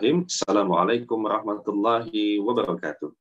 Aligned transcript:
Bismillahirrahmanirrahim. 0.00 0.32
Assalamualaikum 0.32 1.18
warahmatullahi 1.28 2.40
wabarakatuh. 2.40 3.12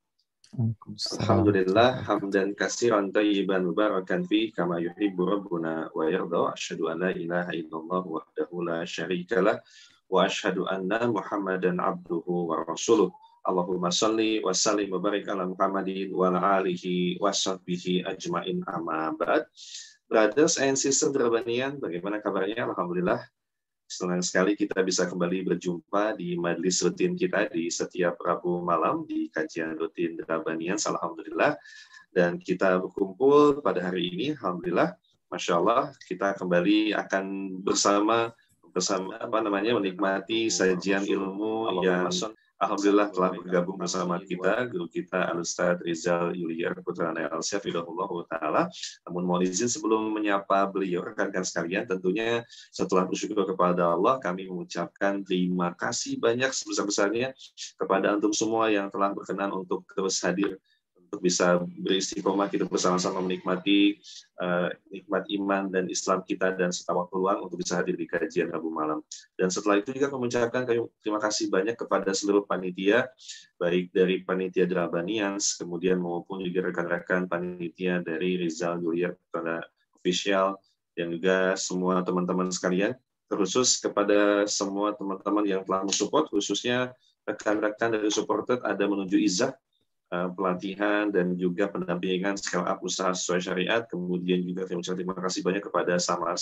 Alhamdulillah 1.28 2.08
hamdan 2.08 2.56
katsiran 2.56 3.12
tayyiban 3.12 3.68
mubarakan 3.68 4.24
fi 4.24 4.48
kama 4.56 4.80
yuhibbu 4.80 5.28
rabbuna 5.28 5.92
wa 5.92 6.04
yarda 6.08 6.56
asyhadu 6.56 6.88
an 6.88 7.04
la 7.04 7.12
ilaha 7.12 7.52
illallah 7.52 8.02
wahdahu 8.08 8.64
la 8.64 8.88
syarikalah 8.88 9.60
wa 10.08 10.24
asyhadu 10.24 10.72
anna 10.72 11.04
muhammadan 11.12 11.84
abduhu 11.84 12.48
wa 12.48 12.64
rasuluh 12.64 13.12
Allahumma 13.44 13.92
salli 13.92 14.40
wa 14.40 14.56
sallim 14.56 14.88
wa 14.96 15.04
barik 15.04 15.28
ala 15.28 15.52
Muhammadin 15.52 16.16
wa 16.16 16.32
ala 16.32 16.64
alihi 16.64 17.20
wa 17.20 17.28
sahbihi 17.36 18.08
ajmain 18.08 18.64
amma 18.72 19.12
ba'd 19.20 19.52
Brothers 20.08 20.56
and 20.64 20.80
sisters 20.80 21.12
bagaimana 21.12 22.24
kabarnya? 22.24 22.72
Alhamdulillah 22.72 23.20
Senang 23.90 24.22
sekali 24.22 24.54
kita 24.54 24.86
bisa 24.86 25.10
kembali 25.10 25.50
berjumpa 25.50 26.14
di 26.14 26.38
majelis 26.38 26.78
rutin 26.86 27.18
kita 27.18 27.50
di 27.50 27.74
setiap 27.74 28.22
Rabu 28.22 28.62
malam 28.62 29.02
di 29.10 29.34
kajian 29.34 29.74
rutin 29.82 30.14
Salam 30.78 31.02
Alhamdulillah. 31.02 31.58
Dan 32.14 32.38
kita 32.38 32.78
berkumpul 32.78 33.66
pada 33.66 33.90
hari 33.90 34.14
ini, 34.14 34.38
Alhamdulillah, 34.38 34.94
Masya 35.34 35.54
Allah, 35.58 35.90
kita 36.06 36.38
kembali 36.38 36.94
akan 37.02 37.58
bersama 37.66 38.30
bersama 38.70 39.18
apa 39.18 39.42
namanya 39.42 39.74
menikmati 39.74 40.54
sajian 40.54 41.02
ilmu 41.10 41.82
yang 41.82 42.14
Alhamdulillah 42.60 43.08
telah 43.16 43.32
bergabung 43.32 43.80
bersama 43.80 44.20
kita, 44.20 44.68
guru 44.68 44.92
kita 44.92 45.32
Alustad 45.32 45.80
Rizal 45.80 46.36
Yuliar 46.36 46.76
Putra 46.84 47.16
Elsyaf, 47.16 47.64
Idahullah 47.64 48.12
Ta'ala. 48.28 48.64
Namun 49.08 49.24
mohon 49.24 49.42
izin 49.48 49.72
sebelum 49.72 50.12
menyapa 50.12 50.68
beliau, 50.68 51.00
rekan-rekan 51.08 51.48
sekalian, 51.48 51.88
tentunya 51.88 52.44
setelah 52.68 53.08
bersyukur 53.08 53.48
kepada 53.48 53.96
Allah, 53.96 54.20
kami 54.20 54.52
mengucapkan 54.52 55.24
terima 55.24 55.72
kasih 55.72 56.20
banyak 56.20 56.52
sebesar-besarnya 56.52 57.32
kepada 57.80 58.12
antum 58.12 58.36
semua 58.36 58.68
yang 58.68 58.92
telah 58.92 59.16
berkenan 59.16 59.56
untuk 59.56 59.88
terus 59.96 60.20
hadir 60.20 60.60
untuk 61.10 61.26
bisa 61.26 61.58
beristiqomah 61.82 62.54
kita 62.54 62.70
bersama-sama 62.70 63.18
menikmati 63.26 63.98
uh, 64.46 64.70
nikmat 64.94 65.26
iman 65.42 65.66
dan 65.74 65.90
Islam 65.90 66.22
kita 66.22 66.54
dan 66.54 66.70
setawa 66.70 67.10
peluang 67.10 67.50
untuk 67.50 67.58
bisa 67.58 67.82
hadir 67.82 67.98
di 67.98 68.06
kajian 68.06 68.54
Rabu 68.54 68.70
malam. 68.70 69.02
Dan 69.34 69.50
setelah 69.50 69.82
itu 69.82 69.90
juga 69.90 70.14
kami 70.14 70.30
kami 70.30 70.86
terima 71.02 71.18
kasih 71.18 71.50
banyak 71.50 71.74
kepada 71.82 72.14
seluruh 72.14 72.46
panitia, 72.46 73.10
baik 73.58 73.90
dari 73.90 74.22
panitia 74.22 74.70
Drabanians, 74.70 75.58
kemudian 75.58 75.98
maupun 75.98 76.46
juga 76.46 76.70
rekan-rekan 76.70 77.26
panitia 77.26 78.06
dari 78.06 78.38
Rizal 78.38 78.78
Julier 78.78 79.18
kepada 79.34 79.66
official, 79.98 80.62
dan 80.94 81.10
juga 81.10 81.58
semua 81.58 82.06
teman-teman 82.06 82.54
sekalian, 82.54 82.94
terkhusus 83.26 83.82
kepada 83.82 84.46
semua 84.46 84.94
teman-teman 84.94 85.42
yang 85.50 85.66
telah 85.66 85.82
mensupport, 85.90 86.30
khususnya 86.30 86.94
rekan-rekan 87.26 87.98
dari 87.98 88.14
supporter 88.14 88.62
ada 88.62 88.86
menuju 88.86 89.18
Izah 89.18 89.58
Eh, 90.10 90.26
pelatihan 90.34 91.14
dan 91.14 91.38
juga 91.38 91.70
pendampingan 91.70 92.34
scale 92.34 92.66
up 92.66 92.82
usaha 92.82 93.14
sesuai 93.14 93.42
syariat. 93.46 93.86
Kemudian 93.86 94.42
juga 94.42 94.66
saya 94.66 94.82
ucapkan 94.82 94.98
terima 94.98 95.14
kasih 95.22 95.42
banyak 95.46 95.64
kepada 95.70 95.94
sama 96.02 96.34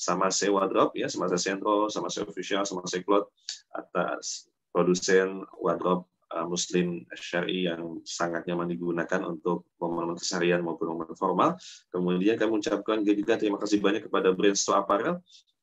Samase 0.00 0.48
wardrobe 0.48 0.96
ya, 0.96 1.04
Samase 1.12 1.36
Sentro, 1.44 1.92
Samase 1.92 2.24
Official, 2.24 2.64
Samase 2.64 3.04
Cloud 3.04 3.28
atas 3.76 4.48
produsen 4.72 5.44
wardrobe 5.60 6.08
eh, 6.32 6.46
muslim 6.48 7.04
syari 7.20 7.68
yang 7.68 8.00
sangat 8.08 8.48
nyaman 8.48 8.72
digunakan 8.72 9.28
untuk 9.28 9.68
momen-momen 9.76 10.16
keseharian 10.16 10.64
maupun 10.64 10.88
momen 10.96 11.12
formal. 11.20 11.60
Kemudian 11.92 12.40
kami 12.40 12.64
ucapkan 12.64 13.04
juga 13.04 13.36
terima 13.36 13.60
kasih 13.60 13.76
banyak 13.76 14.08
kepada 14.08 14.32
brand 14.32 14.56
store 14.56 14.80
Apparel 14.80 15.20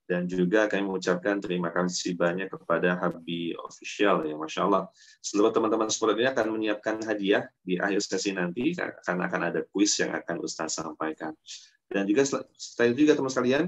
dan 0.08 0.24
juga 0.24 0.72
kami 0.72 0.88
mengucapkan 0.88 1.38
terima 1.44 1.68
kasih 1.70 2.16
banyak 2.16 2.48
kepada 2.48 2.96
Habi 2.96 3.52
Official 3.60 4.24
ya 4.24 4.36
Masya 4.40 4.64
Allah 4.64 4.88
seluruh 5.20 5.52
teman-teman 5.52 5.92
sekolah 5.92 6.16
ini 6.16 6.26
akan 6.32 6.46
menyiapkan 6.56 6.96
hadiah 7.04 7.44
di 7.60 7.76
akhir 7.76 8.00
sesi 8.00 8.32
nanti 8.32 8.72
karena 9.04 9.28
akan 9.28 9.42
ada 9.52 9.60
kuis 9.68 10.00
yang 10.00 10.16
akan 10.16 10.40
Ustaz 10.40 10.80
sampaikan 10.80 11.36
dan 11.92 12.08
juga 12.08 12.24
setelah 12.56 12.96
juga 12.96 13.20
teman 13.20 13.28
sekalian 13.32 13.66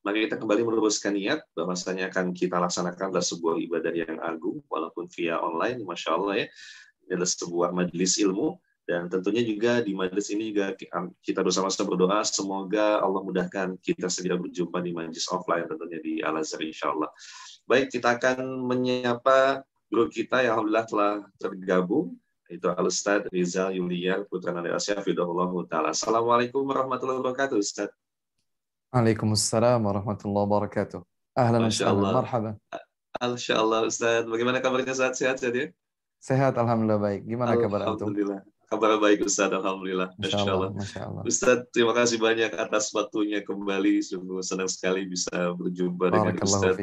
maka 0.00 0.16
kita 0.16 0.36
kembali 0.40 0.62
meluruskan 0.64 1.12
niat 1.12 1.44
bahwasanya 1.52 2.08
akan 2.08 2.32
kita 2.32 2.56
laksanakan 2.56 3.12
adalah 3.12 3.20
sebuah 3.24 3.60
ibadah 3.60 3.92
yang 3.92 4.16
agung 4.24 4.64
walaupun 4.64 5.12
via 5.12 5.36
online 5.44 5.84
Masya 5.84 6.10
Allah 6.16 6.34
ya 6.40 6.46
adalah 7.12 7.28
sebuah 7.28 7.68
majelis 7.76 8.16
ilmu 8.16 8.56
dan 8.90 9.06
tentunya 9.06 9.46
juga 9.46 9.78
di 9.86 9.94
majlis 9.94 10.34
ini 10.34 10.50
juga 10.50 10.74
kita 11.22 11.46
bersama-sama 11.46 11.94
berdoa 11.94 12.26
semoga 12.26 12.98
Allah 12.98 13.22
mudahkan 13.22 13.78
kita 13.78 14.10
segera 14.10 14.34
berjumpa 14.34 14.82
di 14.82 14.90
majlis 14.90 15.30
offline 15.30 15.62
tentunya 15.70 16.02
di 16.02 16.18
Al-Azhar 16.26 16.58
insya 16.66 16.90
Allah. 16.90 17.06
Baik, 17.70 17.94
kita 17.94 18.18
akan 18.18 18.66
menyapa 18.66 19.62
grup 19.86 20.10
kita 20.10 20.42
yang 20.42 20.58
Alhamdulillah 20.66 20.86
telah 20.90 21.12
tergabung, 21.38 22.18
itu 22.50 22.66
Al-Ustaz 22.66 23.30
Rizal 23.30 23.78
Yulia 23.78 24.26
Putra 24.26 24.50
Nadi 24.50 24.74
Asya, 24.74 24.98
Fidahullah 25.06 25.46
Ta'ala. 25.70 25.94
Assalamualaikum 25.94 26.66
warahmatullahi 26.66 27.22
wabarakatuh, 27.22 27.62
Ustaz. 27.62 27.94
Waalaikumsalam 28.90 29.86
warahmatullahi 29.86 30.44
wabarakatuh. 30.50 30.98
Ahlan 31.38 31.70
Masya 31.70 31.86
Allah. 31.94 32.10
Marhaban. 32.26 32.54
Alhamdulillah 33.22 33.86
Ustaz. 33.86 34.26
Bagaimana 34.26 34.58
kabarnya 34.58 34.98
saat 34.98 35.14
sehat, 35.14 35.38
sehat 35.38 35.54
ya? 35.54 35.70
Sehat, 36.18 36.58
Alhamdulillah 36.58 36.98
baik. 36.98 37.22
Gimana 37.30 37.54
kabar 37.54 37.86
Antum? 37.86 38.10
Alhamdulillah. 38.10 38.42
Kabar 38.70 39.02
baik 39.02 39.26
Ustaz, 39.26 39.50
Alhamdulillah. 39.50 40.14
Masya 40.14 40.46
Allah, 40.46 40.70
Masya 40.70 41.00
Allah. 41.02 41.22
Ustaz, 41.26 41.66
terima 41.74 41.90
kasih 41.90 42.22
banyak 42.22 42.54
atas 42.54 42.94
waktunya 42.94 43.42
kembali. 43.42 43.98
Sungguh 43.98 44.38
senang 44.46 44.70
sekali 44.70 45.10
bisa 45.10 45.50
berjumpa 45.58 46.14
dengan 46.14 46.38
Ustadz. 46.38 46.78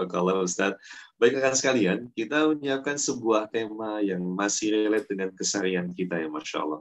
Barakallah 0.00 0.40
Ustadz. 0.40 0.80
Baik 1.20 1.36
rekan 1.44 1.52
sekalian, 1.52 1.98
kita 2.16 2.48
menyiapkan 2.56 2.96
sebuah 2.96 3.52
tema 3.52 4.00
yang 4.00 4.24
masih 4.24 4.72
relate 4.72 5.12
dengan 5.12 5.28
keseharian 5.36 5.92
kita 5.92 6.24
ya 6.24 6.28
Masya 6.32 6.56
Allah. 6.64 6.80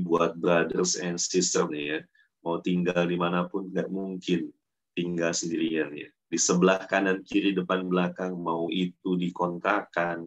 buat 0.00 0.32
brothers 0.40 0.96
and 1.04 1.20
sisters 1.20 1.68
nih 1.68 1.84
ya. 1.84 1.98
Mau 2.48 2.64
tinggal 2.64 3.04
dimanapun 3.04 3.68
nggak 3.68 3.92
mungkin 3.92 4.48
tinggal 4.96 5.36
sendirian 5.36 5.92
ya. 5.92 6.08
Di 6.08 6.40
sebelah 6.40 6.88
kanan 6.88 7.20
kiri 7.20 7.52
depan 7.52 7.84
belakang 7.84 8.32
mau 8.40 8.72
itu 8.72 9.12
dikontrakan 9.12 10.24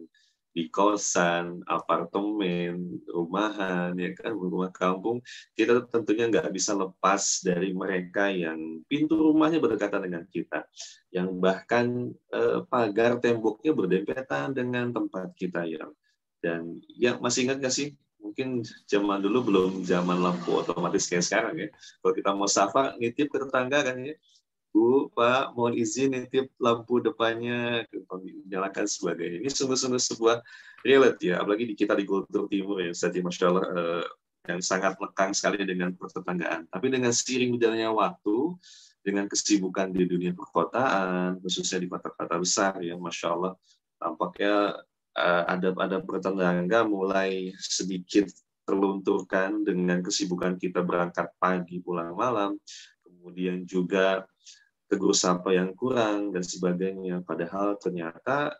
di 0.52 0.68
kosan, 0.68 1.64
apartemen, 1.64 3.00
rumahan, 3.08 3.96
ya 3.96 4.12
kan, 4.12 4.32
rumah 4.36 4.68
kampung, 4.68 5.24
kita 5.56 5.80
tentunya 5.88 6.28
nggak 6.28 6.52
bisa 6.52 6.76
lepas 6.76 7.40
dari 7.40 7.72
mereka 7.72 8.28
yang 8.28 8.84
pintu 8.84 9.16
rumahnya 9.32 9.58
berdekatan 9.64 10.04
dengan 10.12 10.24
kita, 10.28 10.68
yang 11.08 11.32
bahkan 11.40 12.12
eh, 12.30 12.60
pagar 12.68 13.16
temboknya 13.16 13.72
berdempetan 13.72 14.52
dengan 14.52 14.92
tempat 14.92 15.32
kita 15.34 15.64
yang 15.64 15.88
dan 16.44 16.74
ya 16.90 17.16
masih 17.22 17.46
ingat 17.48 17.58
nggak 17.62 17.70
sih 17.72 17.88
mungkin 18.18 18.66
zaman 18.90 19.22
dulu 19.22 19.38
belum 19.46 19.70
zaman 19.86 20.18
lampu 20.20 20.58
otomatis 20.60 21.06
kayak 21.08 21.22
sekarang 21.24 21.54
ya. 21.58 21.68
Kalau 22.04 22.12
kita 22.14 22.30
mau 22.36 22.46
safar, 22.50 22.94
nitip 23.00 23.32
ke 23.32 23.38
tetangga 23.40 23.82
kan 23.82 23.96
ya. 24.04 24.14
Bu, 24.72 25.12
Pak, 25.12 25.52
mohon 25.52 25.76
izin 25.76 26.16
nitip 26.16 26.48
lampu 26.56 27.04
depannya 27.04 27.84
kami 28.08 28.40
nyalakan 28.48 28.88
sebagai 28.88 29.28
ini 29.36 29.52
sungguh-sungguh 29.52 30.00
sebuah 30.00 30.40
reality 30.80 31.28
ya, 31.28 31.44
apalagi 31.44 31.68
di 31.68 31.76
kita 31.76 31.92
di 31.92 32.08
kultur 32.08 32.48
timur 32.48 32.80
ya, 32.80 32.96
saja 32.96 33.20
ya, 33.20 33.24
masya 33.28 33.52
Allah 33.52 33.64
eh, 33.68 34.04
yang 34.48 34.60
sangat 34.64 34.96
lekang 34.96 35.36
sekali 35.36 35.60
dengan 35.68 35.92
pertetanggaan. 35.92 36.72
Tapi 36.72 36.86
dengan 36.88 37.12
seiring 37.12 37.52
berjalannya 37.60 37.90
waktu, 37.92 38.36
dengan 39.04 39.24
kesibukan 39.28 39.92
di 39.92 40.04
dunia 40.08 40.32
perkotaan, 40.32 41.36
khususnya 41.44 41.76
di 41.84 41.88
kota-kota 41.92 42.36
besar 42.40 42.80
ya, 42.80 42.96
masya 42.96 43.28
Allah 43.28 43.52
tampaknya 44.00 44.72
eh, 45.20 45.52
adab-adab 45.52 46.00
pertetangga 46.08 46.80
mulai 46.88 47.52
sedikit 47.60 48.24
terlunturkan 48.64 49.68
dengan 49.68 50.00
kesibukan 50.00 50.56
kita 50.56 50.80
berangkat 50.80 51.28
pagi 51.36 51.76
pulang 51.84 52.16
malam, 52.16 52.56
kemudian 53.04 53.68
juga 53.68 54.24
tegur 54.92 55.16
sapa 55.16 55.56
yang 55.56 55.72
kurang, 55.72 56.28
dan 56.36 56.44
sebagainya. 56.44 57.24
Padahal 57.24 57.80
ternyata, 57.80 58.52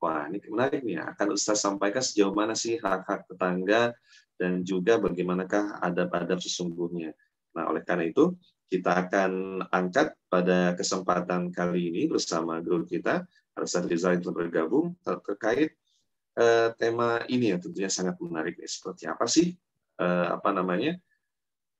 wah 0.00 0.24
ini 0.32 0.40
menarik 0.48 0.80
nih, 0.80 0.96
akan 1.04 1.36
Ustaz 1.36 1.60
sampaikan 1.60 2.00
sejauh 2.00 2.32
mana 2.32 2.56
sih 2.56 2.80
hak-hak 2.80 3.28
tetangga, 3.28 3.92
dan 4.40 4.64
juga 4.64 4.96
bagaimanakah 4.96 5.84
adab-adab 5.84 6.40
sesungguhnya. 6.40 7.12
Nah, 7.52 7.68
oleh 7.68 7.84
karena 7.84 8.08
itu, 8.08 8.32
kita 8.72 8.96
akan 8.96 9.60
angkat 9.68 10.16
pada 10.32 10.72
kesempatan 10.72 11.52
kali 11.52 11.92
ini 11.92 12.08
bersama 12.08 12.64
guru 12.64 12.88
kita, 12.88 13.28
Ustaz 13.52 13.84
Rizal 13.84 14.16
yang 14.16 14.24
telah 14.24 14.36
bergabung, 14.40 14.96
terkait 15.04 15.76
eh, 16.40 16.68
tema 16.80 17.20
ini 17.28 17.52
yang 17.54 17.60
tentunya 17.62 17.92
sangat 17.92 18.16
menarik. 18.24 18.56
Nih. 18.58 18.66
Seperti 18.66 19.04
apa 19.06 19.22
sih, 19.30 19.52
eh, 20.02 20.26
apa 20.34 20.50
namanya, 20.50 20.96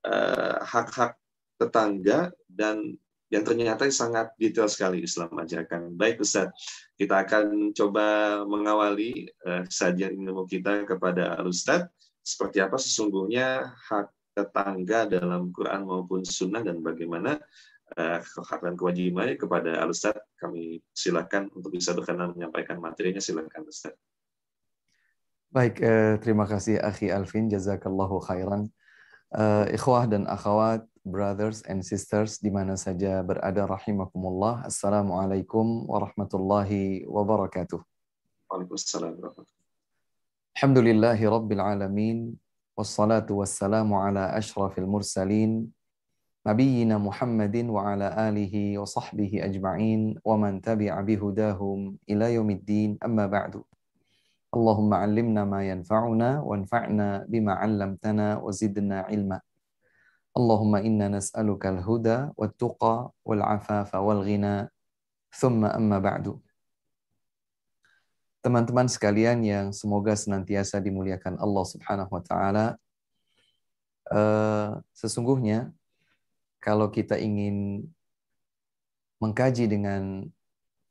eh, 0.06 0.56
hak-hak 0.62 1.12
eh, 1.16 1.18
tetangga 1.58 2.30
dan 2.46 2.94
yang 3.32 3.44
ternyata 3.46 3.88
sangat 3.88 4.32
detail 4.36 4.68
sekali 4.68 5.00
Islam 5.04 5.32
ajarkan. 5.40 5.96
Baik 5.96 6.20
Ustaz, 6.20 6.52
kita 7.00 7.24
akan 7.24 7.72
coba 7.72 8.04
mengawali 8.44 9.30
uh, 9.48 9.64
eh, 9.64 9.64
sajian 9.70 10.12
ilmu 10.12 10.44
kita 10.44 10.84
kepada 10.84 11.40
Ustaz 11.44 11.88
seperti 12.24 12.60
apa 12.60 12.76
sesungguhnya 12.76 13.72
hak 13.84 14.08
tetangga 14.34 15.06
dalam 15.08 15.52
Quran 15.54 15.84
maupun 15.86 16.26
Sunnah 16.26 16.60
dan 16.64 16.80
bagaimana 16.84 17.38
uh, 17.96 18.18
hak 18.20 18.60
dan 18.64 18.74
kewajibannya 18.76 19.38
kepada 19.40 19.80
Ustaz. 19.88 20.18
Kami 20.36 20.76
silakan 20.92 21.48
untuk 21.56 21.72
bisa 21.72 21.96
berkenan 21.96 22.36
menyampaikan 22.36 22.76
materinya 22.76 23.22
silakan 23.24 23.64
Ustaz. 23.64 23.96
Baik, 25.54 25.78
eh, 25.78 26.18
terima 26.18 26.50
kasih 26.50 26.82
Akhi 26.82 27.08
Alvin, 27.14 27.46
jazakallahu 27.46 28.18
khairan. 28.26 28.68
Eh, 29.38 29.78
ikhwah 29.78 30.10
dan 30.10 30.26
akhwat 30.26 30.82
brothers 31.04 31.60
and 31.68 31.84
sisters 31.84 32.40
di 32.40 32.48
mana 32.48 32.80
saja 32.80 33.20
berada 33.20 33.68
rahimakumullah. 33.68 34.64
Assalamualaikum 34.64 35.84
warahmatullahi 35.84 37.04
wabarakatuh. 37.04 37.76
Waalaikumsalam 38.48 39.20
warahmatullahi 39.20 39.62
Alhamdulillahi 40.56 41.22
rabbil 41.28 41.60
alamin 41.60 42.18
wassalatu 42.72 43.44
wassalamu 43.44 44.00
ala 44.00 44.32
asyrafil 44.32 44.88
mursalin 44.88 45.68
nabiyyina 46.40 46.96
Muhammadin 46.96 47.68
wa 47.68 47.84
ala 47.84 48.08
alihi 48.24 48.80
wa 48.80 48.88
sahbihi 48.88 49.44
ajma'in 49.44 50.16
wa 50.24 50.40
man 50.40 50.64
tabi'a 50.64 51.04
bihudahum 51.04 52.00
ila 52.08 52.32
yaumiddin 52.32 52.96
amma 53.04 53.28
ba'du. 53.28 53.60
'allimna 54.56 55.44
ma 55.44 55.60
yanfa'una 55.68 56.40
wanfa'na 56.40 57.28
bima 57.28 57.60
'allamtana 57.60 58.40
wa 58.40 58.48
zidna 58.48 59.04
'ilma. 59.12 59.44
اللهم 60.34 60.74
إنا 60.82 61.06
نسألك 61.14 61.62
الهدى 61.66 62.34
والتقى 62.34 62.94
والعفاف 63.24 63.90
والغنى 63.94 64.58
ثم 65.30 65.62
أما 65.64 65.98
بعد 66.02 66.34
Teman-teman 68.44 68.84
sekalian 68.84 69.40
yang 69.40 69.66
semoga 69.72 70.12
senantiasa 70.12 70.76
dimuliakan 70.76 71.40
Allah 71.40 71.64
Subhanahu 71.64 72.12
wa 72.12 72.20
taala. 72.20 72.66
Eh, 74.12 74.68
sesungguhnya 74.92 75.72
kalau 76.60 76.92
kita 76.92 77.16
ingin 77.16 77.88
mengkaji 79.16 79.64
dengan 79.64 80.28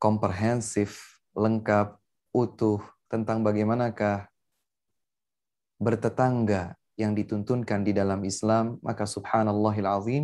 komprehensif, 0.02 1.22
lengkap, 1.38 2.02
utuh 2.34 2.82
tentang 3.06 3.46
bagaimanakah 3.46 4.26
bertetangga 5.78 6.74
yang 7.00 7.18
dituntunkan 7.18 7.82
di 7.84 7.92
dalam 7.94 8.22
Islam, 8.28 8.78
maka 8.86 9.10
subhanallahil 9.10 9.88
azim, 9.98 10.24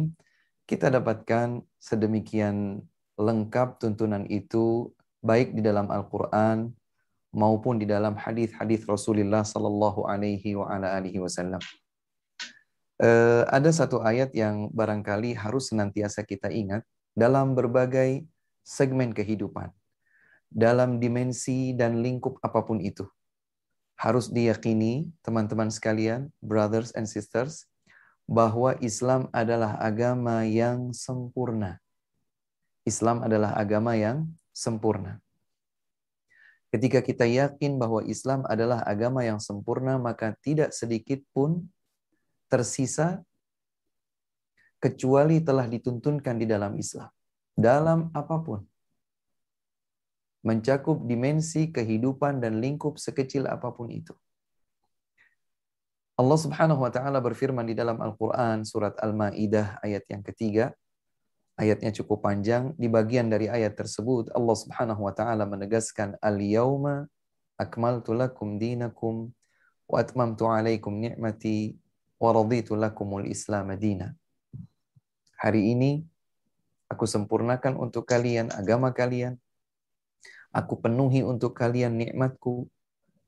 kita 0.69 0.93
dapatkan 0.93 1.65
sedemikian 1.81 2.85
lengkap 3.17 3.81
tuntunan 3.81 4.29
itu 4.29 4.93
baik 5.25 5.57
di 5.57 5.65
dalam 5.65 5.89
Al-Qur'an 5.89 6.69
maupun 7.33 7.81
di 7.81 7.85
dalam 7.89 8.13
hadis-hadis 8.17 8.85
Rasulullah 8.85 9.41
sallallahu 9.41 10.05
alaihi 10.05 10.53
wa 10.57 10.69
ala 10.69 10.93
alihi 10.93 11.17
wasallam. 11.19 11.61
Eh, 13.01 13.43
ada 13.49 13.69
satu 13.73 14.01
ayat 14.05 14.33
yang 14.37 14.69
barangkali 14.69 15.33
harus 15.37 15.71
senantiasa 15.73 16.21
kita 16.21 16.53
ingat 16.53 16.83
dalam 17.17 17.57
berbagai 17.57 18.23
segmen 18.61 19.09
kehidupan, 19.11 19.73
dalam 20.53 21.01
dimensi 21.01 21.73
dan 21.73 21.99
lingkup 22.01 22.37
apapun 22.45 22.77
itu 22.83 23.09
harus 23.99 24.31
diyakini 24.31 25.11
teman-teman 25.19 25.67
sekalian, 25.67 26.31
brothers 26.39 26.95
and 26.95 27.03
sisters, 27.03 27.67
bahwa 28.23 28.79
Islam 28.79 29.27
adalah 29.35 29.75
agama 29.75 30.47
yang 30.47 30.95
sempurna. 30.95 31.83
Islam 32.87 33.27
adalah 33.27 33.59
agama 33.59 33.99
yang 33.99 34.31
sempurna. 34.55 35.19
Ketika 36.71 37.03
kita 37.03 37.27
yakin 37.27 37.75
bahwa 37.75 37.99
Islam 38.07 38.47
adalah 38.47 38.87
agama 38.87 39.19
yang 39.27 39.41
sempurna, 39.43 39.99
maka 39.99 40.31
tidak 40.39 40.71
sedikit 40.71 41.19
pun 41.35 41.67
tersisa 42.47 43.19
kecuali 44.79 45.43
telah 45.43 45.67
dituntunkan 45.67 46.39
di 46.39 46.47
dalam 46.47 46.79
Islam. 46.79 47.11
Dalam 47.51 48.07
apapun 48.15 48.63
mencakup 50.43 51.03
dimensi 51.03 51.67
kehidupan 51.67 52.39
dan 52.39 52.63
lingkup 52.63 52.95
sekecil 52.95 53.47
apapun 53.47 53.91
itu. 53.91 54.15
Allah 56.19 56.35
Subhanahu 56.35 56.83
wa 56.83 56.91
taala 56.91 57.19
berfirman 57.23 57.63
di 57.63 57.75
dalam 57.75 57.99
Al-Qur'an 57.99 58.67
surat 58.67 58.95
Al-Maidah 58.99 59.79
ayat 59.83 60.03
yang 60.11 60.23
ketiga. 60.23 60.75
Ayatnya 61.59 61.91
cukup 61.91 62.23
panjang. 62.23 62.71
Di 62.79 62.87
bagian 62.87 63.27
dari 63.27 63.51
ayat 63.51 63.75
tersebut 63.75 64.31
Allah 64.35 64.55
Subhanahu 64.55 65.03
wa 65.07 65.13
taala 65.15 65.43
menegaskan 65.43 66.15
al-yauma 66.23 67.07
akmaltu 67.59 68.15
lakum 68.15 68.55
dinakum 68.55 69.31
wa 69.87 69.97
atmamtu 69.99 70.47
alaikum 70.47 70.95
ni'mati 71.03 71.75
wa 72.19 72.31
raditu 72.31 72.79
lakumul 72.79 73.27
Islam 73.27 73.75
dina. 73.75 74.15
Hari 75.39 75.71
ini 75.75 76.03
aku 76.91 77.03
sempurnakan 77.03 77.75
untuk 77.75 78.07
kalian 78.07 78.51
agama 78.55 78.91
kalian 78.95 79.39
Aku 80.49 80.81
penuhi 80.81 81.21
untuk 81.21 81.53
kalian 81.53 81.93
nikmatku 81.93 82.65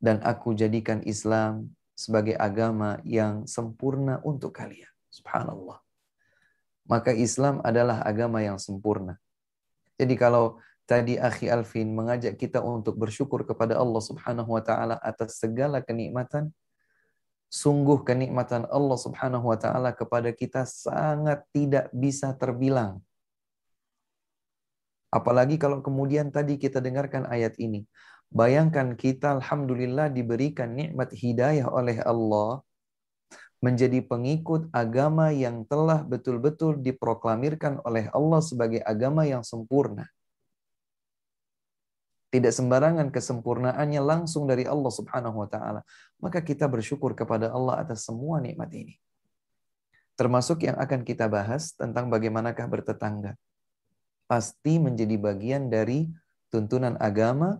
dan 0.01 0.17
aku 0.25 0.57
jadikan 0.57 1.05
Islam 1.05 1.69
sebagai 1.93 2.33
agama 2.33 2.97
yang 3.05 3.45
sempurna 3.45 4.17
untuk 4.25 4.57
kalian. 4.57 4.89
Subhanallah. 5.13 5.85
Maka 6.89 7.13
Islam 7.13 7.61
adalah 7.61 8.01
agama 8.01 8.41
yang 8.41 8.57
sempurna. 8.57 9.21
Jadi 10.01 10.17
kalau 10.17 10.57
tadi 10.89 11.21
Akhi 11.21 11.45
Alvin 11.45 11.93
mengajak 11.93 12.41
kita 12.41 12.57
untuk 12.57 12.97
bersyukur 12.97 13.45
kepada 13.45 13.77
Allah 13.77 14.01
Subhanahu 14.01 14.57
wa 14.57 14.63
taala 14.65 14.97
atas 14.97 15.37
segala 15.37 15.77
kenikmatan, 15.85 16.49
sungguh 17.53 18.01
kenikmatan 18.01 18.65
Allah 18.65 18.97
Subhanahu 18.97 19.53
wa 19.53 19.61
taala 19.61 19.93
kepada 19.93 20.33
kita 20.33 20.65
sangat 20.65 21.45
tidak 21.53 21.85
bisa 21.93 22.33
terbilang. 22.33 22.97
Apalagi 25.11 25.59
kalau 25.59 25.83
kemudian 25.83 26.31
tadi 26.31 26.55
kita 26.55 26.79
dengarkan 26.79 27.27
ayat 27.27 27.59
ini. 27.59 27.83
Bayangkan 28.31 28.95
kita 28.95 29.43
alhamdulillah 29.43 30.07
diberikan 30.07 30.71
nikmat 30.71 31.11
hidayah 31.11 31.67
oleh 31.67 31.99
Allah 31.99 32.63
menjadi 33.59 33.99
pengikut 34.07 34.71
agama 34.71 35.35
yang 35.35 35.67
telah 35.67 35.99
betul-betul 36.07 36.79
diproklamirkan 36.79 37.83
oleh 37.83 38.07
Allah 38.15 38.39
sebagai 38.39 38.79
agama 38.87 39.27
yang 39.27 39.43
sempurna. 39.43 40.07
Tidak 42.31 42.47
sembarangan 42.55 43.11
kesempurnaannya 43.11 43.99
langsung 43.99 44.47
dari 44.47 44.63
Allah 44.63 44.91
Subhanahu 44.95 45.43
wa 45.43 45.49
taala. 45.51 45.83
Maka 46.23 46.39
kita 46.39 46.71
bersyukur 46.71 47.11
kepada 47.11 47.51
Allah 47.51 47.83
atas 47.83 48.07
semua 48.07 48.39
nikmat 48.39 48.71
ini. 48.71 48.95
Termasuk 50.15 50.63
yang 50.63 50.79
akan 50.79 51.03
kita 51.03 51.27
bahas 51.27 51.75
tentang 51.75 52.07
bagaimanakah 52.07 52.63
bertetangga 52.63 53.35
pasti 54.31 54.79
menjadi 54.79 55.19
bagian 55.19 55.67
dari 55.67 56.07
tuntunan 56.47 56.95
agama 57.03 57.59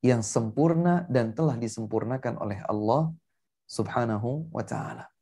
yang 0.00 0.24
sempurna 0.24 1.04
dan 1.12 1.36
telah 1.36 1.60
disempurnakan 1.60 2.40
oleh 2.40 2.56
Allah 2.64 3.12
Subhanahu 3.68 4.48
wa 4.48 4.64
taala. 4.64 5.12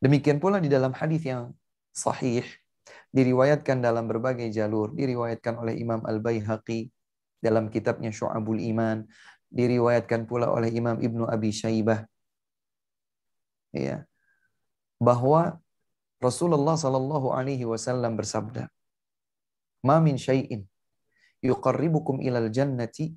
Demikian 0.00 0.40
pula 0.40 0.56
di 0.56 0.72
dalam 0.72 0.96
hadis 0.96 1.20
yang 1.20 1.52
sahih 1.92 2.48
diriwayatkan 3.12 3.84
dalam 3.84 4.08
berbagai 4.08 4.48
jalur, 4.48 4.96
diriwayatkan 4.96 5.52
oleh 5.60 5.76
Imam 5.76 6.00
Al-Baihaqi 6.00 6.88
dalam 7.44 7.68
kitabnya 7.68 8.08
Syu'abul 8.08 8.56
Iman, 8.64 9.04
diriwayatkan 9.52 10.24
pula 10.24 10.48
oleh 10.48 10.72
Imam 10.72 10.96
Ibnu 10.96 11.28
Abi 11.28 11.52
Syaibah. 11.52 12.08
Ya. 13.76 14.08
Bahwa 14.96 15.60
Rasulullah 16.24 16.80
Shallallahu 16.80 17.36
alaihi 17.36 17.68
wasallam 17.68 18.16
bersabda, 18.16 18.72
ma 19.84 20.00
min 20.00 20.16
syai'in 20.16 20.64
yuqarribukum 21.44 22.24
ilal 22.24 22.48
jannati 22.48 23.12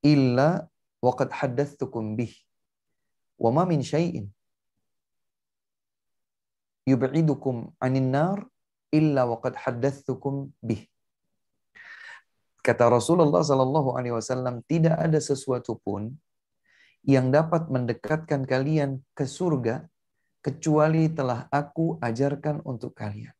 illa 0.00 0.64
waqad 1.04 1.28
haddatsukum 1.28 2.16
bih 2.16 2.32
wa 3.36 3.52
ma 3.52 3.62
min 3.68 3.84
syai'in 3.84 4.32
yub'idukum 6.88 7.76
anin 7.84 8.08
nar 8.08 8.48
illa 8.96 9.28
waqad 9.28 9.60
haddatsukum 9.60 10.56
bih 10.64 10.88
kata 12.64 12.88
Rasulullah 12.88 13.44
sallallahu 13.44 13.92
alaihi 14.00 14.16
wasallam 14.16 14.64
tidak 14.64 14.96
ada 14.96 15.20
sesuatu 15.20 15.76
pun 15.84 16.16
yang 17.06 17.28
dapat 17.30 17.68
mendekatkan 17.70 18.42
kalian 18.48 19.04
ke 19.14 19.22
surga 19.28 19.84
kecuali 20.42 21.06
telah 21.12 21.46
aku 21.54 21.98
ajarkan 22.02 22.62
untuk 22.66 22.94
kalian. 22.98 23.30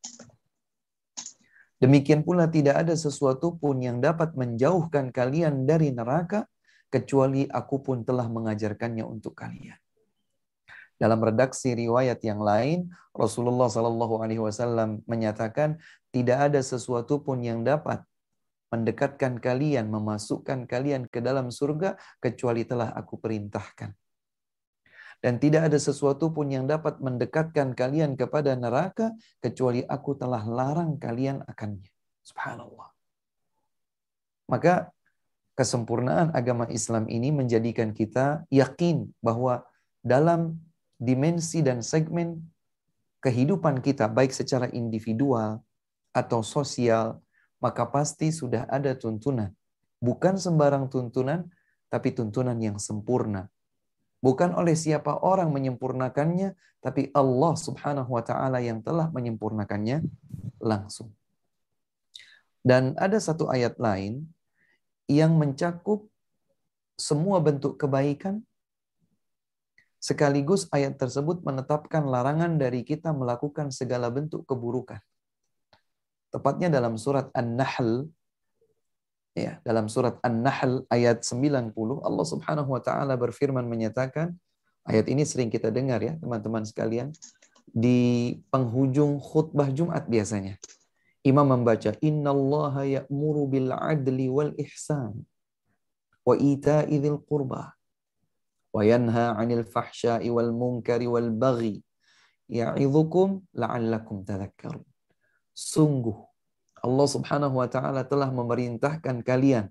Demikian 1.77 2.25
pula 2.25 2.49
tidak 2.49 2.81
ada 2.81 2.97
sesuatu 2.97 3.53
pun 3.53 3.77
yang 3.77 4.01
dapat 4.01 4.33
menjauhkan 4.33 5.13
kalian 5.13 5.69
dari 5.69 5.93
neraka 5.93 6.49
kecuali 6.89 7.45
aku 7.45 7.83
pun 7.85 7.97
telah 8.01 8.25
mengajarkannya 8.25 9.05
untuk 9.05 9.37
kalian. 9.37 9.77
Dalam 10.97 11.21
redaksi 11.21 11.77
riwayat 11.77 12.17
yang 12.25 12.41
lain, 12.41 12.89
Rasulullah 13.13 13.69
Shallallahu 13.69 14.25
Alaihi 14.25 14.41
Wasallam 14.41 15.05
menyatakan 15.05 15.77
tidak 16.09 16.49
ada 16.49 16.65
sesuatu 16.65 17.21
pun 17.21 17.37
yang 17.45 17.61
dapat 17.61 18.01
mendekatkan 18.73 19.37
kalian, 19.37 19.93
memasukkan 19.93 20.65
kalian 20.65 21.05
ke 21.05 21.21
dalam 21.21 21.53
surga 21.53 21.93
kecuali 22.17 22.65
telah 22.65 22.89
aku 22.97 23.21
perintahkan. 23.21 23.93
Dan 25.17 25.41
tidak 25.41 25.73
ada 25.73 25.79
sesuatu 25.81 26.29
pun 26.29 26.45
yang 26.53 26.69
dapat 26.69 27.01
mendekatkan 27.01 27.73
kalian 27.73 28.13
kepada 28.13 28.53
neraka 28.53 29.17
kecuali 29.41 29.81
aku 29.81 30.13
telah 30.13 30.45
larang 30.45 31.01
kalian 31.01 31.41
akannya. 31.41 31.89
Subhanallah. 32.21 32.93
Maka 34.47 34.93
kesempurnaan 35.57 36.29
agama 36.37 36.69
Islam 36.69 37.09
ini 37.09 37.33
menjadikan 37.33 37.97
kita 37.97 38.45
yakin 38.53 39.09
bahwa 39.25 39.65
dalam 40.05 40.61
dimensi 41.01 41.65
dan 41.65 41.81
segmen 41.81 42.37
kehidupan 43.25 43.81
kita 43.81 44.05
baik 44.05 44.29
secara 44.31 44.69
individual 44.69 45.65
atau 46.13 46.45
sosial 46.45 47.17
maka 47.57 47.89
pasti 47.89 48.29
sudah 48.29 48.69
ada 48.69 48.93
tuntunan. 48.93 49.49
Bukan 49.97 50.37
sembarang 50.37 50.93
tuntunan, 50.93 51.49
tapi 51.89 52.13
tuntunan 52.13 52.53
yang 52.61 52.77
sempurna 52.77 53.49
bukan 54.21 54.53
oleh 54.57 54.73
siapa 54.73 55.21
orang 55.21 55.49
menyempurnakannya, 55.53 56.57
tapi 56.81 57.13
Allah 57.13 57.53
Subhanahu 57.57 58.09
wa 58.17 58.23
taala 58.25 58.57
yang 58.61 58.81
telah 58.81 59.09
menyempurnakannya 59.13 60.03
langsung. 60.61 61.13
Dan 62.65 62.97
ada 62.99 63.15
satu 63.21 63.47
ayat 63.47 63.79
lain 63.79 64.27
yang 65.07 65.37
mencakup 65.39 66.03
semua 66.97 67.39
bentuk 67.39 67.79
kebaikan 67.79 68.43
sekaligus 70.01 70.67
ayat 70.75 70.99
tersebut 70.99 71.41
menetapkan 71.47 72.03
larangan 72.05 72.59
dari 72.59 72.83
kita 72.83 73.13
melakukan 73.15 73.71
segala 73.71 74.11
bentuk 74.11 74.43
keburukan. 74.43 74.99
Tepatnya 76.27 76.67
dalam 76.67 76.99
surat 76.99 77.31
An-Nahl 77.31 78.11
Ya, 79.37 79.61
dalam 79.61 79.85
surat 79.85 80.17
An-Nahl 80.25 80.89
ayat 80.89 81.21
90 81.21 81.69
Allah 82.01 82.25
Subhanahu 82.25 82.73
wa 82.73 82.81
taala 82.81 83.13
berfirman 83.13 83.61
menyatakan 83.69 84.33
ayat 84.81 85.05
ini 85.13 85.29
sering 85.29 85.53
kita 85.53 85.69
dengar 85.69 86.01
ya 86.01 86.17
teman-teman 86.17 86.65
sekalian 86.65 87.13
di 87.69 88.33
penghujung 88.49 89.21
khutbah 89.21 89.69
Jumat 89.69 90.09
biasanya. 90.09 90.57
Imam 91.21 91.45
membaca 91.53 91.93
innallaha 92.01 92.81
ya'muru 92.81 93.45
bil 93.45 93.69
adli 93.77 94.25
wal 94.25 94.57
ihsan 94.57 95.21
wa 96.25 96.33
ita'i 96.33 96.97
dzil 96.97 97.21
qurba 97.29 97.77
wa 98.73 98.81
yanha 98.81 99.37
'anil 99.37 99.69
fahsya'i 99.69 100.33
wal 100.33 100.49
munkari 100.49 101.05
wal 101.05 101.29
baghi 101.29 101.85
ya'idzukum 102.49 103.45
la'allakum 103.53 104.25
tadhakkarun. 104.25 104.81
Sungguh 105.53 106.25
Allah 106.87 107.03
Subhanahu 107.11 107.55
wa 107.59 107.67
taala 107.67 108.01
telah 108.07 108.31
memerintahkan 108.31 109.19
kalian 109.27 109.67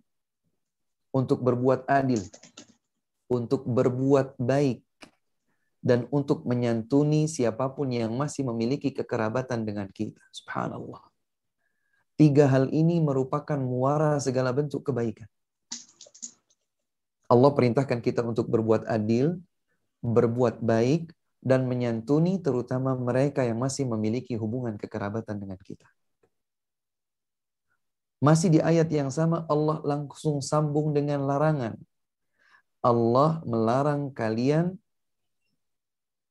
untuk 1.08 1.40
berbuat 1.40 1.88
adil, 1.88 2.28
untuk 3.32 3.64
berbuat 3.64 4.36
baik 4.36 4.84
dan 5.80 6.04
untuk 6.12 6.44
menyantuni 6.44 7.24
siapapun 7.24 7.96
yang 7.96 8.12
masih 8.12 8.44
memiliki 8.52 8.92
kekerabatan 8.92 9.64
dengan 9.64 9.88
kita. 9.88 10.20
Subhanallah. 10.34 11.00
Tiga 12.20 12.48
hal 12.52 12.68
ini 12.72 13.00
merupakan 13.00 13.56
muara 13.56 14.20
segala 14.20 14.52
bentuk 14.52 14.84
kebaikan. 14.84 15.28
Allah 17.32 17.48
perintahkan 17.52 18.00
kita 18.04 18.20
untuk 18.24 18.48
berbuat 18.52 18.84
adil, 18.92 19.36
berbuat 20.04 20.60
baik, 20.64 21.12
dan 21.44 21.64
menyantuni 21.68 22.40
terutama 22.44 22.92
mereka 22.96 23.40
yang 23.44 23.56
masih 23.60 23.84
memiliki 23.88 24.32
hubungan 24.36 24.76
kekerabatan 24.80 25.36
dengan 25.40 25.56
kita. 25.60 25.86
Masih 28.16 28.48
di 28.48 28.60
ayat 28.64 28.88
yang 28.88 29.12
sama 29.12 29.44
Allah 29.44 29.76
langsung 29.84 30.40
sambung 30.40 30.96
dengan 30.96 31.28
larangan. 31.28 31.76
Allah 32.80 33.44
melarang 33.44 34.08
kalian 34.14 34.72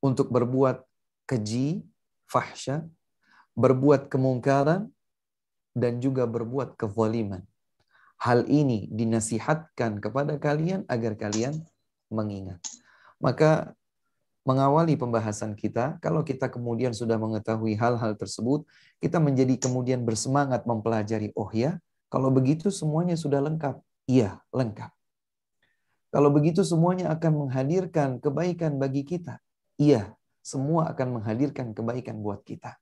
untuk 0.02 0.34
berbuat 0.34 0.82
keji, 1.30 1.86
fahsya, 2.26 2.90
berbuat 3.54 4.10
kemungkaran, 4.10 4.90
dan 5.78 5.94
juga 6.02 6.26
berbuat 6.26 6.74
kezaliman. 6.74 7.46
Hal 8.18 8.48
ini 8.50 8.90
dinasihatkan 8.90 10.02
kepada 10.02 10.40
kalian 10.42 10.88
agar 10.90 11.14
kalian 11.20 11.54
mengingat. 12.10 12.58
Maka 13.22 13.76
mengawali 14.46 14.94
pembahasan 14.94 15.58
kita, 15.58 15.98
kalau 15.98 16.22
kita 16.22 16.54
kemudian 16.54 16.94
sudah 16.94 17.18
mengetahui 17.18 17.74
hal-hal 17.82 18.14
tersebut, 18.14 18.62
kita 19.02 19.18
menjadi 19.18 19.58
kemudian 19.58 20.06
bersemangat 20.06 20.70
mempelajari, 20.70 21.34
oh 21.34 21.50
ya, 21.50 21.82
kalau 22.14 22.30
begitu 22.30 22.70
semuanya 22.70 23.18
sudah 23.18 23.42
lengkap. 23.42 23.82
Iya, 24.06 24.38
lengkap. 24.54 24.94
Kalau 26.14 26.30
begitu 26.30 26.62
semuanya 26.62 27.10
akan 27.12 27.50
menghadirkan 27.50 28.22
kebaikan 28.22 28.78
bagi 28.78 29.02
kita. 29.04 29.42
Iya, 29.82 30.14
semua 30.46 30.94
akan 30.94 31.20
menghadirkan 31.20 31.74
kebaikan 31.74 32.22
buat 32.22 32.46
kita. 32.46 32.78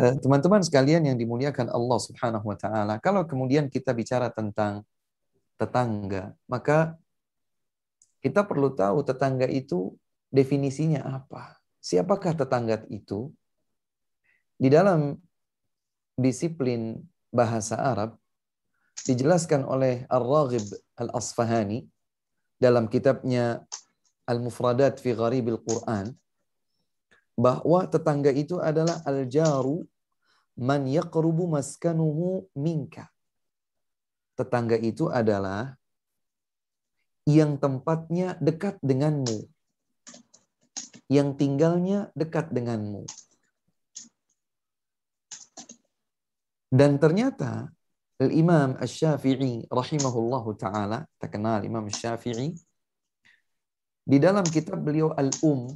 Eh, 0.00 0.16
teman-teman 0.24 0.64
sekalian 0.64 1.12
yang 1.12 1.18
dimuliakan 1.20 1.68
Allah 1.68 1.98
Subhanahu 2.00 2.48
wa 2.56 2.56
taala, 2.56 2.96
kalau 3.04 3.28
kemudian 3.28 3.68
kita 3.68 3.92
bicara 3.92 4.32
tentang 4.32 4.80
tetangga, 5.60 6.32
maka 6.48 6.96
kita 8.20 8.44
perlu 8.44 8.68
tahu 8.76 9.00
tetangga 9.00 9.48
itu 9.48 9.96
definisinya 10.28 11.00
apa. 11.08 11.56
Siapakah 11.80 12.36
tetangga 12.36 12.84
itu? 12.92 13.32
Di 14.60 14.68
dalam 14.68 15.16
disiplin 16.20 17.00
bahasa 17.32 17.80
Arab 17.80 18.20
dijelaskan 19.08 19.64
oleh 19.64 20.04
Ar-Raghib 20.12 20.60
Al-Asfahani 21.00 21.88
dalam 22.60 22.92
kitabnya 22.92 23.64
Al-Mufradat 24.28 25.00
fi 25.00 25.16
al 25.16 25.56
Quran 25.64 26.06
bahwa 27.40 27.88
tetangga 27.88 28.28
itu 28.36 28.60
adalah 28.60 29.00
al-jaru 29.08 29.88
man 30.60 30.84
yaqrubu 30.84 31.48
maskanuhu 31.48 32.44
minka. 32.52 33.08
Tetangga 34.36 34.76
itu 34.76 35.08
adalah 35.08 35.79
yang 37.30 37.62
tempatnya 37.62 38.34
dekat 38.42 38.82
denganmu, 38.82 39.46
yang 41.06 41.38
tinggalnya 41.38 42.10
dekat 42.18 42.50
denganmu. 42.50 43.06
Dan 46.70 46.98
ternyata 47.02 47.70
imam 48.18 48.74
syafii 48.82 49.66
rahimahullahu 49.70 50.58
taala, 50.58 51.06
terkenal 51.22 51.62
Imam 51.62 51.86
syafii 51.90 52.50
di 54.10 54.18
dalam 54.18 54.42
kitab 54.46 54.78
beliau 54.82 55.14
Al-Um 55.14 55.70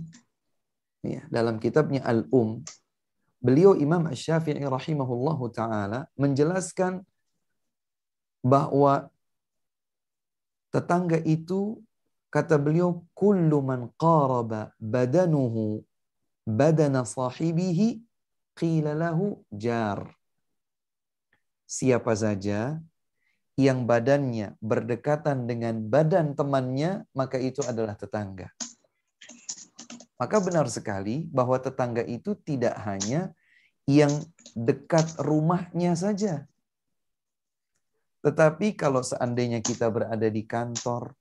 ya, 1.06 1.22
dalam 1.30 1.58
kitabnya 1.58 2.02
Al-Um 2.02 2.62
beliau 3.42 3.74
Imam 3.74 4.06
syafii 4.10 4.58
rahimahullahu 4.62 5.50
taala 5.50 6.06
menjelaskan 6.14 7.02
bahwa 8.46 9.10
Tetangga 10.74 11.22
itu 11.22 11.78
kata 12.34 12.58
beliau 12.58 13.06
kullu 13.14 13.62
man 13.62 13.94
qaraba 13.94 14.74
badanuhu 14.82 15.86
badana 16.42 17.06
sahibihi 17.06 18.02
qila 18.58 18.98
lahu 18.98 19.38
jar. 19.54 20.02
Siapa 21.70 22.18
saja 22.18 22.82
yang 23.54 23.86
badannya 23.86 24.58
berdekatan 24.58 25.46
dengan 25.46 25.78
badan 25.86 26.34
temannya, 26.34 27.06
maka 27.14 27.38
itu 27.38 27.62
adalah 27.62 27.94
tetangga. 27.94 28.50
Maka 30.18 30.42
benar 30.42 30.66
sekali 30.66 31.30
bahwa 31.30 31.62
tetangga 31.62 32.02
itu 32.02 32.34
tidak 32.42 32.74
hanya 32.82 33.30
yang 33.86 34.10
dekat 34.58 35.06
rumahnya 35.22 35.94
saja, 35.94 36.50
tetapi 38.24 38.72
kalau 38.72 39.04
seandainya 39.04 39.60
kita 39.60 39.92
berada 39.92 40.24
di 40.32 40.48
kantor, 40.48 41.12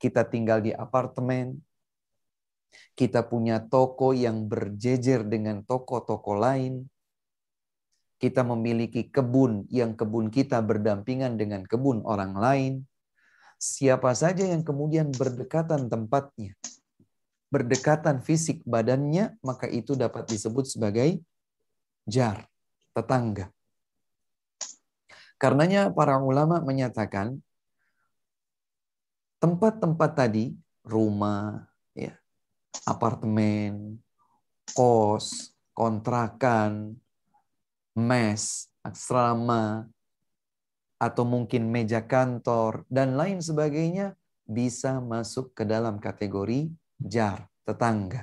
kita 0.00 0.24
tinggal 0.24 0.64
di 0.64 0.72
apartemen, 0.72 1.60
kita 2.96 3.20
punya 3.28 3.60
toko 3.60 4.16
yang 4.16 4.48
berjejer 4.48 5.28
dengan 5.28 5.60
toko-toko 5.60 6.40
lain, 6.40 6.88
kita 8.16 8.40
memiliki 8.48 9.12
kebun 9.12 9.68
yang 9.68 9.92
kebun 9.92 10.32
kita 10.32 10.64
berdampingan 10.64 11.36
dengan 11.36 11.68
kebun 11.68 12.00
orang 12.08 12.32
lain, 12.32 12.72
siapa 13.60 14.16
saja 14.16 14.40
yang 14.48 14.64
kemudian 14.64 15.12
berdekatan 15.12 15.92
tempatnya, 15.92 16.56
berdekatan 17.52 18.24
fisik 18.24 18.64
badannya, 18.64 19.36
maka 19.44 19.68
itu 19.68 19.92
dapat 19.92 20.32
disebut 20.32 20.64
sebagai 20.64 21.20
jar, 22.08 22.40
tetangga. 22.96 23.52
Karenanya 25.34 25.90
para 25.90 26.14
ulama 26.22 26.62
menyatakan 26.62 27.42
tempat-tempat 29.42 30.10
tadi, 30.14 30.54
rumah, 30.86 31.58
ya, 31.92 32.14
apartemen, 32.86 33.98
kos, 34.72 35.52
kontrakan, 35.74 36.94
mes, 37.98 38.70
asrama, 38.86 39.90
atau 41.02 41.24
mungkin 41.26 41.66
meja 41.68 42.06
kantor, 42.06 42.86
dan 42.86 43.18
lain 43.18 43.42
sebagainya 43.42 44.14
bisa 44.46 45.02
masuk 45.02 45.50
ke 45.52 45.66
dalam 45.66 45.98
kategori 45.98 46.70
jar, 47.02 47.50
tetangga. 47.66 48.22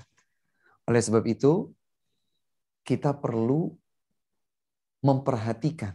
Oleh 0.88 1.01
sebab 1.03 1.22
itu, 1.27 1.70
kita 2.88 3.13
perlu 3.13 3.68
memperhatikan 5.06 5.94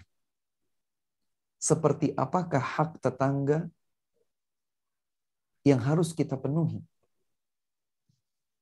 seperti 1.56 2.12
apakah 2.16 2.60
hak 2.60 3.00
tetangga 3.02 3.68
yang 5.66 5.80
harus 5.82 6.12
kita 6.14 6.36
penuhi. 6.38 6.78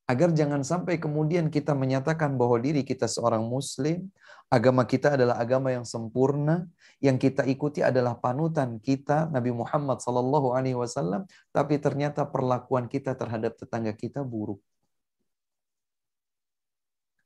Agar 0.04 0.36
jangan 0.36 0.60
sampai 0.60 1.00
kemudian 1.00 1.48
kita 1.48 1.72
menyatakan 1.72 2.36
bahwa 2.36 2.60
diri 2.60 2.84
kita 2.84 3.08
seorang 3.08 3.40
muslim, 3.40 4.04
agama 4.52 4.84
kita 4.84 5.16
adalah 5.16 5.40
agama 5.40 5.72
yang 5.72 5.88
sempurna, 5.88 6.68
yang 7.00 7.16
kita 7.16 7.40
ikuti 7.48 7.80
adalah 7.80 8.12
panutan 8.20 8.76
kita 8.84 9.32
Nabi 9.32 9.56
Muhammad 9.56 10.04
sallallahu 10.04 10.52
alaihi 10.52 10.76
wasallam, 10.76 11.24
tapi 11.56 11.80
ternyata 11.80 12.28
perlakuan 12.28 12.84
kita 12.84 13.16
terhadap 13.16 13.56
tetangga 13.56 13.96
kita 13.96 14.20
buruk. 14.20 14.60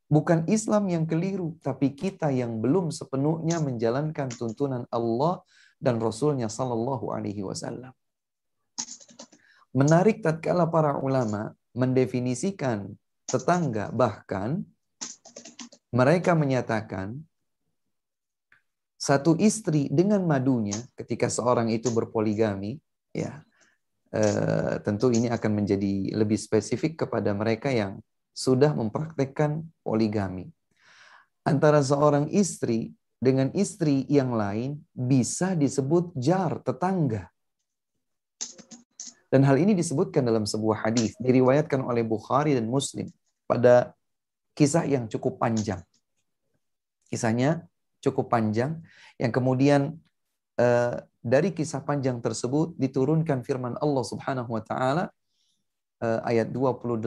Bukan 0.09 0.49
Islam 0.49 0.89
yang 0.89 1.05
keliru, 1.05 1.53
tapi 1.61 1.93
kita 1.93 2.33
yang 2.33 2.57
belum 2.65 2.89
sepenuhnya 2.89 3.61
menjalankan 3.61 4.33
tuntunan 4.33 4.89
Allah 4.89 5.45
dan 5.77 6.01
Rasulnya 6.01 6.49
Sallallahu 6.49 7.13
Alaihi 7.13 7.45
Wasallam. 7.45 7.93
Menarik 9.69 10.25
tatkala 10.25 10.65
para 10.65 10.97
ulama 10.97 11.53
mendefinisikan 11.77 12.89
tetangga, 13.29 13.93
bahkan 13.93 14.65
mereka 15.93 16.33
menyatakan 16.33 17.13
satu 18.97 19.37
istri 19.37 19.93
dengan 19.93 20.25
madunya 20.25 20.89
ketika 20.97 21.29
seorang 21.29 21.69
itu 21.69 21.93
berpoligami, 21.93 22.81
ya 23.13 23.45
eh, 24.09 24.81
tentu 24.81 25.13
ini 25.13 25.29
akan 25.29 25.51
menjadi 25.53 26.17
lebih 26.17 26.41
spesifik 26.41 27.05
kepada 27.05 27.29
mereka 27.37 27.69
yang 27.69 28.01
sudah 28.35 28.71
mempraktekkan 28.73 29.65
poligami. 29.81 30.49
Antara 31.47 31.81
seorang 31.81 32.29
istri 32.29 32.93
dengan 33.19 33.51
istri 33.57 34.05
yang 34.07 34.31
lain 34.35 34.85
bisa 34.95 35.57
disebut 35.57 36.13
jar 36.15 36.61
tetangga. 36.63 37.27
Dan 39.29 39.45
hal 39.45 39.61
ini 39.61 39.77
disebutkan 39.77 40.25
dalam 40.25 40.49
sebuah 40.49 40.89
hadis 40.89 41.13
diriwayatkan 41.21 41.85
oleh 41.85 42.01
Bukhari 42.01 42.57
dan 42.57 42.65
Muslim 42.65 43.05
pada 43.45 43.93
kisah 44.57 44.83
yang 44.89 45.05
cukup 45.05 45.37
panjang. 45.37 45.81
Kisahnya 47.09 47.65
cukup 48.01 48.25
panjang 48.31 48.81
yang 49.21 49.29
kemudian 49.29 50.01
eh, 50.57 50.97
dari 51.21 51.53
kisah 51.53 51.85
panjang 51.85 52.25
tersebut 52.25 52.73
diturunkan 52.81 53.45
firman 53.45 53.77
Allah 53.77 54.03
Subhanahu 54.05 54.49
wa 54.55 54.63
taala 54.65 55.13
Eh, 55.99 56.19
ayat 56.23 56.47
28 56.47 57.03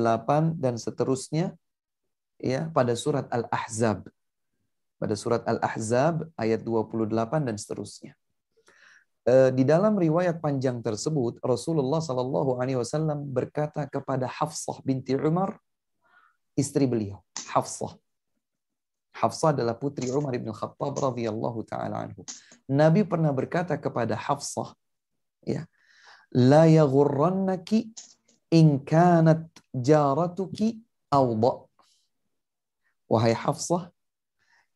dan 0.60 0.76
seterusnya 0.76 1.56
ya 2.36 2.68
pada 2.76 2.92
surat 2.92 3.24
Al-Ahzab. 3.32 4.04
Pada 5.00 5.16
surat 5.16 5.40
Al-Ahzab 5.48 6.28
ayat 6.36 6.60
28 6.60 7.08
dan 7.48 7.56
seterusnya. 7.56 8.12
Eh, 9.24 9.48
di 9.56 9.64
dalam 9.64 9.96
riwayat 9.96 10.44
panjang 10.44 10.84
tersebut 10.84 11.40
Rasulullah 11.40 12.04
Shallallahu 12.04 12.60
Alaihi 12.60 12.76
Wasallam 12.84 13.24
berkata 13.32 13.88
kepada 13.88 14.28
Hafsah 14.28 14.82
binti 14.84 15.14
Umar, 15.16 15.56
istri 16.58 16.84
beliau, 16.90 17.22
Hafsah. 17.54 17.96
Hafsah 19.16 19.54
adalah 19.56 19.72
putri 19.78 20.10
Umar 20.12 20.34
bin 20.36 20.52
Khattab 20.52 20.98
radhiyallahu 21.00 21.64
taala 21.64 22.02
anhu. 22.12 22.26
Nabi 22.68 23.06
pernah 23.08 23.30
berkata 23.32 23.72
kepada 23.78 24.18
Hafsah, 24.18 24.74
ya, 25.48 25.64
la 26.34 26.66
yaghurrannaki 26.68 27.94
in 28.52 28.84
jaratuki 29.80 30.76
awda. 31.08 31.64
Wahai 33.08 33.36
Hafsah, 33.36 33.92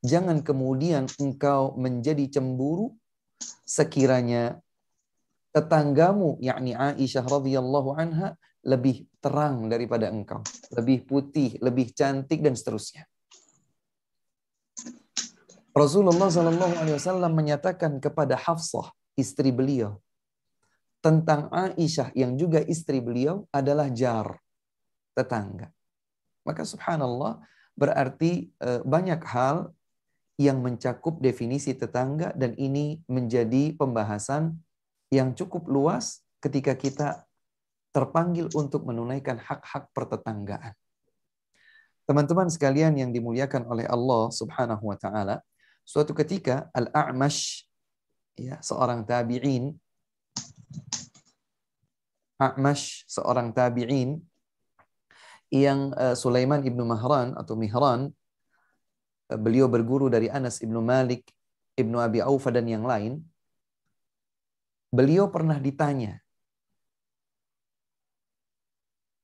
jangan 0.05 0.41
kemudian 0.45 1.09
engkau 1.21 1.73
menjadi 1.77 2.29
cemburu 2.41 2.93
sekiranya 3.65 4.61
tetanggamu 5.57 6.37
yakni 6.45 6.77
Aisyah 6.77 7.25
radhiyallahu 7.25 7.97
anha 7.97 8.37
lebih 8.61 9.09
terang 9.25 9.73
daripada 9.73 10.13
engkau, 10.13 10.45
lebih 10.73 11.09
putih, 11.09 11.57
lebih 11.65 11.93
cantik 11.97 12.45
dan 12.45 12.53
seterusnya. 12.53 13.09
Rasulullah 15.73 16.29
Shallallahu 16.29 16.73
Alaihi 16.77 16.97
Wasallam 17.01 17.33
menyatakan 17.33 18.01
kepada 18.05 18.37
Hafsah, 18.37 18.93
istri 19.17 19.49
beliau, 19.49 19.97
tentang 21.07 21.47
Aisyah 21.55 22.11
yang 22.19 22.35
juga 22.35 22.59
istri 22.67 22.99
beliau 22.99 23.47
adalah 23.55 23.87
jar, 23.95 24.27
tetangga. 25.15 25.71
Maka 26.43 26.67
subhanallah 26.67 27.39
berarti 27.79 28.51
eh, 28.59 28.83
banyak 28.83 29.23
hal 29.23 29.71
yang 30.43 30.67
mencakup 30.67 31.23
definisi 31.23 31.79
tetangga 31.79 32.35
dan 32.35 32.59
ini 32.59 32.99
menjadi 33.07 33.79
pembahasan 33.79 34.59
yang 35.15 35.31
cukup 35.39 35.71
luas 35.71 36.27
ketika 36.43 36.75
kita 36.75 37.23
terpanggil 37.95 38.51
untuk 38.59 38.83
menunaikan 38.83 39.39
hak-hak 39.39 39.87
pertetanggaan. 39.95 40.75
Teman-teman 42.03 42.51
sekalian 42.51 42.99
yang 42.99 43.15
dimuliakan 43.15 43.63
oleh 43.71 43.87
Allah 43.87 44.35
Subhanahu 44.35 44.91
wa 44.91 44.99
taala, 44.99 45.39
suatu 45.87 46.11
ketika 46.19 46.67
Al-A'mash 46.75 47.63
ya, 48.35 48.59
seorang 48.59 49.07
tabi'in 49.07 49.71
A'mash 52.37 53.09
seorang 53.09 53.51
tabi'in 53.57 54.21
yang 55.49 55.95
eh, 55.97 56.13
Sulaiman 56.13 56.61
ibnu 56.61 56.85
Mahran 56.85 57.33
atau 57.33 57.57
Mihran 57.57 58.13
eh, 59.33 59.41
beliau 59.41 59.71
berguru 59.73 60.13
dari 60.13 60.29
Anas 60.29 60.61
ibnu 60.61 60.85
Malik 60.85 61.25
ibnu 61.81 61.97
Abi 61.97 62.21
Aufa 62.21 62.53
dan 62.53 62.69
yang 62.69 62.85
lain 62.85 63.25
beliau 64.93 65.33
pernah 65.33 65.57
ditanya 65.57 66.21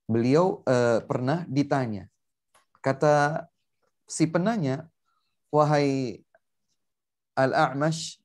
beliau 0.09 0.65
eh, 0.65 1.05
pernah 1.05 1.45
ditanya 1.45 2.09
kata 2.81 3.45
si 4.09 4.25
penanya 4.25 4.89
wahai 5.53 6.17
al-A'mash 7.37 8.22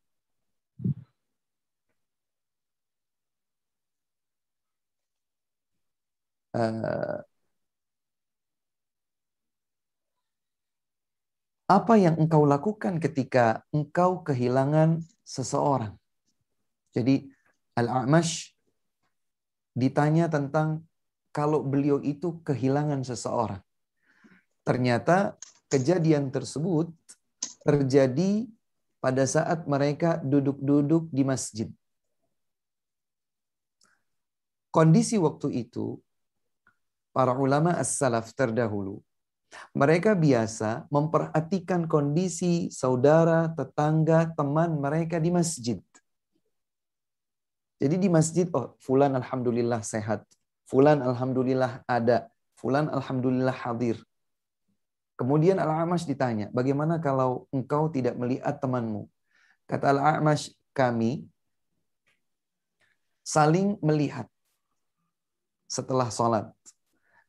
Eh, 6.57 7.19
apa 11.69 11.95
yang 12.01 12.17
engkau 12.17 12.49
lakukan 12.49 12.97
ketika 12.97 13.61
engkau 13.77 14.25
kehilangan 14.25 15.05
seseorang. 15.29 15.93
Jadi 16.97 17.29
Al-A'mash 17.77 18.57
ditanya 19.77 20.33
tentang 20.33 20.89
kalau 21.37 21.61
beliau 21.61 22.01
itu 22.01 22.41
kehilangan 22.41 23.05
seseorang. 23.05 23.61
Ternyata 24.65 25.37
kejadian 25.69 26.33
tersebut 26.33 26.89
terjadi 27.69 28.49
pada 29.05 29.29
saat 29.29 29.69
mereka 29.69 30.17
duduk-duduk 30.25 31.13
di 31.13 31.23
masjid. 31.29 31.69
Kondisi 34.73 35.21
waktu 35.21 35.69
itu 35.69 36.01
para 37.18 37.35
ulama 37.35 37.74
as-salaf 37.74 38.31
terdahulu. 38.31 39.02
Mereka 39.74 40.14
biasa 40.14 40.87
memperhatikan 40.87 41.90
kondisi 41.90 42.70
saudara, 42.70 43.50
tetangga, 43.59 44.31
teman 44.38 44.78
mereka 44.78 45.18
di 45.18 45.35
masjid. 45.35 45.83
Jadi 47.83 47.98
di 47.98 48.07
masjid, 48.07 48.46
oh 48.54 48.78
fulan 48.78 49.18
alhamdulillah 49.18 49.83
sehat, 49.83 50.22
fulan 50.70 51.02
alhamdulillah 51.02 51.83
ada, 51.90 52.31
fulan 52.54 52.87
alhamdulillah 52.87 53.54
hadir. 53.66 53.98
Kemudian 55.18 55.59
Al-A'mash 55.59 56.07
ditanya, 56.07 56.46
bagaimana 56.54 57.02
kalau 57.02 57.50
engkau 57.50 57.90
tidak 57.90 58.14
melihat 58.14 58.62
temanmu? 58.62 59.11
Kata 59.66 59.90
Al-A'mash, 59.90 60.54
kami 60.70 61.26
saling 63.26 63.74
melihat 63.83 64.31
setelah 65.66 66.07
sholat. 66.14 66.46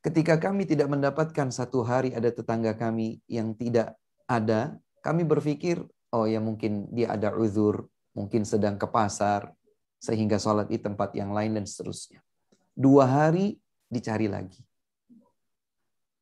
Ketika 0.00 0.40
kami 0.40 0.64
tidak 0.64 0.88
mendapatkan 0.88 1.52
satu 1.52 1.84
hari 1.84 2.16
ada 2.16 2.32
tetangga 2.32 2.72
kami 2.72 3.20
yang 3.28 3.52
tidak 3.52 4.00
ada, 4.24 4.80
kami 5.04 5.28
berpikir, 5.28 5.76
oh 6.16 6.24
ya 6.24 6.40
mungkin 6.40 6.88
dia 6.88 7.12
ada 7.12 7.36
uzur, 7.36 7.84
mungkin 8.16 8.48
sedang 8.48 8.80
ke 8.80 8.88
pasar, 8.88 9.52
sehingga 10.00 10.40
sholat 10.40 10.72
di 10.72 10.80
tempat 10.80 11.12
yang 11.12 11.36
lain 11.36 11.52
dan 11.60 11.68
seterusnya. 11.68 12.24
Dua 12.72 13.04
hari 13.04 13.60
dicari 13.92 14.24
lagi. 14.24 14.64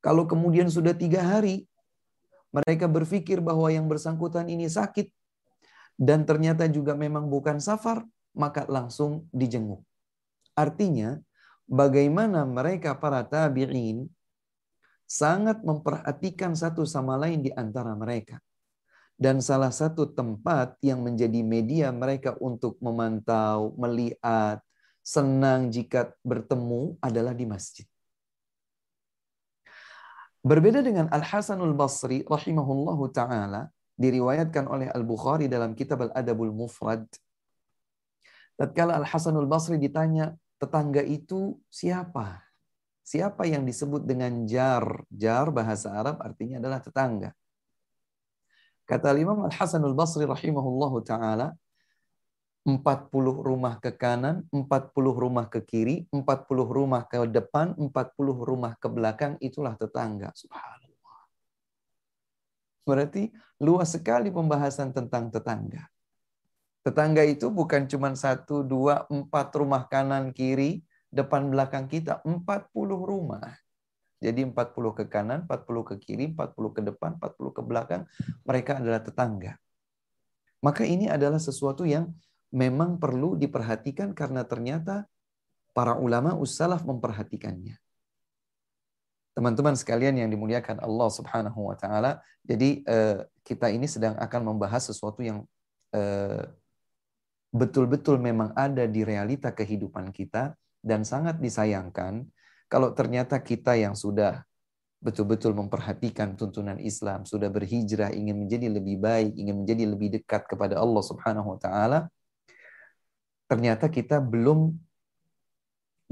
Kalau 0.03 0.27
kemudian 0.27 0.67
sudah 0.67 0.91
tiga 0.91 1.23
hari, 1.23 1.63
mereka 2.51 2.83
berpikir 2.91 3.39
bahwa 3.39 3.71
yang 3.71 3.87
bersangkutan 3.87 4.51
ini 4.51 4.67
sakit 4.67 5.07
dan 5.95 6.27
ternyata 6.27 6.67
juga 6.67 6.99
memang 6.99 7.31
bukan 7.31 7.63
safar, 7.63 8.03
maka 8.35 8.67
langsung 8.67 9.23
dijenguk. 9.31 9.79
Artinya, 10.51 11.15
bagaimana 11.69 12.43
mereka 12.49 12.97
para 12.97 13.21
tabi'in 13.21 14.09
sangat 15.05 15.61
memperhatikan 15.61 16.57
satu 16.57 16.83
sama 16.83 17.15
lain 17.15 17.45
di 17.45 17.53
antara 17.53 17.93
mereka. 17.93 18.41
Dan 19.19 19.43
salah 19.43 19.69
satu 19.71 20.09
tempat 20.15 20.79
yang 20.79 21.03
menjadi 21.03 21.43
media 21.43 21.91
mereka 21.91 22.39
untuk 22.39 22.79
memantau, 22.79 23.75
melihat, 23.75 24.63
senang 25.03 25.67
jika 25.67 26.15
bertemu 26.23 26.95
adalah 27.03 27.35
di 27.35 27.43
masjid. 27.43 27.83
Berbeda 30.39 30.79
dengan 30.79 31.11
Al-Hasanul 31.11 31.75
Basri 31.75 32.23
rahimahullahu 32.23 33.11
taala 33.11 33.67
diriwayatkan 33.99 34.71
oleh 34.71 34.87
Al-Bukhari 34.87 35.51
dalam 35.51 35.75
kitab 35.75 35.99
Al-Adabul 36.07 36.55
Mufrad. 36.55 37.03
Tatkala 38.55 38.95
Al-Hasanul 39.03 39.51
Basri 39.51 39.75
ditanya, 39.75 40.31
tetangga 40.59 41.01
itu 41.01 41.55
siapa? 41.71 42.43
Siapa 43.01 43.47
yang 43.49 43.65
disebut 43.65 44.05
dengan 44.05 44.45
jar? 44.45 44.85
Jar 45.09 45.49
bahasa 45.49 45.89
Arab 45.97 46.21
artinya 46.21 46.61
adalah 46.61 46.83
tetangga. 46.83 47.33
Kata 48.85 49.15
Imam 49.17 49.47
Al-Hasan 49.49 49.81
Al-Basri 49.81 50.27
rahimahullahu 50.29 51.01
taala, 51.07 51.55
40 52.67 52.85
rumah 53.41 53.81
ke 53.81 53.89
kanan, 53.95 54.45
40 54.53 54.69
rumah 55.15 55.47
ke 55.49 55.63
kiri, 55.63 56.05
40 56.13 56.21
rumah 56.69 57.07
ke 57.07 57.17
depan, 57.25 57.73
40 57.79 57.89
rumah 58.45 58.77
ke 58.77 58.87
belakang, 58.91 59.33
itulah 59.41 59.73
tetangga. 59.79 60.29
Subhanallah. 60.35 61.21
Berarti 62.85 63.29
luas 63.61 63.89
sekali 63.93 64.29
pembahasan 64.29 64.93
tentang 64.93 65.33
tetangga. 65.33 65.87
Tetangga 66.79 67.27
itu 67.27 67.51
bukan 67.51 67.91
cuma 67.91 68.15
satu, 68.15 68.63
dua, 68.63 69.03
empat 69.11 69.51
rumah 69.59 69.91
kanan 69.91 70.31
kiri, 70.31 70.79
depan 71.11 71.51
belakang 71.51 71.91
kita, 71.91 72.23
empat 72.23 72.71
puluh 72.71 73.03
rumah. 73.03 73.43
Jadi 74.23 74.47
empat 74.47 74.71
puluh 74.75 74.95
ke 74.95 75.07
kanan, 75.07 75.43
empat 75.47 75.67
puluh 75.67 75.83
ke 75.83 75.99
kiri, 75.99 76.31
empat 76.31 76.55
puluh 76.55 76.71
ke 76.71 76.79
depan, 76.83 77.15
empat 77.19 77.35
puluh 77.35 77.51
ke 77.51 77.59
belakang, 77.59 78.07
mereka 78.47 78.79
adalah 78.79 79.03
tetangga. 79.03 79.59
Maka 80.63 80.83
ini 80.87 81.07
adalah 81.11 81.39
sesuatu 81.39 81.83
yang 81.87 82.15
memang 82.51 82.95
perlu 82.99 83.35
diperhatikan 83.39 84.11
karena 84.15 84.43
ternyata 84.47 85.03
para 85.75 85.95
ulama 85.99 86.31
ussalaf 86.35 86.83
memperhatikannya. 86.87 87.75
Teman-teman 89.39 89.71
sekalian 89.75 90.19
yang 90.19 90.27
dimuliakan 90.31 90.79
Allah 90.83 91.09
Subhanahu 91.11 91.59
wa 91.71 91.75
taala, 91.79 92.19
jadi 92.43 92.83
eh, 92.87 93.17
kita 93.47 93.67
ini 93.71 93.87
sedang 93.87 94.19
akan 94.19 94.41
membahas 94.55 94.91
sesuatu 94.91 95.23
yang 95.23 95.47
eh, 95.95 96.43
betul-betul 97.49 98.21
memang 98.21 98.53
ada 98.53 98.85
di 98.85 99.01
realita 99.01 99.49
kehidupan 99.53 100.13
kita 100.13 100.53
dan 100.85 101.01
sangat 101.01 101.41
disayangkan 101.41 102.23
kalau 102.69 102.93
ternyata 102.93 103.41
kita 103.41 103.73
yang 103.73 103.97
sudah 103.97 104.45
betul-betul 105.01 105.57
memperhatikan 105.57 106.37
tuntunan 106.37 106.77
Islam, 106.77 107.25
sudah 107.25 107.49
berhijrah, 107.49 108.13
ingin 108.13 108.37
menjadi 108.45 108.69
lebih 108.69 109.01
baik, 109.01 109.31
ingin 109.33 109.55
menjadi 109.65 109.83
lebih 109.89 110.09
dekat 110.21 110.45
kepada 110.45 110.77
Allah 110.77 111.01
Subhanahu 111.03 111.55
wa 111.55 111.59
taala, 111.59 111.99
ternyata 113.49 113.89
kita 113.89 114.21
belum 114.21 114.75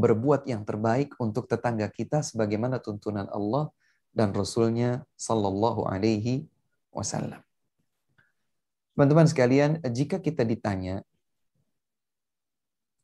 berbuat 0.01 0.47
yang 0.49 0.65
terbaik 0.65 1.13
untuk 1.21 1.45
tetangga 1.45 1.85
kita 1.93 2.25
sebagaimana 2.25 2.81
tuntunan 2.81 3.29
Allah 3.29 3.69
dan 4.15 4.33
Rasulnya 4.33 5.05
Sallallahu 5.19 5.85
Alaihi 5.85 6.49
Wasallam. 6.89 7.43
Teman-teman 8.97 9.29
sekalian, 9.29 9.77
jika 9.93 10.17
kita 10.17 10.41
ditanya 10.41 11.05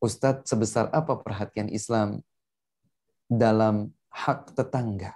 Ustadz, 0.03 0.43
sebesar 0.51 0.91
apa 0.91 1.15
perhatian 1.23 1.71
Islam 1.71 2.19
dalam 3.31 3.95
hak 4.11 4.51
tetangga? 4.51 5.15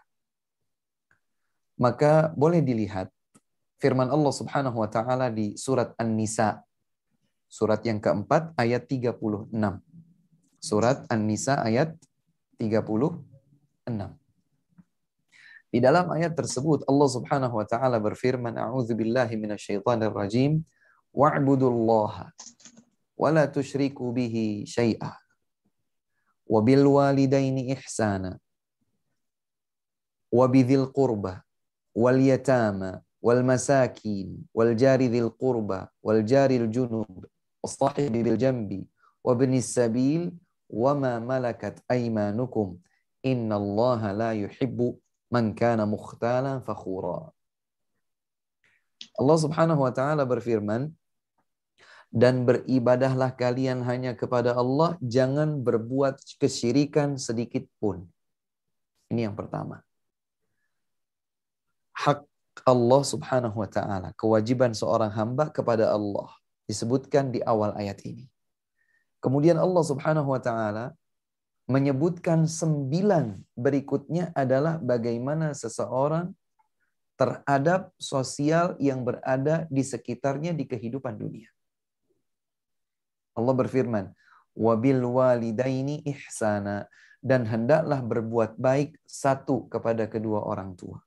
Maka 1.76 2.32
boleh 2.32 2.63
dilihat 2.63 3.12
firman 3.84 4.08
Allah 4.08 4.32
Subhanahu 4.32 4.80
wa 4.80 4.88
taala 4.88 5.28
di 5.28 5.60
surat 5.60 5.91
An-Nisa 6.00 6.63
surat 7.52 7.84
yang 7.84 8.00
keempat 8.00 8.56
ayat 8.56 8.88
36. 8.88 9.52
Surat 10.63 11.04
An-Nisa 11.12 11.60
ayat 11.60 11.91
36. 12.56 12.80
Di 15.67 15.80
dalam 15.84 16.15
ayat 16.15 16.32
tersebut 16.32 16.88
Allah 16.88 17.10
Subhanahu 17.12 17.60
wa 17.60 17.67
taala 17.67 18.00
berfirman, 18.00 18.56
"A'udzu 18.56 18.95
billahi 18.95 19.36
minasyaitonir 19.36 20.15
rajim. 20.15 20.63
Wa'budullaha 21.12 22.32
ولا 23.18 23.46
تشركوا 23.46 24.12
به 24.12 24.62
شيئا 24.68 25.12
وبالوالدين 26.48 27.72
إحسانا 27.74 28.40
وبذي 30.32 30.76
القربى 30.76 31.36
واليتامى 31.96 33.02
والمساكين 33.22 34.46
والجار 34.54 35.00
ذي 35.02 35.20
القربى 35.22 35.82
والجار 36.04 36.50
الجنب 36.50 37.26
والصاحب 37.64 38.12
بالجنب 38.12 38.86
وابن 39.24 39.54
السبيل 39.54 40.38
وما 40.70 41.20
ملكت 41.20 41.84
أيمانكم 41.92 42.78
إن 43.26 43.54
الله 43.54 44.12
لا 44.12 44.34
يحب 44.34 44.98
من 45.32 45.54
كان 45.56 45.88
مختالا 45.88 46.60
فخورا 46.60 47.32
الله 49.22 49.36
سبحانه 49.36 49.82
وتعالى 49.82 50.26
برفير 50.26 50.60
من 50.60 50.92
dan 52.13 52.48
beribadahlah 52.48 53.36
kalian 53.36 53.84
hanya 53.84 54.15
kepada 54.15 54.56
Allah, 54.56 54.96
jangan 55.04 55.60
berbuat 55.60 56.17
kesyirikan 56.39 57.20
sedikit 57.20 57.67
pun. 57.84 58.08
Ini 59.12 59.32
yang 59.32 59.36
pertama. 59.36 59.84
Hak 61.98 62.24
Allah 62.63 63.02
Subhanahu 63.04 63.58
wa 63.60 63.70
taala, 63.70 64.10
kewajiban 64.15 64.72
seorang 64.72 65.12
hamba 65.12 65.50
kepada 65.52 65.91
Allah 65.91 66.32
disebutkan 66.67 67.32
di 67.32 67.39
awal 67.43 67.76
ayat 67.76 68.00
ini. 68.08 68.28
Kemudian 69.24 69.58
Allah 69.60 69.84
Subhanahu 69.84 70.32
wa 70.32 70.41
taala 70.41 70.96
menyebutkan 71.67 72.48
sembilan 72.48 73.43
berikutnya 73.60 74.32
adalah 74.32 74.80
bagaimana 74.80 75.52
seseorang 75.52 76.32
terhadap 77.20 77.91
sosial 78.00 78.78
yang 78.80 79.02
berada 79.04 79.65
di 79.67 79.82
sekitarnya 79.84 80.54
di 80.54 80.63
kehidupan 80.70 81.17
dunia. 81.17 81.50
Allah 83.38 83.54
berfirman, 83.54 84.06
"Wabil 84.58 84.97
walidaini 85.06 86.02
ihsana" 86.10 86.89
dan 87.21 87.45
hendaklah 87.45 88.02
berbuat 88.02 88.58
baik 88.58 88.97
satu 89.06 89.69
kepada 89.69 90.10
kedua 90.10 90.41
orang 90.41 90.73
tua. 90.73 90.97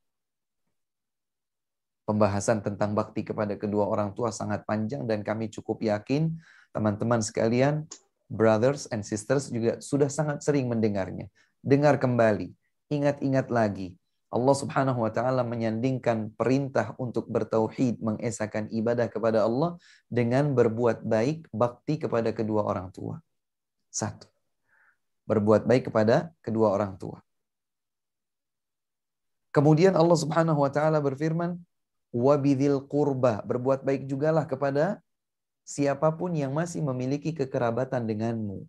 Pembahasan 2.07 2.63
tentang 2.63 2.95
bakti 2.95 3.27
kepada 3.27 3.55
kedua 3.59 3.87
orang 3.91 4.15
tua 4.15 4.31
sangat 4.31 4.63
panjang 4.67 5.07
dan 5.11 5.27
kami 5.27 5.51
cukup 5.51 5.83
yakin 5.83 6.39
teman-teman 6.71 7.19
sekalian, 7.23 7.87
brothers 8.31 8.87
and 8.95 9.03
sisters 9.03 9.51
juga 9.51 9.83
sudah 9.83 10.07
sangat 10.11 10.43
sering 10.47 10.71
mendengarnya. 10.71 11.27
Dengar 11.63 11.99
kembali, 11.99 12.51
ingat-ingat 12.95 13.47
lagi, 13.51 14.00
Allah 14.31 14.55
Subhanahu 14.55 15.03
wa 15.03 15.11
taala 15.11 15.43
menyandingkan 15.43 16.31
perintah 16.39 16.95
untuk 17.03 17.27
bertauhid 17.27 17.99
mengesakan 17.99 18.71
ibadah 18.71 19.11
kepada 19.11 19.43
Allah 19.43 19.75
dengan 20.07 20.55
berbuat 20.55 21.03
baik 21.03 21.51
bakti 21.51 21.99
kepada 21.99 22.31
kedua 22.31 22.63
orang 22.63 22.95
tua. 22.95 23.19
Satu. 23.91 24.31
Berbuat 25.27 25.67
baik 25.67 25.91
kepada 25.91 26.31
kedua 26.47 26.71
orang 26.79 26.95
tua. 26.95 27.19
Kemudian 29.51 29.99
Allah 29.99 30.15
Subhanahu 30.15 30.63
wa 30.63 30.71
taala 30.71 31.03
berfirman, 31.03 31.59
"Wabidil 32.15 32.87
qurba", 32.87 33.43
berbuat 33.43 33.83
baik 33.83 34.07
jugalah 34.07 34.47
kepada 34.47 35.03
siapapun 35.67 36.39
yang 36.39 36.55
masih 36.55 36.87
memiliki 36.87 37.35
kekerabatan 37.35 38.07
denganmu. 38.07 38.63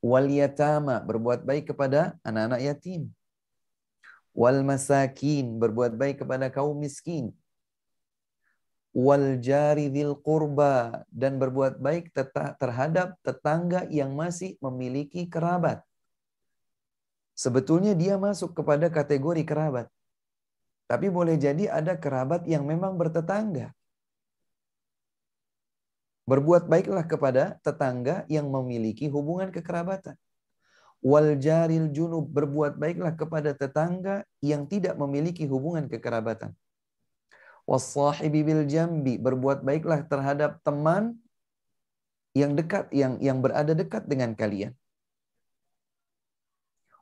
Wal 0.00 0.32
yatama, 0.32 1.04
berbuat 1.04 1.44
baik 1.44 1.68
kepada 1.76 2.16
anak-anak 2.24 2.64
yatim 2.64 3.12
wal 4.36 4.60
masakin 4.60 5.56
berbuat 5.56 5.96
baik 5.96 6.20
kepada 6.20 6.52
kaum 6.52 6.76
miskin 6.76 7.32
wal 8.92 9.40
jari 9.40 9.88
kurba 10.20 11.02
dan 11.08 11.40
berbuat 11.40 11.80
baik 11.80 12.12
terhadap 12.60 13.16
tetangga 13.24 13.88
yang 13.88 14.12
masih 14.12 14.60
memiliki 14.60 15.24
kerabat 15.24 15.80
sebetulnya 17.32 17.96
dia 17.96 18.20
masuk 18.20 18.52
kepada 18.52 18.92
kategori 18.92 19.42
kerabat 19.48 19.88
tapi 20.84 21.08
boleh 21.08 21.40
jadi 21.40 21.72
ada 21.72 21.96
kerabat 21.96 22.44
yang 22.44 22.68
memang 22.68 22.92
bertetangga 23.00 23.72
berbuat 26.28 26.68
baiklah 26.68 27.08
kepada 27.08 27.56
tetangga 27.64 28.28
yang 28.28 28.52
memiliki 28.52 29.08
hubungan 29.08 29.48
kekerabatan 29.48 30.16
wal 31.04 31.36
jaril 31.36 31.88
junub 31.92 32.28
berbuat 32.30 32.76
baiklah 32.80 33.12
kepada 33.16 33.52
tetangga 33.52 34.24
yang 34.40 34.64
tidak 34.64 34.94
memiliki 34.96 35.44
hubungan 35.48 35.90
kekerabatan. 35.90 36.54
Wasahibi 37.66 38.46
bil 38.46 38.62
jambi 38.70 39.18
berbuat 39.18 39.66
baiklah 39.66 40.06
terhadap 40.06 40.62
teman 40.62 41.18
yang 42.36 42.54
dekat 42.54 42.86
yang 42.94 43.18
yang 43.18 43.42
berada 43.42 43.74
dekat 43.74 44.06
dengan 44.06 44.36
kalian. 44.38 44.70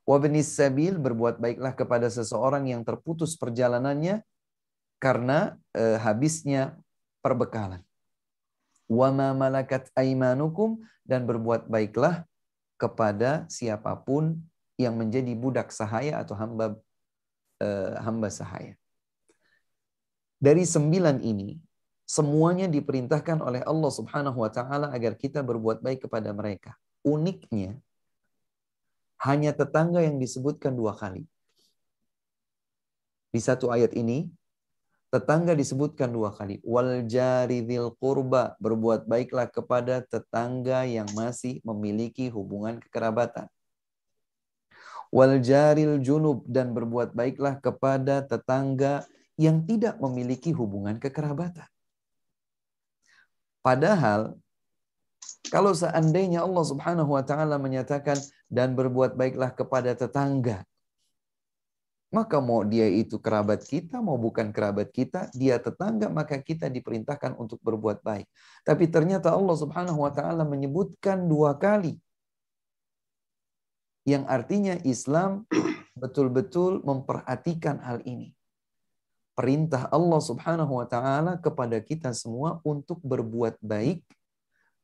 Wabnis 0.05 0.53
sabil 0.53 0.97
berbuat 1.01 1.41
baiklah 1.41 1.73
kepada 1.73 2.09
seseorang 2.13 2.69
yang 2.69 2.85
terputus 2.85 3.41
perjalanannya 3.41 4.21
karena 5.01 5.57
e, 5.73 5.97
habisnya 6.01 6.77
perbekalan. 7.25 7.81
Wama 8.85 9.33
malakat 9.33 9.89
aimanukum 9.97 10.85
dan 11.09 11.25
berbuat 11.25 11.73
baiklah 11.73 12.29
kepada 12.77 13.47
siapapun 13.47 14.39
yang 14.75 14.99
menjadi 14.99 15.31
budak 15.39 15.71
sahaya 15.71 16.19
atau 16.23 16.35
hamba 16.35 16.75
eh, 17.63 17.95
hamba 18.03 18.29
sahaya. 18.29 18.75
Dari 20.43 20.67
sembilan 20.67 21.23
ini, 21.25 21.57
semuanya 22.05 22.67
diperintahkan 22.69 23.41
oleh 23.41 23.63
Allah 23.65 23.91
Subhanahu 23.95 24.39
wa 24.45 24.51
taala 24.51 24.91
agar 24.91 25.15
kita 25.15 25.41
berbuat 25.41 25.81
baik 25.81 26.11
kepada 26.11 26.35
mereka. 26.35 26.75
Uniknya 27.07 27.79
hanya 29.23 29.55
tetangga 29.55 30.03
yang 30.03 30.19
disebutkan 30.21 30.75
dua 30.75 30.99
kali. 30.99 31.25
Di 33.31 33.41
satu 33.41 33.71
ayat 33.71 33.95
ini 33.95 34.27
Tetangga 35.15 35.55
disebutkan 35.55 36.11
dua 36.11 36.35
kali. 36.35 36.59
Wal 36.67 37.07
jaridil 37.07 37.95
kurba. 38.03 38.59
Berbuat 38.59 39.07
baiklah 39.07 39.47
kepada 39.47 40.03
tetangga 40.03 40.83
yang 40.83 41.07
masih 41.15 41.63
memiliki 41.63 42.27
hubungan 42.35 42.83
kekerabatan. 42.83 43.47
Wal 45.15 45.39
jaril 45.39 46.03
junub. 46.03 46.43
Dan 46.51 46.75
berbuat 46.75 47.15
baiklah 47.15 47.63
kepada 47.63 48.27
tetangga 48.27 49.07
yang 49.39 49.63
tidak 49.63 50.03
memiliki 50.03 50.51
hubungan 50.51 50.99
kekerabatan. 50.99 51.71
Padahal 53.63 54.35
kalau 55.47 55.71
seandainya 55.79 56.43
Allah 56.43 56.65
Subhanahu 56.67 57.15
wa 57.15 57.23
taala 57.23 57.55
menyatakan 57.63 58.19
dan 58.51 58.75
berbuat 58.75 59.15
baiklah 59.15 59.55
kepada 59.55 59.95
tetangga 59.95 60.67
maka 62.15 62.39
mau 62.39 62.63
dia 62.63 62.87
itu 62.87 63.19
kerabat 63.19 63.67
kita, 63.67 63.99
mau 63.99 64.15
bukan 64.15 64.55
kerabat 64.55 64.95
kita, 64.95 65.35
dia 65.35 65.59
tetangga, 65.59 66.07
maka 66.07 66.39
kita 66.39 66.71
diperintahkan 66.71 67.35
untuk 67.35 67.59
berbuat 67.67 68.07
baik. 68.07 68.31
Tapi 68.63 68.87
ternyata 68.87 69.35
Allah 69.35 69.59
Subhanahu 69.59 70.07
wa 70.07 70.15
taala 70.15 70.47
menyebutkan 70.47 71.27
dua 71.27 71.59
kali 71.59 71.99
yang 74.07 74.23
artinya 74.31 74.79
Islam 74.87 75.43
betul-betul 76.01 76.87
memperhatikan 76.87 77.83
hal 77.83 77.99
ini. 78.07 78.31
Perintah 79.35 79.91
Allah 79.91 80.23
Subhanahu 80.23 80.79
wa 80.79 80.87
taala 80.87 81.43
kepada 81.43 81.83
kita 81.83 82.15
semua 82.15 82.63
untuk 82.63 83.03
berbuat 83.03 83.59
baik 83.59 84.07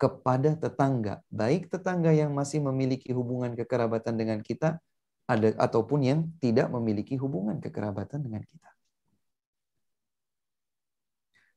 kepada 0.02 0.58
tetangga, 0.58 1.22
baik 1.30 1.70
tetangga 1.70 2.10
yang 2.10 2.34
masih 2.34 2.58
memiliki 2.58 3.14
hubungan 3.14 3.54
kekerabatan 3.54 4.18
dengan 4.18 4.42
kita 4.42 4.82
ada 5.30 5.54
ataupun 5.54 5.98
yang 6.02 6.20
tidak 6.42 6.66
memiliki 6.74 7.14
hubungan 7.14 7.62
kekerabatan 7.62 8.18
dengan 8.26 8.42
kita. 8.42 8.66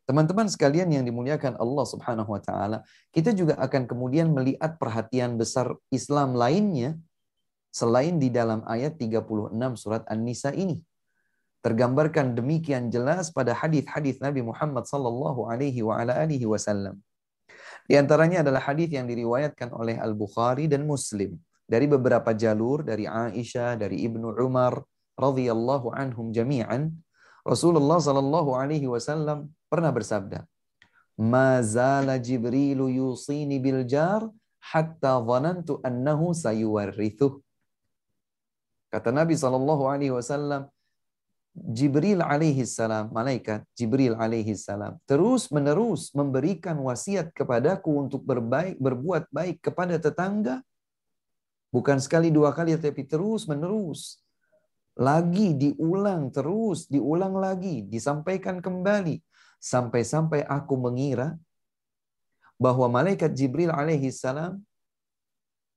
Teman-teman 0.04 0.46
sekalian 0.46 0.94
yang 1.00 1.04
dimuliakan 1.08 1.58
Allah 1.58 1.86
Subhanahu 1.90 2.30
wa 2.38 2.42
taala, 2.44 2.84
kita 3.16 3.32
juga 3.34 3.58
akan 3.58 3.88
kemudian 3.90 4.30
melihat 4.30 4.78
perhatian 4.78 5.40
besar 5.42 5.74
Islam 5.90 6.38
lainnya 6.38 7.00
selain 7.74 8.22
di 8.22 8.30
dalam 8.30 8.62
ayat 8.70 9.00
36 9.02 9.50
surat 9.80 10.04
An-Nisa 10.06 10.54
ini. 10.54 10.78
Tergambarkan 11.64 12.36
demikian 12.36 12.92
jelas 12.94 13.32
pada 13.32 13.56
hadis-hadis 13.56 14.20
Nabi 14.20 14.44
Muhammad 14.44 14.86
sallallahu 14.86 15.48
alaihi 15.50 15.82
wa 15.82 15.96
ala 15.96 16.12
alihi 16.20 16.46
wasallam. 16.46 17.00
Di 17.88 17.96
antaranya 17.96 18.44
adalah 18.44 18.60
hadis 18.70 18.92
yang 18.92 19.08
diriwayatkan 19.08 19.72
oleh 19.72 19.96
Al-Bukhari 19.96 20.68
dan 20.68 20.84
Muslim 20.84 21.40
dari 21.68 21.86
beberapa 21.88 22.36
jalur 22.36 22.84
dari 22.84 23.08
Aisyah, 23.08 23.80
dari 23.80 24.04
Ibnu 24.08 24.36
Umar 24.44 24.78
radhiyallahu 25.16 25.94
anhum 25.94 26.34
jami'an, 26.34 26.92
Rasulullah 27.48 28.00
sallallahu 28.02 28.56
alaihi 28.58 28.88
wasallam 28.90 29.52
pernah 29.70 29.92
bersabda, 29.94 30.44
"Mazala 31.20 32.18
Jibril 32.20 32.88
yusini 32.90 33.60
bil 33.62 33.84
jar 33.86 34.24
hatta 34.74 35.20
dhanantu 35.22 35.80
annahu 35.84 36.32
sayuwarithu 36.36 37.40
Kata 38.94 39.10
Nabi 39.10 39.34
sallallahu 39.34 39.90
alaihi 39.90 40.14
wasallam, 40.14 40.70
Jibril 41.54 42.22
alaihi 42.22 42.62
salam, 42.66 43.10
malaikat 43.10 43.66
Jibril 43.74 44.14
alaihi 44.14 44.54
salam, 44.54 45.02
terus 45.10 45.50
menerus 45.50 46.14
memberikan 46.14 46.78
wasiat 46.78 47.34
kepadaku 47.34 47.90
untuk 47.90 48.22
berbaik, 48.22 48.78
berbuat 48.78 49.34
baik 49.34 49.66
kepada 49.66 49.98
tetangga 49.98 50.62
Bukan 51.74 51.98
sekali 51.98 52.30
dua 52.30 52.54
kali, 52.54 52.78
tapi 52.78 53.02
terus 53.10 53.50
menerus. 53.50 54.22
Lagi 54.94 55.58
diulang 55.58 56.30
terus, 56.30 56.86
diulang 56.86 57.34
lagi, 57.42 57.82
disampaikan 57.90 58.62
kembali. 58.62 59.18
Sampai-sampai 59.58 60.46
aku 60.46 60.78
mengira 60.78 61.34
bahwa 62.62 62.94
malaikat 63.02 63.34
Jibril 63.34 63.74
alaihi 63.74 64.14
salam 64.14 64.62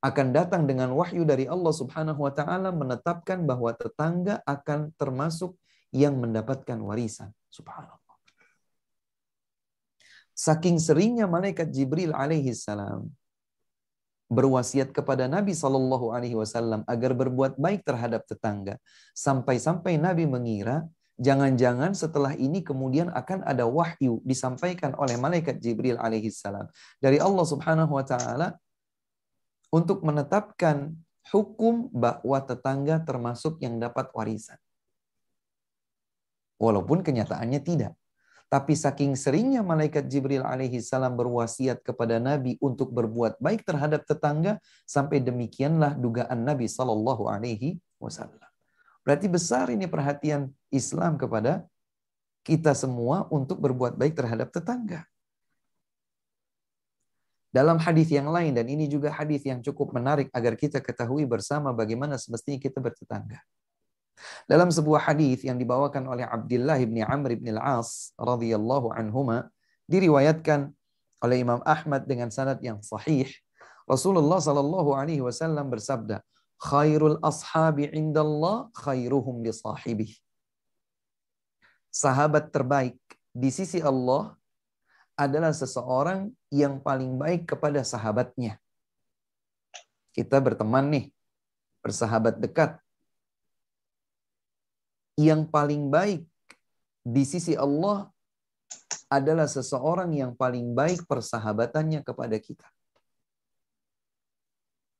akan 0.04 0.26
datang 0.36 0.68
dengan 0.68 0.92
wahyu 0.92 1.24
dari 1.24 1.48
Allah 1.48 1.72
Subhanahu 1.72 2.28
wa 2.28 2.32
taala 2.34 2.68
menetapkan 2.76 3.48
bahwa 3.48 3.72
tetangga 3.72 4.44
akan 4.44 4.92
termasuk 5.00 5.56
yang 5.96 6.20
mendapatkan 6.20 6.76
warisan. 6.76 7.32
Subhanallah. 7.48 7.96
Saking 10.36 10.76
seringnya 10.76 11.24
malaikat 11.24 11.72
Jibril 11.72 12.12
alaihi 12.12 12.52
salam 12.52 13.08
berwasiat 14.30 14.90
kepada 14.90 15.30
Nabi 15.30 15.54
Shallallahu 15.54 16.10
Alaihi 16.14 16.36
Wasallam 16.38 16.82
agar 16.86 17.14
berbuat 17.14 17.56
baik 17.58 17.86
terhadap 17.86 18.26
tetangga. 18.26 18.78
Sampai-sampai 19.14 19.96
Nabi 19.98 20.26
mengira 20.26 20.86
jangan-jangan 21.16 21.96
setelah 21.96 22.34
ini 22.36 22.60
kemudian 22.60 23.08
akan 23.08 23.46
ada 23.46 23.64
wahyu 23.64 24.20
disampaikan 24.26 24.92
oleh 25.00 25.16
malaikat 25.16 25.56
Jibril 25.56 25.96
alaihi 25.96 26.28
salam 26.28 26.68
dari 27.00 27.16
Allah 27.16 27.40
Subhanahu 27.48 27.88
wa 27.96 28.04
taala 28.04 28.48
untuk 29.72 30.04
menetapkan 30.04 30.92
hukum 31.32 31.88
bahwa 31.88 32.36
tetangga 32.44 33.00
termasuk 33.02 33.56
yang 33.64 33.80
dapat 33.80 34.12
warisan. 34.12 34.60
Walaupun 36.60 37.00
kenyataannya 37.04 37.60
tidak. 37.64 37.92
Tapi 38.46 38.78
saking 38.78 39.18
seringnya 39.18 39.66
malaikat 39.66 40.06
Jibril 40.06 40.46
alaihi 40.46 40.78
salam 40.78 41.18
berwasiat 41.18 41.82
kepada 41.82 42.22
Nabi 42.22 42.54
untuk 42.62 42.94
berbuat 42.94 43.42
baik 43.42 43.66
terhadap 43.66 44.06
tetangga, 44.06 44.62
sampai 44.86 45.18
demikianlah 45.18 45.98
dugaan 45.98 46.46
Nabi 46.46 46.70
sallallahu 46.70 47.26
alaihi 47.26 47.82
wasallam. 47.98 48.38
Berarti 49.02 49.26
besar 49.26 49.66
ini 49.74 49.90
perhatian 49.90 50.46
Islam 50.70 51.18
kepada 51.18 51.66
kita 52.46 52.70
semua 52.78 53.26
untuk 53.34 53.58
berbuat 53.58 53.98
baik 53.98 54.14
terhadap 54.14 54.54
tetangga. 54.54 55.02
Dalam 57.50 57.82
hadis 57.82 58.14
yang 58.14 58.30
lain 58.30 58.54
dan 58.54 58.68
ini 58.70 58.86
juga 58.86 59.10
hadis 59.10 59.42
yang 59.42 59.58
cukup 59.58 59.90
menarik 59.90 60.30
agar 60.30 60.54
kita 60.54 60.78
ketahui 60.78 61.26
bersama 61.26 61.74
bagaimana 61.74 62.14
semestinya 62.14 62.62
kita 62.62 62.78
bertetangga. 62.78 63.42
Dalam 64.48 64.72
sebuah 64.72 65.12
hadis 65.12 65.44
yang 65.44 65.60
dibawakan 65.60 66.04
oleh 66.08 66.24
Abdullah 66.24 66.80
bin 66.80 67.04
Amr 67.04 67.36
bin 67.36 67.52
Al-As 67.56 68.16
radhiyallahu 68.16 68.92
anhuma 68.96 69.52
diriwayatkan 69.92 70.72
oleh 71.20 71.36
Imam 71.44 71.60
Ahmad 71.68 72.08
dengan 72.08 72.32
sanad 72.32 72.58
yang 72.64 72.80
sahih, 72.80 73.28
Rasulullah 73.84 74.40
Shallallahu 74.40 74.96
alaihi 74.96 75.22
wasallam 75.24 75.68
bersabda, 75.72 76.20
"Khairul 76.60 77.20
ashabi 77.22 77.88
indallah 77.92 78.72
khairuhum 78.76 79.44
li 79.44 79.52
sahibih." 79.52 80.12
Sahabat 81.92 82.52
terbaik 82.52 82.98
di 83.32 83.48
sisi 83.52 83.80
Allah 83.80 84.36
adalah 85.16 85.52
seseorang 85.56 86.28
yang 86.52 86.76
paling 86.84 87.16
baik 87.16 87.48
kepada 87.56 87.80
sahabatnya. 87.80 88.60
Kita 90.12 90.36
berteman 90.40 90.92
nih, 90.92 91.06
bersahabat 91.80 92.36
dekat, 92.36 92.76
yang 95.16 95.48
paling 95.48 95.88
baik 95.88 96.22
di 97.00 97.24
sisi 97.24 97.56
Allah 97.56 98.12
adalah 99.08 99.48
seseorang 99.48 100.12
yang 100.12 100.36
paling 100.36 100.76
baik 100.76 101.08
persahabatannya 101.08 102.04
kepada 102.04 102.36
kita. 102.36 102.68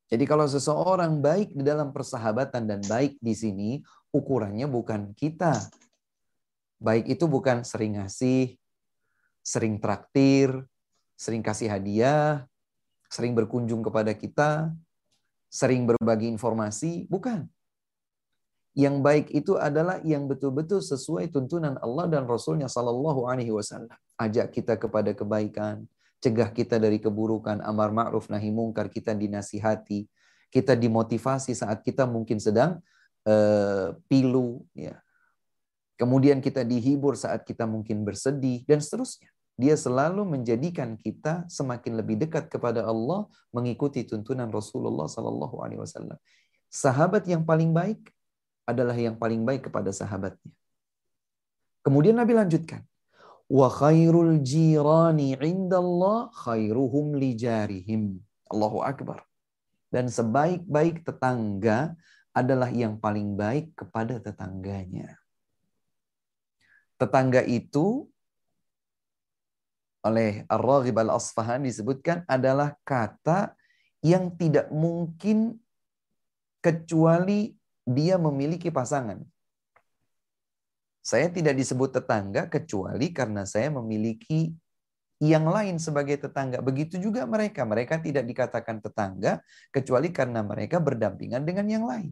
Jadi 0.07 0.23
kalau 0.23 0.47
seseorang 0.47 1.19
baik 1.19 1.51
di 1.51 1.63
dalam 1.67 1.91
persahabatan 1.91 2.63
dan 2.63 2.79
baik 2.87 3.19
di 3.19 3.33
sini, 3.35 3.69
ukurannya 4.15 4.63
bukan 4.71 5.11
kita. 5.11 5.51
Baik 6.79 7.11
itu 7.11 7.27
bukan 7.27 7.67
sering 7.67 7.99
ngasih, 7.99 8.55
sering 9.43 9.83
traktir, 9.83 10.47
sering 11.19 11.43
kasih 11.43 11.67
hadiah, 11.67 12.47
sering 13.11 13.35
berkunjung 13.35 13.83
kepada 13.83 14.15
kita, 14.15 14.71
sering 15.51 15.83
berbagi 15.83 16.31
informasi, 16.31 17.03
bukan. 17.11 17.51
Yang 18.77 18.95
baik 19.01 19.25
itu 19.33 19.57
adalah 19.57 19.97
yang 20.05 20.29
betul-betul 20.29 20.85
sesuai 20.85 21.33
tuntunan 21.33 21.81
Allah 21.81 22.05
dan 22.05 22.29
Rasulnya 22.29 22.69
Sallallahu 22.69 23.25
Alaihi 23.25 23.49
Wasallam. 23.49 23.89
Ajak 24.21 24.53
kita 24.53 24.77
kepada 24.77 25.17
kebaikan, 25.17 25.89
cegah 26.21 26.53
kita 26.53 26.77
dari 26.77 27.01
keburukan, 27.01 27.57
amar 27.65 27.89
ma'ruf 27.89 28.29
nahi 28.29 28.53
mungkar, 28.53 28.93
kita 28.93 29.17
dinasihati, 29.17 30.05
kita 30.53 30.77
dimotivasi 30.77 31.57
saat 31.57 31.81
kita 31.81 32.05
mungkin 32.05 32.37
sedang 32.37 32.77
uh, 33.25 33.97
pilu, 34.05 34.61
ya. 34.77 35.01
kemudian 35.97 36.37
kita 36.37 36.61
dihibur 36.61 37.17
saat 37.17 37.49
kita 37.49 37.65
mungkin 37.65 38.05
bersedih, 38.05 38.61
dan 38.69 38.77
seterusnya. 38.77 39.33
Dia 39.57 39.73
selalu 39.73 40.21
menjadikan 40.21 41.01
kita 41.01 41.49
semakin 41.49 41.97
lebih 41.97 42.21
dekat 42.29 42.45
kepada 42.45 42.85
Allah 42.85 43.25
mengikuti 43.49 44.05
tuntunan 44.05 44.53
Rasulullah 44.53 45.09
Sallallahu 45.09 45.65
Alaihi 45.65 45.81
Wasallam. 45.81 46.21
Sahabat 46.69 47.25
yang 47.25 47.41
paling 47.41 47.73
baik 47.73 48.13
adalah 48.67 48.93
yang 48.99 49.15
paling 49.15 49.47
baik 49.47 49.71
kepada 49.71 49.95
sahabatnya. 49.95 50.51
Kemudian 51.87 52.19
Nabi 52.19 52.35
lanjutkan, 52.35 52.83
wa 53.47 53.71
khairul 53.71 54.43
jirani 54.43 55.39
indallah 55.39 56.27
khairuhum 56.35 57.15
li 57.15 57.31
Allahu 58.51 58.83
akbar. 58.83 59.23
Dan 59.87 60.11
sebaik-baik 60.11 61.07
tetangga 61.07 61.95
adalah 62.35 62.67
yang 62.67 62.99
paling 62.99 63.39
baik 63.39 63.71
kepada 63.71 64.19
tetangganya. 64.19 65.15
Tetangga 66.99 67.47
itu 67.47 68.03
oleh 70.03 70.43
Ar-Raghib 70.51 70.91
Al-Asfahan 70.95 71.63
disebutkan 71.63 72.27
adalah 72.27 72.75
kata 72.83 73.55
yang 74.03 74.35
tidak 74.35 74.67
mungkin 74.75 75.55
kecuali 76.59 77.56
dia 77.87 78.19
memiliki 78.19 78.67
pasangan. 78.67 79.23
Saya 80.99 81.31
tidak 81.31 81.55
disebut 81.55 81.95
tetangga 82.03 82.51
kecuali 82.51 83.15
karena 83.15 83.47
saya 83.47 83.71
memiliki 83.71 84.51
yang 85.23 85.47
lain 85.47 85.79
sebagai 85.79 86.19
tetangga. 86.27 86.59
Begitu 86.59 86.99
juga 86.99 87.23
mereka. 87.23 87.63
Mereka 87.63 88.03
tidak 88.03 88.27
dikatakan 88.27 88.83
tetangga 88.83 89.39
kecuali 89.71 90.11
karena 90.11 90.43
mereka 90.43 90.83
berdampingan 90.83 91.47
dengan 91.47 91.63
yang 91.71 91.87
lain. 91.87 92.11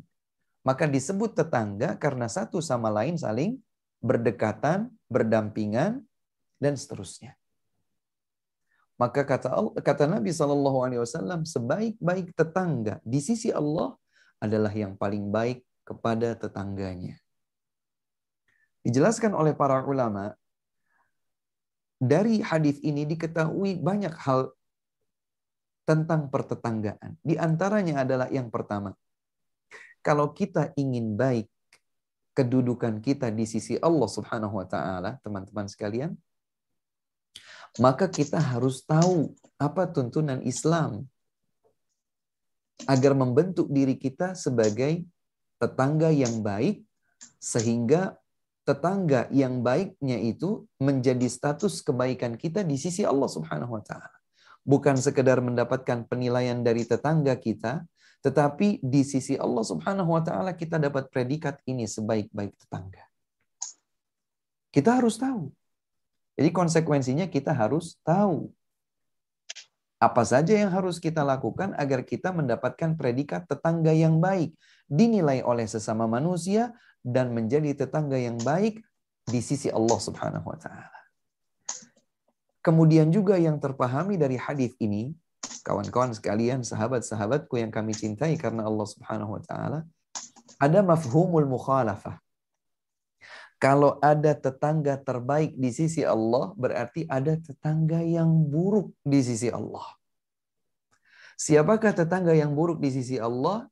Maka 0.64 0.88
disebut 0.88 1.36
tetangga 1.36 2.00
karena 2.00 2.32
satu 2.32 2.64
sama 2.64 2.88
lain 2.88 3.20
saling 3.20 3.60
berdekatan, 4.00 4.88
berdampingan, 5.12 6.00
dan 6.58 6.74
seterusnya. 6.80 7.36
Maka 8.96 9.28
kata 9.28 9.76
kata 9.84 10.08
Nabi 10.08 10.32
Shallallahu 10.32 10.80
Alaihi 10.88 11.02
Wasallam 11.04 11.44
sebaik-baik 11.44 12.32
tetangga 12.32 13.04
di 13.04 13.20
sisi 13.20 13.52
Allah 13.52 13.92
adalah 14.42 14.72
yang 14.74 14.96
paling 15.00 15.32
baik 15.32 15.64
kepada 15.86 16.36
tetangganya. 16.36 17.16
Dijelaskan 18.86 19.34
oleh 19.34 19.54
para 19.58 19.82
ulama, 19.86 20.34
dari 21.98 22.44
hadis 22.44 22.78
ini 22.86 23.08
diketahui 23.08 23.80
banyak 23.80 24.14
hal 24.14 24.54
tentang 25.88 26.30
pertetanggaan. 26.30 27.18
Di 27.24 27.38
antaranya 27.40 28.06
adalah 28.06 28.28
yang 28.30 28.50
pertama, 28.52 28.94
kalau 30.06 30.34
kita 30.34 30.74
ingin 30.78 31.18
baik 31.18 31.50
kedudukan 32.36 33.00
kita 33.02 33.32
di 33.32 33.48
sisi 33.50 33.80
Allah 33.82 34.10
Subhanahu 34.12 34.60
wa 34.60 34.68
taala, 34.70 35.18
teman-teman 35.24 35.66
sekalian, 35.66 36.14
maka 37.82 38.06
kita 38.06 38.38
harus 38.38 38.86
tahu 38.86 39.34
apa 39.58 39.90
tuntunan 39.90 40.46
Islam 40.46 41.10
agar 42.84 43.16
membentuk 43.16 43.72
diri 43.72 43.96
kita 43.96 44.36
sebagai 44.36 45.08
tetangga 45.56 46.12
yang 46.12 46.44
baik 46.44 46.84
sehingga 47.40 48.20
tetangga 48.68 49.32
yang 49.32 49.64
baiknya 49.64 50.20
itu 50.20 50.68
menjadi 50.84 51.24
status 51.32 51.80
kebaikan 51.86 52.36
kita 52.36 52.66
di 52.68 52.76
sisi 52.76 53.08
Allah 53.08 53.30
Subhanahu 53.32 53.80
wa 53.80 53.84
taala. 53.86 54.12
Bukan 54.66 54.98
sekedar 54.98 55.38
mendapatkan 55.46 56.10
penilaian 56.10 56.58
dari 56.66 56.82
tetangga 56.84 57.38
kita, 57.38 57.86
tetapi 58.26 58.82
di 58.82 59.06
sisi 59.06 59.38
Allah 59.40 59.62
Subhanahu 59.64 60.18
wa 60.18 60.22
taala 60.26 60.52
kita 60.58 60.82
dapat 60.82 61.08
predikat 61.14 61.62
ini 61.70 61.86
sebaik-baik 61.86 62.58
tetangga. 62.58 63.06
Kita 64.74 64.98
harus 65.00 65.16
tahu. 65.22 65.54
Jadi 66.36 66.50
konsekuensinya 66.52 67.30
kita 67.32 67.54
harus 67.56 67.96
tahu 68.04 68.52
apa 69.96 70.28
saja 70.28 70.52
yang 70.60 70.76
harus 70.76 71.00
kita 71.00 71.24
lakukan 71.24 71.72
agar 71.80 72.04
kita 72.04 72.36
mendapatkan 72.36 73.00
predikat 73.00 73.48
tetangga 73.48 73.96
yang 73.96 74.20
baik, 74.20 74.52
dinilai 74.92 75.40
oleh 75.40 75.64
sesama 75.72 76.04
manusia, 76.04 76.76
dan 77.00 77.32
menjadi 77.32 77.88
tetangga 77.88 78.20
yang 78.20 78.36
baik 78.44 78.84
di 79.24 79.40
sisi 79.40 79.72
Allah 79.72 79.96
Subhanahu 79.96 80.52
wa 80.52 80.60
Ta'ala. 80.60 80.92
Kemudian 82.60 83.08
juga 83.14 83.38
yang 83.40 83.56
terpahami 83.62 84.20
dari 84.20 84.36
hadis 84.36 84.76
ini, 84.84 85.16
kawan-kawan 85.64 86.12
sekalian, 86.18 86.60
sahabat-sahabatku 86.66 87.56
yang 87.56 87.72
kami 87.72 87.96
cintai 87.96 88.36
karena 88.36 88.66
Allah 88.68 88.88
Subhanahu 88.90 89.38
wa 89.38 89.42
taala, 89.46 89.80
ada 90.58 90.82
mafhumul 90.82 91.46
mukhalafah. 91.46 92.25
Kalau 93.56 93.96
ada 94.04 94.36
tetangga 94.36 95.00
terbaik 95.00 95.56
di 95.56 95.72
sisi 95.72 96.04
Allah, 96.04 96.52
berarti 96.60 97.08
ada 97.08 97.40
tetangga 97.40 98.04
yang 98.04 98.28
buruk 98.52 98.92
di 99.00 99.24
sisi 99.24 99.48
Allah. 99.48 99.86
Siapakah 101.40 101.96
tetangga 101.96 102.36
yang 102.36 102.52
buruk 102.52 102.84
di 102.84 102.92
sisi 102.92 103.16
Allah? 103.16 103.64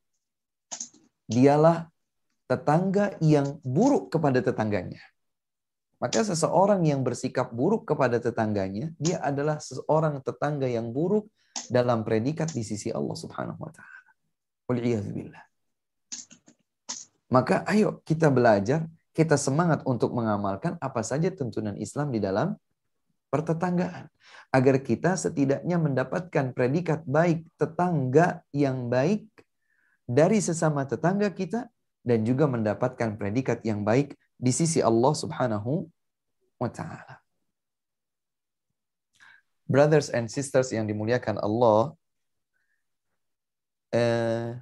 Dialah 1.28 1.84
tetangga 2.48 3.16
yang 3.20 3.60
buruk 3.60 4.08
kepada 4.12 4.40
tetangganya. 4.40 5.00
Maka 6.00 6.20
seseorang 6.20 6.84
yang 6.84 7.00
bersikap 7.04 7.48
buruk 7.52 7.88
kepada 7.88 8.20
tetangganya, 8.20 8.92
dia 9.00 9.20
adalah 9.20 9.60
seseorang 9.60 10.20
tetangga 10.20 10.68
yang 10.68 10.92
buruk 10.92 11.28
dalam 11.68 12.04
predikat 12.04 12.52
di 12.52 12.60
sisi 12.64 12.88
Allah 12.92 13.16
Subhanahu 13.16 13.56
wa 13.60 13.72
taala. 13.72 14.02
Maka 17.28 17.64
ayo 17.68 18.00
kita 18.04 18.28
belajar 18.32 18.84
kita 19.14 19.38
semangat 19.38 19.86
untuk 19.86 20.10
mengamalkan 20.10 20.74
apa 20.82 21.00
saja 21.06 21.30
tuntunan 21.30 21.78
Islam 21.78 22.10
di 22.10 22.18
dalam 22.18 22.58
pertetanggaan 23.30 24.10
agar 24.50 24.76
kita 24.82 25.14
setidaknya 25.14 25.78
mendapatkan 25.78 26.50
predikat 26.50 27.06
baik 27.06 27.46
tetangga 27.54 28.42
yang 28.50 28.90
baik 28.90 29.30
dari 30.04 30.42
sesama 30.42 30.84
tetangga 30.84 31.30
kita 31.30 31.70
dan 32.02 32.26
juga 32.26 32.50
mendapatkan 32.50 33.14
predikat 33.14 33.62
yang 33.62 33.86
baik 33.86 34.18
di 34.34 34.50
sisi 34.50 34.82
Allah 34.82 35.14
Subhanahu 35.14 35.86
wa 36.58 36.70
taala. 36.74 37.22
Brothers 39.64 40.10
and 40.12 40.28
sisters 40.28 40.68
yang 40.76 40.84
dimuliakan 40.90 41.40
Allah, 41.40 41.96
eh, 43.94 44.58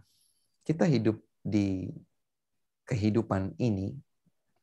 kita 0.63 0.87
hidup 0.87 1.19
di 1.43 1.91
kehidupan 2.87 3.59
ini 3.59 3.99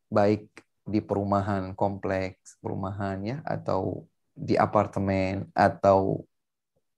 baik 0.09 0.49
di 0.89 0.99
perumahan 1.05 1.77
kompleks 1.77 2.57
perumahan 2.57 3.21
ya 3.21 3.37
atau 3.45 4.09
di 4.33 4.57
apartemen 4.57 5.45
atau 5.53 6.25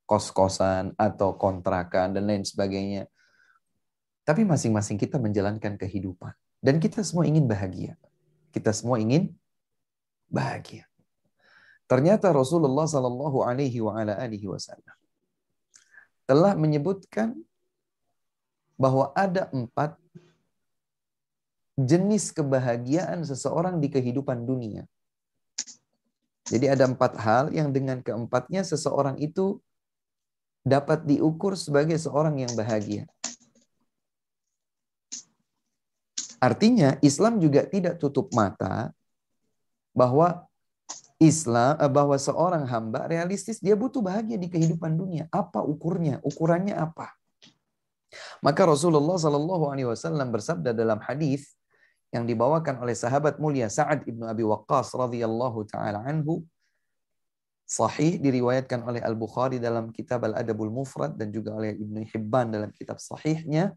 kos-kosan 0.08 0.96
atau 1.00 1.36
kontrakan 1.40 2.12
dan 2.16 2.24
lain 2.28 2.44
sebagainya. 2.44 3.08
Tapi 4.28 4.44
masing-masing 4.48 4.96
kita 5.00 5.20
menjalankan 5.20 5.76
kehidupan 5.80 6.32
dan 6.64 6.78
kita 6.80 7.00
semua 7.04 7.28
ingin 7.28 7.48
bahagia. 7.48 7.96
Kita 8.52 8.70
semua 8.76 9.00
ingin 9.00 9.32
bahagia. 10.28 10.88
Ternyata 11.88 12.32
Rasulullah 12.32 12.88
Shallallahu 12.88 13.44
Alaihi 13.44 13.80
Wasallam 13.84 14.98
telah 16.30 16.54
menyebutkan 16.56 17.34
bahwa 18.80 19.10
ada 19.18 19.50
empat 19.52 19.98
jenis 21.86 22.34
kebahagiaan 22.34 23.22
seseorang 23.26 23.82
di 23.82 23.88
kehidupan 23.90 24.46
dunia. 24.46 24.86
Jadi 26.52 26.68
ada 26.68 26.90
empat 26.90 27.16
hal 27.22 27.44
yang 27.56 27.72
dengan 27.72 28.04
keempatnya 28.04 28.66
seseorang 28.66 29.16
itu 29.22 29.62
dapat 30.68 31.08
diukur 31.08 31.56
sebagai 31.56 31.96
seorang 31.96 32.44
yang 32.44 32.52
bahagia. 32.58 33.08
Artinya 36.42 36.98
Islam 37.06 37.38
juga 37.38 37.64
tidak 37.70 38.02
tutup 38.02 38.34
mata 38.34 38.90
bahwa 39.94 40.50
Islam 41.22 41.78
eh, 41.78 41.92
bahwa 41.92 42.18
seorang 42.18 42.66
hamba 42.66 43.06
realistis 43.06 43.62
dia 43.62 43.78
butuh 43.78 44.02
bahagia 44.02 44.36
di 44.42 44.50
kehidupan 44.50 44.98
dunia. 44.98 45.30
Apa 45.30 45.62
ukurnya? 45.62 46.18
Ukurannya 46.26 46.74
apa? 46.74 47.14
Maka 48.44 48.66
Rasulullah 48.68 49.16
Shallallahu 49.22 49.70
Alaihi 49.72 49.88
Wasallam 49.94 50.34
bersabda 50.36 50.74
dalam 50.76 50.98
hadis, 51.06 51.56
yang 52.12 52.28
dibawakan 52.28 52.84
oleh 52.84 52.92
sahabat 52.92 53.40
mulia 53.40 53.72
Sa'ad 53.72 54.04
ibnu 54.04 54.28
Abi 54.28 54.44
Waqqas 54.44 54.92
radhiyallahu 54.92 55.64
taala 55.72 56.04
anhu 56.04 56.44
sahih 57.64 58.20
diriwayatkan 58.20 58.84
oleh 58.84 59.00
Al 59.00 59.16
Bukhari 59.16 59.64
dalam 59.64 59.96
kitab 59.96 60.28
Al 60.28 60.36
Adabul 60.44 60.68
Mufrad 60.68 61.16
dan 61.16 61.32
juga 61.32 61.56
oleh 61.56 61.72
Ibnu 61.80 62.04
Hibban 62.12 62.52
dalam 62.52 62.68
kitab 62.76 63.00
sahihnya 63.00 63.72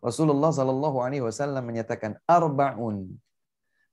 Rasulullah 0.00 0.48
Shallallahu 0.48 1.04
Alaihi 1.04 1.20
Wasallam 1.20 1.60
menyatakan 1.68 2.16
arbaun 2.24 3.12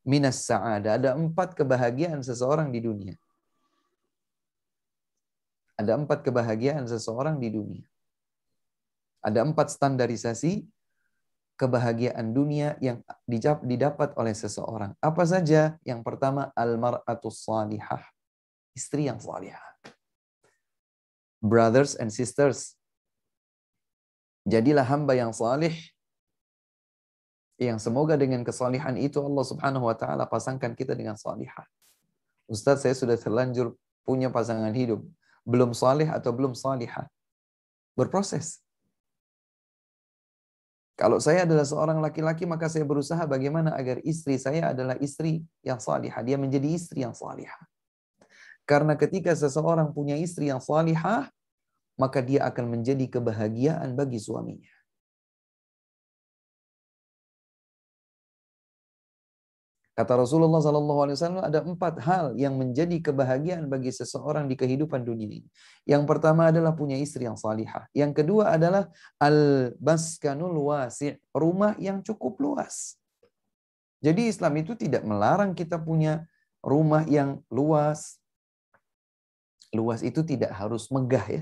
minas 0.08 0.48
saada 0.48 0.96
ada 0.96 1.12
empat 1.20 1.52
kebahagiaan 1.60 2.24
seseorang 2.24 2.72
di 2.72 2.80
dunia 2.80 3.20
ada 5.76 6.00
empat 6.00 6.24
kebahagiaan 6.24 6.88
seseorang 6.88 7.36
di 7.44 7.52
dunia 7.52 7.84
ada 9.28 9.44
empat 9.44 9.76
standarisasi 9.76 10.64
kebahagiaan 11.58 12.32
dunia 12.38 12.78
yang 12.78 13.02
didapat 13.66 14.14
oleh 14.16 14.32
seseorang. 14.32 14.94
Apa 15.02 15.26
saja? 15.26 15.76
Yang 15.82 16.06
pertama, 16.06 16.54
al-mar'atu 16.54 17.34
salihah. 17.34 18.00
Istri 18.78 19.10
yang 19.10 19.18
salihah. 19.20 19.62
Brothers 21.42 21.98
and 21.98 22.14
sisters, 22.14 22.78
jadilah 24.46 24.86
hamba 24.86 25.18
yang 25.18 25.34
salih 25.34 25.74
yang 27.58 27.82
semoga 27.82 28.14
dengan 28.14 28.46
kesalihan 28.46 28.94
itu 29.02 29.18
Allah 29.18 29.42
Subhanahu 29.42 29.90
wa 29.90 29.98
taala 29.98 30.30
pasangkan 30.30 30.78
kita 30.78 30.94
dengan 30.94 31.18
salihah. 31.18 31.66
Ustadz, 32.46 32.86
saya 32.86 32.94
sudah 32.94 33.18
terlanjur 33.18 33.74
punya 34.06 34.30
pasangan 34.30 34.70
hidup, 34.78 35.02
belum 35.42 35.74
salih 35.74 36.06
atau 36.06 36.30
belum 36.30 36.54
salihah. 36.54 37.10
Berproses. 37.98 38.62
Kalau 40.98 41.22
saya 41.22 41.46
adalah 41.46 41.62
seorang 41.62 42.02
laki-laki, 42.02 42.50
maka 42.50 42.66
saya 42.66 42.82
berusaha 42.82 43.22
bagaimana 43.30 43.70
agar 43.78 44.02
istri 44.02 44.42
saya 44.42 44.74
adalah 44.74 44.98
istri 44.98 45.46
yang 45.62 45.78
salihah. 45.78 46.26
Dia 46.26 46.42
menjadi 46.42 46.74
istri 46.74 47.06
yang 47.06 47.14
salihah. 47.14 47.62
Karena 48.66 48.98
ketika 48.98 49.30
seseorang 49.38 49.94
punya 49.94 50.18
istri 50.18 50.50
yang 50.50 50.58
salihah, 50.58 51.30
maka 52.02 52.20
dia 52.26 52.50
akan 52.50 52.82
menjadi 52.82 53.06
kebahagiaan 53.14 53.94
bagi 53.94 54.18
suaminya. 54.18 54.74
Kata 59.98 60.14
Rasulullah 60.14 60.62
SAW 60.62 61.42
ada 61.42 61.66
empat 61.66 61.98
hal 62.06 62.26
yang 62.38 62.54
menjadi 62.54 63.02
kebahagiaan 63.02 63.66
bagi 63.66 63.90
seseorang 63.90 64.46
di 64.46 64.54
kehidupan 64.54 65.02
dunia 65.02 65.26
ini. 65.42 65.50
Yang 65.90 66.06
pertama 66.06 66.54
adalah 66.54 66.78
punya 66.78 66.94
istri 66.94 67.26
yang 67.26 67.34
salihah. 67.34 67.90
Yang 67.98 68.22
kedua 68.22 68.54
adalah 68.54 68.94
al-baskanul 69.18 70.54
wasi' 70.54 71.18
rumah 71.34 71.74
yang 71.82 72.06
cukup 72.06 72.38
luas. 72.38 73.02
Jadi 74.06 74.30
Islam 74.30 74.62
itu 74.62 74.78
tidak 74.78 75.02
melarang 75.02 75.58
kita 75.58 75.82
punya 75.82 76.30
rumah 76.62 77.02
yang 77.10 77.42
luas. 77.50 78.22
Luas 79.74 80.06
itu 80.06 80.22
tidak 80.22 80.54
harus 80.54 80.94
megah 80.94 81.42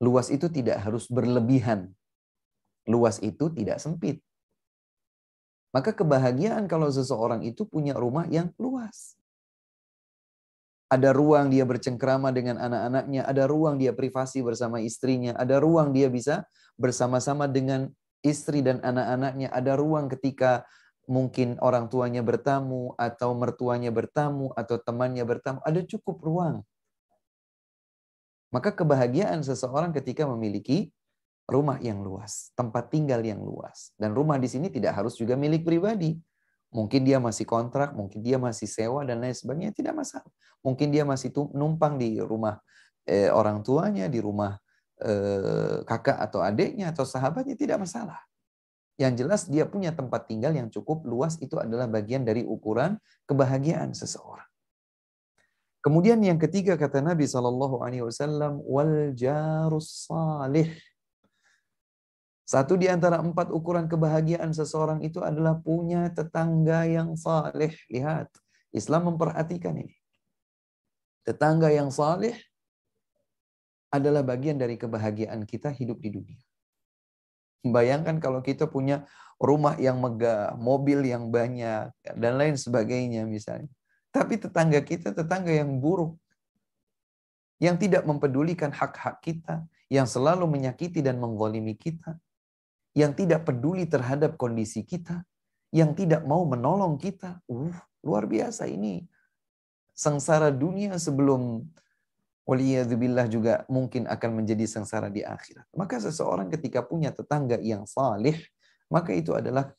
Luas 0.00 0.32
itu 0.32 0.48
tidak 0.48 0.80
harus 0.80 1.04
berlebihan. 1.12 1.92
Luas 2.88 3.20
itu 3.20 3.52
tidak 3.52 3.76
sempit. 3.76 4.24
Maka 5.70 5.94
kebahagiaan 5.94 6.66
kalau 6.66 6.90
seseorang 6.90 7.46
itu 7.46 7.62
punya 7.62 7.94
rumah 7.94 8.26
yang 8.26 8.50
luas. 8.58 9.14
Ada 10.90 11.14
ruang 11.14 11.54
dia 11.54 11.62
bercengkrama 11.62 12.34
dengan 12.34 12.58
anak-anaknya, 12.58 13.22
ada 13.22 13.46
ruang 13.46 13.78
dia 13.78 13.94
privasi 13.94 14.42
bersama 14.42 14.82
istrinya, 14.82 15.30
ada 15.38 15.62
ruang 15.62 15.94
dia 15.94 16.10
bisa 16.10 16.42
bersama-sama 16.74 17.46
dengan 17.46 17.86
istri 18.26 18.58
dan 18.58 18.82
anak-anaknya, 18.82 19.54
ada 19.54 19.78
ruang 19.78 20.10
ketika 20.10 20.66
mungkin 21.06 21.54
orang 21.62 21.86
tuanya 21.86 22.26
bertamu 22.26 22.90
atau 22.98 23.30
mertuanya 23.38 23.94
bertamu 23.94 24.50
atau 24.58 24.82
temannya 24.82 25.22
bertamu, 25.22 25.62
ada 25.62 25.78
cukup 25.86 26.18
ruang. 26.26 26.56
Maka 28.50 28.74
kebahagiaan 28.74 29.46
seseorang 29.46 29.94
ketika 29.94 30.26
memiliki 30.26 30.90
rumah 31.50 31.82
yang 31.82 32.00
luas, 32.00 32.54
tempat 32.54 32.88
tinggal 32.94 33.18
yang 33.20 33.42
luas. 33.42 33.90
Dan 33.98 34.14
rumah 34.14 34.38
di 34.38 34.46
sini 34.46 34.70
tidak 34.70 35.02
harus 35.02 35.18
juga 35.18 35.34
milik 35.34 35.66
pribadi. 35.66 36.14
Mungkin 36.70 37.02
dia 37.02 37.18
masih 37.18 37.42
kontrak, 37.42 37.90
mungkin 37.98 38.22
dia 38.22 38.38
masih 38.38 38.70
sewa 38.70 39.02
dan 39.02 39.18
lain 39.18 39.34
sebagainya, 39.34 39.74
tidak 39.74 39.98
masalah. 39.98 40.30
Mungkin 40.62 40.94
dia 40.94 41.02
masih 41.02 41.34
numpang 41.50 41.98
di 41.98 42.22
rumah 42.22 42.62
eh, 43.10 43.26
orang 43.26 43.66
tuanya, 43.66 44.06
di 44.06 44.22
rumah 44.22 44.54
eh, 45.02 45.82
kakak 45.82 46.22
atau 46.30 46.38
adiknya 46.46 46.94
atau 46.94 47.02
sahabatnya, 47.02 47.58
tidak 47.58 47.82
masalah. 47.82 48.22
Yang 48.94 49.26
jelas 49.26 49.42
dia 49.50 49.64
punya 49.66 49.90
tempat 49.90 50.30
tinggal 50.30 50.54
yang 50.54 50.70
cukup 50.70 51.02
luas 51.02 51.34
itu 51.42 51.58
adalah 51.58 51.90
bagian 51.90 52.22
dari 52.22 52.46
ukuran 52.46 52.94
kebahagiaan 53.26 53.90
seseorang. 53.90 54.46
Kemudian 55.80 56.20
yang 56.20 56.36
ketiga 56.36 56.76
kata 56.76 57.00
Nabi 57.00 57.24
Shallallahu 57.24 57.80
Alaihi 57.80 58.04
Wasallam 58.04 58.60
wal 58.68 59.16
jarus 59.16 60.04
salih 60.04 60.68
satu 62.50 62.74
di 62.74 62.90
antara 62.90 63.22
empat 63.22 63.54
ukuran 63.54 63.86
kebahagiaan 63.86 64.50
seseorang 64.50 65.06
itu 65.06 65.22
adalah 65.22 65.54
punya 65.62 66.10
tetangga 66.10 66.82
yang 66.82 67.14
saleh. 67.14 67.70
Lihat, 67.86 68.26
Islam 68.74 69.14
memperhatikan 69.14 69.78
ini. 69.78 69.94
Tetangga 71.22 71.70
yang 71.70 71.94
saleh 71.94 72.34
adalah 73.94 74.26
bagian 74.26 74.58
dari 74.58 74.74
kebahagiaan 74.74 75.46
kita 75.46 75.70
hidup 75.70 76.02
di 76.02 76.10
dunia. 76.10 76.42
Bayangkan 77.70 78.18
kalau 78.18 78.42
kita 78.42 78.66
punya 78.66 79.06
rumah 79.38 79.78
yang 79.78 80.02
megah, 80.02 80.58
mobil 80.58 81.06
yang 81.06 81.30
banyak, 81.30 81.94
dan 82.02 82.34
lain 82.34 82.58
sebagainya 82.58 83.30
misalnya. 83.30 83.70
Tapi 84.10 84.42
tetangga 84.42 84.82
kita 84.82 85.14
tetangga 85.14 85.54
yang 85.54 85.78
buruk. 85.78 86.18
Yang 87.62 87.86
tidak 87.86 88.02
mempedulikan 88.10 88.74
hak-hak 88.74 89.22
kita, 89.22 89.62
yang 89.86 90.10
selalu 90.10 90.50
menyakiti 90.50 90.98
dan 90.98 91.22
menggolimi 91.22 91.78
kita, 91.78 92.18
yang 92.96 93.14
tidak 93.14 93.46
peduli 93.46 93.86
terhadap 93.86 94.34
kondisi 94.34 94.82
kita, 94.82 95.22
yang 95.70 95.94
tidak 95.94 96.26
mau 96.26 96.42
menolong 96.46 96.98
kita. 96.98 97.38
Uh, 97.46 97.70
luar 98.02 98.24
biasa 98.26 98.66
ini. 98.66 99.04
Sengsara 99.94 100.48
dunia 100.50 100.96
sebelum 100.96 101.60
waliyadzubillah 102.48 103.26
juga 103.28 103.62
mungkin 103.68 104.08
akan 104.10 104.42
menjadi 104.42 104.64
sengsara 104.66 105.12
di 105.12 105.20
akhirat. 105.22 105.68
Maka 105.76 106.00
seseorang 106.02 106.48
ketika 106.50 106.80
punya 106.82 107.12
tetangga 107.14 107.60
yang 107.60 107.84
salih, 107.86 108.36
maka 108.90 109.12
itu 109.14 109.36
adalah 109.36 109.70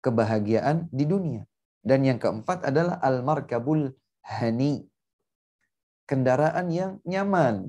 kebahagiaan 0.00 0.86
di 0.94 1.02
dunia. 1.04 1.42
Dan 1.82 2.06
yang 2.06 2.16
keempat 2.22 2.64
adalah 2.70 2.98
al-markabul 3.04 3.90
hani. 4.22 4.86
Kendaraan 6.08 6.70
yang 6.70 6.92
nyaman. 7.02 7.66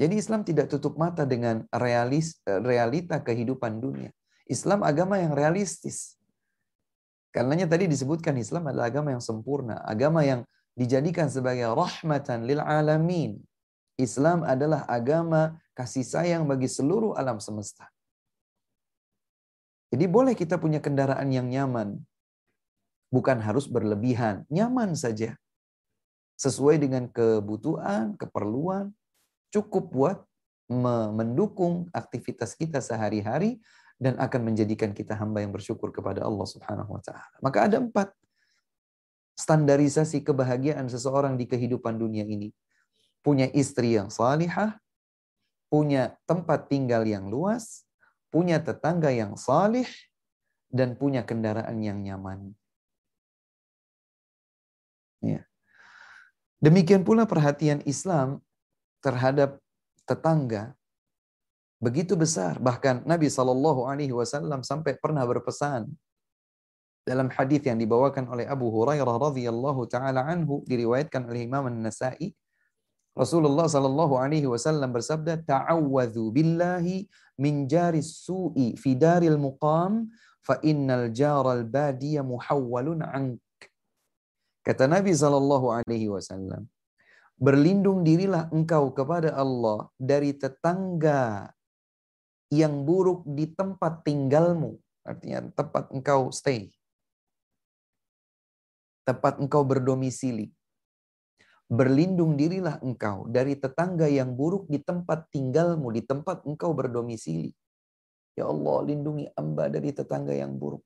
Jadi 0.00 0.16
Islam 0.16 0.40
tidak 0.48 0.72
tutup 0.72 0.96
mata 0.96 1.28
dengan 1.28 1.60
realis, 1.76 2.40
eh, 2.48 2.56
realita 2.56 3.20
kehidupan 3.20 3.84
dunia. 3.84 4.08
Islam 4.48 4.80
agama 4.80 5.20
yang 5.20 5.36
realistis. 5.36 6.16
Karenanya 7.36 7.68
tadi 7.68 7.84
disebutkan 7.84 8.34
Islam 8.40 8.72
adalah 8.72 8.88
agama 8.88 9.12
yang 9.12 9.20
sempurna, 9.20 9.76
agama 9.84 10.24
yang 10.24 10.40
dijadikan 10.72 11.28
sebagai 11.28 11.68
rahmatan 11.76 12.48
lil 12.48 12.64
alamin. 12.64 13.38
Islam 14.00 14.40
adalah 14.42 14.88
agama 14.88 15.60
kasih 15.76 16.02
sayang 16.02 16.48
bagi 16.48 16.66
seluruh 16.66 17.12
alam 17.20 17.36
semesta. 17.36 17.84
Jadi 19.92 20.08
boleh 20.08 20.32
kita 20.32 20.56
punya 20.56 20.80
kendaraan 20.80 21.28
yang 21.28 21.44
nyaman, 21.52 22.00
bukan 23.12 23.36
harus 23.44 23.68
berlebihan, 23.68 24.48
nyaman 24.48 24.96
saja. 24.96 25.36
Sesuai 26.40 26.80
dengan 26.80 27.04
kebutuhan, 27.12 28.16
keperluan, 28.16 28.96
cukup 29.50 29.84
buat 29.90 30.18
mendukung 31.10 31.90
aktivitas 31.90 32.54
kita 32.54 32.78
sehari-hari 32.78 33.58
dan 33.98 34.14
akan 34.22 34.54
menjadikan 34.54 34.94
kita 34.94 35.18
hamba 35.18 35.42
yang 35.42 35.50
bersyukur 35.50 35.90
kepada 35.90 36.22
Allah 36.22 36.46
Subhanahu 36.46 36.94
wa 36.96 37.02
taala. 37.02 37.28
Maka 37.42 37.58
ada 37.66 37.82
empat 37.82 38.14
standarisasi 39.34 40.22
kebahagiaan 40.22 40.86
seseorang 40.86 41.34
di 41.34 41.50
kehidupan 41.50 41.98
dunia 41.98 42.22
ini. 42.22 42.54
Punya 43.20 43.50
istri 43.50 43.98
yang 43.98 44.08
salihah, 44.08 44.78
punya 45.68 46.16
tempat 46.24 46.70
tinggal 46.72 47.04
yang 47.04 47.28
luas, 47.28 47.84
punya 48.32 48.62
tetangga 48.62 49.10
yang 49.12 49.34
salih, 49.36 49.84
dan 50.70 50.94
punya 50.96 51.26
kendaraan 51.26 51.82
yang 51.84 52.00
nyaman. 52.00 52.56
Ya. 55.20 55.44
Demikian 56.64 57.04
pula 57.04 57.28
perhatian 57.28 57.84
Islam 57.84 58.40
terhadap 59.04 59.56
tetangga 60.06 60.72
begitu 61.80 62.12
besar. 62.14 62.60
Bahkan 62.60 63.08
Nabi 63.08 63.32
Shallallahu 63.32 63.88
Alaihi 63.88 64.12
Wasallam 64.14 64.60
sampai 64.62 64.96
pernah 65.00 65.24
berpesan 65.24 65.88
dalam 67.08 67.32
hadis 67.32 67.64
yang 67.64 67.80
dibawakan 67.80 68.28
oleh 68.28 68.44
Abu 68.44 68.68
Hurairah 68.68 69.16
radhiyallahu 69.32 69.88
taala 69.88 70.28
anhu 70.28 70.60
diriwayatkan 70.68 71.26
oleh 71.26 71.48
Imam 71.48 71.66
An-Nasa'i 71.66 72.36
Rasulullah 73.16 73.66
Shallallahu 73.66 74.20
Alaihi 74.20 74.46
Wasallam 74.46 74.92
bersabda 74.92 75.40
ta'awwadhu 75.42 76.30
billahi 76.30 77.08
min 77.40 77.64
jari 77.66 78.04
su'i 78.04 78.76
fi 78.76 78.94
daril 78.94 79.40
muqam 79.40 80.06
fa 80.44 80.60
innal 80.60 81.08
al 81.48 81.64
badiya 81.66 82.20
muhawwalun 82.22 83.00
ank 83.02 83.40
kata 84.60 84.84
Nabi 84.84 85.16
Shallallahu 85.16 85.66
Alaihi 85.80 86.12
Wasallam 86.12 86.68
Berlindung 87.40 88.04
dirilah 88.04 88.52
engkau 88.52 88.92
kepada 88.92 89.32
Allah 89.32 89.88
dari 89.96 90.36
tetangga 90.36 91.48
yang 92.52 92.84
buruk 92.84 93.24
di 93.24 93.48
tempat 93.48 94.04
tinggalmu. 94.04 94.76
Artinya 95.08 95.48
tempat 95.48 95.88
engkau 95.88 96.28
stay. 96.28 96.68
Tempat 99.08 99.40
engkau 99.40 99.64
berdomisili. 99.64 100.52
Berlindung 101.64 102.36
dirilah 102.36 102.76
engkau 102.84 103.24
dari 103.24 103.56
tetangga 103.56 104.04
yang 104.04 104.36
buruk 104.36 104.68
di 104.68 104.76
tempat 104.76 105.32
tinggalmu, 105.32 105.88
di 105.96 106.04
tempat 106.04 106.44
engkau 106.44 106.76
berdomisili. 106.76 107.56
Ya 108.36 108.52
Allah, 108.52 108.84
lindungi 108.84 109.32
hamba 109.32 109.72
dari 109.72 109.96
tetangga 109.96 110.36
yang 110.36 110.60
buruk. 110.60 110.84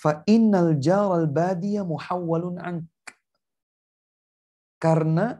fa 0.00 0.24
innal 0.24 0.80
jaral 0.80 1.28
badia 1.28 1.84
muhawwalun 1.84 2.56
ank. 2.56 2.88
Karena 4.80 5.36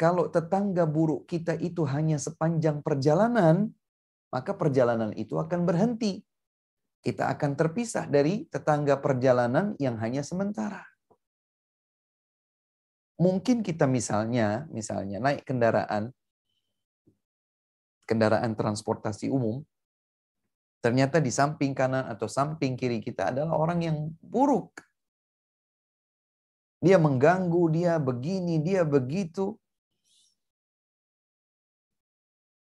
kalau 0.00 0.32
tetangga 0.32 0.88
buruk 0.88 1.28
kita 1.28 1.52
itu 1.60 1.84
hanya 1.84 2.16
sepanjang 2.16 2.80
perjalanan, 2.80 3.68
maka 4.32 4.56
perjalanan 4.56 5.12
itu 5.12 5.36
akan 5.36 5.68
berhenti. 5.68 6.24
Kita 7.04 7.28
akan 7.28 7.52
terpisah 7.58 8.08
dari 8.08 8.46
tetangga 8.48 8.96
perjalanan 9.04 9.76
yang 9.76 10.00
hanya 10.00 10.24
sementara. 10.24 10.80
Mungkin 13.20 13.60
kita 13.60 13.84
misalnya, 13.84 14.64
misalnya 14.72 15.20
naik 15.20 15.44
kendaraan, 15.44 16.10
kendaraan 18.08 18.56
transportasi 18.56 19.28
umum, 19.28 19.60
Ternyata 20.82 21.22
di 21.22 21.30
samping 21.30 21.78
kanan 21.78 22.10
atau 22.10 22.26
samping 22.26 22.74
kiri 22.74 22.98
kita 22.98 23.30
adalah 23.30 23.54
orang 23.54 23.80
yang 23.86 23.98
buruk. 24.18 24.82
Dia 26.82 26.98
mengganggu, 26.98 27.70
dia 27.70 27.94
begini, 28.02 28.58
dia 28.58 28.82
begitu. 28.82 29.54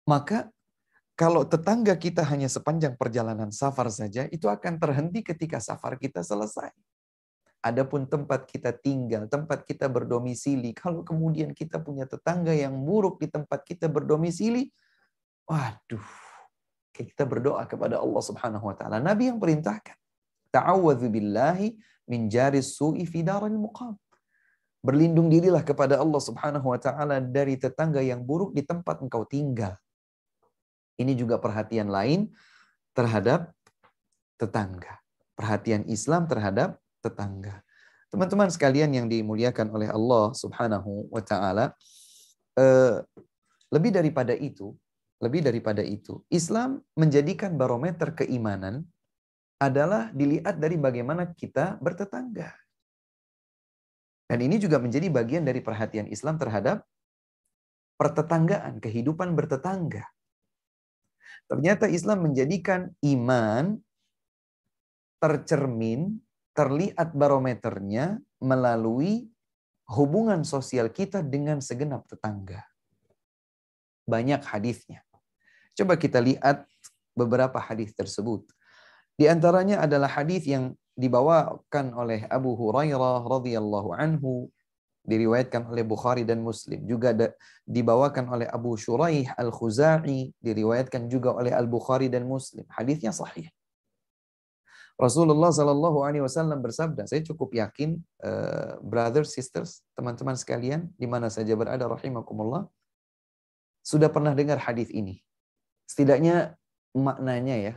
Maka 0.08 0.48
kalau 1.20 1.44
tetangga 1.44 1.92
kita 2.00 2.24
hanya 2.24 2.48
sepanjang 2.48 2.96
perjalanan 2.96 3.52
safar 3.52 3.92
saja, 3.92 4.32
itu 4.32 4.48
akan 4.48 4.80
terhenti 4.80 5.20
ketika 5.20 5.60
safar 5.60 6.00
kita 6.00 6.24
selesai. 6.24 6.72
Adapun 7.60 8.08
tempat 8.08 8.48
kita 8.48 8.72
tinggal, 8.80 9.28
tempat 9.28 9.68
kita 9.68 9.92
berdomisili, 9.92 10.72
kalau 10.72 11.04
kemudian 11.04 11.52
kita 11.52 11.84
punya 11.84 12.08
tetangga 12.08 12.56
yang 12.56 12.80
buruk 12.80 13.20
di 13.20 13.28
tempat 13.28 13.66
kita 13.68 13.90
berdomisili, 13.92 14.70
waduh, 15.50 16.06
kita 16.98 17.28
berdoa 17.28 17.68
kepada 17.68 18.00
Allah 18.00 18.24
Subhanahu 18.24 18.72
wa 18.72 18.76
taala. 18.80 19.04
Nabi 19.04 19.28
yang 19.28 19.36
perintahkan, 19.42 20.00
ta'awwadzu 20.56 21.12
billahi 21.12 21.76
min 22.08 22.32
jari 22.32 22.64
su'i 22.64 23.04
fi 23.04 23.20
daril 23.26 23.60
muqam. 23.60 24.00
Berlindung 24.80 25.28
dirilah 25.34 25.66
kepada 25.68 25.98
Allah 26.00 26.22
Subhanahu 26.24 26.72
wa 26.72 26.80
taala 26.80 27.20
dari 27.20 27.60
tetangga 27.60 28.00
yang 28.00 28.24
buruk 28.24 28.56
di 28.56 28.64
tempat 28.64 29.04
engkau 29.04 29.28
tinggal. 29.28 29.76
Ini 30.96 31.12
juga 31.20 31.36
perhatian 31.36 31.92
lain 31.92 32.32
terhadap 32.96 33.52
tetangga. 34.40 35.04
Perhatian 35.36 35.84
Islam 35.92 36.32
terhadap 36.32 36.80
tetangga. 37.04 37.60
Teman-teman 38.08 38.48
sekalian 38.48 38.96
yang 38.96 39.08
dimuliakan 39.12 39.68
oleh 39.76 39.92
Allah 39.92 40.32
Subhanahu 40.32 41.12
wa 41.12 41.20
taala, 41.20 41.76
eh, 42.56 43.04
lebih 43.68 43.92
daripada 43.92 44.32
itu, 44.32 44.78
lebih 45.24 45.48
daripada 45.48 45.80
itu, 45.80 46.28
Islam 46.28 46.84
menjadikan 47.00 47.56
barometer 47.56 48.12
keimanan 48.12 48.84
adalah 49.56 50.12
dilihat 50.12 50.60
dari 50.60 50.76
bagaimana 50.76 51.32
kita 51.32 51.80
bertetangga. 51.80 52.52
Dan 54.28 54.40
ini 54.44 54.60
juga 54.60 54.76
menjadi 54.82 55.08
bagian 55.08 55.48
dari 55.48 55.64
perhatian 55.64 56.12
Islam 56.12 56.36
terhadap 56.36 56.84
pertetanggaan, 57.96 58.84
kehidupan 58.84 59.40
bertetangga. 59.40 60.04
Ternyata 61.48 61.88
Islam 61.88 62.26
menjadikan 62.28 62.92
iman 63.06 63.78
tercermin, 65.24 66.20
terlihat 66.52 67.16
barometernya 67.16 68.20
melalui 68.44 69.32
hubungan 69.96 70.44
sosial 70.44 70.92
kita 70.92 71.24
dengan 71.24 71.64
segenap 71.64 72.04
tetangga. 72.10 72.68
Banyak 74.06 74.44
hadisnya. 74.44 75.05
Coba 75.76 76.00
kita 76.00 76.24
lihat 76.24 76.64
beberapa 77.12 77.60
hadis 77.60 77.92
tersebut. 77.92 78.48
Di 79.20 79.28
antaranya 79.28 79.84
adalah 79.84 80.08
hadis 80.08 80.48
yang 80.48 80.72
dibawakan 80.96 81.92
oleh 81.92 82.24
Abu 82.32 82.56
Hurairah 82.56 83.20
radhiyallahu 83.28 83.92
anhu 84.00 84.48
diriwayatkan 85.06 85.68
oleh 85.70 85.84
Bukhari 85.86 86.24
dan 86.26 86.42
Muslim 86.48 86.80
juga 86.88 87.12
dibawakan 87.68 88.26
oleh 88.40 88.48
Abu 88.50 88.80
Shuraih 88.80 89.28
al 89.36 89.52
Khuzai 89.52 90.32
diriwayatkan 90.42 91.12
juga 91.12 91.36
oleh 91.36 91.52
al 91.54 91.68
Bukhari 91.70 92.10
dan 92.10 92.26
Muslim 92.26 92.66
hadisnya 92.74 93.14
sahih 93.14 93.46
Rasulullah 94.96 95.52
Shallallahu 95.54 96.08
Alaihi 96.08 96.24
Wasallam 96.24 96.64
bersabda, 96.64 97.04
saya 97.04 97.20
cukup 97.28 97.52
yakin, 97.60 98.00
uh, 98.24 98.80
brothers, 98.80 99.36
sisters, 99.36 99.84
teman-teman 99.92 100.40
sekalian, 100.40 100.88
di 100.96 101.04
mana 101.04 101.28
saja 101.28 101.52
berada, 101.60 101.84
rahimakumullah, 101.84 102.64
sudah 103.84 104.08
pernah 104.08 104.32
dengar 104.32 104.56
hadis 104.64 104.88
ini. 104.96 105.20
Setidaknya 105.86 106.58
maknanya 106.98 107.56
ya, 107.56 107.74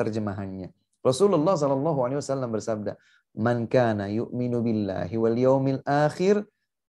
terjemahannya. 0.00 0.72
Rasulullah 1.04 1.54
Shallallahu 1.54 2.00
Alaihi 2.08 2.18
Wasallam 2.20 2.50
bersabda, 2.56 2.92
"Man 3.36 3.68
kana 3.68 4.08
yu'minu 4.08 4.64
billahi 4.64 5.14
wal 5.20 5.36
yawmil 5.36 5.80
akhir, 5.84 6.40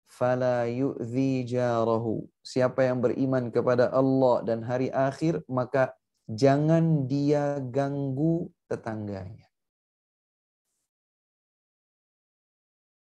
fala 0.09 0.65
yu'zi 0.65 1.45
jarahu." 1.45 2.25
Siapa 2.41 2.89
yang 2.89 3.05
beriman 3.05 3.53
kepada 3.53 3.93
Allah 3.93 4.41
dan 4.49 4.65
hari 4.65 4.89
akhir, 4.89 5.45
maka 5.53 5.93
jangan 6.33 7.05
dia 7.05 7.61
ganggu 7.61 8.49
tetangganya. 8.73 9.45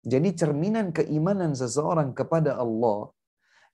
Jadi 0.07 0.35
cerminan 0.39 0.91
keimanan 0.95 1.55
seseorang 1.59 2.15
kepada 2.15 2.59
Allah, 2.59 3.11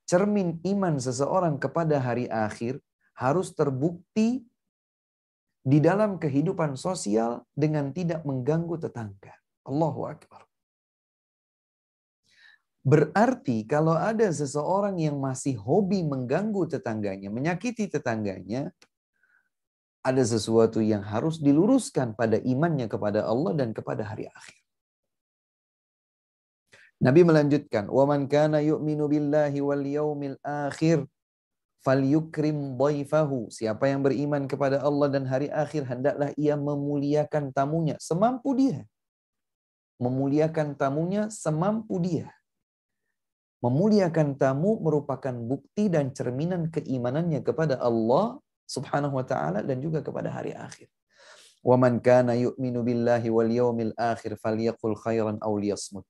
cermin 0.09 0.61
iman 0.64 0.97
seseorang 0.97 1.61
kepada 1.61 2.01
hari 2.01 2.25
akhir 2.25 2.81
harus 3.23 3.55
terbukti 3.55 4.43
di 5.62 5.79
dalam 5.79 6.18
kehidupan 6.18 6.75
sosial 6.75 7.47
dengan 7.55 7.95
tidak 7.95 8.27
mengganggu 8.27 8.83
tetangga. 8.83 9.39
Allahu 9.62 10.11
Akbar. 10.11 10.43
Berarti 12.83 13.62
kalau 13.62 13.95
ada 13.95 14.27
seseorang 14.35 14.99
yang 14.99 15.23
masih 15.23 15.55
hobi 15.55 16.03
mengganggu 16.03 16.66
tetangganya, 16.66 17.31
menyakiti 17.31 17.87
tetangganya, 17.87 18.75
ada 20.03 20.27
sesuatu 20.27 20.83
yang 20.83 20.99
harus 21.07 21.39
diluruskan 21.39 22.18
pada 22.18 22.43
imannya 22.43 22.91
kepada 22.91 23.23
Allah 23.23 23.55
dan 23.55 23.70
kepada 23.70 24.03
hari 24.03 24.27
akhir. 24.27 24.59
Nabi 27.07 27.23
melanjutkan, 27.23 27.87
"Wa 27.87 28.03
man 28.03 28.27
kana 28.27 28.59
yu'minu 28.59 29.07
billahi 29.07 29.59
wal 29.62 29.83
yaumil 29.87 30.39
akhir 30.43 31.07
falyukrim 31.83 32.78
boyfahu. 32.78 33.51
Siapa 33.51 33.91
yang 33.91 34.07
beriman 34.07 34.47
kepada 34.47 34.80
Allah 34.80 35.11
dan 35.11 35.26
hari 35.28 35.51
akhir 35.51 35.91
hendaklah 35.91 36.30
ia 36.39 36.55
memuliakan 36.55 37.51
tamunya 37.51 37.99
semampu 37.99 38.55
dia. 38.55 38.87
Memuliakan 39.99 40.78
tamunya 40.78 41.26
semampu 41.30 41.99
dia. 42.03 42.30
Memuliakan 43.62 44.35
tamu 44.43 44.83
merupakan 44.83 45.30
bukti 45.30 45.87
dan 45.87 46.11
cerminan 46.11 46.66
keimanannya 46.66 47.47
kepada 47.47 47.78
Allah 47.78 48.43
Subhanahu 48.66 49.14
wa 49.22 49.22
taala 49.26 49.62
dan 49.62 49.78
juga 49.78 50.03
kepada 50.03 50.35
hari 50.35 50.51
akhir. 50.51 50.91
Wa 51.62 51.78
man 51.78 52.03
kana 52.03 52.35
yu'minu 52.35 52.83
billahi 52.83 53.30
wal 53.30 53.47
yawmil 53.47 53.95
akhir 53.95 54.35
falyaqul 54.43 54.99
khairan 55.07 55.39
awliyasmut. 55.39 56.03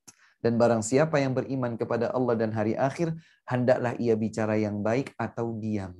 Dan 0.42 0.58
barang 0.58 0.82
siapa 0.82 1.22
yang 1.22 1.38
beriman 1.38 1.78
kepada 1.78 2.10
Allah 2.10 2.34
dan 2.34 2.50
hari 2.50 2.74
akhir, 2.74 3.14
hendaklah 3.46 3.94
ia 3.94 4.18
bicara 4.18 4.58
yang 4.58 4.82
baik 4.82 5.14
atau 5.14 5.54
diam. 5.54 5.94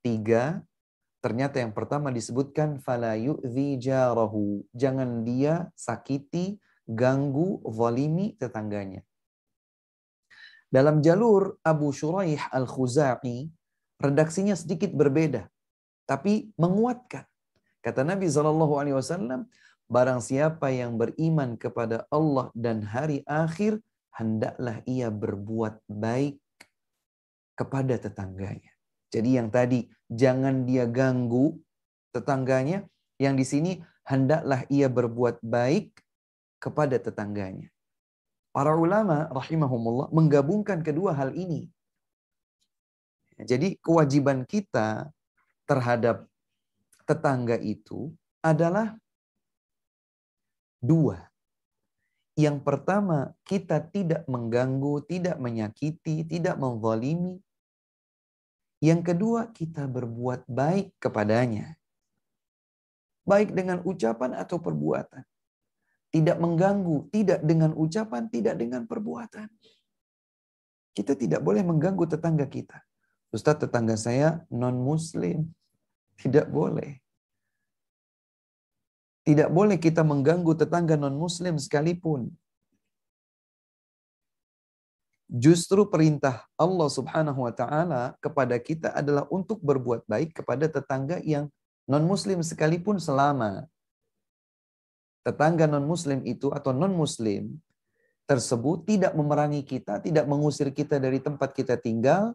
Tiga, 0.00 0.64
ternyata 1.20 1.60
yang 1.60 1.76
pertama 1.76 2.08
disebutkan, 2.08 2.80
فَلَا 2.80 3.20
يُؤْذِي 3.20 3.76
Jangan 4.72 5.28
dia 5.28 5.68
sakiti, 5.76 6.56
ganggu, 6.88 7.60
zalimi 7.68 8.32
tetangganya. 8.40 9.04
Dalam 10.72 11.04
jalur 11.04 11.60
Abu 11.60 11.92
Shuraih 11.92 12.40
Al-Khuzai, 12.48 13.44
redaksinya 14.00 14.56
sedikit 14.56 14.88
berbeda, 14.96 15.52
tapi 16.08 16.48
menguatkan. 16.56 17.28
Kata 17.84 18.08
Nabi 18.08 18.24
Shallallahu 18.24 18.80
Wasallam, 18.96 19.44
Barang 19.92 20.24
siapa 20.24 20.72
yang 20.72 20.96
beriman 20.96 21.52
kepada 21.60 22.08
Allah 22.08 22.48
dan 22.56 22.80
hari 22.80 23.20
akhir, 23.28 23.76
hendaklah 24.16 24.80
ia 24.88 25.12
berbuat 25.12 25.84
baik 25.84 26.40
kepada 27.52 28.00
tetangganya. 28.00 28.72
Jadi 29.12 29.36
yang 29.36 29.52
tadi, 29.52 29.92
jangan 30.08 30.64
dia 30.64 30.88
ganggu 30.88 31.60
tetangganya. 32.16 32.88
Yang 33.20 33.34
di 33.36 33.44
sini, 33.44 33.72
hendaklah 34.08 34.64
ia 34.72 34.88
berbuat 34.88 35.44
baik 35.44 35.92
kepada 36.56 36.96
tetangganya. 36.96 37.68
Para 38.48 38.72
ulama 38.72 39.28
rahimahumullah 39.28 40.08
menggabungkan 40.08 40.80
kedua 40.80 41.12
hal 41.12 41.36
ini. 41.36 41.68
Jadi 43.36 43.76
kewajiban 43.76 44.48
kita 44.48 45.12
terhadap 45.68 46.24
tetangga 47.04 47.60
itu 47.60 48.08
adalah 48.44 48.96
Dua, 50.82 51.14
yang 52.34 52.58
pertama 52.58 53.30
kita 53.46 53.78
tidak 53.94 54.26
mengganggu, 54.26 54.98
tidak 55.06 55.38
menyakiti, 55.38 56.26
tidak 56.26 56.58
menzalimi. 56.58 57.38
Yang 58.82 59.14
kedua 59.14 59.54
kita 59.54 59.86
berbuat 59.86 60.42
baik 60.50 60.90
kepadanya. 60.98 61.78
Baik 63.22 63.54
dengan 63.54 63.78
ucapan 63.86 64.34
atau 64.34 64.58
perbuatan. 64.58 65.22
Tidak 66.10 66.42
mengganggu, 66.42 67.06
tidak 67.14 67.46
dengan 67.46 67.78
ucapan, 67.78 68.26
tidak 68.26 68.58
dengan 68.58 68.82
perbuatan. 68.90 69.46
Kita 70.98 71.14
tidak 71.14 71.46
boleh 71.46 71.62
mengganggu 71.62 72.10
tetangga 72.10 72.50
kita. 72.50 72.82
Ustaz 73.30 73.62
tetangga 73.62 73.94
saya 73.94 74.42
non 74.50 74.82
muslim. 74.82 75.46
Tidak 76.18 76.50
boleh. 76.50 77.01
Tidak 79.22 79.48
boleh 79.54 79.78
kita 79.78 80.02
mengganggu 80.02 80.50
tetangga 80.58 80.98
non-muslim 80.98 81.54
sekalipun. 81.54 82.26
Justru 85.30 85.86
perintah 85.86 86.44
Allah 86.58 86.88
Subhanahu 86.90 87.46
wa 87.46 87.54
taala 87.54 88.18
kepada 88.18 88.58
kita 88.58 88.90
adalah 88.90 89.24
untuk 89.30 89.62
berbuat 89.62 90.04
baik 90.10 90.42
kepada 90.42 90.66
tetangga 90.68 91.22
yang 91.22 91.46
non-muslim 91.88 92.42
sekalipun 92.44 92.98
selama 93.00 93.64
tetangga 95.22 95.64
non-muslim 95.70 96.20
itu 96.28 96.50
atau 96.52 96.74
non-muslim 96.76 97.48
tersebut 98.28 98.84
tidak 98.84 99.14
memerangi 99.16 99.62
kita, 99.64 100.02
tidak 100.02 100.26
mengusir 100.28 100.68
kita 100.74 100.98
dari 101.00 101.22
tempat 101.22 101.54
kita 101.54 101.78
tinggal, 101.80 102.34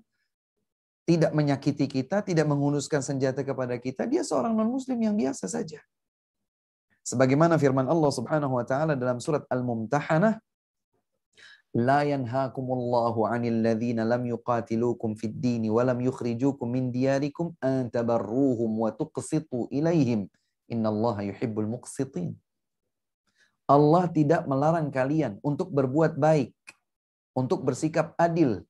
tidak 1.06 1.36
menyakiti 1.36 1.86
kita, 1.92 2.24
tidak 2.26 2.48
menghunuskan 2.48 3.04
senjata 3.04 3.44
kepada 3.44 3.76
kita, 3.78 4.08
dia 4.08 4.24
seorang 4.24 4.56
non-muslim 4.56 4.98
yang 5.04 5.16
biasa 5.20 5.52
saja. 5.52 5.84
Sebagaimana 7.08 7.56
firman 7.56 7.88
Allah 7.88 8.12
Subhanahu 8.12 8.60
wa 8.60 8.68
taala 8.68 8.92
dalam 9.00 9.24
surat 9.24 9.48
Al-Mumtahanah, 9.48 10.44
لا 11.78 12.02
ينهاكم 12.04 12.64
الله 12.68 13.16
عن 13.32 13.42
الذين 13.48 14.00
لم 14.04 14.22
يقاتلوكم 14.36 15.10
في 15.20 15.26
الدين 15.32 15.70
ولم 15.72 16.00
يخرجوكم 16.10 16.66
من 16.68 16.90
دياركم 16.92 17.46
أن 17.64 17.88
تبروهم 17.96 18.72
وتقسطوا 18.82 19.64
إليهم 19.72 20.26
إن 20.72 20.84
الله 20.88 21.16
يحب 21.32 21.56
المقسطين 21.60 22.32
Allah 23.70 24.08
tidak 24.10 24.48
melarang 24.48 24.88
kalian 24.90 25.44
untuk 25.44 25.68
berbuat 25.76 26.16
baik, 26.16 26.56
untuk 27.36 27.62
bersikap 27.68 28.16
adil 28.16 28.64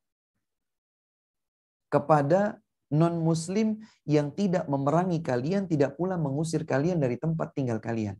kepada 1.93 2.57
non-muslim 2.89 3.77
yang 4.09 4.33
tidak 4.33 4.65
memerangi 4.65 5.21
kalian, 5.21 5.69
tidak 5.69 5.93
pula 6.01 6.17
mengusir 6.17 6.65
kalian 6.65 6.97
dari 6.97 7.13
tempat 7.21 7.53
tinggal 7.55 7.77
kalian. 7.77 8.17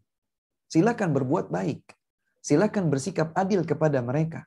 Silakan 0.68 1.16
berbuat 1.16 1.48
baik. 1.48 1.84
Silakan 2.44 2.92
bersikap 2.92 3.32
adil 3.36 3.64
kepada 3.64 4.04
mereka. 4.04 4.44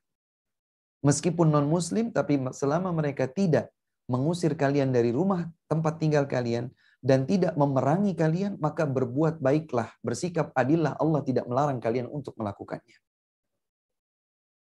Meskipun 1.00 1.48
non-muslim, 1.48 2.12
tapi 2.12 2.36
selama 2.52 2.92
mereka 2.92 3.24
tidak 3.24 3.72
mengusir 4.04 4.52
kalian 4.52 4.92
dari 4.92 5.16
rumah 5.16 5.48
tempat 5.64 5.96
tinggal 5.96 6.28
kalian, 6.28 6.68
dan 7.00 7.24
tidak 7.24 7.56
memerangi 7.56 8.12
kalian, 8.12 8.60
maka 8.60 8.84
berbuat 8.84 9.40
baiklah, 9.40 9.88
bersikap 10.04 10.52
adillah. 10.52 10.92
Allah 11.00 11.24
tidak 11.24 11.48
melarang 11.48 11.80
kalian 11.80 12.04
untuk 12.12 12.36
melakukannya. 12.36 13.00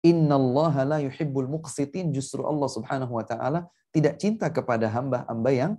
Innallaha 0.05 0.83
la 0.85 0.99
yuhibbul 1.07 1.47
muqsitin. 1.49 2.11
Justru 2.11 2.43
Allah 2.43 2.67
subhanahu 2.69 3.15
wa 3.15 3.23
ta'ala 3.23 3.71
tidak 3.95 4.19
cinta 4.19 4.51
kepada 4.51 4.91
hamba-hamba 4.91 5.51
yang 5.55 5.73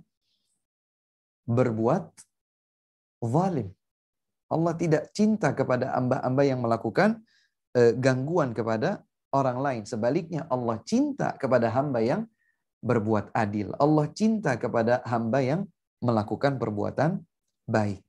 berbuat 1.44 2.08
zalim. 3.20 3.75
Allah 4.46 4.72
tidak 4.78 5.10
cinta 5.10 5.50
kepada 5.54 5.90
hamba-hamba 5.96 6.42
yang 6.46 6.60
melakukan 6.62 7.18
eh, 7.74 7.94
gangguan 7.98 8.54
kepada 8.54 9.02
orang 9.34 9.58
lain. 9.58 9.82
Sebaliknya 9.82 10.46
Allah 10.46 10.78
cinta 10.86 11.34
kepada 11.34 11.70
hamba 11.74 11.98
yang 12.02 12.22
berbuat 12.82 13.34
adil. 13.34 13.74
Allah 13.82 14.06
cinta 14.14 14.54
kepada 14.54 15.02
hamba 15.02 15.42
yang 15.42 15.60
melakukan 15.98 16.60
perbuatan 16.62 17.18
baik. 17.66 18.04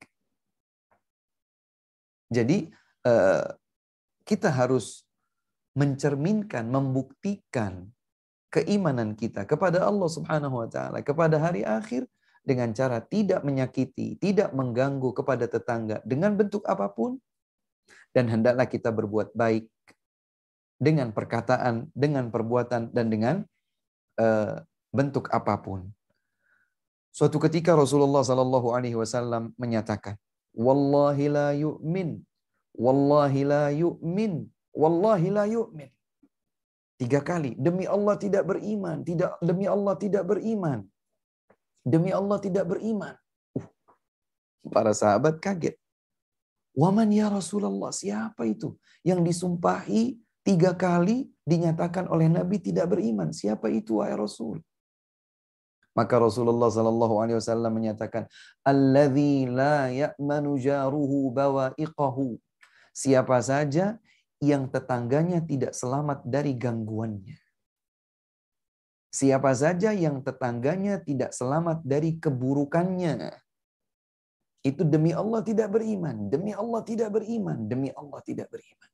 Jadi 2.30 2.70
eh, 3.08 3.46
kita 4.28 4.50
harus 4.54 5.08
mencerminkan, 5.78 6.68
membuktikan 6.70 7.88
keimanan 8.54 9.14
kita 9.18 9.46
kepada 9.50 9.86
Allah 9.86 10.10
Subhanahu 10.10 10.66
wa 10.66 10.70
taala, 10.70 11.00
kepada 11.02 11.40
hari 11.42 11.64
akhir 11.66 12.06
dengan 12.48 12.72
cara 12.72 13.04
tidak 13.04 13.44
menyakiti, 13.44 14.16
tidak 14.24 14.56
mengganggu 14.56 15.12
kepada 15.12 15.52
tetangga 15.52 16.00
dengan 16.08 16.40
bentuk 16.40 16.64
apapun, 16.64 17.20
dan 18.16 18.32
hendaklah 18.32 18.64
kita 18.72 18.88
berbuat 18.96 19.36
baik 19.36 19.68
dengan 20.80 21.12
perkataan, 21.12 21.92
dengan 21.92 22.32
perbuatan, 22.32 22.96
dan 22.96 23.06
dengan 23.12 23.36
uh, 24.24 24.64
bentuk 24.96 25.28
apapun. 25.36 25.92
Suatu 27.12 27.36
ketika 27.44 27.76
Rasulullah 27.76 28.24
Shallallahu 28.24 28.72
Alaihi 28.72 28.96
Wasallam 28.96 29.52
menyatakan, 29.60 30.16
"Wallahi 30.56 31.28
la 31.28 31.52
yu'min, 31.52 32.24
wallahi 32.80 33.42
la 33.44 33.76
yu'min, 33.76 34.48
wallahi 34.72 35.28
la 35.36 35.44
yu'min." 35.44 35.92
Tiga 36.98 37.22
kali, 37.22 37.60
demi 37.60 37.84
Allah 37.86 38.16
tidak 38.18 38.48
beriman, 38.48 39.04
tidak 39.06 39.36
demi 39.44 39.68
Allah 39.70 39.94
tidak 40.00 40.24
beriman. 40.26 40.82
Demi 41.88 42.12
Allah 42.12 42.36
tidak 42.44 42.68
beriman. 42.68 43.16
Uh, 43.56 43.64
para 44.68 44.92
sahabat 44.92 45.40
kaget. 45.40 45.80
Waman 46.76 47.08
ya 47.16 47.32
Rasulullah, 47.32 47.96
siapa 47.96 48.44
itu? 48.44 48.76
Yang 49.08 49.32
disumpahi 49.32 50.20
tiga 50.44 50.76
kali 50.76 51.32
dinyatakan 51.48 52.12
oleh 52.12 52.28
Nabi 52.28 52.60
tidak 52.60 52.92
beriman. 52.92 53.32
Siapa 53.32 53.72
itu 53.72 54.04
wahai 54.04 54.20
Rasul? 54.20 54.60
Maka 55.98 56.14
Rasulullah 56.22 56.70
Shallallahu 56.70 57.16
Alaihi 57.24 57.38
Wasallam 57.42 57.72
menyatakan, 57.74 58.30
"Alladhi 58.68 59.48
la 59.50 59.90
ya'manu 59.90 60.60
jaruhu 60.62 61.32
iqahu. 61.82 62.36
Siapa 62.94 63.40
saja 63.42 63.98
yang 64.44 64.70
tetangganya 64.70 65.42
tidak 65.42 65.74
selamat 65.74 66.22
dari 66.28 66.54
gangguannya. 66.54 67.40
Siapa 69.08 69.56
saja 69.56 69.96
yang 69.96 70.20
tetangganya 70.20 71.00
tidak 71.00 71.32
selamat 71.32 71.80
dari 71.88 72.20
keburukannya. 72.20 73.32
Itu 74.68 74.84
demi 74.84 75.16
Allah 75.16 75.40
tidak 75.48 75.72
beriman, 75.80 76.28
demi 76.28 76.52
Allah 76.52 76.84
tidak 76.84 77.16
beriman, 77.16 77.72
demi 77.72 77.88
Allah 77.96 78.20
tidak 78.20 78.52
beriman. 78.52 78.90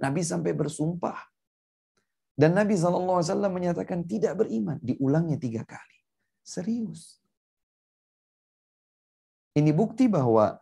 Nabi 0.00 0.24
sampai 0.24 0.52
bersumpah. 0.56 1.28
Dan 2.34 2.56
Nabi 2.56 2.74
SAW 2.74 3.22
menyatakan 3.46 4.02
tidak 4.10 4.34
beriman. 4.42 4.82
Diulangnya 4.82 5.38
tiga 5.38 5.62
kali. 5.62 5.98
Serius. 6.42 7.22
Ini 9.54 9.70
bukti 9.70 10.10
bahwa 10.10 10.58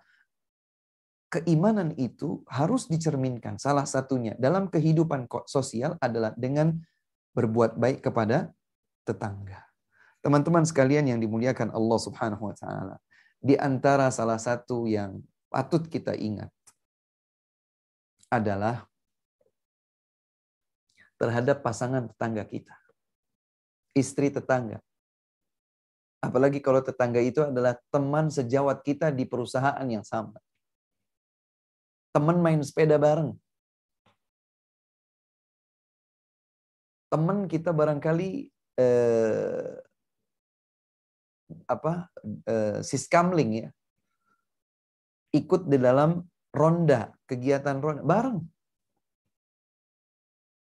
keimanan 1.33 1.97
itu 1.97 2.45
harus 2.45 2.85
dicerminkan. 2.93 3.57
Salah 3.57 3.89
satunya 3.89 4.37
dalam 4.37 4.69
kehidupan 4.69 5.25
sosial 5.49 5.97
adalah 5.97 6.37
dengan 6.37 6.77
berbuat 7.33 7.81
baik 7.81 8.05
kepada 8.05 8.53
tetangga. 9.07 9.63
Teman-teman 10.23 10.63
sekalian 10.63 11.11
yang 11.15 11.19
dimuliakan 11.19 11.75
Allah 11.75 11.99
Subhanahu 11.99 12.51
wa 12.51 12.55
taala, 12.57 12.97
di 13.43 13.59
antara 13.59 14.07
salah 14.15 14.39
satu 14.39 14.87
yang 14.87 15.19
patut 15.51 15.83
kita 15.91 16.15
ingat 16.15 16.49
adalah 18.31 18.87
terhadap 21.19 21.61
pasangan 21.61 22.07
tetangga 22.07 22.47
kita. 22.47 22.75
Istri 23.93 24.33
tetangga. 24.39 24.79
Apalagi 26.23 26.63
kalau 26.63 26.79
tetangga 26.79 27.19
itu 27.19 27.43
adalah 27.43 27.75
teman 27.91 28.31
sejawat 28.31 28.79
kita 28.87 29.11
di 29.11 29.27
perusahaan 29.27 29.83
yang 29.85 30.07
sama. 30.07 30.39
Teman 32.15 32.39
main 32.39 32.63
sepeda 32.63 32.95
bareng. 32.95 33.35
Teman 37.11 37.51
kita 37.51 37.75
barangkali 37.75 38.55
eh, 38.79 39.69
apa 41.69 42.09
eh, 42.49 42.81
siskamling 42.81 43.69
ya 43.69 43.69
ikut 45.37 45.69
di 45.69 45.77
dalam 45.77 46.25
ronda 46.53 47.13
kegiatan 47.29 47.81
ronda 47.81 48.05
bareng 48.05 48.41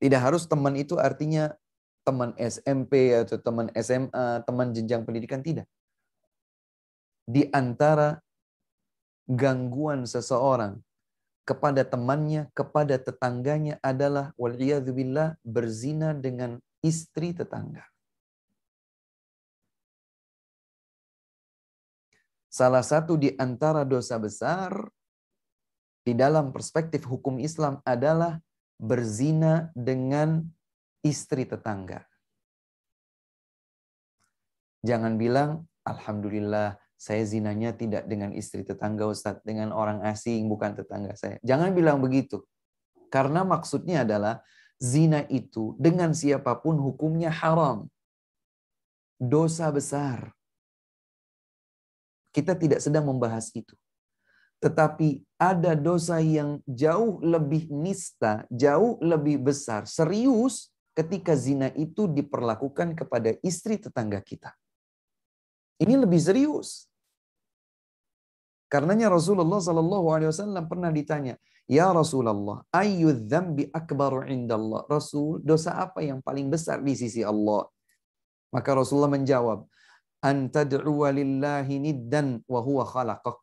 tidak 0.02 0.22
harus 0.26 0.49
teman 0.49 0.74
itu 0.78 0.97
artinya 0.97 1.54
teman 2.02 2.34
SMP 2.41 3.14
atau 3.14 3.38
teman 3.38 3.70
SMA 3.78 4.26
teman 4.45 4.74
jenjang 4.74 5.06
pendidikan 5.06 5.45
tidak 5.45 5.70
di 7.30 7.45
antara 7.54 8.18
gangguan 9.30 10.10
seseorang 10.10 10.82
kepada 11.41 11.82
temannya, 11.86 12.54
kepada 12.54 13.02
tetangganya 13.02 13.82
adalah 13.82 14.30
waliyadzubillah 14.38 15.41
berzina 15.41 16.14
dengan 16.14 16.62
istri 16.86 17.34
tetangga. 17.34 17.91
Salah 22.52 22.84
satu 22.84 23.16
di 23.16 23.32
antara 23.39 23.88
dosa 23.88 24.20
besar 24.20 24.76
di 26.04 26.12
dalam 26.12 26.52
perspektif 26.52 27.08
hukum 27.08 27.39
Islam 27.39 27.80
adalah 27.88 28.43
berzina 28.76 29.72
dengan 29.72 30.43
istri 30.99 31.47
tetangga. 31.47 32.04
Jangan 34.84 35.16
bilang, 35.16 35.64
Alhamdulillah, 35.88 36.76
saya 36.99 37.24
zinanya 37.24 37.72
tidak 37.72 38.04
dengan 38.12 38.36
istri 38.36 38.68
tetangga 38.68 39.08
Ustadz, 39.08 39.47
dengan 39.47 39.72
orang 39.72 40.04
asing, 40.04 40.52
bukan 40.52 40.76
tetangga 40.76 41.16
saya. 41.16 41.39
Jangan 41.47 41.72
bilang 41.72 42.04
begitu. 42.04 42.43
Karena 43.08 43.47
maksudnya 43.47 44.02
adalah, 44.04 44.43
zina 44.82 45.24
itu 45.32 45.78
dengan 45.80 46.12
siapapun 46.18 46.82
hukumnya 46.84 47.30
haram. 47.32 47.88
Dosa 49.22 49.70
besar. 49.72 50.34
Kita 52.32 52.55
tidak 52.55 52.79
sedang 52.79 53.11
membahas 53.11 53.51
itu. 53.51 53.75
Tetapi 54.63 55.36
ada 55.36 55.75
dosa 55.75 56.23
yang 56.23 56.63
jauh 56.63 57.19
lebih 57.19 57.67
nista, 57.69 58.47
jauh 58.47 58.95
lebih 59.03 59.43
besar, 59.51 59.84
serius 59.84 60.71
ketika 60.95 61.36
zina 61.36 61.71
itu 61.75 62.07
diperlakukan 62.07 62.95
kepada 62.95 63.36
istri 63.43 63.75
tetangga 63.82 64.23
kita. 64.23 64.55
Ini 65.82 65.97
lebih 65.99 66.21
serius. 66.21 66.88
Karenanya 68.71 69.11
Rasulullah 69.11 69.59
Shallallahu 69.59 70.07
Alaihi 70.15 70.29
Wasallam 70.32 70.63
pernah 70.71 70.93
ditanya, 70.93 71.36
ya 71.67 71.91
Rasulullah, 71.91 72.63
ayu 72.71 73.11
dzambi 73.11 73.67
akbaru 73.75 74.23
indallah. 74.29 74.88
Rasul, 74.88 75.41
dosa 75.43 75.75
apa 75.84 75.99
yang 76.05 76.21
paling 76.23 76.47
besar 76.53 76.79
di 76.79 76.95
sisi 76.95 77.19
Allah? 77.25 77.67
Maka 78.53 78.69
Rasulullah 78.77 79.11
menjawab, 79.11 79.65
lillahi 80.24 81.76
niddan 81.82 82.41
wa 82.45 82.59
huwa 82.61 82.86
khalaqak. 82.86 83.41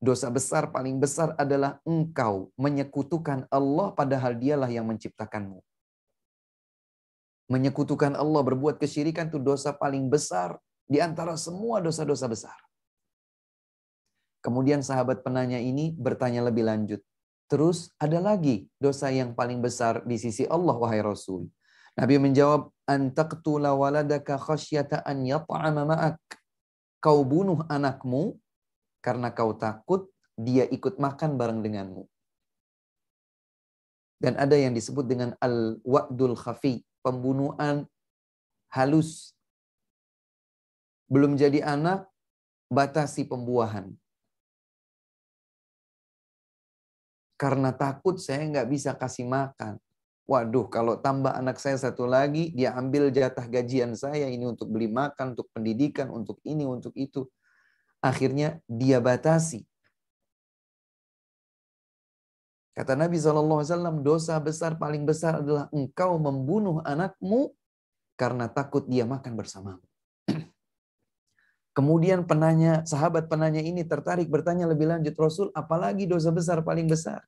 Dosa 0.00 0.32
besar 0.32 0.72
paling 0.72 0.96
besar 0.96 1.36
adalah 1.36 1.76
engkau 1.84 2.48
menyekutukan 2.56 3.44
Allah 3.52 3.92
padahal 3.92 4.32
dialah 4.32 4.70
yang 4.72 4.88
menciptakanmu. 4.88 5.60
Menyekutukan 7.52 8.16
Allah 8.16 8.40
berbuat 8.46 8.80
kesyirikan 8.80 9.28
itu 9.28 9.36
dosa 9.36 9.76
paling 9.76 10.08
besar 10.08 10.56
di 10.88 11.04
antara 11.04 11.36
semua 11.36 11.84
dosa-dosa 11.84 12.24
besar. 12.32 12.56
Kemudian 14.40 14.80
sahabat 14.80 15.20
penanya 15.20 15.60
ini 15.60 15.92
bertanya 15.92 16.48
lebih 16.48 16.64
lanjut. 16.64 17.04
Terus 17.52 17.92
ada 18.00 18.24
lagi 18.24 18.72
dosa 18.80 19.12
yang 19.12 19.36
paling 19.36 19.60
besar 19.60 20.00
di 20.08 20.16
sisi 20.16 20.48
Allah 20.48 20.80
wahai 20.80 21.04
Rasul. 21.04 21.44
Nabi 22.00 22.16
menjawab, 22.16 22.72
"Antaqtula 22.88 23.76
waladaka 23.76 24.40
khasyata 24.40 25.04
an 25.04 25.20
yata'ama 25.28 25.84
ma'ak." 25.84 26.16
Kau 27.00 27.20
bunuh 27.28 27.60
anakmu 27.68 28.40
karena 29.04 29.28
kau 29.36 29.52
takut 29.56 30.08
dia 30.40 30.64
ikut 30.64 30.96
makan 30.96 31.36
bareng 31.36 31.60
denganmu. 31.60 32.08
Dan 34.20 34.36
ada 34.40 34.56
yang 34.56 34.72
disebut 34.72 35.04
dengan 35.08 35.36
al-wa'dul 35.44 36.36
khafi, 36.40 36.80
pembunuhan 37.04 37.84
halus. 38.72 39.36
Belum 41.08 41.36
jadi 41.36 41.60
anak, 41.64 42.08
batasi 42.72 43.28
pembuahan. 43.28 43.92
Karena 47.40 47.72
takut 47.76 48.16
saya 48.20 48.44
nggak 48.44 48.68
bisa 48.72 48.96
kasih 48.96 49.24
makan. 49.28 49.80
Waduh, 50.30 50.70
kalau 50.70 50.94
tambah 50.94 51.34
anak 51.34 51.58
saya 51.58 51.74
satu 51.74 52.06
lagi, 52.06 52.54
dia 52.54 52.70
ambil 52.78 53.10
jatah 53.10 53.50
gajian 53.50 53.98
saya 53.98 54.30
ini 54.30 54.46
untuk 54.46 54.70
beli 54.70 54.86
makan, 54.86 55.34
untuk 55.34 55.50
pendidikan, 55.50 56.06
untuk 56.06 56.38
ini, 56.46 56.62
untuk 56.62 56.94
itu. 56.94 57.26
Akhirnya 57.98 58.62
dia 58.70 59.02
batasi. 59.02 59.66
Kata 62.78 62.94
Nabi 62.94 63.18
SAW, 63.18 64.06
dosa 64.06 64.38
besar 64.38 64.78
paling 64.78 65.02
besar 65.02 65.42
adalah 65.42 65.66
engkau 65.74 66.14
membunuh 66.22 66.78
anakmu 66.86 67.50
karena 68.14 68.46
takut 68.46 68.86
dia 68.86 69.02
makan 69.02 69.34
bersamamu. 69.34 69.82
Kemudian 71.76 72.22
penanya, 72.22 72.86
sahabat 72.86 73.26
penanya 73.26 73.58
ini 73.66 73.82
tertarik 73.82 74.30
bertanya 74.30 74.70
lebih 74.70 74.94
lanjut, 74.94 75.10
Rasul, 75.18 75.50
apalagi 75.58 76.06
dosa 76.06 76.30
besar 76.30 76.62
paling 76.62 76.86
besar? 76.86 77.18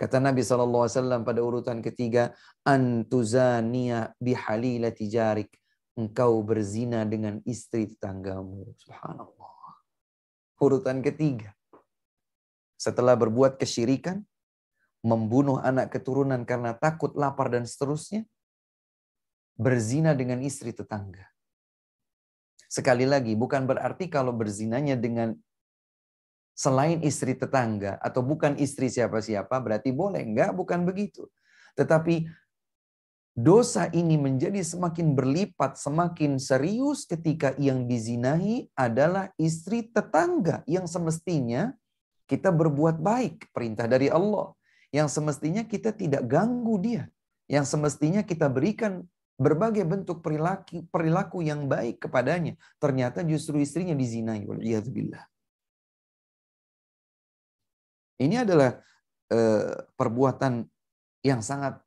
Kata 0.00 0.16
Nabi 0.16 0.40
SAW 0.40 1.20
pada 1.28 1.44
urutan 1.44 1.84
ketiga, 1.84 2.32
Antuzania 2.64 4.08
bihalila 4.16 4.88
tijarik. 4.96 5.52
Engkau 5.92 6.40
berzina 6.40 7.04
dengan 7.04 7.44
istri 7.44 7.84
tetanggamu. 7.84 8.64
Subhanallah. 8.80 9.72
Urutan 10.64 11.04
ketiga. 11.04 11.52
Setelah 12.80 13.12
berbuat 13.20 13.60
kesyirikan, 13.60 14.24
membunuh 15.04 15.60
anak 15.60 15.92
keturunan 15.92 16.48
karena 16.48 16.72
takut, 16.72 17.12
lapar, 17.12 17.52
dan 17.52 17.68
seterusnya, 17.68 18.24
berzina 19.60 20.16
dengan 20.16 20.40
istri 20.40 20.72
tetangga. 20.72 21.28
Sekali 22.72 23.04
lagi, 23.04 23.36
bukan 23.36 23.68
berarti 23.68 24.08
kalau 24.08 24.32
berzinanya 24.32 24.96
dengan 24.96 25.36
selain 26.60 27.00
istri 27.00 27.32
tetangga 27.32 27.96
atau 28.04 28.20
bukan 28.20 28.52
istri 28.60 28.92
siapa-siapa 28.92 29.56
berarti 29.64 29.96
boleh. 29.96 30.20
Enggak, 30.28 30.52
bukan 30.52 30.84
begitu. 30.84 31.24
Tetapi 31.80 32.28
dosa 33.32 33.88
ini 33.96 34.20
menjadi 34.20 34.60
semakin 34.60 35.16
berlipat, 35.16 35.80
semakin 35.80 36.36
serius 36.36 37.08
ketika 37.08 37.56
yang 37.56 37.88
dizinahi 37.88 38.68
adalah 38.76 39.32
istri 39.40 39.88
tetangga 39.88 40.60
yang 40.68 40.84
semestinya 40.84 41.72
kita 42.28 42.52
berbuat 42.52 43.00
baik, 43.00 43.48
perintah 43.56 43.88
dari 43.88 44.12
Allah. 44.12 44.52
Yang 44.92 45.16
semestinya 45.16 45.64
kita 45.64 45.96
tidak 45.96 46.28
ganggu 46.28 46.76
dia. 46.76 47.08
Yang 47.48 47.72
semestinya 47.72 48.20
kita 48.20 48.52
berikan 48.52 49.00
berbagai 49.40 49.88
bentuk 49.88 50.20
perilaku 50.20 50.84
perilaku 50.92 51.40
yang 51.40 51.64
baik 51.64 51.96
kepadanya 52.04 52.60
ternyata 52.76 53.24
justru 53.24 53.56
istrinya 53.64 53.96
dizinai 53.96 54.44
waliyadzubillah 54.44 55.29
ini 58.20 58.44
adalah 58.44 58.76
eh, 59.32 59.72
perbuatan 59.96 60.60
yang 61.24 61.40
sangat 61.40 61.80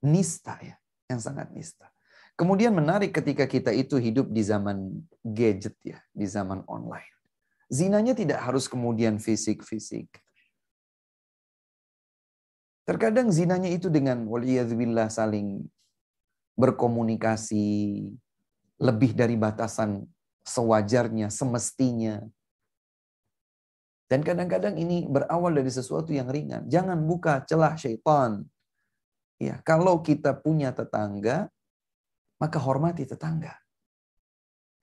nista 0.00 0.56
ya, 0.64 0.76
yang 1.12 1.20
sangat 1.20 1.52
nista. 1.52 1.92
Kemudian 2.32 2.72
menarik 2.72 3.12
ketika 3.12 3.44
kita 3.44 3.68
itu 3.76 4.00
hidup 4.00 4.32
di 4.32 4.40
zaman 4.40 5.04
gadget 5.20 5.76
ya, 5.84 6.00
di 6.16 6.24
zaman 6.24 6.64
online. 6.64 7.04
Zinanya 7.68 8.16
tidak 8.16 8.40
harus 8.40 8.64
kemudian 8.64 9.20
fisik-fisik. 9.20 10.08
Terkadang 12.88 13.28
zinanya 13.28 13.68
itu 13.68 13.92
dengan 13.92 14.24
waliyadzubillah 14.24 15.12
saling 15.12 15.68
berkomunikasi 16.56 18.00
lebih 18.80 19.12
dari 19.12 19.36
batasan 19.36 20.08
sewajarnya, 20.48 21.28
semestinya. 21.28 22.24
Dan 24.12 24.20
kadang-kadang 24.20 24.76
ini 24.76 25.08
berawal 25.08 25.56
dari 25.64 25.72
sesuatu 25.72 26.12
yang 26.12 26.28
ringan. 26.28 26.68
Jangan 26.68 27.00
buka 27.00 27.48
celah 27.48 27.80
syaitan. 27.80 28.44
Ya, 29.40 29.56
kalau 29.64 30.04
kita 30.04 30.36
punya 30.36 30.68
tetangga, 30.68 31.48
maka 32.36 32.60
hormati 32.60 33.08
tetangga. 33.08 33.56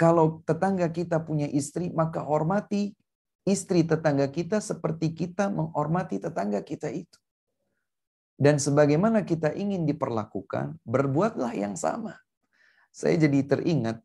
Kalau 0.02 0.42
tetangga 0.50 0.90
kita 0.90 1.22
punya 1.22 1.46
istri, 1.46 1.94
maka 1.94 2.26
hormati 2.26 2.98
istri 3.46 3.86
tetangga 3.86 4.26
kita 4.34 4.66
seperti 4.66 5.14
kita 5.14 5.46
menghormati 5.54 6.18
tetangga 6.18 6.66
kita 6.66 6.90
itu. 6.90 7.20
Dan 8.34 8.58
sebagaimana 8.58 9.22
kita 9.30 9.54
ingin 9.54 9.86
diperlakukan, 9.86 10.82
berbuatlah 10.90 11.54
yang 11.54 11.78
sama. 11.78 12.18
Saya 12.90 13.14
jadi 13.22 13.46
teringat 13.46 14.02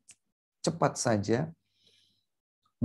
cepat 0.60 1.00
saja 1.00 1.48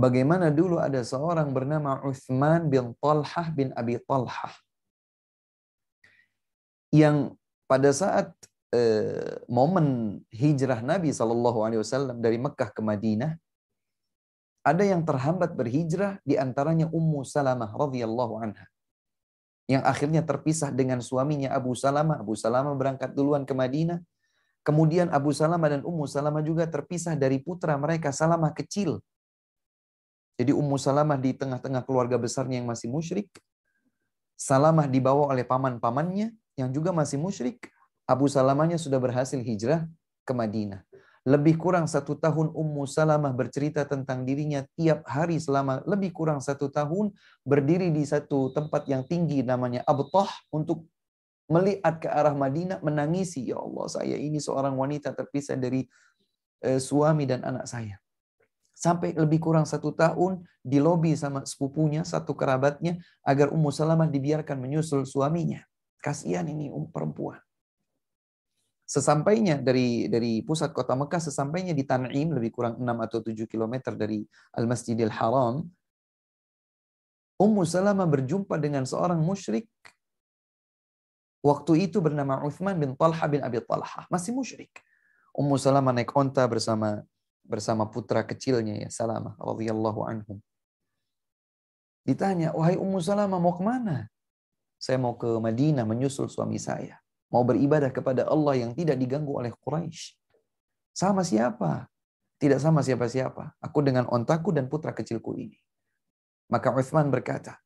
Bagaimana 0.00 0.48
dulu 0.48 0.80
ada 0.80 1.04
seorang 1.04 1.52
bernama 1.52 2.00
Uthman 2.08 2.72
bin 2.72 2.96
Talhah 3.04 3.52
bin 3.52 3.68
Abi 3.76 4.00
Talhah. 4.00 4.56
Yang 6.88 7.36
pada 7.68 7.92
saat 7.92 8.32
eh, 8.72 9.44
momen 9.44 10.16
hijrah 10.32 10.80
Nabi 10.80 11.12
saw 11.12 11.28
dari 12.16 12.40
Mekah 12.40 12.72
ke 12.72 12.80
Madinah, 12.80 13.36
ada 14.64 14.80
yang 14.88 15.04
terhambat 15.04 15.52
berhijrah 15.52 16.16
di 16.24 16.40
antaranya 16.40 16.88
Ummu 16.88 17.20
Salamah 17.28 17.68
radhiyallahu 17.68 18.40
anha 18.40 18.64
yang 19.68 19.84
akhirnya 19.84 20.24
terpisah 20.24 20.72
dengan 20.72 21.04
suaminya 21.04 21.52
Abu 21.52 21.76
Salamah. 21.76 22.24
Abu 22.24 22.40
Salamah 22.40 22.72
berangkat 22.72 23.12
duluan 23.12 23.44
ke 23.44 23.52
Madinah. 23.52 24.00
Kemudian 24.64 25.12
Abu 25.12 25.36
Salamah 25.36 25.76
dan 25.76 25.84
Ummu 25.84 26.08
Salamah 26.08 26.40
juga 26.40 26.64
terpisah 26.64 27.20
dari 27.20 27.36
putra 27.44 27.76
mereka 27.76 28.10
Salamah 28.16 28.56
kecil 28.56 29.04
jadi 30.40 30.56
Ummu 30.56 30.80
Salamah 30.80 31.20
di 31.20 31.36
tengah-tengah 31.36 31.84
keluarga 31.84 32.16
besarnya 32.16 32.64
yang 32.64 32.72
masih 32.72 32.88
musyrik. 32.88 33.28
Salamah 34.40 34.88
dibawa 34.88 35.28
oleh 35.36 35.44
paman-pamannya 35.44 36.32
yang 36.56 36.72
juga 36.72 36.96
masih 36.96 37.20
musyrik. 37.20 37.68
Abu 38.08 38.24
Salamahnya 38.24 38.80
sudah 38.80 38.96
berhasil 38.96 39.36
hijrah 39.36 39.84
ke 40.24 40.32
Madinah. 40.32 40.80
Lebih 41.28 41.60
kurang 41.60 41.84
satu 41.84 42.16
tahun 42.16 42.56
Ummu 42.56 42.84
Salamah 42.88 43.36
bercerita 43.36 43.84
tentang 43.84 44.24
dirinya 44.24 44.64
tiap 44.80 45.04
hari 45.04 45.36
selama 45.36 45.84
lebih 45.84 46.08
kurang 46.16 46.40
satu 46.40 46.72
tahun 46.72 47.12
berdiri 47.44 47.92
di 47.92 48.00
satu 48.08 48.56
tempat 48.56 48.88
yang 48.88 49.04
tinggi 49.04 49.44
namanya 49.44 49.84
Abtah 49.84 50.32
untuk 50.56 50.88
melihat 51.52 52.00
ke 52.00 52.08
arah 52.08 52.32
Madinah 52.32 52.80
menangisi 52.80 53.44
ya 53.52 53.60
Allah 53.60 53.92
saya 53.92 54.16
ini 54.16 54.40
seorang 54.40 54.72
wanita 54.80 55.12
terpisah 55.12 55.60
dari 55.60 55.84
eh, 56.64 56.80
suami 56.80 57.28
dan 57.28 57.44
anak 57.44 57.68
saya 57.68 58.00
sampai 58.80 59.12
lebih 59.12 59.44
kurang 59.44 59.68
satu 59.68 59.92
tahun 59.92 60.40
dilobi 60.64 61.12
sama 61.12 61.44
sepupunya, 61.44 62.00
satu 62.00 62.32
kerabatnya, 62.32 62.96
agar 63.28 63.52
Ummu 63.52 63.68
Salamah 63.68 64.08
dibiarkan 64.08 64.56
menyusul 64.56 65.04
suaminya. 65.04 65.60
Kasihan 66.00 66.48
ini 66.48 66.72
um 66.72 66.88
perempuan. 66.88 67.36
Sesampainya 68.88 69.60
dari 69.60 70.08
dari 70.08 70.40
pusat 70.40 70.72
kota 70.72 70.96
Mekah, 70.96 71.20
sesampainya 71.20 71.76
di 71.76 71.84
Tan'im, 71.84 72.32
lebih 72.32 72.56
kurang 72.56 72.80
6 72.80 72.88
atau 73.06 73.20
7 73.20 73.44
km 73.44 73.92
dari 73.92 74.24
Al-Masjidil 74.56 75.12
Haram, 75.12 75.60
Ummu 77.36 77.62
Salamah 77.68 78.08
berjumpa 78.08 78.56
dengan 78.56 78.88
seorang 78.88 79.20
musyrik 79.20 79.68
Waktu 81.40 81.88
itu 81.88 82.04
bernama 82.04 82.36
Uthman 82.44 82.76
bin 82.76 82.92
Talha 83.00 83.24
bin 83.24 83.40
Abi 83.40 83.64
Talha. 83.64 84.04
Masih 84.12 84.28
musyrik. 84.28 84.68
Ummu 85.32 85.56
Salamah 85.56 85.88
naik 85.96 86.12
onta 86.12 86.44
bersama 86.44 87.00
bersama 87.46 87.88
putra 87.88 88.24
kecilnya 88.26 88.84
ya 88.88 88.90
Salamah 88.92 89.36
radhiyallahu 89.40 90.00
anhu. 90.04 90.32
Ditanya, 92.04 92.52
"Wahai 92.56 92.80
Ummu 92.80 92.98
Salamah, 93.00 93.36
mau 93.40 93.52
ke 93.52 93.60
mana 93.62 94.08
Saya 94.80 94.96
mau 94.96 95.12
ke 95.12 95.28
Madinah 95.28 95.84
menyusul 95.84 96.32
suami 96.32 96.56
saya. 96.56 96.96
Mau 97.28 97.44
beribadah 97.44 97.92
kepada 97.92 98.24
Allah 98.24 98.64
yang 98.64 98.72
tidak 98.72 98.96
diganggu 98.96 99.28
oleh 99.36 99.52
Quraisy. 99.52 100.16
Sama 100.96 101.20
siapa? 101.20 101.84
Tidak 102.40 102.56
sama 102.56 102.80
siapa-siapa. 102.80 103.60
Aku 103.60 103.84
dengan 103.84 104.08
ontaku 104.08 104.56
dan 104.56 104.72
putra 104.72 104.96
kecilku 104.96 105.36
ini. 105.36 105.60
Maka 106.48 106.72
Uthman 106.72 107.12
berkata, 107.12 107.60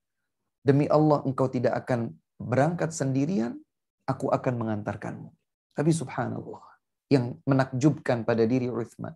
Demi 0.58 0.90
Allah 0.90 1.22
engkau 1.22 1.46
tidak 1.46 1.86
akan 1.86 2.10
berangkat 2.34 2.90
sendirian, 2.90 3.62
aku 4.10 4.34
akan 4.34 4.58
mengantarkanmu. 4.58 5.30
Tapi 5.70 5.94
subhanallah, 5.94 6.66
yang 7.14 7.38
menakjubkan 7.46 8.26
pada 8.26 8.42
diri 8.42 8.66
Uthman 8.66 9.14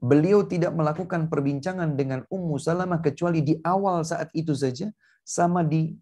Beliau 0.00 0.48
tidak 0.48 0.72
melakukan 0.72 1.28
perbincangan 1.28 1.92
dengan 1.92 2.24
Ummu 2.32 2.56
Salamah 2.56 3.04
kecuali 3.04 3.44
di 3.44 3.60
awal 3.60 4.00
saat 4.00 4.32
itu 4.32 4.56
saja 4.56 4.88
sama 5.20 5.60
di 5.60 5.92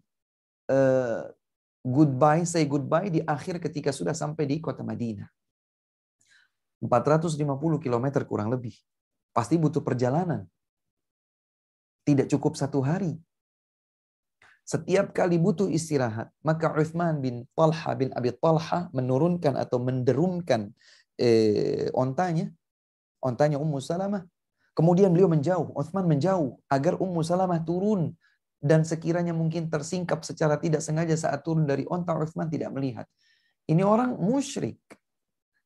uh, 0.71 1.27
goodbye, 1.83 2.47
say 2.47 2.63
goodbye 2.63 3.11
di 3.11 3.19
akhir 3.27 3.59
ketika 3.59 3.91
sudah 3.91 4.15
sampai 4.15 4.47
di 4.47 4.63
kota 4.63 4.87
Madinah. 4.87 5.27
450 6.79 7.35
km 7.83 8.05
kurang 8.23 8.47
lebih. 8.55 8.71
Pasti 9.35 9.59
butuh 9.59 9.83
perjalanan. 9.83 10.47
Tidak 12.07 12.31
cukup 12.31 12.55
satu 12.55 12.79
hari. 12.79 13.19
Setiap 14.63 15.11
kali 15.11 15.35
butuh 15.43 15.67
istirahat, 15.67 16.31
maka 16.39 16.71
Uthman 16.71 17.19
bin 17.19 17.43
Talha 17.51 17.99
bin 17.99 18.15
Abi 18.15 18.31
Talha 18.37 18.87
menurunkan 18.95 19.59
atau 19.59 19.81
menderunkan 19.81 20.71
eh, 21.19 21.89
ontanya 21.97 22.53
Ontanya 23.19 23.59
Ummu 23.59 23.79
Salamah. 23.83 24.23
Kemudian 24.73 25.11
beliau 25.11 25.27
menjauh, 25.27 25.75
Uthman 25.75 26.07
menjauh 26.07 26.55
agar 26.71 26.95
Ummu 26.95 27.19
Salamah 27.21 27.59
turun 27.67 28.15
dan 28.63 28.87
sekiranya 28.87 29.35
mungkin 29.35 29.67
tersingkap 29.67 30.23
secara 30.23 30.55
tidak 30.55 30.79
sengaja 30.79 31.15
saat 31.19 31.43
turun 31.43 31.67
dari 31.67 31.83
onta 31.83 32.15
Uthman 32.15 32.47
tidak 32.47 32.71
melihat. 32.71 33.03
Ini 33.67 33.83
orang 33.83 34.15
musyrik. 34.15 34.79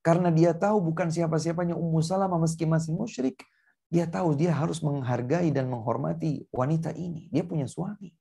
Karena 0.03 0.27
dia 0.27 0.51
tahu 0.51 0.83
bukan 0.83 1.07
siapa-siapanya 1.07 1.79
Ummu 1.79 2.01
Salamah 2.03 2.35
meski 2.35 2.67
masih 2.67 2.91
musyrik, 2.91 3.39
dia 3.87 4.03
tahu 4.03 4.35
dia 4.35 4.51
harus 4.51 4.83
menghargai 4.83 5.47
dan 5.47 5.71
menghormati 5.71 6.43
wanita 6.51 6.91
ini. 6.91 7.31
Dia 7.31 7.47
punya 7.47 7.63
suami. 7.71 8.11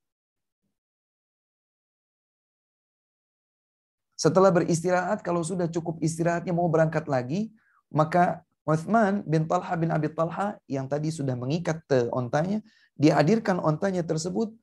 Setelah 4.14 4.54
beristirahat, 4.54 5.26
kalau 5.26 5.42
sudah 5.42 5.66
cukup 5.66 5.98
istirahatnya 5.98 6.54
mau 6.54 6.70
berangkat 6.70 7.10
lagi, 7.10 7.50
maka 7.90 8.46
Uthman 8.62 9.26
bin 9.26 9.50
Talha 9.50 9.74
bin 9.74 9.90
Abi 9.90 10.08
Talha 10.14 10.54
yang 10.70 10.86
tadi 10.86 11.10
sudah 11.10 11.34
mengikat 11.34 11.82
ontanya, 12.14 12.62
dia 12.94 13.18
hadirkan 13.18 13.58
ontanya 13.58 14.06
tersebut 14.06 14.54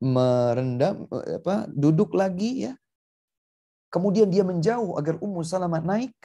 merendam 0.00 1.04
apa 1.12 1.68
duduk 1.68 2.16
lagi 2.16 2.72
ya. 2.72 2.74
Kemudian 3.92 4.32
dia 4.32 4.40
menjauh 4.40 4.96
agar 4.96 5.20
Ummu 5.20 5.44
Salamah 5.44 5.84
naik. 5.84 6.16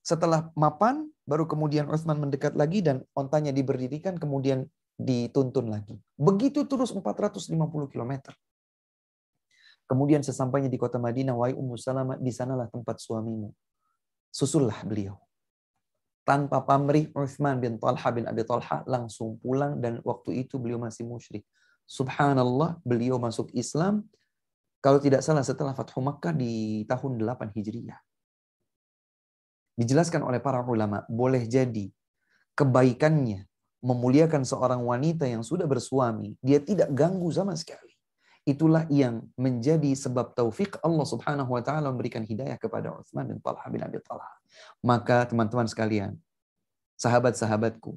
Setelah 0.00 0.48
mapan 0.56 1.12
baru 1.28 1.44
kemudian 1.44 1.92
Uthman 1.92 2.16
mendekat 2.16 2.56
lagi 2.56 2.80
dan 2.80 3.04
ontanya 3.12 3.52
diberdirikan 3.52 4.16
kemudian 4.16 4.64
dituntun 4.96 5.68
lagi. 5.68 6.00
Begitu 6.16 6.64
terus 6.64 6.88
450 6.96 7.44
km. 7.92 8.12
Kemudian 9.84 10.24
sesampainya 10.24 10.72
di 10.72 10.80
kota 10.80 10.96
Madinah, 10.96 11.36
wahai 11.36 11.52
Ummu 11.52 11.76
Salamah, 11.76 12.16
di 12.16 12.32
sanalah 12.32 12.72
tempat 12.72 12.96
suamimu. 13.04 13.52
Susullah 14.32 14.80
beliau 14.88 15.23
tanpa 16.26 16.64
pamrih 16.64 17.12
Uthman 17.12 17.60
bin 17.60 17.76
Talha 17.76 18.08
bin 18.10 18.24
Abi 18.24 18.42
Talha 18.48 18.80
langsung 18.88 19.36
pulang 19.38 19.76
dan 19.78 20.00
waktu 20.02 20.42
itu 20.44 20.56
beliau 20.56 20.80
masih 20.80 21.04
musyrik. 21.04 21.44
Subhanallah, 21.84 22.80
beliau 22.80 23.20
masuk 23.20 23.52
Islam 23.52 24.08
kalau 24.80 24.96
tidak 24.96 25.20
salah 25.20 25.44
setelah 25.44 25.76
Fathu 25.76 26.00
Makkah 26.00 26.32
di 26.32 26.84
tahun 26.88 27.20
8 27.20 27.52
Hijriah. 27.52 28.00
Dijelaskan 29.76 30.24
oleh 30.24 30.40
para 30.40 30.64
ulama, 30.64 31.04
boleh 31.12 31.44
jadi 31.44 31.92
kebaikannya 32.56 33.44
memuliakan 33.84 34.48
seorang 34.48 34.80
wanita 34.80 35.28
yang 35.28 35.44
sudah 35.44 35.68
bersuami, 35.68 36.40
dia 36.40 36.56
tidak 36.56 36.88
ganggu 36.96 37.28
sama 37.28 37.52
sekali 37.52 37.93
itulah 38.44 38.84
yang 38.92 39.24
menjadi 39.40 39.96
sebab 39.96 40.36
taufik 40.36 40.76
Allah 40.84 41.04
Subhanahu 41.08 41.56
wa 41.56 41.62
taala 41.64 41.88
memberikan 41.88 42.20
hidayah 42.28 42.60
kepada 42.60 42.92
Utsman 42.92 43.24
bin 43.32 43.40
Talha 43.40 43.64
bin 43.72 43.80
Abi 43.80 43.98
Talha. 44.04 44.36
Maka 44.84 45.24
teman-teman 45.24 45.64
sekalian, 45.64 46.12
sahabat-sahabatku, 47.00 47.96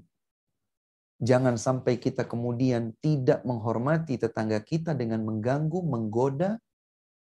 jangan 1.20 1.60
sampai 1.60 2.00
kita 2.00 2.24
kemudian 2.24 2.96
tidak 3.04 3.44
menghormati 3.44 4.16
tetangga 4.16 4.58
kita 4.64 4.96
dengan 4.96 5.20
mengganggu, 5.28 5.84
menggoda, 5.84 6.56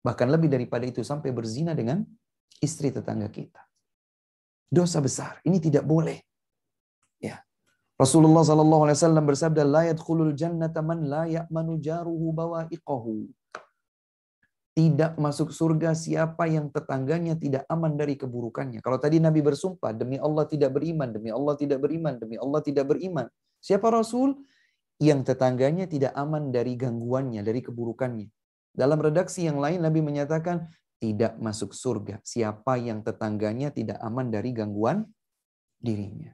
bahkan 0.03 0.27
lebih 0.27 0.51
daripada 0.51 0.83
itu 0.83 1.07
sampai 1.07 1.31
berzina 1.31 1.79
dengan 1.79 2.03
istri 2.59 2.91
tetangga 2.91 3.31
kita. 3.31 3.63
Dosa 4.67 4.99
besar, 4.99 5.39
ini 5.47 5.63
tidak 5.63 5.87
boleh. 5.87 6.19
Rasulullah 8.01 8.41
sallallahu 8.45 8.83
Alaihi 8.89 8.97
Wasallam 8.97 9.25
bersabda, 9.29 9.63
"La 9.69 9.83
yadkhulul 9.91 10.33
jannata 10.33 10.81
man 10.81 11.05
la 11.05 11.29
ya'manu 11.29 11.77
jaruhu 11.77 12.33
bawa'iqahu." 12.33 13.29
Tidak 14.73 15.21
masuk 15.21 15.53
surga 15.53 15.93
siapa 15.93 16.49
yang 16.49 16.73
tetangganya 16.73 17.37
tidak 17.37 17.69
aman 17.69 17.93
dari 17.93 18.17
keburukannya. 18.17 18.81
Kalau 18.81 18.97
tadi 18.97 19.21
Nabi 19.21 19.45
bersumpah, 19.45 19.93
demi 19.93 20.17
Allah 20.17 20.49
tidak 20.49 20.73
beriman, 20.73 21.13
demi 21.13 21.29
Allah 21.29 21.53
tidak 21.61 21.77
beriman, 21.85 22.17
demi 22.17 22.41
Allah 22.41 22.61
tidak 22.65 22.89
beriman. 22.89 23.29
Siapa 23.61 23.93
Rasul? 23.93 24.33
Yang 25.03 25.35
tetangganya 25.35 25.85
tidak 25.85 26.17
aman 26.17 26.49
dari 26.55 26.73
gangguannya, 26.79 27.45
dari 27.45 27.61
keburukannya. 27.61 28.33
Dalam 28.73 28.97
redaksi 28.97 29.45
yang 29.45 29.61
lain 29.61 29.85
Nabi 29.85 30.01
menyatakan, 30.01 30.65
tidak 31.03 31.37
masuk 31.43 31.75
surga 31.77 32.23
siapa 32.23 32.79
yang 32.79 33.03
tetangganya 33.03 33.75
tidak 33.75 33.99
aman 34.01 34.31
dari 34.31 34.55
gangguan 34.55 35.03
dirinya. 35.83 36.31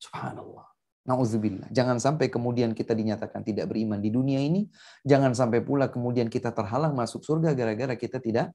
Subhanallah. 0.00 0.64
Nauzubillah. 1.00 1.68
Jangan 1.72 1.96
sampai 2.00 2.28
kemudian 2.32 2.72
kita 2.72 2.92
dinyatakan 2.92 3.40
tidak 3.44 3.72
beriman 3.72 4.00
di 4.00 4.12
dunia 4.12 4.40
ini. 4.40 4.68
Jangan 5.04 5.32
sampai 5.36 5.60
pula 5.64 5.88
kemudian 5.92 6.28
kita 6.32 6.52
terhalang 6.56 6.92
masuk 6.96 7.24
surga 7.24 7.52
gara-gara 7.56 7.94
kita 7.96 8.20
tidak 8.20 8.52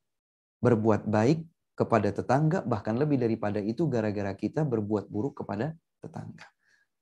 berbuat 0.61 1.05
baik 1.09 1.45
kepada 1.77 2.09
tetangga, 2.13 2.63
bahkan 2.65 2.95
lebih 2.97 3.19
daripada 3.21 3.59
itu 3.61 3.85
gara-gara 3.91 4.31
kita 4.33 4.63
berbuat 4.65 5.09
buruk 5.11 5.41
kepada 5.45 5.75
tetangga. 6.01 6.47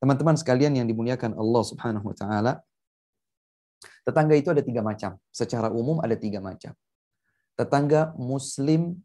Teman-teman 0.01 0.35
sekalian 0.35 0.79
yang 0.83 0.87
dimuliakan 0.89 1.35
Allah 1.37 1.63
Subhanahu 1.63 2.05
wa 2.11 2.15
taala, 2.17 2.53
tetangga 4.03 4.33
itu 4.35 4.49
ada 4.51 4.63
tiga 4.65 4.81
macam. 4.83 5.15
Secara 5.31 5.69
umum 5.71 6.01
ada 6.03 6.15
tiga 6.17 6.41
macam. 6.43 6.73
Tetangga 7.53 8.15
muslim 8.17 8.97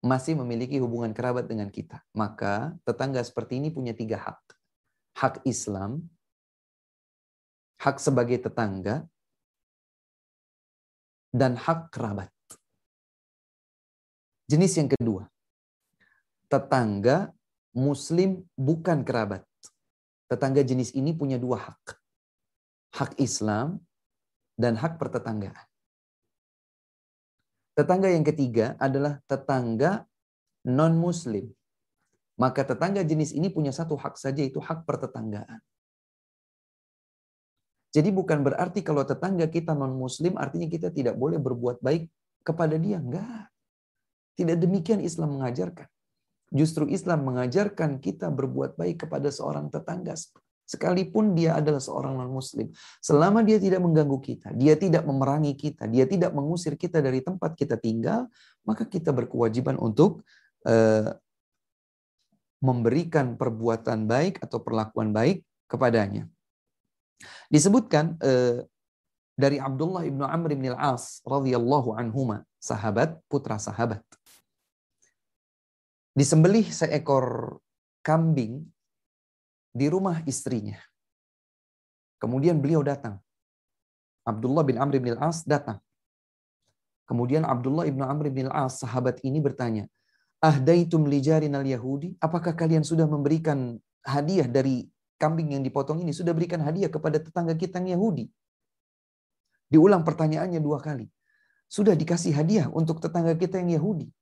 masih 0.00 0.38
memiliki 0.38 0.80
hubungan 0.80 1.12
kerabat 1.12 1.44
dengan 1.50 1.68
kita. 1.68 2.00
Maka 2.16 2.72
tetangga 2.88 3.20
seperti 3.20 3.60
ini 3.60 3.68
punya 3.74 3.92
tiga 3.92 4.16
hak 4.22 4.53
hak 5.18 5.40
Islam, 5.46 6.02
hak 7.82 8.02
sebagai 8.02 8.42
tetangga, 8.42 9.06
dan 11.34 11.54
hak 11.58 11.90
kerabat. 11.94 12.30
Jenis 14.50 14.76
yang 14.78 14.90
kedua, 14.92 15.24
tetangga 16.52 17.32
Muslim 17.74 18.44
bukan 18.54 19.02
kerabat. 19.02 19.42
Tetangga 20.30 20.62
jenis 20.62 20.92
ini 20.94 21.10
punya 21.16 21.38
dua 21.40 21.62
hak. 21.72 21.80
Hak 22.94 23.12
Islam 23.18 23.80
dan 24.54 24.78
hak 24.78 25.00
pertetanggaan. 25.02 25.66
Tetangga 27.74 28.06
yang 28.14 28.22
ketiga 28.22 28.78
adalah 28.78 29.18
tetangga 29.26 30.06
non-Muslim 30.62 31.50
maka 32.34 32.66
tetangga 32.66 33.06
jenis 33.06 33.30
ini 33.30 33.46
punya 33.50 33.70
satu 33.70 33.94
hak 33.94 34.18
saja, 34.18 34.42
itu 34.42 34.58
hak 34.58 34.82
pertetanggaan. 34.86 35.62
Jadi 37.94 38.10
bukan 38.10 38.42
berarti 38.42 38.82
kalau 38.82 39.06
tetangga 39.06 39.46
kita 39.46 39.70
non-muslim, 39.70 40.34
artinya 40.34 40.66
kita 40.66 40.90
tidak 40.90 41.14
boleh 41.14 41.38
berbuat 41.38 41.78
baik 41.78 42.10
kepada 42.42 42.74
dia. 42.74 42.98
Enggak. 42.98 43.54
Tidak 44.34 44.58
demikian 44.58 44.98
Islam 44.98 45.38
mengajarkan. 45.38 45.86
Justru 46.50 46.90
Islam 46.90 47.22
mengajarkan 47.30 48.02
kita 48.02 48.34
berbuat 48.34 48.74
baik 48.74 49.06
kepada 49.06 49.30
seorang 49.30 49.70
tetangga. 49.70 50.18
Sekalipun 50.66 51.38
dia 51.38 51.54
adalah 51.54 51.78
seorang 51.78 52.18
non-muslim. 52.18 52.74
Selama 52.98 53.46
dia 53.46 53.62
tidak 53.62 53.78
mengganggu 53.78 54.18
kita, 54.18 54.50
dia 54.58 54.74
tidak 54.74 55.06
memerangi 55.06 55.54
kita, 55.54 55.86
dia 55.86 56.02
tidak 56.10 56.34
mengusir 56.34 56.74
kita 56.74 56.98
dari 56.98 57.22
tempat 57.22 57.54
kita 57.54 57.78
tinggal, 57.78 58.26
maka 58.66 58.90
kita 58.90 59.14
berkewajiban 59.14 59.78
untuk 59.78 60.26
eh, 60.66 61.14
memberikan 62.64 63.36
perbuatan 63.36 64.08
baik 64.08 64.40
atau 64.40 64.56
perlakuan 64.64 65.12
baik 65.12 65.44
kepadanya. 65.68 66.24
Disebutkan 67.52 68.16
eh, 68.24 68.64
dari 69.36 69.60
Abdullah 69.60 70.08
ibnu 70.08 70.24
Amr 70.24 70.56
ibn 70.56 70.72
al-As 70.72 71.20
radhiyallahu 71.28 71.92
anhuma, 72.00 72.48
sahabat 72.56 73.20
putra 73.28 73.60
sahabat. 73.60 74.00
Disembelih 76.16 76.64
seekor 76.72 77.58
kambing 78.00 78.64
di 79.76 79.86
rumah 79.92 80.24
istrinya. 80.24 80.80
Kemudian 82.16 82.64
beliau 82.64 82.80
datang. 82.80 83.20
Abdullah 84.24 84.64
bin 84.64 84.80
Amr 84.80 84.96
bin 85.04 85.12
al-As 85.20 85.44
datang. 85.44 85.84
Kemudian 87.04 87.44
Abdullah 87.44 87.84
ibnu 87.84 88.00
Amr 88.00 88.32
bin 88.32 88.48
al-As 88.48 88.80
sahabat 88.80 89.20
ini 89.28 89.36
bertanya, 89.44 89.84
ahdaitum 90.44 91.08
al 91.08 91.64
yahudi? 91.64 92.12
Apakah 92.20 92.52
kalian 92.52 92.84
sudah 92.84 93.08
memberikan 93.08 93.80
hadiah 94.04 94.44
dari 94.44 94.84
kambing 95.16 95.56
yang 95.56 95.64
dipotong 95.64 96.04
ini? 96.04 96.12
Sudah 96.12 96.36
berikan 96.36 96.60
hadiah 96.60 96.92
kepada 96.92 97.16
tetangga 97.16 97.56
kita 97.56 97.80
yang 97.80 97.96
Yahudi? 97.96 98.28
Diulang 99.72 100.04
pertanyaannya 100.04 100.60
dua 100.60 100.84
kali. 100.84 101.08
Sudah 101.64 101.96
dikasih 101.96 102.36
hadiah 102.36 102.68
untuk 102.68 103.00
tetangga 103.00 103.32
kita 103.40 103.56
yang 103.64 103.80
Yahudi. 103.80 104.12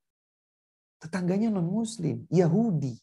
Tetangganya 1.02 1.50
non-muslim, 1.50 2.30
Yahudi. 2.30 2.94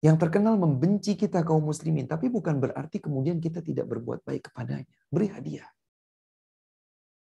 Yang 0.00 0.16
terkenal 0.24 0.56
membenci 0.56 1.12
kita 1.20 1.44
kaum 1.44 1.68
muslimin. 1.68 2.08
Tapi 2.08 2.32
bukan 2.32 2.56
berarti 2.56 2.96
kemudian 3.04 3.36
kita 3.44 3.60
tidak 3.60 3.84
berbuat 3.92 4.24
baik 4.24 4.48
kepadanya. 4.48 4.88
Beri 5.12 5.28
hadiah. 5.28 5.68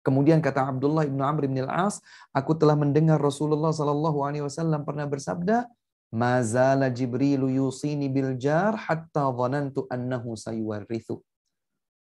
Kemudian 0.05 0.45
kata 0.45 0.69
Abdullah 0.69 1.09
bin 1.09 1.19
Amr 1.25 1.49
bin 1.49 1.57
Al-As, 1.65 2.05
aku 2.37 2.53
telah 2.53 2.77
mendengar 2.77 3.17
Rasulullah 3.17 3.73
sallallahu 3.73 4.21
alaihi 4.21 4.45
wasallam 4.45 4.85
pernah 4.85 5.09
bersabda, 5.09 5.65
"Mazala 6.13 6.93
Jibril 6.93 7.49
yusini 7.49 8.13
bil 8.13 8.37
jar 8.37 8.77
hatta 8.85 9.33
dhanantu 9.33 9.89
annahu 9.89 10.37
sayuwarithu." 10.37 11.25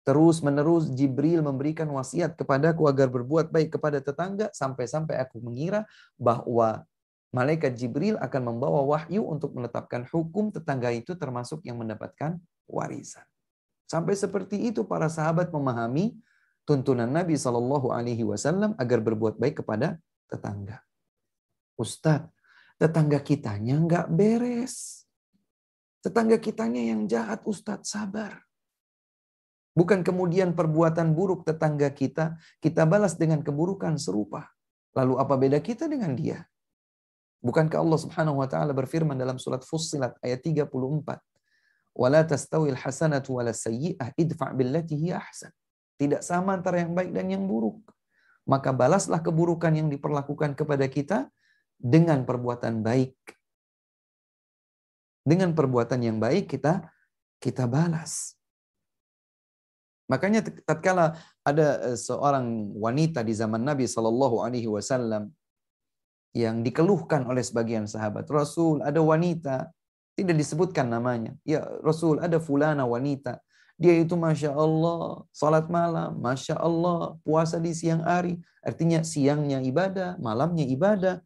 Terus-menerus 0.02 0.90
Jibril 0.98 1.46
memberikan 1.46 1.86
wasiat 1.94 2.34
kepadaku 2.34 2.90
agar 2.90 3.06
berbuat 3.06 3.54
baik 3.54 3.78
kepada 3.78 4.02
tetangga 4.02 4.50
sampai-sampai 4.50 5.22
aku 5.22 5.38
mengira 5.38 5.86
bahwa 6.18 6.82
malaikat 7.30 7.78
Jibril 7.78 8.18
akan 8.18 8.42
membawa 8.50 8.82
wahyu 8.82 9.22
untuk 9.30 9.54
menetapkan 9.54 10.02
hukum 10.10 10.50
tetangga 10.50 10.90
itu 10.90 11.14
termasuk 11.14 11.62
yang 11.62 11.78
mendapatkan 11.78 12.34
warisan. 12.66 13.22
Sampai 13.86 14.18
seperti 14.18 14.74
itu 14.74 14.82
para 14.82 15.06
sahabat 15.06 15.54
memahami 15.54 16.18
tuntunan 16.68 17.10
Nabi 17.10 17.34
Shallallahu 17.38 17.90
Alaihi 17.90 18.22
Wasallam 18.26 18.74
agar 18.78 19.02
berbuat 19.02 19.38
baik 19.38 19.62
kepada 19.62 19.98
tetangga. 20.30 20.82
Ustadz, 21.78 22.30
tetangga 22.78 23.18
kitanya 23.20 23.78
nggak 23.80 24.06
beres. 24.12 25.04
Tetangga 26.02 26.34
kitanya 26.42 26.82
yang 26.82 27.06
jahat, 27.06 27.46
Ustadz 27.46 27.86
sabar. 27.90 28.42
Bukan 29.72 30.02
kemudian 30.04 30.52
perbuatan 30.52 31.16
buruk 31.16 31.46
tetangga 31.48 31.88
kita, 31.94 32.36
kita 32.60 32.82
balas 32.84 33.14
dengan 33.16 33.40
keburukan 33.40 33.96
serupa. 33.96 34.50
Lalu 34.92 35.14
apa 35.16 35.34
beda 35.38 35.58
kita 35.64 35.88
dengan 35.88 36.12
dia? 36.12 36.44
Bukankah 37.40 37.80
Allah 37.80 37.96
Subhanahu 37.98 38.44
wa 38.44 38.46
taala 38.50 38.76
berfirman 38.76 39.16
dalam 39.16 39.40
surat 39.40 39.64
Fussilat 39.64 40.12
ayat 40.20 40.44
34, 40.44 40.68
"Wala 41.96 42.20
al 42.28 42.76
hasanatu 42.78 43.40
wala 43.40 43.56
sayyi'ah 43.56 44.12
idfa' 44.14 44.52
billati 44.52 44.94
hiya 44.98 45.18
ahsan." 45.22 45.50
Tidak 46.02 46.18
sama 46.18 46.58
antara 46.58 46.82
yang 46.82 46.98
baik 46.98 47.14
dan 47.14 47.30
yang 47.30 47.46
buruk. 47.46 47.78
Maka 48.50 48.74
balaslah 48.74 49.22
keburukan 49.22 49.70
yang 49.70 49.86
diperlakukan 49.86 50.58
kepada 50.58 50.90
kita 50.90 51.30
dengan 51.78 52.26
perbuatan 52.26 52.82
baik. 52.82 53.14
Dengan 55.22 55.54
perbuatan 55.54 56.02
yang 56.02 56.18
baik 56.18 56.50
kita 56.50 56.90
kita 57.38 57.70
balas. 57.70 58.34
Makanya 60.10 60.42
tatkala 60.66 61.14
ada 61.46 61.94
eh, 61.94 61.94
seorang 61.94 62.74
wanita 62.74 63.22
di 63.22 63.38
zaman 63.38 63.62
Nabi 63.62 63.86
Shallallahu 63.86 64.42
Alaihi 64.42 64.66
Wasallam 64.66 65.30
yang 66.34 66.66
dikeluhkan 66.66 67.22
oleh 67.30 67.46
sebagian 67.46 67.86
sahabat 67.86 68.26
Rasul, 68.26 68.82
ada 68.82 68.98
wanita 68.98 69.70
tidak 70.18 70.34
disebutkan 70.34 70.90
namanya. 70.90 71.38
Ya 71.46 71.62
Rasul, 71.78 72.18
ada 72.18 72.42
fulana 72.42 72.90
wanita 72.90 73.38
dia 73.80 74.04
itu 74.04 74.16
Masya 74.18 74.52
Allah, 74.52 75.24
salat 75.32 75.68
malam, 75.72 76.16
Masya 76.20 76.60
Allah, 76.60 77.16
puasa 77.24 77.56
di 77.56 77.72
siang 77.72 78.04
hari. 78.04 78.40
Artinya 78.60 79.00
siangnya 79.04 79.62
ibadah, 79.64 80.20
malamnya 80.20 80.64
ibadah. 80.68 81.16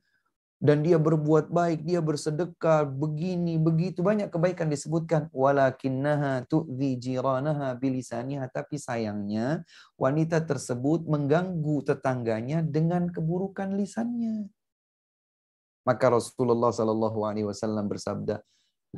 Dan 0.56 0.80
dia 0.80 0.96
berbuat 0.96 1.52
baik, 1.52 1.84
dia 1.84 2.00
bersedekah, 2.00 2.88
begini, 2.88 3.60
begitu. 3.60 4.00
Banyak 4.00 4.32
kebaikan 4.32 4.72
disebutkan. 4.72 5.28
Walakinnaha 5.28 6.48
tu'zi 6.48 6.96
jiranaha 6.96 7.76
bilisaniha. 7.76 8.48
Tapi 8.48 8.80
sayangnya, 8.80 9.68
wanita 10.00 10.48
tersebut 10.48 11.04
mengganggu 11.04 11.76
tetangganya 11.84 12.64
dengan 12.64 13.12
keburukan 13.12 13.76
lisannya. 13.76 14.48
Maka 15.86 16.04
Rasulullah 16.10 16.72
Shallallahu 16.74 17.20
Alaihi 17.22 17.46
Wasallam 17.52 17.86
bersabda, 17.92 18.40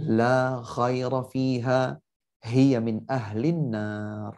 La 0.08 0.62
khaira 0.64 1.20
fiha 1.28 1.98
hiya 2.44 2.78
min 2.78 3.02
ahlin 3.10 3.70
nar. 3.74 4.34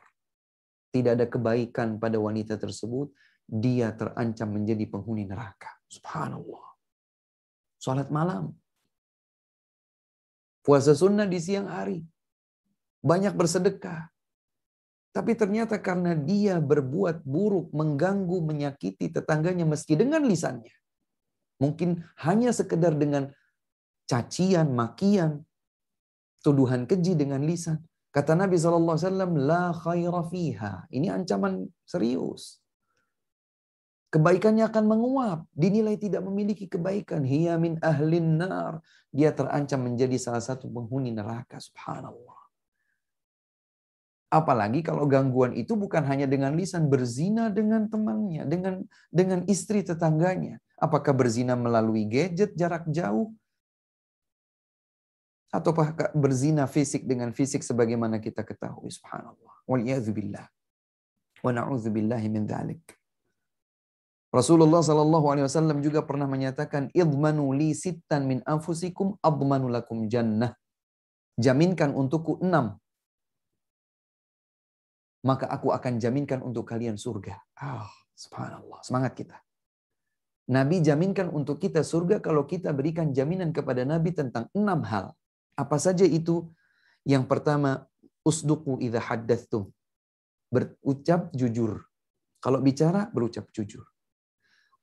Tidak 0.91 1.13
ada 1.15 1.27
kebaikan 1.31 2.03
pada 2.03 2.19
wanita 2.19 2.59
tersebut, 2.59 3.15
dia 3.47 3.95
terancam 3.95 4.51
menjadi 4.51 4.91
penghuni 4.91 5.23
neraka. 5.23 5.71
Subhanallah. 5.87 6.67
Salat 7.79 8.11
malam. 8.11 8.51
Puasa 10.67 10.91
sunnah 10.99 11.31
di 11.31 11.39
siang 11.39 11.71
hari. 11.71 12.03
Banyak 13.07 13.39
bersedekah. 13.39 14.11
Tapi 15.15 15.35
ternyata 15.39 15.79
karena 15.79 16.15
dia 16.19 16.59
berbuat 16.59 17.23
buruk, 17.27 17.71
mengganggu, 17.75 18.43
menyakiti 18.47 19.11
tetangganya 19.15 19.63
meski 19.67 19.95
dengan 19.95 20.27
lisannya. 20.27 20.75
Mungkin 21.63 22.03
hanya 22.27 22.51
sekedar 22.51 22.99
dengan 22.99 23.31
cacian, 24.11 24.75
makian, 24.75 25.39
tuduhan 26.43 26.83
keji 26.91 27.15
dengan 27.15 27.47
lisan. 27.47 27.79
Kata 28.11 28.35
Nabi 28.35 28.59
SAW, 28.59 29.39
La 29.39 29.71
khaira 29.71 30.23
fiha. 30.27 30.83
Ini 30.91 31.15
ancaman 31.15 31.63
serius. 31.87 32.59
Kebaikannya 34.11 34.67
akan 34.67 34.85
menguap. 34.91 35.41
Dinilai 35.55 35.95
tidak 35.95 36.27
memiliki 36.27 36.67
kebaikan. 36.67 37.23
Hiya 37.23 37.55
min 37.63 37.79
ahlin 37.79 38.43
nar. 38.43 38.83
Dia 39.15 39.31
terancam 39.31 39.87
menjadi 39.87 40.19
salah 40.19 40.43
satu 40.43 40.67
penghuni 40.67 41.15
neraka. 41.15 41.63
Subhanallah. 41.63 42.39
Apalagi 44.31 44.83
kalau 44.87 45.07
gangguan 45.11 45.55
itu 45.55 45.79
bukan 45.79 46.03
hanya 46.03 46.27
dengan 46.27 46.59
lisan. 46.59 46.91
Berzina 46.91 47.47
dengan 47.55 47.87
temannya. 47.87 48.43
Dengan 48.51 48.75
dengan 49.15 49.47
istri 49.47 49.87
tetangganya. 49.87 50.59
Apakah 50.83 51.15
berzina 51.15 51.55
melalui 51.55 52.11
gadget 52.11 52.59
jarak 52.59 52.91
jauh? 52.91 53.31
atau 55.51 55.75
berzina 56.15 56.65
fisik 56.71 57.05
dengan 57.11 57.35
fisik 57.35 57.67
sebagaimana 57.67 58.23
kita 58.23 58.47
ketahui 58.47 58.87
subhanallah 58.95 59.55
wal 59.67 59.75
waliyadzubillah 59.83 60.47
wa 61.43 61.51
na'udzubillahi 61.51 62.27
min 62.31 62.47
dzalik 62.47 62.83
Rasulullah 64.31 64.79
sallallahu 64.79 65.27
Alaihi 65.35 65.51
Wasallam 65.51 65.83
juga 65.83 66.07
pernah 66.07 66.31
menyatakan 66.31 66.87
idmanu 66.95 67.51
li 67.51 67.75
sittan 67.75 68.31
min 68.31 68.39
anfusikum 68.47 69.19
admanu 69.27 69.67
lakum 69.67 70.07
jannah 70.07 70.55
jaminkan 71.35 71.99
untukku 71.99 72.39
enam 72.39 72.79
maka 75.27 75.51
aku 75.51 75.75
akan 75.75 75.99
jaminkan 75.99 76.47
untuk 76.47 76.63
kalian 76.63 76.95
surga 76.95 77.43
ah 77.59 77.91
oh, 77.91 77.91
subhanallah 78.15 78.81
semangat 78.87 79.19
kita 79.19 79.35
Nabi 80.51 80.79
jaminkan 80.79 81.27
untuk 81.27 81.59
kita 81.59 81.83
surga 81.83 82.23
kalau 82.23 82.47
kita 82.47 82.71
berikan 82.71 83.11
jaminan 83.11 83.51
kepada 83.51 83.83
Nabi 83.83 84.15
tentang 84.15 84.47
enam 84.55 84.83
hal 84.87 85.11
apa 85.63 85.77
saja 85.85 86.07
itu? 86.19 86.37
Yang 87.05 87.25
pertama, 87.31 87.85
usduku 88.25 88.81
idha 88.81 88.97
haddathtum. 89.01 89.69
Berucap 90.49 91.29
jujur. 91.37 91.85
Kalau 92.41 92.61
bicara, 92.65 93.13
berucap 93.13 93.53
jujur. 93.53 93.85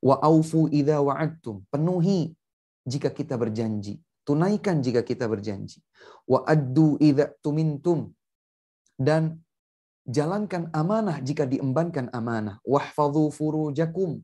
Wa 0.06 0.22
aufu 0.22 0.70
idha 0.70 1.02
wa'adtum. 1.02 1.66
Penuhi 1.74 2.38
jika 2.86 3.10
kita 3.10 3.34
berjanji. 3.42 3.98
Tunaikan 4.22 4.86
jika 4.86 5.02
kita 5.02 5.26
berjanji. 5.26 5.82
Wa 6.30 6.46
addu 6.46 6.94
idha 7.02 7.32
tumintum. 7.42 8.12
Dan 9.00 9.34
jalankan 10.06 10.68
amanah 10.78 11.18
jika 11.26 11.48
diembankan 11.50 12.12
amanah. 12.14 12.60
Wahfadhu 12.68 13.32
furujakum. 13.34 14.20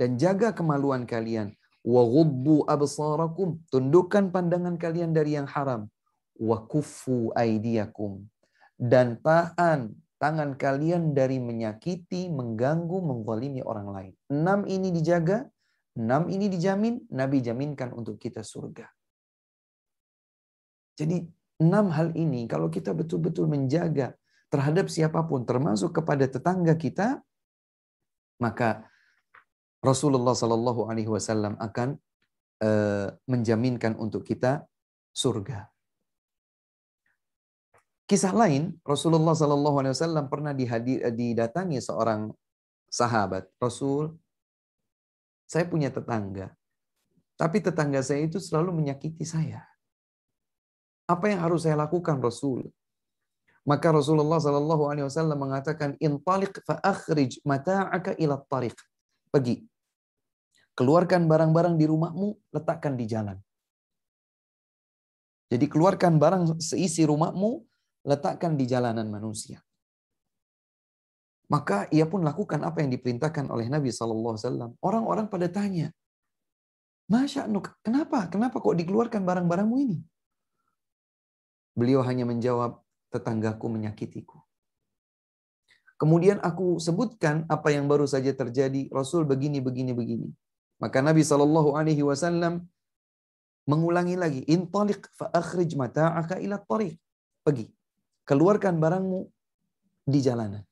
Dan 0.00 0.16
jaga 0.18 0.50
kemaluan 0.56 1.04
kalian 1.06 1.52
Waghuddu 1.86 2.68
absarakum. 2.68 3.56
Tundukkan 3.72 4.28
pandangan 4.28 4.76
kalian 4.76 5.16
dari 5.16 5.36
yang 5.36 5.48
haram. 5.48 5.88
Wa 6.36 6.64
kuffu 6.64 7.32
Dan 8.80 9.20
tahan 9.20 9.92
tangan 10.20 10.50
kalian 10.60 11.16
dari 11.16 11.40
menyakiti, 11.40 12.28
mengganggu, 12.28 12.98
menggolimi 13.00 13.64
orang 13.64 13.88
lain. 13.88 14.12
Enam 14.28 14.68
ini 14.68 14.92
dijaga, 14.92 15.48
enam 15.96 16.28
ini 16.28 16.48
dijamin, 16.52 17.08
Nabi 17.08 17.40
jaminkan 17.40 17.96
untuk 17.96 18.20
kita 18.20 18.44
surga. 18.44 18.84
Jadi 21.00 21.24
enam 21.64 21.88
hal 21.88 22.12
ini 22.12 22.44
kalau 22.44 22.68
kita 22.68 22.92
betul-betul 22.92 23.48
menjaga 23.48 24.12
terhadap 24.52 24.92
siapapun, 24.92 25.48
termasuk 25.48 25.96
kepada 25.96 26.28
tetangga 26.28 26.76
kita, 26.76 27.24
maka 28.40 28.89
Rasulullah 29.80 30.36
Shallallahu 30.36 30.92
Alaihi 30.92 31.08
Wasallam 31.08 31.56
akan 31.56 31.96
uh, 32.60 33.16
menjaminkan 33.24 33.96
untuk 33.96 34.28
kita 34.28 34.68
surga. 35.16 35.72
Kisah 38.04 38.36
lain, 38.36 38.76
Rasulullah 38.84 39.32
Shallallahu 39.32 39.76
Alaihi 39.80 39.94
Wasallam 39.96 40.26
pernah 40.28 40.52
dihadir, 40.52 41.00
didatangi 41.16 41.80
seorang 41.80 42.28
sahabat 42.92 43.48
Rasul. 43.56 44.12
Saya 45.48 45.64
punya 45.64 45.88
tetangga, 45.88 46.52
tapi 47.40 47.58
tetangga 47.64 48.04
saya 48.04 48.28
itu 48.28 48.36
selalu 48.38 48.76
menyakiti 48.84 49.24
saya. 49.24 49.64
Apa 51.08 51.26
yang 51.32 51.40
harus 51.42 51.64
saya 51.66 51.74
lakukan, 51.80 52.20
Rasul? 52.20 52.68
Maka 53.64 53.88
Rasulullah 53.96 54.36
Shallallahu 54.36 54.92
Alaihi 54.92 55.08
Wasallam 55.08 55.40
mengatakan, 55.40 55.96
"Intalik 56.04 56.52
fa 56.68 56.76
akhrij 56.84 57.40
mata'aka 57.48 58.20
ila 58.20 58.36
tariq." 58.44 58.76
Pergi, 59.30 59.62
Keluarkan 60.80 61.28
barang-barang 61.28 61.76
di 61.76 61.84
rumahmu, 61.84 62.56
letakkan 62.56 62.96
di 62.96 63.04
jalan. 63.04 63.36
Jadi 65.52 65.68
keluarkan 65.68 66.16
barang 66.16 66.56
seisi 66.56 67.04
rumahmu, 67.04 67.60
letakkan 68.08 68.56
di 68.56 68.64
jalanan 68.64 69.12
manusia. 69.12 69.60
Maka 71.52 71.84
ia 71.92 72.08
pun 72.08 72.24
lakukan 72.24 72.64
apa 72.64 72.80
yang 72.80 72.88
diperintahkan 72.96 73.52
oleh 73.52 73.68
Nabi 73.68 73.92
SAW. 73.92 74.80
Orang-orang 74.80 75.28
pada 75.28 75.52
tanya, 75.52 75.92
Masya 77.12 77.44
Nuk, 77.44 77.76
kenapa? 77.84 78.32
Kenapa 78.32 78.56
kok 78.64 78.72
dikeluarkan 78.72 79.20
barang-barangmu 79.20 79.76
ini? 79.84 80.00
Beliau 81.76 82.00
hanya 82.08 82.24
menjawab, 82.24 82.80
tetanggaku 83.12 83.68
menyakitiku. 83.68 84.40
Kemudian 86.00 86.40
aku 86.40 86.80
sebutkan 86.80 87.44
apa 87.52 87.68
yang 87.68 87.84
baru 87.84 88.08
saja 88.08 88.32
terjadi. 88.32 88.88
Rasul 88.88 89.28
begini, 89.28 89.60
begini, 89.60 89.92
begini. 89.92 90.30
Maka 90.80 91.04
Nabi 91.04 91.20
Shallallahu 91.20 91.76
Alaihi 91.76 92.00
Wasallam 92.00 92.64
mengulangi 93.68 94.16
lagi, 94.16 94.40
intolik 94.48 95.06
fa 95.12 95.28
akhrij 95.30 95.76
mata'aka 95.76 96.40
ila 96.40 96.56
tariq. 96.56 96.96
Pergi, 97.44 97.68
keluarkan 98.24 98.80
barangmu 98.80 99.28
di 100.08 100.18
jalanan. 100.24 100.64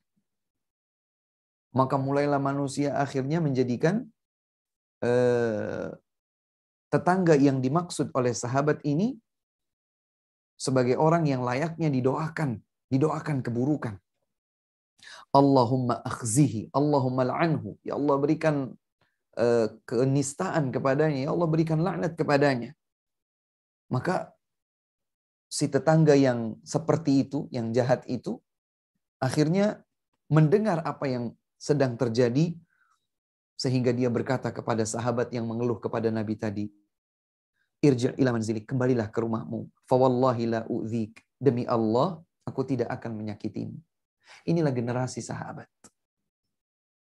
Maka 1.76 2.00
mulailah 2.00 2.40
manusia 2.40 2.96
akhirnya 2.96 3.44
menjadikan 3.44 4.08
eh, 5.04 5.92
tetangga 6.88 7.36
yang 7.36 7.60
dimaksud 7.60 8.08
oleh 8.16 8.32
sahabat 8.32 8.80
ini 8.88 9.12
sebagai 10.56 10.96
orang 10.96 11.28
yang 11.28 11.44
layaknya 11.44 11.92
didoakan, 11.92 12.64
didoakan 12.88 13.44
keburukan. 13.44 14.00
Allahumma 15.36 16.00
akhzihi, 16.00 16.72
Allahumma 16.72 17.28
la'anhu. 17.28 17.76
Ya 17.84 18.00
Allah 18.00 18.16
berikan 18.16 18.72
Eh, 19.38 19.68
kenistaan 19.86 20.74
kepadanya, 20.74 21.30
ya 21.30 21.30
Allah 21.30 21.46
berikan 21.46 21.78
laknat 21.78 22.18
kepadanya. 22.18 22.74
Maka 23.86 24.34
si 25.46 25.70
tetangga 25.70 26.18
yang 26.18 26.58
seperti 26.66 27.22
itu, 27.22 27.46
yang 27.54 27.70
jahat 27.70 28.02
itu, 28.10 28.42
akhirnya 29.22 29.86
mendengar 30.26 30.82
apa 30.82 31.06
yang 31.06 31.24
sedang 31.54 31.94
terjadi, 31.94 32.58
sehingga 33.54 33.94
dia 33.94 34.10
berkata 34.10 34.50
kepada 34.50 34.82
sahabat 34.82 35.30
yang 35.30 35.46
mengeluh 35.46 35.78
kepada 35.78 36.10
Nabi 36.10 36.34
tadi, 36.34 36.66
Irja' 37.78 38.18
ila 38.18 38.34
manzilik, 38.34 38.66
kembalilah 38.66 39.06
ke 39.06 39.22
rumahmu. 39.22 39.70
Fawallahi 39.86 40.44
la 40.50 40.60
u'zik. 40.66 41.14
Demi 41.38 41.62
Allah, 41.62 42.18
aku 42.42 42.66
tidak 42.66 42.90
akan 42.90 43.14
menyakitimu. 43.22 43.78
Inilah 44.50 44.74
generasi 44.74 45.22
sahabat 45.22 45.70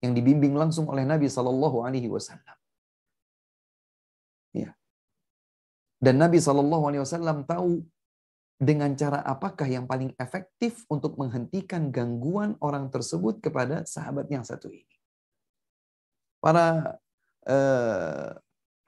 yang 0.06 0.14
dibimbing 0.14 0.54
langsung 0.54 0.86
oleh 0.86 1.02
Nabi 1.02 1.26
Shallallahu 1.26 1.82
Alaihi 1.82 2.06
Wasallam. 2.14 2.58
Ya. 4.54 4.78
Dan 5.98 6.22
Nabi 6.22 6.38
Shallallahu 6.38 6.84
Alaihi 6.94 7.02
Wasallam 7.02 7.44
tahu 7.50 7.82
dengan 8.62 8.94
cara 8.96 9.20
apakah 9.26 9.66
yang 9.68 9.84
paling 9.90 10.14
efektif 10.22 10.86
untuk 10.88 11.18
menghentikan 11.20 11.90
gangguan 11.92 12.56
orang 12.62 12.88
tersebut 12.94 13.42
kepada 13.42 13.84
sahabat 13.84 14.30
yang 14.32 14.46
satu 14.48 14.70
ini. 14.72 14.96
Para 16.40 16.96
eh, 17.50 18.30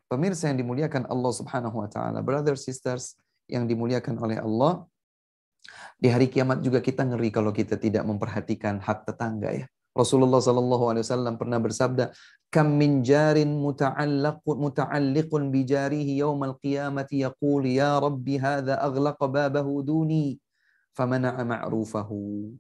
pemirsa 0.07 0.47
yang 0.53 0.61
dimuliakan 0.61 1.09
Allah 1.09 1.34
Subhanahu 1.34 1.84
Wa 1.84 1.89
Taala, 1.91 2.20
brothers 2.22 2.63
sisters 2.63 3.18
yang 3.49 3.68
dimuliakan 3.68 4.15
oleh 4.22 4.38
Allah, 4.39 4.86
di 5.99 6.07
hari 6.13 6.32
kiamat 6.32 6.61
juga 6.63 6.80
kita 6.80 7.03
ngeri 7.03 7.34
kalau 7.34 7.49
kita 7.51 7.76
tidak 7.76 8.05
memperhatikan 8.07 8.78
hak 8.80 9.03
tetangga 9.09 9.51
ya 9.51 9.68
Rasulullah 9.97 10.37
sallallahu 10.37 10.93
Alaihi 10.93 11.01
Wasallam 11.09 11.41
pernah 11.41 11.57
bersabda, 11.57 12.13
"Kam 12.53 12.77
min 12.77 13.01
jarin 13.01 13.49
muta'allaqun 13.57 14.55
muta'alliqun 14.61 15.49
bijarihi 15.49 16.21
al 16.21 16.37
qiyamati 16.61 17.25
yaqul 17.25 17.65
ya 17.65 17.97
Rabbi 17.97 18.37
hadza 18.37 18.77
aghlaqa 18.77 19.25
babahu 19.25 19.81
duni 19.81 20.37
famana'a 20.93 21.41
ma'rufahu." 21.41 22.53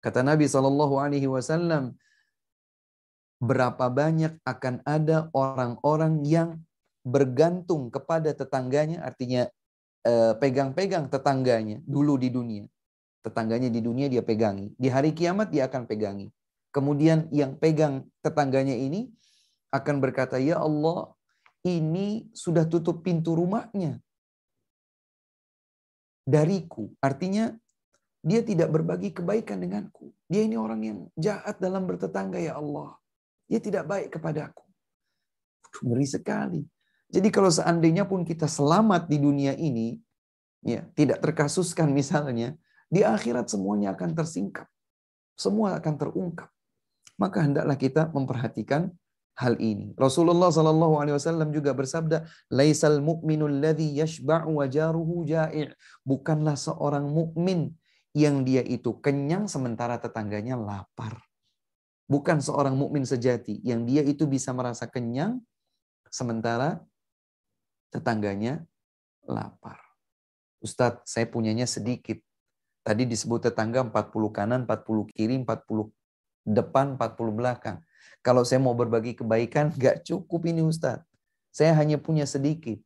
Kata 0.00 0.24
Nabi 0.24 0.48
sallallahu 0.48 0.96
Alaihi 0.96 1.28
Wasallam, 1.28 1.92
berapa 3.44 3.92
banyak 3.92 4.40
akan 4.48 4.80
ada 4.88 5.28
orang-orang 5.36 6.24
yang 6.24 6.48
bergantung 7.04 7.92
kepada 7.92 8.32
tetangganya, 8.32 9.04
artinya 9.04 9.44
eh, 10.08 10.32
pegang-pegang 10.40 11.12
tetangganya 11.12 11.84
dulu 11.84 12.16
di 12.16 12.32
dunia. 12.32 12.64
Tetangganya 13.26 13.68
di 13.68 13.82
dunia 13.82 14.06
dia 14.06 14.22
pegangi. 14.22 14.70
Di 14.78 14.86
hari 14.86 15.10
kiamat 15.10 15.50
dia 15.50 15.66
akan 15.66 15.82
pegangi. 15.90 16.30
Kemudian 16.76 17.24
yang 17.32 17.56
pegang 17.56 18.04
tetangganya 18.20 18.76
ini 18.76 19.08
akan 19.72 19.96
berkata, 19.96 20.36
"Ya 20.36 20.60
Allah, 20.60 21.08
ini 21.64 22.28
sudah 22.36 22.68
tutup 22.68 23.00
pintu 23.00 23.32
rumahnya 23.32 23.96
dariku." 26.28 26.92
Artinya 27.00 27.48
dia 28.20 28.44
tidak 28.44 28.68
berbagi 28.68 29.16
kebaikan 29.16 29.64
denganku. 29.64 30.12
Dia 30.28 30.44
ini 30.44 30.60
orang 30.60 30.80
yang 30.84 30.98
jahat 31.16 31.56
dalam 31.56 31.88
bertetangga, 31.88 32.36
ya 32.44 32.60
Allah. 32.60 33.00
Dia 33.48 33.64
tidak 33.64 33.88
baik 33.88 34.12
kepadaku. 34.12 34.68
Ngeri 35.80 36.04
sekali. 36.12 36.60
Jadi 37.08 37.28
kalau 37.32 37.48
seandainya 37.48 38.04
pun 38.04 38.20
kita 38.20 38.44
selamat 38.52 39.08
di 39.08 39.16
dunia 39.16 39.56
ini, 39.56 39.96
ya 40.60 40.84
tidak 40.92 41.24
terkasuskan 41.24 41.88
misalnya, 41.88 42.52
di 42.92 43.00
akhirat 43.00 43.48
semuanya 43.48 43.96
akan 43.96 44.12
tersingkap. 44.12 44.68
Semua 45.40 45.80
akan 45.80 45.94
terungkap 45.96 46.50
maka 47.20 47.44
hendaklah 47.44 47.76
kita 47.80 48.08
memperhatikan 48.12 48.92
hal 49.36 49.56
ini. 49.60 49.92
Rasulullah 49.96 50.48
Shallallahu 50.52 50.94
Alaihi 51.00 51.16
Wasallam 51.16 51.50
juga 51.52 51.76
bersabda, 51.76 52.24
"Laisal 52.52 53.04
mukminul 53.04 53.60
ladhi 53.60 53.98
yashba'u 54.00 54.48
wajaruhu 54.60 55.28
ja'i'." 55.28 55.68
Bukanlah 56.04 56.56
seorang 56.56 57.08
mukmin 57.08 57.72
yang 58.16 58.44
dia 58.48 58.64
itu 58.64 58.96
kenyang 59.00 59.44
sementara 59.48 60.00
tetangganya 60.00 60.56
lapar. 60.56 61.20
Bukan 62.08 62.38
seorang 62.40 62.78
mukmin 62.78 63.02
sejati 63.04 63.60
yang 63.66 63.84
dia 63.84 64.00
itu 64.00 64.24
bisa 64.30 64.54
merasa 64.56 64.88
kenyang 64.88 65.42
sementara 66.08 66.80
tetangganya 67.92 68.64
lapar. 69.26 69.82
Ustadz, 70.64 71.04
saya 71.04 71.26
punyanya 71.28 71.66
sedikit. 71.68 72.16
Tadi 72.86 73.04
disebut 73.04 73.50
tetangga 73.50 73.82
40 73.84 74.30
kanan, 74.30 74.60
40 74.64 75.04
kiri, 75.12 75.36
40 75.36 75.90
depan 76.46 76.94
40 76.94 77.34
belakang. 77.34 77.82
Kalau 78.22 78.46
saya 78.46 78.62
mau 78.62 78.72
berbagi 78.78 79.18
kebaikan, 79.18 79.74
gak 79.80 80.06
cukup 80.06 80.46
ini 80.46 80.62
Ustadz. 80.62 81.02
Saya 81.50 81.74
hanya 81.76 81.98
punya 81.98 82.24
sedikit. 82.24 82.78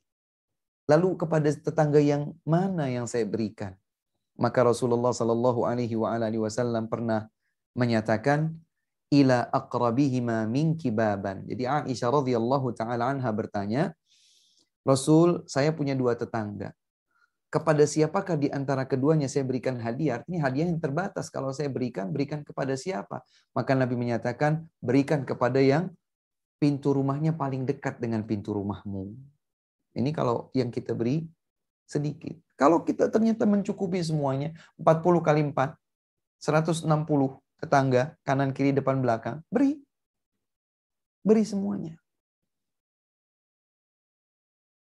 Lalu 0.88 1.14
kepada 1.20 1.46
tetangga 1.46 2.00
yang 2.02 2.34
mana 2.42 2.88
yang 2.90 3.06
saya 3.06 3.22
berikan? 3.28 3.76
Maka 4.40 4.64
Rasulullah 4.64 5.12
Shallallahu 5.12 5.68
Alaihi 5.68 5.94
Wasallam 5.98 6.88
pernah 6.90 7.28
menyatakan, 7.76 8.50
ila 9.12 9.46
akrabihima 9.52 10.48
min 10.48 10.74
kibaban. 10.80 11.44
Jadi 11.46 11.66
Aisyah 11.68 12.10
radhiyallahu 12.10 12.72
taala 12.74 13.10
anha 13.12 13.30
bertanya, 13.30 13.92
Rasul, 14.82 15.46
saya 15.46 15.70
punya 15.76 15.92
dua 15.94 16.16
tetangga 16.16 16.72
kepada 17.50 17.82
siapakah 17.82 18.38
di 18.38 18.46
antara 18.48 18.86
keduanya 18.86 19.26
saya 19.26 19.42
berikan 19.42 19.74
hadiah? 19.82 20.22
Ini 20.24 20.38
hadiah 20.38 20.70
yang 20.70 20.78
terbatas. 20.78 21.28
Kalau 21.28 21.50
saya 21.50 21.66
berikan, 21.66 22.14
berikan 22.14 22.46
kepada 22.46 22.78
siapa? 22.78 23.26
Maka 23.52 23.74
Nabi 23.74 23.98
menyatakan, 23.98 24.64
berikan 24.78 25.26
kepada 25.26 25.58
yang 25.58 25.90
pintu 26.62 26.94
rumahnya 26.94 27.34
paling 27.34 27.66
dekat 27.66 27.98
dengan 27.98 28.22
pintu 28.22 28.54
rumahmu. 28.54 29.10
Ini 29.98 30.14
kalau 30.14 30.48
yang 30.54 30.70
kita 30.70 30.94
beri 30.94 31.26
sedikit. 31.82 32.38
Kalau 32.54 32.86
kita 32.86 33.10
ternyata 33.10 33.42
mencukupi 33.42 33.98
semuanya, 33.98 34.54
40 34.78 35.18
kali 35.26 35.42
4, 35.50 35.74
160 36.38 36.86
tetangga, 37.58 38.14
kanan, 38.22 38.54
kiri, 38.54 38.70
depan, 38.70 39.02
belakang, 39.02 39.42
beri. 39.50 39.82
Beri 41.26 41.42
semuanya. 41.42 41.98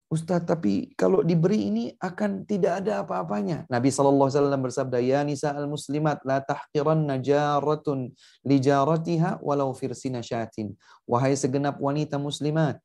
Ustaz, 0.05 0.45
tapi 0.45 0.93
kalau 0.93 1.25
diberi 1.25 1.65
ini 1.73 1.83
akan 1.97 2.45
tidak 2.45 2.85
ada 2.85 3.01
apa-apanya. 3.01 3.65
Nabi 3.73 3.89
Shallallahu 3.89 4.29
Alaihi 4.29 4.37
Wasallam 4.45 4.61
bersabda, 4.61 4.97
Ya 5.01 5.25
nisa 5.25 5.49
al 5.49 5.65
muslimat 5.65 6.21
la 6.21 6.45
tahqiran 6.45 7.09
najaratun 7.09 8.13
jaratiha 8.45 9.41
walau 9.41 9.73
firsina 9.73 10.21
syatin. 10.21 10.77
Wahai 11.09 11.33
segenap 11.33 11.81
wanita 11.81 12.21
muslimat, 12.21 12.77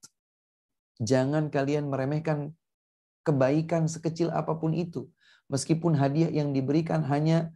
jangan 0.97 1.53
kalian 1.53 1.93
meremehkan 1.93 2.57
kebaikan 3.21 3.85
sekecil 3.85 4.33
apapun 4.33 4.73
itu. 4.73 5.05
Meskipun 5.53 6.01
hadiah 6.01 6.33
yang 6.33 6.57
diberikan 6.57 7.05
hanya 7.05 7.53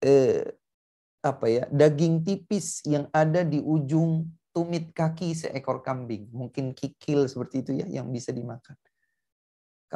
eh, 0.00 0.56
apa 1.20 1.44
ya 1.52 1.68
daging 1.68 2.24
tipis 2.24 2.80
yang 2.88 3.12
ada 3.12 3.44
di 3.44 3.60
ujung 3.60 4.24
tumit 4.56 4.88
kaki 4.96 5.36
seekor 5.36 5.84
kambing. 5.84 6.32
Mungkin 6.32 6.72
kikil 6.72 7.28
seperti 7.28 7.56
itu 7.60 7.70
ya 7.84 8.00
yang 8.00 8.08
bisa 8.08 8.32
dimakan. 8.32 8.72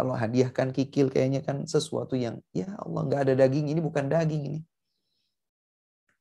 Kalau 0.01 0.17
hadiahkan 0.17 0.73
kikil 0.73 1.13
kayaknya 1.13 1.45
kan 1.45 1.69
sesuatu 1.69 2.17
yang 2.17 2.41
ya 2.57 2.73
Allah 2.81 3.05
nggak 3.05 3.21
ada 3.21 3.35
daging 3.45 3.69
ini 3.69 3.85
bukan 3.85 4.09
daging 4.09 4.43
ini. 4.49 4.61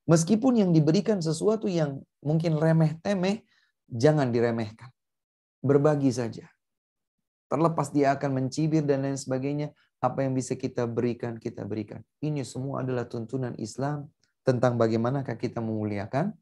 Meskipun 0.03 0.59
yang 0.59 0.75
diberikan 0.75 1.23
sesuatu 1.23 1.71
yang 1.71 2.03
mungkin 2.19 2.59
remeh 2.59 2.99
temeh, 2.99 3.39
jangan 3.87 4.35
diremehkan. 4.35 4.91
Berbagi 5.63 6.11
saja. 6.11 6.51
Terlepas 7.47 7.95
dia 7.95 8.19
akan 8.19 8.31
mencibir 8.43 8.83
dan 8.83 9.07
lain 9.07 9.15
sebagainya, 9.15 9.71
apa 10.03 10.27
yang 10.27 10.35
bisa 10.35 10.59
kita 10.59 10.83
berikan, 10.83 11.39
kita 11.39 11.63
berikan. 11.63 12.03
Ini 12.19 12.43
semua 12.43 12.83
adalah 12.83 13.07
tuntunan 13.07 13.55
Islam 13.55 14.11
tentang 14.43 14.75
bagaimanakah 14.75 15.39
kita 15.39 15.63
memuliakan 15.63 16.35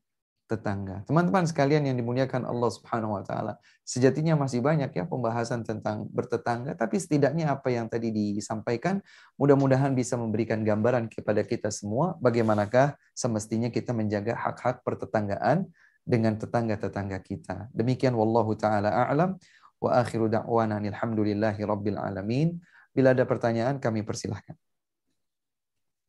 tetangga. 0.47 1.03
Teman-teman 1.03 1.43
sekalian 1.43 1.91
yang 1.91 1.99
dimuliakan 1.99 2.47
Allah 2.47 2.71
Subhanahu 2.71 3.19
wa 3.19 3.23
taala, 3.27 3.59
sejatinya 3.83 4.39
masih 4.39 4.63
banyak 4.63 4.95
ya 4.95 5.03
pembahasan 5.03 5.67
tentang 5.67 6.07
bertetangga, 6.09 6.73
tapi 6.79 6.95
setidaknya 6.97 7.51
apa 7.51 7.67
yang 7.67 7.91
tadi 7.91 8.09
disampaikan 8.15 9.03
mudah-mudahan 9.35 9.91
bisa 9.91 10.15
memberikan 10.15 10.63
gambaran 10.63 11.11
kepada 11.11 11.43
kita 11.43 11.67
semua 11.67 12.15
bagaimanakah 12.23 12.95
semestinya 13.11 13.67
kita 13.67 13.91
menjaga 13.91 14.39
hak-hak 14.39 14.87
pertetanggaan 14.87 15.67
dengan 16.07 16.39
tetangga-tetangga 16.39 17.19
kita. 17.19 17.67
Demikian 17.75 18.15
wallahu 18.15 18.55
taala 18.55 18.87
a'lam 18.87 19.35
wa 19.83 19.99
akhiru 19.99 20.31
da'wana 20.31 20.79
alhamdulillahi 20.79 21.59
rabbil 21.67 21.99
alamin. 21.99 22.55
Bila 22.95 23.11
ada 23.13 23.27
pertanyaan 23.29 23.77
kami 23.77 24.01
persilahkan. 24.01 24.57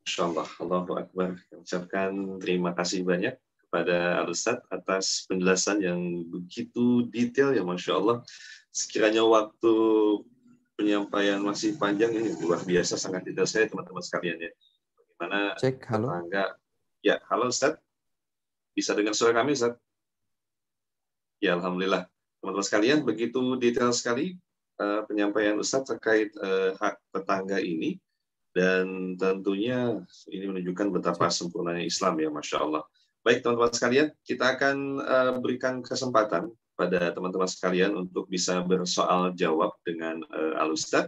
Insyaallah 0.09 0.48
Allahu 0.56 0.97
Akbar. 0.97 1.36
Ucapkan 1.52 2.40
terima 2.40 2.73
kasih 2.73 3.05
banyak 3.05 3.36
kepada 3.69 4.24
al 4.24 4.32
atas 4.73 5.28
penjelasan 5.28 5.85
yang 5.85 6.01
begitu 6.24 7.05
detail 7.12 7.53
ya 7.53 7.61
Masya 7.61 8.01
Allah. 8.01 8.24
Sekiranya 8.73 9.20
waktu 9.28 9.73
penyampaian 10.81 11.36
masih 11.45 11.77
panjang 11.77 12.16
ini 12.16 12.32
luar 12.40 12.65
biasa 12.65 12.97
sangat 12.97 13.28
detail 13.28 13.45
saya 13.45 13.69
teman-teman 13.69 14.01
sekalian 14.01 14.40
ya. 14.40 14.51
Bagaimana 14.97 15.39
Cek, 15.61 15.85
halo. 15.85 16.09
Tetangga, 16.09 16.45
ya 17.05 17.20
halo 17.28 17.53
Ustaz. 17.53 17.77
Bisa 18.73 18.97
dengar 18.97 19.12
suara 19.12 19.36
kami 19.36 19.53
Ustaz? 19.53 19.77
Ya 21.36 21.53
Alhamdulillah. 21.61 22.09
Teman-teman 22.40 22.65
sekalian 22.66 23.05
begitu 23.05 23.53
detail 23.61 23.93
sekali 23.93 24.40
uh, 24.81 25.05
penyampaian 25.05 25.61
Ustaz 25.61 25.85
terkait 25.85 26.32
eh, 26.40 26.73
hak 26.73 26.97
tetangga 27.12 27.61
ini 27.61 28.01
dan 28.57 29.12
tentunya 29.20 30.01
ini 30.32 30.57
menunjukkan 30.57 30.89
betapa 30.89 31.28
sempurnanya 31.28 31.85
Islam 31.85 32.16
ya 32.16 32.32
Masya 32.32 32.65
Allah. 32.65 32.85
Baik 33.28 33.44
teman-teman 33.44 33.72
sekalian, 33.76 34.09
kita 34.24 34.44
akan 34.56 34.74
uh, 35.05 35.36
berikan 35.44 35.74
kesempatan 35.84 36.48
pada 36.78 36.96
teman-teman 37.12 37.44
sekalian 37.55 37.92
untuk 38.00 38.24
bisa 38.24 38.64
bersoal 38.64 39.20
jawab 39.40 39.70
dengan 39.84 40.24
uh, 40.32 40.56
eh, 40.56 40.60
Alustad. 40.64 41.05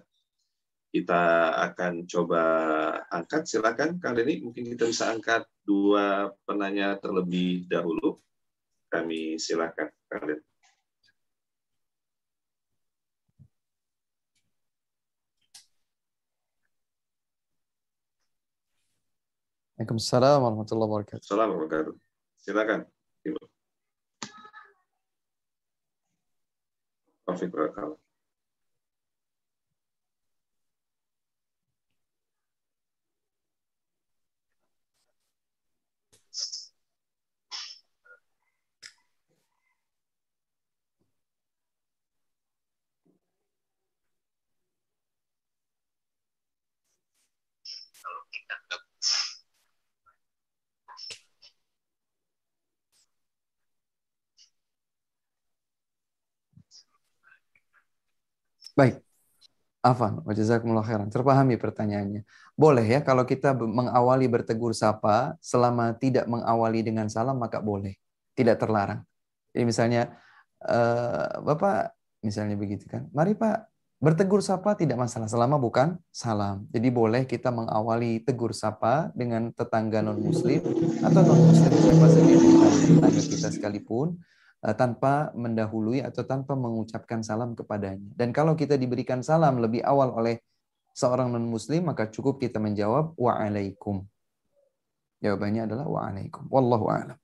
Kita 0.92 1.14
akan 1.64 2.05
coba 2.12 2.38
angkat, 3.09 3.48
silakan 3.48 3.97
Kang 3.97 4.12
Denny, 4.12 4.44
mungkin 4.44 4.68
kita 4.68 4.84
bisa 4.84 5.09
angkat 5.09 5.48
dua 5.64 6.28
penanya 6.44 6.92
terlebih 7.01 7.64
dahulu. 7.64 8.20
Kami 8.92 9.40
silakan 9.40 9.88
Kang 10.12 10.24
Denny. 10.28 10.44
Assalamualaikum 19.80 19.97
warahmatullahi 20.44 20.90
wabarakatuh. 20.92 21.24
Assalamualaikum 21.24 21.24
warahmatullahi 21.24 21.97
wabarakatuh. 21.97 22.10
Silakan. 22.41 22.81
Taufik 27.27 27.53
Rakal. 27.55 28.01
kalau 48.01 48.23
kita 48.33 48.57
Baik. 58.81 58.97
Afan, 59.85 60.24
wajazakumullah 60.24 60.81
khairan. 60.85 61.09
Terpahami 61.12 61.61
pertanyaannya. 61.61 62.24
Boleh 62.57 62.85
ya 62.97 63.01
kalau 63.05 63.24
kita 63.28 63.52
mengawali 63.57 64.24
bertegur 64.28 64.73
sapa 64.77 65.36
selama 65.44 65.93
tidak 65.97 66.24
mengawali 66.28 66.81
dengan 66.85 67.05
salam 67.12 67.36
maka 67.36 67.61
boleh. 67.61 67.97
Tidak 68.36 68.57
terlarang. 68.61 69.05
Jadi 69.57 69.65
misalnya 69.69 70.02
eh, 70.65 71.28
Bapak 71.44 71.93
misalnya 72.24 72.57
begitu 72.61 72.89
kan. 72.93 73.05
Mari 73.16 73.32
Pak, 73.40 73.69
bertegur 74.01 74.40
sapa 74.44 74.73
tidak 74.77 74.97
masalah 75.01 75.28
selama 75.32 75.57
bukan 75.61 75.97
salam. 76.12 76.65
Jadi 76.73 76.89
boleh 76.93 77.24
kita 77.28 77.48
mengawali 77.52 78.20
tegur 78.24 78.52
sapa 78.57 79.09
dengan 79.16 79.48
tetangga 79.52 80.01
non 80.05 80.20
muslim 80.24 80.61
atau 81.05 81.20
non 81.24 81.40
muslim 81.52 81.73
siapa 81.85 82.07
sendiri 82.16 82.48
tetangga 82.89 83.20
kita 83.28 83.48
sekalipun 83.52 84.16
Eh, 84.61 84.77
tanpa 84.77 85.32
mendahului 85.32 86.05
atau 86.05 86.20
tanpa 86.28 86.53
mengucapkan 86.53 87.24
salam 87.24 87.57
kepadanya. 87.57 88.05
Dan 88.12 88.28
kalau 88.28 88.53
kita 88.53 88.77
diberikan 88.77 89.24
salam 89.24 89.57
lebih 89.57 89.81
awal 89.81 90.12
oleh 90.12 90.45
seorang 90.93 91.32
non-muslim, 91.32 91.89
maka 91.89 92.12
cukup 92.12 92.37
kita 92.37 92.61
menjawab 92.61 93.16
wa'alaikum. 93.16 94.05
Jawabannya 95.24 95.65
adalah 95.65 95.89
wa'alaikum. 95.89 96.45
Wallahu 96.53 96.93
a'lam. 96.93 97.16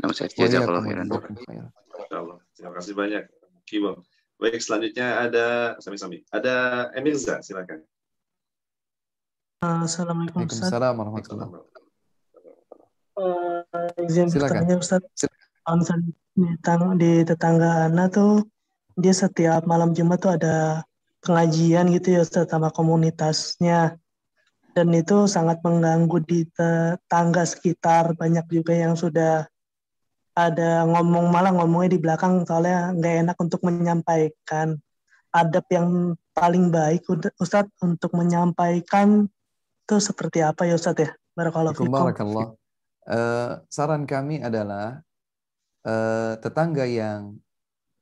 Terima 0.00 0.48
kasih 2.80 2.94
banyak. 2.96 3.24
Kibom. 3.68 4.00
Baik, 4.40 4.56
selanjutnya 4.64 5.20
ada 5.20 5.76
Sami-Sami. 5.84 6.24
Ada 6.32 6.88
Emirza, 6.96 7.44
silakan. 7.44 7.84
Assalamualaikum. 9.60 10.48
Waalaikumsalam 10.48 10.94
warahmatullahi 10.96 11.48
wabarakatuh. 11.52 11.79
Eh, 13.18 14.06
izin 14.06 14.30
bertanya 14.30 14.78
Ustaz 14.78 15.02
kalau 15.66 15.82
misalnya 15.82 16.96
di 17.02 17.10
tetangga, 17.26 17.86
Ana 17.90 18.06
tuh 18.10 18.42
dia 18.96 19.12
setiap 19.14 19.66
malam 19.68 19.92
Jumat 19.94 20.18
tuh 20.22 20.32
ada 20.38 20.82
pengajian 21.26 21.90
gitu 21.90 22.16
ya 22.16 22.20
Ustaz 22.22 22.46
sama 22.48 22.70
komunitasnya 22.70 23.98
dan 24.72 24.86
itu 24.94 25.26
sangat 25.26 25.58
mengganggu 25.66 26.22
di 26.22 26.46
tetangga 26.54 27.42
sekitar 27.42 28.14
banyak 28.14 28.46
juga 28.46 28.72
yang 28.78 28.94
sudah 28.94 29.44
ada 30.38 30.86
ngomong 30.86 31.26
malah 31.34 31.50
ngomongnya 31.52 31.98
di 31.98 32.00
belakang 32.00 32.46
soalnya 32.46 32.94
nggak 32.94 33.14
enak 33.26 33.36
untuk 33.42 33.60
menyampaikan 33.66 34.78
adab 35.34 35.66
yang 35.74 36.14
paling 36.30 36.70
baik 36.70 37.02
Ustadz 37.42 37.74
untuk 37.82 38.14
menyampaikan 38.14 39.26
itu 39.86 39.96
seperti 39.98 40.46
apa 40.46 40.62
ya 40.70 40.78
Ustadz 40.78 41.02
ya? 41.02 41.10
Barakallahu 41.34 41.74
fikum. 41.74 42.54
Eh, 43.08 43.52
saran 43.72 44.04
kami 44.04 44.44
adalah 44.44 45.00
eh, 45.88 46.34
tetangga 46.36 46.84
yang 46.84 47.40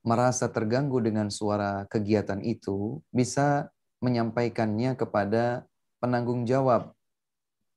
merasa 0.02 0.50
terganggu 0.50 0.98
dengan 0.98 1.30
suara 1.30 1.86
kegiatan 1.86 2.42
itu 2.42 2.98
bisa 3.14 3.70
menyampaikannya 4.02 4.98
kepada 4.98 5.62
penanggung 6.02 6.46
jawab 6.46 6.94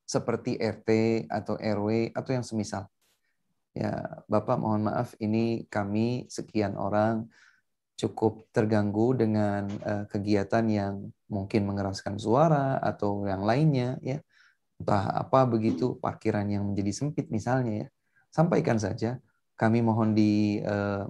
seperti 0.09 0.57
RT 0.57 0.89
atau 1.29 1.61
RW 1.61 2.09
atau 2.17 2.31
yang 2.33 2.45
semisal. 2.45 2.89
Ya, 3.77 4.21
Bapak 4.27 4.57
mohon 4.59 4.89
maaf 4.89 5.13
ini 5.21 5.63
kami 5.69 6.25
sekian 6.27 6.73
orang 6.75 7.29
cukup 8.01 8.49
terganggu 8.49 9.13
dengan 9.13 9.69
eh, 9.69 10.03
kegiatan 10.09 10.65
yang 10.65 11.13
mungkin 11.29 11.69
mengeraskan 11.69 12.17
suara 12.17 12.81
atau 12.81 13.21
yang 13.29 13.45
lainnya 13.45 14.01
ya 14.01 14.17
entah 14.81 15.13
apa 15.13 15.45
begitu 15.45 15.93
parkiran 16.01 16.49
yang 16.49 16.65
menjadi 16.65 16.89
sempit 17.05 17.29
misalnya 17.29 17.85
ya 17.85 17.87
sampaikan 18.33 18.81
saja 18.81 19.21
kami 19.53 19.85
mohon 19.85 20.17
di 20.17 20.57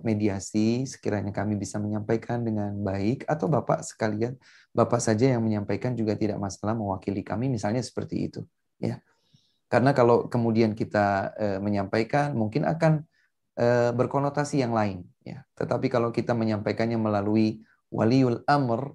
mediasi 0.04 0.84
sekiranya 0.84 1.32
kami 1.32 1.56
bisa 1.56 1.80
menyampaikan 1.80 2.44
dengan 2.44 2.76
baik 2.84 3.24
atau 3.24 3.48
Bapak 3.48 3.80
sekalian 3.88 4.36
Bapak 4.76 5.00
saja 5.00 5.32
yang 5.32 5.40
menyampaikan 5.48 5.96
juga 5.96 6.20
tidak 6.20 6.36
masalah 6.44 6.76
mewakili 6.76 7.24
kami 7.24 7.48
misalnya 7.48 7.80
seperti 7.80 8.28
itu 8.28 8.44
ya 8.84 9.00
karena 9.72 9.96
kalau 9.96 10.28
kemudian 10.28 10.76
kita 10.76 11.32
e, 11.40 11.48
menyampaikan 11.64 12.36
mungkin 12.36 12.68
akan 12.68 13.08
e, 13.56 13.96
berkonotasi 13.96 14.60
yang 14.60 14.76
lain 14.76 15.08
ya 15.24 15.48
tetapi 15.56 15.88
kalau 15.88 16.12
kita 16.12 16.36
menyampaikannya 16.36 17.00
melalui 17.00 17.64
waliul 17.88 18.44
amr 18.52 18.92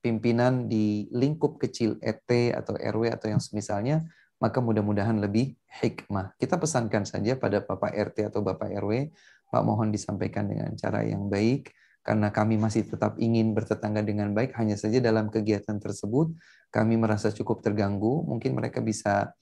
pimpinan 0.00 0.68
di 0.70 1.08
lingkup 1.14 1.56
kecil 1.60 1.96
ET 2.04 2.28
atau 2.52 2.76
RW 2.76 3.08
atau 3.14 3.30
yang 3.32 3.40
semisalnya, 3.40 4.04
maka 4.40 4.60
mudah-mudahan 4.60 5.16
lebih 5.16 5.56
hikmah. 5.80 6.36
Kita 6.36 6.60
pesankan 6.60 7.08
saja 7.08 7.36
pada 7.40 7.64
Bapak 7.64 7.92
RT 7.92 8.28
atau 8.32 8.44
Bapak 8.44 8.68
RW, 8.84 9.08
Pak 9.48 9.62
mohon 9.64 9.88
disampaikan 9.94 10.44
dengan 10.50 10.74
cara 10.76 11.00
yang 11.06 11.30
baik, 11.32 11.72
karena 12.04 12.28
kami 12.30 12.54
masih 12.60 12.84
tetap 12.86 13.16
ingin 13.18 13.56
bertetangga 13.56 14.04
dengan 14.04 14.30
baik, 14.36 14.52
hanya 14.60 14.76
saja 14.78 15.00
dalam 15.02 15.26
kegiatan 15.32 15.78
tersebut 15.82 16.34
kami 16.70 16.94
merasa 17.00 17.32
cukup 17.34 17.64
terganggu, 17.66 18.22
mungkin 18.26 18.52
mereka 18.54 18.78
bisa 18.84 19.32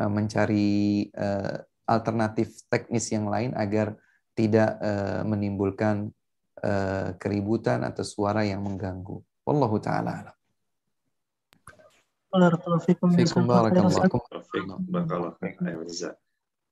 eh, 0.00 0.10
mencari 0.10 1.06
eh, 1.12 1.56
alternatif 1.88 2.66
teknis 2.68 3.06
yang 3.14 3.24
lain 3.30 3.54
agar 3.56 3.94
tidak 4.36 4.80
eh, 4.82 5.22
menimbulkan 5.24 6.10
keributan 7.16 7.80
atau 7.88 8.04
suara 8.04 8.44
yang 8.44 8.60
mengganggu. 8.60 9.24
Wallahu 9.50 9.82
taala 9.82 10.14
alam. 10.14 10.36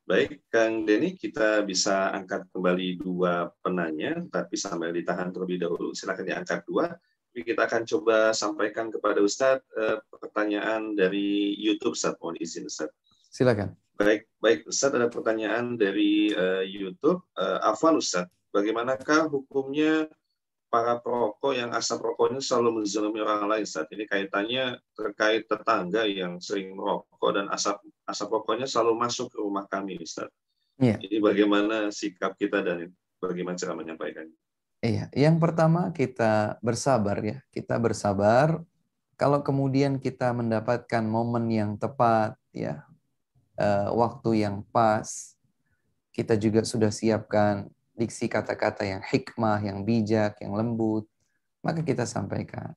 Baik, 0.09 0.31
Kang 0.49 0.87
Denny, 0.87 1.19
kita 1.19 1.67
bisa 1.67 2.15
angkat 2.15 2.47
kembali 2.55 3.03
dua 3.03 3.51
penanya, 3.61 4.23
tapi 4.31 4.55
sambil 4.55 4.95
ditahan 4.95 5.35
terlebih 5.35 5.59
dahulu, 5.67 5.91
silakan 5.93 6.23
diangkat 6.25 6.63
dua. 6.63 6.95
kita 7.39 7.71
akan 7.71 7.87
coba 7.87 8.35
sampaikan 8.35 8.91
kepada 8.91 9.23
Ustadz 9.23 9.63
eh, 9.79 9.99
pertanyaan 10.11 10.99
dari 10.99 11.55
YouTube, 11.55 11.95
Ustadz. 11.95 12.19
Mohon 12.19 12.35
izin, 12.43 12.67
Ustadz. 12.67 12.95
Silakan. 13.31 13.75
Baik, 13.95 14.27
baik 14.43 14.67
Ustadz, 14.67 14.99
ada 14.99 15.07
pertanyaan 15.07 15.79
dari 15.79 16.35
eh, 16.35 16.67
YouTube. 16.67 17.23
Eh, 17.39 17.59
Afwan 17.63 17.95
Ustadz, 18.03 18.35
bagaimanakah 18.51 19.31
hukumnya 19.31 20.11
para 20.69 21.01
perokok 21.01 21.53
yang 21.57 21.73
asap 21.73 22.01
rokoknya 22.13 22.45
selalu 22.45 22.81
menzalimi 22.85 23.25
orang 23.25 23.49
lain 23.49 23.65
saat 23.67 23.89
ini 23.93 24.05
kaitannya 24.05 24.77
terkait 24.93 25.49
tetangga 25.49 26.05
yang 26.05 26.37
sering 26.45 26.77
merokok 26.77 27.41
dan 27.41 27.49
asap 27.49 27.81
asap 28.05 28.29
rokoknya 28.29 28.69
selalu 28.69 28.93
masuk 29.01 29.33
ke 29.33 29.39
rumah 29.41 29.65
kami 29.65 29.97
Ustaz. 30.01 30.29
Iya. 30.77 31.01
Jadi 31.01 31.19
bagaimana 31.25 31.89
sikap 31.91 32.37
kita 32.39 32.61
dan 32.63 32.93
bagaimana 33.19 33.57
cara 33.59 33.75
menyampaikannya? 33.75 34.37
Iya, 34.79 35.11
yang 35.17 35.43
pertama 35.43 35.91
kita 35.91 36.61
bersabar 36.63 37.19
ya. 37.25 37.43
Kita 37.51 37.75
bersabar 37.83 38.63
kalau 39.19 39.43
kemudian 39.43 39.99
kita 39.99 40.31
mendapatkan 40.37 41.03
momen 41.03 41.51
yang 41.51 41.75
tepat 41.81 42.37
ya, 42.55 42.87
eh, 43.59 43.89
waktu 43.91 44.47
yang 44.47 44.63
pas, 44.71 45.35
kita 46.15 46.39
juga 46.39 46.63
sudah 46.63 46.95
siapkan 46.95 47.67
diksi 47.99 48.31
kata-kata 48.31 48.87
yang 48.87 49.03
hikmah, 49.03 49.59
yang 49.67 49.83
bijak, 49.83 50.39
yang 50.39 50.55
lembut, 50.55 51.11
maka 51.67 51.83
kita 51.83 52.07
sampaikan. 52.07 52.71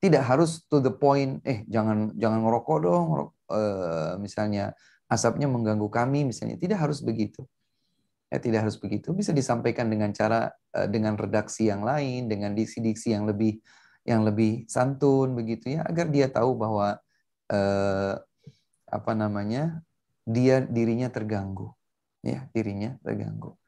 Tidak 0.00 0.24
harus 0.24 0.64
to 0.72 0.80
the 0.80 0.90
point, 0.90 1.44
eh 1.44 1.62
jangan 1.68 2.16
jangan 2.16 2.40
ngerokok 2.40 2.78
dong, 2.80 3.04
ngerok, 3.12 3.30
eh, 3.52 4.12
misalnya 4.16 4.64
asapnya 5.12 5.44
mengganggu 5.46 5.86
kami, 5.92 6.24
misalnya. 6.24 6.56
Tidak 6.56 6.74
harus 6.80 7.04
begitu. 7.04 7.44
Ya, 8.32 8.40
tidak 8.42 8.66
harus 8.66 8.80
begitu. 8.80 9.12
Bisa 9.14 9.30
disampaikan 9.36 9.92
dengan 9.92 10.10
cara 10.16 10.48
eh, 10.72 10.88
dengan 10.88 11.20
redaksi 11.20 11.68
yang 11.68 11.84
lain, 11.84 12.32
dengan 12.32 12.56
diksi-diksi 12.56 13.12
yang 13.12 13.28
lebih 13.28 13.60
yang 14.06 14.22
lebih 14.24 14.64
santun 14.72 15.36
begitu 15.36 15.76
ya, 15.76 15.82
agar 15.84 16.08
dia 16.08 16.30
tahu 16.32 16.56
bahwa 16.56 16.96
eh, 17.52 18.14
apa 18.86 19.12
namanya 19.18 19.82
dia 20.26 20.62
dirinya 20.62 21.08
terganggu, 21.10 21.74
ya 22.22 22.46
dirinya 22.54 22.94
terganggu. 23.02 23.58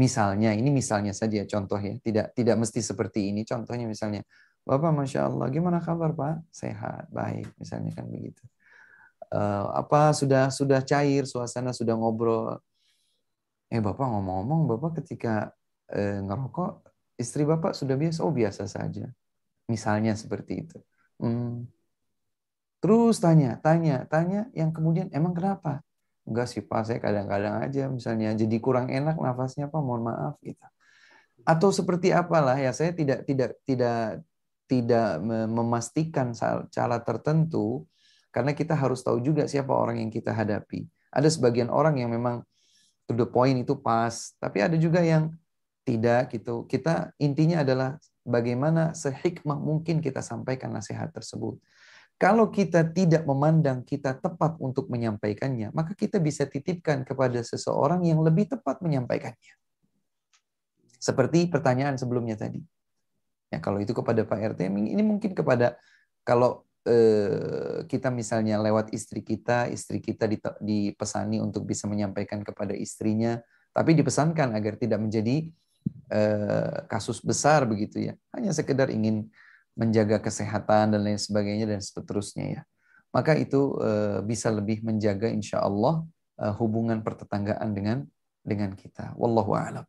Misalnya, 0.00 0.56
ini 0.56 0.72
misalnya 0.72 1.12
saja 1.12 1.44
contoh 1.44 1.76
ya, 1.76 1.92
tidak 2.00 2.32
tidak 2.32 2.56
mesti 2.56 2.80
seperti 2.80 3.28
ini. 3.36 3.44
Contohnya 3.44 3.84
misalnya, 3.84 4.24
Bapak 4.64 4.96
Masya 4.96 5.28
Allah, 5.28 5.52
gimana 5.52 5.76
kabar 5.84 6.16
Pak? 6.16 6.48
Sehat, 6.48 7.12
baik, 7.12 7.52
misalnya 7.60 7.92
kan 7.92 8.08
begitu. 8.08 8.40
Uh, 9.28 9.68
apa 9.76 10.10
sudah 10.16 10.50
sudah 10.50 10.82
cair 10.82 11.22
suasana 11.22 11.70
sudah 11.70 11.94
ngobrol 11.94 12.50
eh 13.70 13.78
bapak 13.78 14.02
ngomong-ngomong 14.02 14.66
bapak 14.74 14.98
ketika 14.98 15.54
uh, 15.94 16.18
ngerokok 16.26 16.82
istri 17.14 17.46
bapak 17.46 17.78
sudah 17.78 17.94
biasa 17.94 18.26
oh 18.26 18.34
biasa 18.34 18.66
saja 18.66 19.06
misalnya 19.70 20.18
seperti 20.18 20.66
itu 20.66 20.82
hmm. 21.22 21.62
terus 22.82 23.22
tanya 23.22 23.54
tanya 23.62 24.02
tanya 24.10 24.50
yang 24.50 24.74
kemudian 24.74 25.06
emang 25.14 25.38
kenapa 25.38 25.78
enggak 26.30 26.46
sih 26.46 26.62
pak 26.62 26.86
saya 26.86 26.98
kadang-kadang 27.02 27.58
aja 27.66 27.90
misalnya 27.90 28.30
jadi 28.38 28.56
kurang 28.62 28.86
enak 28.86 29.18
nafasnya 29.18 29.66
pak 29.66 29.82
mohon 29.82 30.06
maaf 30.06 30.38
gitu 30.46 30.62
atau 31.42 31.74
seperti 31.74 32.14
apalah 32.14 32.54
ya 32.54 32.70
saya 32.70 32.94
tidak 32.94 33.26
tidak 33.26 33.58
tidak 33.66 34.22
tidak 34.70 35.18
memastikan 35.50 36.30
cara 36.70 37.02
tertentu 37.02 37.82
karena 38.30 38.54
kita 38.54 38.78
harus 38.78 39.02
tahu 39.02 39.18
juga 39.18 39.50
siapa 39.50 39.74
orang 39.74 39.98
yang 39.98 40.10
kita 40.14 40.30
hadapi 40.30 40.86
ada 41.10 41.26
sebagian 41.26 41.66
orang 41.66 41.98
yang 41.98 42.14
memang 42.14 42.46
to 43.10 43.12
the 43.18 43.26
point 43.26 43.58
itu 43.58 43.74
pas 43.74 44.30
tapi 44.38 44.62
ada 44.62 44.78
juga 44.78 45.02
yang 45.02 45.34
tidak 45.82 46.30
gitu 46.30 46.70
kita 46.70 47.10
intinya 47.18 47.66
adalah 47.66 47.98
bagaimana 48.22 48.94
sehikmah 48.94 49.58
mungkin 49.58 49.98
kita 49.98 50.22
sampaikan 50.22 50.70
nasihat 50.70 51.10
tersebut 51.10 51.58
kalau 52.20 52.52
kita 52.52 52.84
tidak 52.92 53.24
memandang 53.24 53.80
kita 53.80 54.12
tepat 54.12 54.60
untuk 54.60 54.92
menyampaikannya, 54.92 55.72
maka 55.72 55.96
kita 55.96 56.20
bisa 56.20 56.44
titipkan 56.44 57.00
kepada 57.00 57.40
seseorang 57.40 58.04
yang 58.04 58.20
lebih 58.20 58.44
tepat 58.44 58.84
menyampaikannya. 58.84 59.56
Seperti 61.00 61.48
pertanyaan 61.48 61.96
sebelumnya 61.96 62.36
tadi. 62.36 62.60
Ya, 63.48 63.56
kalau 63.64 63.80
itu 63.80 63.96
kepada 63.96 64.28
Pak 64.28 64.52
RT, 64.52 64.68
ini 64.68 65.00
mungkin 65.00 65.32
kepada 65.32 65.80
kalau 66.20 66.68
eh, 66.84 67.88
kita 67.88 68.12
misalnya 68.12 68.60
lewat 68.60 68.92
istri 68.92 69.24
kita, 69.24 69.72
istri 69.72 70.04
kita 70.04 70.28
dipesani 70.60 71.40
untuk 71.40 71.64
bisa 71.64 71.88
menyampaikan 71.88 72.44
kepada 72.44 72.76
istrinya, 72.76 73.40
tapi 73.72 73.96
dipesankan 73.96 74.52
agar 74.60 74.76
tidak 74.76 75.00
menjadi 75.00 75.48
eh, 76.12 76.78
kasus 76.84 77.24
besar 77.24 77.64
begitu 77.64 78.12
ya. 78.12 78.12
Hanya 78.36 78.52
sekedar 78.52 78.92
ingin 78.92 79.24
menjaga 79.80 80.20
kesehatan 80.20 80.92
dan 80.92 81.00
lain 81.00 81.16
sebagainya 81.16 81.64
dan 81.64 81.80
seterusnya 81.80 82.60
ya. 82.60 82.62
Maka 83.16 83.32
itu 83.40 83.80
eh, 83.80 84.20
bisa 84.20 84.52
lebih 84.52 84.84
menjaga 84.84 85.32
insya 85.32 85.64
Allah 85.64 86.04
eh, 86.36 86.52
hubungan 86.60 87.00
pertetanggaan 87.00 87.72
dengan 87.72 88.04
dengan 88.44 88.76
kita. 88.76 89.16
Wallahu 89.16 89.56
a'lam. 89.56 89.88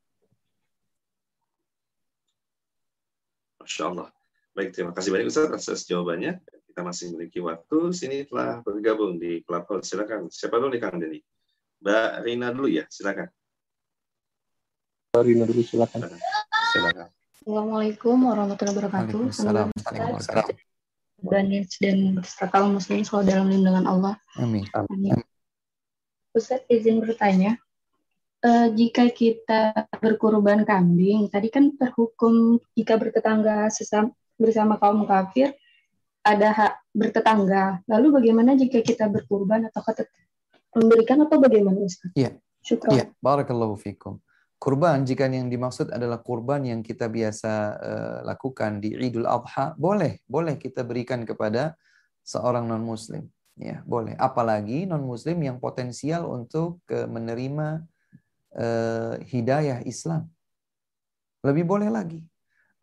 Masya 3.61 3.83
Allah. 3.91 4.07
Baik, 4.55 4.71
terima 4.75 4.91
kasih 4.95 5.11
banyak 5.11 5.27
Ustaz 5.31 5.47
atas 5.51 5.83
jawabannya. 5.87 6.39
Kita 6.71 6.81
masih 6.83 7.11
memiliki 7.11 7.39
waktu. 7.43 7.77
Sini 7.95 8.23
telah 8.27 8.59
bergabung 8.63 9.15
di 9.19 9.39
Clubhouse. 9.47 9.87
Silakan. 9.91 10.27
Siapa 10.31 10.59
dulu 10.59 10.75
nih 10.75 10.81
Kang 10.83 10.99
Deni? 10.99 11.19
Mbak 11.83 12.09
Rina 12.27 12.47
dulu 12.51 12.67
ya, 12.67 12.83
silakan. 12.91 13.31
Mbak 15.15 15.23
Rina 15.23 15.43
dulu 15.47 15.61
silakan. 15.63 16.11
Silakan. 16.75 17.09
Assalamualaikum 17.41 18.29
warahmatullahi 18.29 18.75
wabarakatuh. 18.85 19.19
Assalamualaikum 19.33 20.13
dan 21.25 21.97
serta 22.21 22.45
kaum 22.53 22.77
muslimin 22.77 23.01
selalu 23.01 23.25
dalam 23.25 23.47
lindungan 23.49 23.81
Allah. 23.89 24.13
Amin. 24.37 24.61
Amin. 24.77 25.17
Ustaz 26.37 26.61
izin 26.69 27.01
bertanya, 27.01 27.57
uh, 28.45 28.69
jika 28.77 29.09
kita 29.09 29.73
berkurban 30.05 30.61
kambing, 30.69 31.33
tadi 31.33 31.49
kan 31.49 31.73
terhukum 31.73 32.61
jika 32.77 33.01
bertetangga 33.01 33.73
sesam, 33.73 34.13
bersama 34.37 34.77
kaum 34.77 35.01
kafir 35.09 35.49
ada 36.21 36.53
hak 36.53 36.93
bertetangga. 36.93 37.81
Lalu 37.89 38.21
bagaimana 38.21 38.53
jika 38.53 38.85
kita 38.85 39.09
berkurban 39.09 39.65
atau 39.65 39.81
memberikan 40.77 41.17
atau 41.25 41.41
bagaimana 41.41 41.89
Ustaz? 41.89 42.13
Iya. 42.13 42.37
Syukur. 42.61 42.93
Iya, 43.01 43.09
barakallahu 43.17 43.73
fikum 43.81 44.21
kurban 44.61 45.01
jika 45.09 45.25
yang 45.25 45.49
dimaksud 45.49 45.89
adalah 45.89 46.21
kurban 46.21 46.61
yang 46.61 46.85
kita 46.85 47.09
biasa 47.09 47.51
eh, 47.81 48.17
lakukan 48.29 48.77
di 48.77 48.93
Idul 48.93 49.25
Adha 49.25 49.73
boleh 49.73 50.21
boleh 50.29 50.61
kita 50.61 50.85
berikan 50.85 51.25
kepada 51.25 51.73
seorang 52.21 52.69
non 52.69 52.85
muslim 52.85 53.25
ya 53.57 53.81
boleh 53.89 54.13
apalagi 54.21 54.85
non 54.85 55.01
muslim 55.01 55.41
yang 55.41 55.57
potensial 55.57 56.29
untuk 56.29 56.77
eh, 56.93 57.09
menerima 57.09 57.81
eh, 58.53 59.13
hidayah 59.33 59.81
Islam 59.81 60.29
lebih 61.41 61.65
boleh 61.65 61.89
lagi 61.89 62.21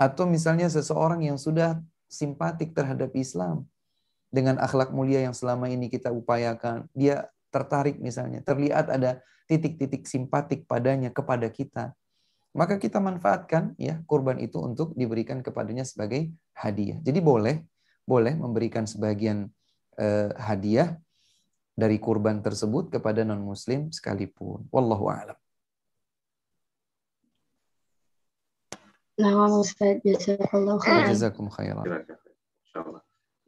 atau 0.02 0.26
misalnya 0.26 0.66
seseorang 0.66 1.30
yang 1.30 1.38
sudah 1.38 1.78
simpatik 2.10 2.74
terhadap 2.74 3.14
Islam 3.14 3.70
dengan 4.34 4.58
akhlak 4.58 4.90
mulia 4.90 5.22
yang 5.22 5.30
selama 5.34 5.70
ini 5.70 5.86
kita 5.86 6.10
upayakan 6.10 6.90
dia 6.90 7.30
tertarik 7.54 8.02
misalnya 8.02 8.42
terlihat 8.42 8.90
ada 8.90 9.22
titik-titik 9.48 10.04
simpatik 10.04 10.68
padanya 10.68 11.08
kepada 11.10 11.48
kita, 11.48 11.96
maka 12.52 12.76
kita 12.76 13.00
manfaatkan 13.00 13.72
ya 13.80 14.04
kurban 14.04 14.36
itu 14.38 14.60
untuk 14.60 14.92
diberikan 14.92 15.40
kepadanya 15.40 15.88
sebagai 15.88 16.28
hadiah. 16.52 17.00
Jadi 17.00 17.18
boleh 17.24 17.64
boleh 18.04 18.36
memberikan 18.36 18.84
sebagian 18.84 19.48
eh, 19.96 20.30
hadiah 20.36 21.00
dari 21.72 21.96
kurban 21.96 22.44
tersebut 22.44 22.92
kepada 22.92 23.24
non 23.24 23.40
muslim 23.40 23.88
sekalipun. 23.88 24.68
Wallahu 24.68 25.08
a'lam. 25.08 25.38
Nah, 29.18 29.34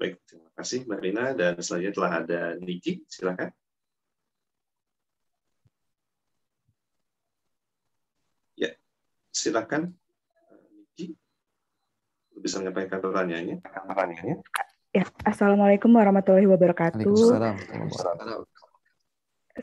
Baik, 0.01 0.17
terima 0.25 0.49
kasih 0.57 0.81
Marina 0.89 1.37
dan 1.37 1.61
selanjutnya 1.61 1.93
telah 1.93 2.13
ada 2.25 2.41
Niki, 2.57 3.05
silakan. 3.05 3.53
Silakan 9.41 9.89
Niki 10.61 11.17
bisa 12.45 12.61
menyampaikan 12.61 13.01
pertanyaannya. 13.01 13.57
Pertanyaannya. 13.65 14.37
Ya, 14.93 15.05
assalamualaikum 15.25 15.89
warahmatullahi 15.97 16.45
wabarakatuh. 16.45 17.09
Waalaikumsalam. 17.09 18.45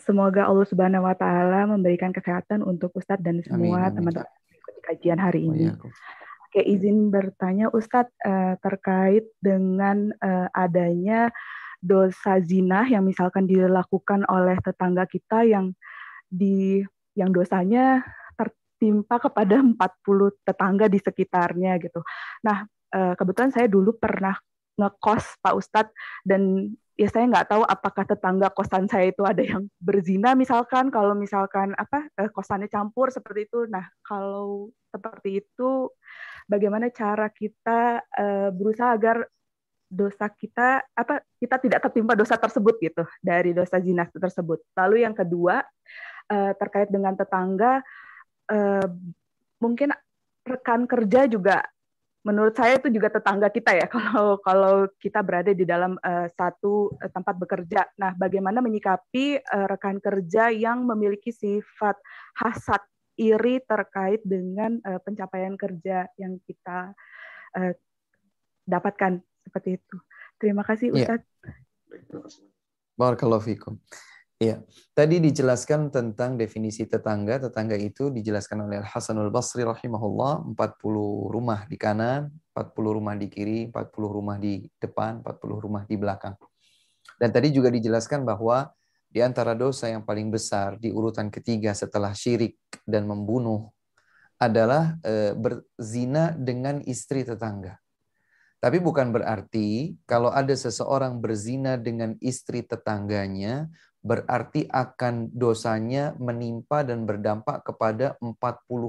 Semoga 0.01 0.49
Allah 0.49 0.65
Subhanahu 0.65 1.05
wa 1.05 1.13
taala 1.13 1.69
memberikan 1.69 2.09
kesehatan 2.09 2.65
untuk 2.65 2.89
Ustadz 2.97 3.21
dan 3.21 3.37
semua 3.45 3.89
teman-teman 3.93 4.25
di 4.25 4.81
kajian 4.89 5.21
hari 5.21 5.45
oh, 5.45 5.53
ini. 5.53 5.69
Iya. 5.69 5.73
Oke, 6.49 6.61
izin 6.65 6.97
bertanya 7.13 7.65
Ustadz 7.69 8.17
eh, 8.25 8.53
terkait 8.61 9.29
dengan 9.37 10.09
eh, 10.17 10.47
adanya 10.57 11.29
dosa 11.85 12.41
zina 12.41 12.81
yang 12.89 13.05
misalkan 13.05 13.45
dilakukan 13.45 14.25
oleh 14.25 14.57
tetangga 14.61 15.05
kita 15.05 15.45
yang 15.45 15.73
di 16.29 16.81
yang 17.13 17.29
dosanya 17.29 18.01
timpa 18.77 19.17
kepada 19.19 19.59
40 19.59 19.77
tetangga 20.47 20.85
di 20.87 21.01
sekitarnya 21.01 21.73
gitu. 21.81 22.01
Nah, 22.45 22.63
eh, 22.93 23.13
kebetulan 23.17 23.49
saya 23.49 23.65
dulu 23.67 23.97
pernah 23.97 24.37
ngekos 24.77 25.41
Pak 25.41 25.53
Ustadz 25.57 25.93
dan 26.21 26.69
ya 26.97 27.09
saya 27.09 27.25
nggak 27.29 27.49
tahu 27.49 27.63
apakah 27.65 28.05
tetangga 28.05 28.53
kosan 28.53 28.85
saya 28.85 29.09
itu 29.09 29.25
ada 29.25 29.41
yang 29.41 29.65
berzina 29.81 30.37
misalkan 30.37 30.93
kalau 30.93 31.17
misalkan 31.17 31.73
apa 31.81 32.05
eh, 32.21 32.29
kosannya 32.29 32.69
campur 32.69 33.09
seperti 33.09 33.49
itu 33.49 33.65
nah 33.69 33.85
kalau 34.05 34.69
seperti 34.93 35.45
itu 35.45 35.89
bagaimana 36.45 36.93
cara 36.93 37.25
kita 37.29 38.01
eh, 38.05 38.49
berusaha 38.53 38.93
agar 38.97 39.25
dosa 39.89 40.29
kita 40.29 40.85
apa 40.93 41.25
kita 41.41 41.57
tidak 41.57 41.79
tertimpa 41.89 42.13
dosa 42.13 42.37
tersebut 42.37 42.75
gitu 42.81 43.05
dari 43.21 43.57
dosa 43.57 43.81
zina 43.81 44.05
tersebut 44.05 44.61
lalu 44.77 45.05
yang 45.07 45.15
kedua 45.17 45.63
terkait 46.59 46.91
dengan 46.91 47.15
tetangga 47.17 47.79
Eh, 48.47 48.87
mungkin 49.59 49.91
rekan 50.47 50.87
kerja 50.87 51.27
juga 51.27 51.67
menurut 52.23 52.55
saya 52.55 52.79
itu 52.79 52.87
juga 52.91 53.11
tetangga 53.11 53.51
kita 53.51 53.75
ya 53.75 53.87
kalau 53.91 54.39
kalau 54.39 54.87
kita 55.03 55.19
berada 55.19 55.51
di 55.51 55.63
dalam 55.67 55.99
uh, 55.99 56.27
satu 56.31 56.95
eh, 57.03 57.11
tempat 57.11 57.35
bekerja. 57.35 57.91
Nah, 57.99 58.15
bagaimana 58.15 58.63
menyikapi 58.63 59.43
uh, 59.43 59.67
rekan 59.67 59.99
kerja 59.99 60.47
yang 60.51 60.87
memiliki 60.87 61.31
sifat 61.35 61.99
hasad, 62.39 62.79
iri 63.19 63.59
terkait 63.67 64.23
dengan 64.23 64.79
uh, 64.87 64.99
pencapaian 65.03 65.55
kerja 65.59 66.07
yang 66.15 66.37
kita 66.47 66.95
uh, 67.57 67.73
dapatkan 68.63 69.19
seperti 69.43 69.79
itu. 69.79 69.95
Terima 70.39 70.61
kasih 70.63 70.93
iya. 70.95 71.17
Ustaz. 71.17 71.21
Ya. 71.91 72.23
Barakallahu 72.95 73.43
fikum. 73.43 73.75
Iya, 74.37 74.61
tadi 74.93 75.17
dijelaskan 75.17 75.89
tentang 75.89 76.37
definisi 76.37 76.85
tetangga. 76.85 77.41
Tetangga 77.41 77.73
itu 77.73 78.13
dijelaskan 78.13 78.69
oleh 78.69 78.85
Al 78.85 78.85
Hasanul 78.85 79.33
Basri 79.33 79.65
rahimahullah, 79.65 80.53
40 80.53 81.33
rumah 81.33 81.65
di 81.65 81.73
kanan, 81.73 82.29
40 82.53 82.97
rumah 83.01 83.17
di 83.17 83.27
kiri, 83.33 83.65
40 83.73 83.81
rumah 84.13 84.37
di 84.37 84.61
depan, 84.77 85.25
40 85.25 85.41
rumah 85.57 85.89
di 85.89 85.97
belakang. 85.97 86.37
Dan 87.17 87.33
tadi 87.33 87.49
juga 87.49 87.73
dijelaskan 87.73 88.21
bahwa 88.29 88.69
di 89.09 89.25
antara 89.25 89.57
dosa 89.57 89.89
yang 89.89 90.05
paling 90.05 90.29
besar 90.29 90.77
di 90.77 90.93
urutan 90.93 91.33
ketiga 91.33 91.73
setelah 91.73 92.13
syirik 92.13 92.61
dan 92.85 93.09
membunuh 93.09 93.65
adalah 94.37 95.01
eh, 95.01 95.33
berzina 95.33 96.29
dengan 96.37 96.85
istri 96.85 97.25
tetangga. 97.25 97.81
Tapi 98.57 98.81
bukan 98.81 99.13
berarti 99.13 99.93
kalau 100.09 100.33
ada 100.33 100.49
seseorang 100.49 101.21
berzina 101.21 101.77
dengan 101.77 102.17
istri 102.21 102.65
tetangganya, 102.65 103.69
berarti 104.05 104.69
akan 104.69 105.33
dosanya 105.33 106.13
menimpa 106.21 106.85
dan 106.85 107.07
berdampak 107.09 107.65
kepada 107.65 108.13
40 108.21 108.35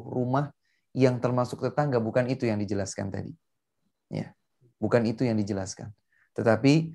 rumah 0.05 0.53
yang 0.93 1.17
termasuk 1.23 1.63
tetangga, 1.65 2.03
bukan 2.03 2.27
itu 2.29 2.45
yang 2.49 2.59
dijelaskan 2.61 3.09
tadi. 3.13 3.33
Ya, 4.13 4.33
bukan 4.83 5.05
itu 5.09 5.25
yang 5.25 5.37
dijelaskan. 5.39 5.93
Tetapi 6.37 6.93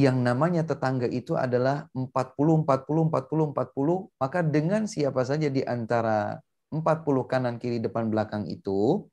yang 0.00 0.24
namanya 0.24 0.64
tetangga 0.64 1.04
itu 1.04 1.36
adalah 1.36 1.84
40 1.92 2.64
40 2.64 2.64
40 2.64 3.52
40, 3.52 4.08
maka 4.22 4.40
dengan 4.40 4.88
siapa 4.88 5.20
saja 5.28 5.52
di 5.52 5.60
antara 5.64 6.40
40 6.72 6.80
kanan 7.28 7.60
kiri 7.60 7.76
depan 7.76 8.08
belakang 8.08 8.48
itu 8.48 9.04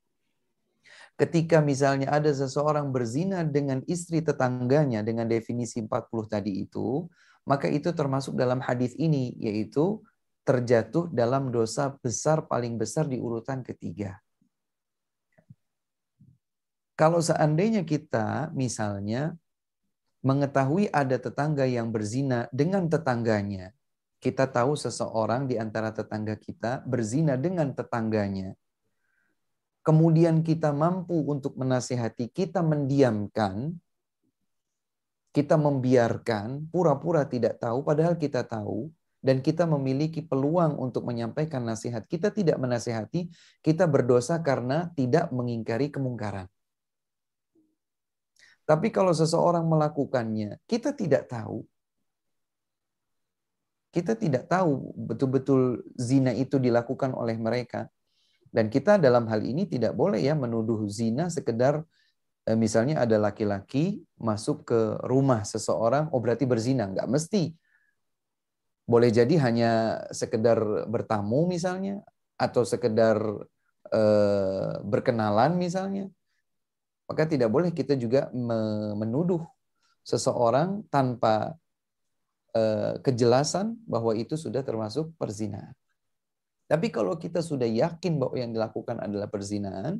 ketika 1.20 1.60
misalnya 1.60 2.08
ada 2.08 2.32
seseorang 2.32 2.88
berzina 2.96 3.44
dengan 3.44 3.84
istri 3.84 4.24
tetangganya 4.24 5.04
dengan 5.04 5.28
definisi 5.28 5.84
40 5.84 5.92
tadi 6.32 6.64
itu, 6.64 7.04
maka 7.50 7.66
itu 7.66 7.90
termasuk 7.90 8.38
dalam 8.38 8.62
hadis 8.62 8.94
ini 8.94 9.34
yaitu 9.42 9.98
terjatuh 10.46 11.10
dalam 11.10 11.50
dosa 11.50 11.98
besar 11.98 12.46
paling 12.46 12.78
besar 12.78 13.10
di 13.10 13.18
urutan 13.18 13.66
ketiga. 13.66 14.22
Kalau 16.94 17.18
seandainya 17.18 17.82
kita 17.82 18.54
misalnya 18.54 19.34
mengetahui 20.22 20.94
ada 20.94 21.18
tetangga 21.18 21.66
yang 21.66 21.90
berzina 21.90 22.46
dengan 22.54 22.86
tetangganya, 22.86 23.74
kita 24.22 24.46
tahu 24.46 24.78
seseorang 24.78 25.50
di 25.50 25.58
antara 25.58 25.90
tetangga 25.90 26.38
kita 26.38 26.86
berzina 26.86 27.34
dengan 27.34 27.74
tetangganya. 27.74 28.54
Kemudian 29.80 30.44
kita 30.46 30.70
mampu 30.76 31.24
untuk 31.24 31.56
menasihati, 31.56 32.28
kita 32.30 32.60
mendiamkan, 32.60 33.80
kita 35.30 35.54
membiarkan 35.54 36.70
pura-pura 36.74 37.22
tidak 37.26 37.62
tahu 37.62 37.86
padahal 37.86 38.18
kita 38.18 38.42
tahu 38.42 38.90
dan 39.22 39.38
kita 39.44 39.62
memiliki 39.68 40.24
peluang 40.24 40.80
untuk 40.80 41.04
menyampaikan 41.04 41.60
nasihat. 41.60 42.08
Kita 42.08 42.32
tidak 42.32 42.56
menasihati, 42.56 43.28
kita 43.60 43.84
berdosa 43.84 44.40
karena 44.40 44.88
tidak 44.96 45.28
mengingkari 45.28 45.92
kemungkaran. 45.92 46.48
Tapi 48.64 48.88
kalau 48.88 49.12
seseorang 49.12 49.68
melakukannya, 49.68 50.56
kita 50.64 50.96
tidak 50.96 51.28
tahu. 51.28 51.68
Kita 53.92 54.16
tidak 54.16 54.48
tahu 54.48 54.96
betul-betul 54.96 55.84
zina 56.00 56.32
itu 56.32 56.56
dilakukan 56.56 57.12
oleh 57.12 57.36
mereka. 57.36 57.92
Dan 58.48 58.72
kita 58.72 58.96
dalam 58.96 59.28
hal 59.28 59.44
ini 59.44 59.68
tidak 59.68 59.92
boleh 59.92 60.24
ya 60.24 60.32
menuduh 60.32 60.80
zina 60.88 61.28
sekedar 61.28 61.84
Eh, 62.48 62.56
misalnya 62.56 63.04
ada 63.04 63.20
laki-laki 63.20 64.00
masuk 64.16 64.64
ke 64.64 64.78
rumah 65.04 65.44
seseorang, 65.44 66.08
oh 66.12 66.20
berarti 66.24 66.48
berzina. 66.48 66.88
Nggak 66.88 67.08
mesti. 67.10 67.42
Boleh 68.88 69.12
jadi 69.12 69.34
hanya 69.44 69.72
sekedar 70.10 70.88
bertamu 70.88 71.44
misalnya, 71.44 72.00
atau 72.40 72.64
sekedar 72.64 73.20
eh, 73.92 74.72
berkenalan 74.82 75.52
misalnya. 75.60 76.08
Maka 77.10 77.26
tidak 77.26 77.50
boleh 77.52 77.74
kita 77.74 77.98
juga 77.98 78.30
menuduh 78.96 79.42
seseorang 80.06 80.80
tanpa 80.88 81.54
eh, 82.56 82.96
kejelasan 83.04 83.76
bahwa 83.84 84.14
itu 84.16 84.34
sudah 84.40 84.62
termasuk 84.64 85.12
perzinahan. 85.20 85.74
Tapi 86.70 86.88
kalau 86.94 87.18
kita 87.18 87.42
sudah 87.42 87.66
yakin 87.66 88.16
bahwa 88.22 88.36
yang 88.38 88.54
dilakukan 88.54 88.96
adalah 89.02 89.26
perzinahan, 89.26 89.98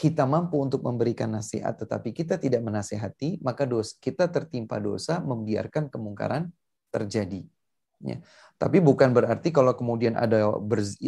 kita 0.00 0.24
mampu 0.24 0.56
untuk 0.56 0.80
memberikan 0.80 1.28
nasihat 1.28 1.76
tetapi 1.76 2.16
kita 2.16 2.40
tidak 2.40 2.64
menasehati, 2.64 3.44
maka 3.44 3.68
dosa, 3.68 3.92
kita 4.00 4.32
tertimpa 4.32 4.80
dosa 4.80 5.20
membiarkan 5.20 5.92
kemungkaran 5.92 6.48
terjadi. 6.88 7.44
Ya. 8.00 8.24
Tapi 8.56 8.80
bukan 8.80 9.12
berarti 9.12 9.52
kalau 9.52 9.76
kemudian 9.76 10.16
ada 10.16 10.56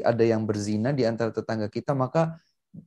ada 0.04 0.24
yang 0.28 0.44
berzina 0.44 0.92
di 0.92 1.08
antara 1.08 1.32
tetangga 1.32 1.72
kita, 1.72 1.96
maka 1.96 2.36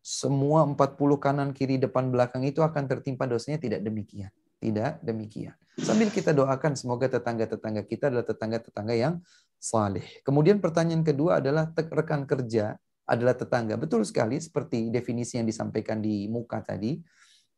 semua 0.06 0.61
40 0.69 0.77
kanan 1.18 1.49
kiri 1.57 1.82
depan 1.82 2.14
belakang 2.14 2.45
itu 2.45 2.61
akan 2.61 2.86
tertimpa 2.86 3.26
dosanya 3.26 3.57
tidak 3.57 3.82
demikian. 3.82 4.30
Tidak 4.61 5.02
demikian. 5.02 5.57
Sambil 5.82 6.14
kita 6.14 6.38
doakan 6.38 6.77
semoga 6.77 7.10
tetangga-tetangga 7.10 7.82
kita 7.82 8.14
adalah 8.14 8.26
tetangga-tetangga 8.30 8.94
yang 8.94 9.26
saleh. 9.57 10.06
Kemudian 10.22 10.61
pertanyaan 10.61 11.02
kedua 11.02 11.41
adalah 11.41 11.73
rekan 11.73 12.30
kerja 12.30 12.77
adalah 13.06 13.38
tetangga. 13.38 13.77
Betul 13.77 14.02
sekali 14.06 14.41
seperti 14.41 14.90
definisi 14.90 15.38
yang 15.38 15.45
disampaikan 15.45 16.02
di 16.02 16.26
muka 16.26 16.60
tadi. 16.65 16.98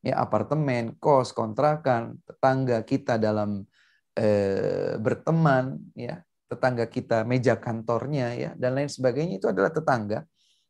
Ya, 0.05 0.21
apartemen, 0.21 0.95
kos, 1.01 1.33
kontrakan, 1.33 2.21
tetangga 2.21 2.85
kita 2.85 3.17
dalam 3.17 3.65
eh, 4.13 4.93
berteman, 4.99 5.73
ya, 5.97 6.21
tetangga 6.47 6.85
kita 6.85 7.25
meja 7.27 7.57
kantornya 7.59 8.31
ya 8.37 8.49
dan 8.55 8.77
lain 8.77 8.91
sebagainya 8.91 9.41
itu 9.41 9.47
adalah 9.49 9.73
tetangga. 9.73 10.27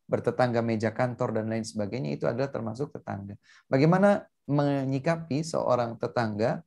Bertetangga 0.08 0.64
meja 0.64 0.96
kantor 0.96 1.36
dan 1.42 1.52
lain 1.52 1.68
sebagainya 1.68 2.16
itu 2.16 2.24
adalah 2.24 2.48
termasuk 2.48 2.88
tetangga. 2.96 3.36
Bagaimana 3.68 4.24
menyikapi 4.48 5.44
seorang 5.44 6.00
tetangga 6.00 6.64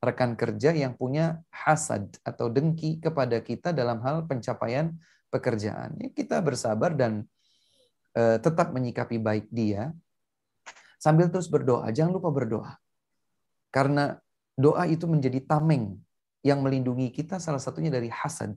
rekan 0.00 0.32
kerja 0.32 0.72
yang 0.72 0.96
punya 0.96 1.42
hasad 1.52 2.08
atau 2.24 2.48
dengki 2.48 3.02
kepada 3.04 3.44
kita 3.44 3.76
dalam 3.76 4.00
hal 4.00 4.24
pencapaian 4.24 4.96
pekerjaan. 5.28 5.92
Ya, 6.00 6.08
kita 6.08 6.40
bersabar 6.40 6.96
dan 6.96 7.28
Eh, 8.16 8.40
tetap 8.40 8.72
menyikapi 8.72 9.20
baik 9.20 9.52
dia 9.52 9.92
sambil 10.96 11.28
terus 11.28 11.44
berdoa. 11.50 11.84
Jangan 11.92 12.12
lupa 12.16 12.32
berdoa. 12.32 12.72
Karena 13.68 14.16
doa 14.56 14.88
itu 14.88 15.04
menjadi 15.04 15.44
tameng 15.44 16.00
yang 16.40 16.64
melindungi 16.64 17.12
kita 17.12 17.36
salah 17.36 17.60
satunya 17.60 17.92
dari 17.92 18.08
hasad. 18.08 18.56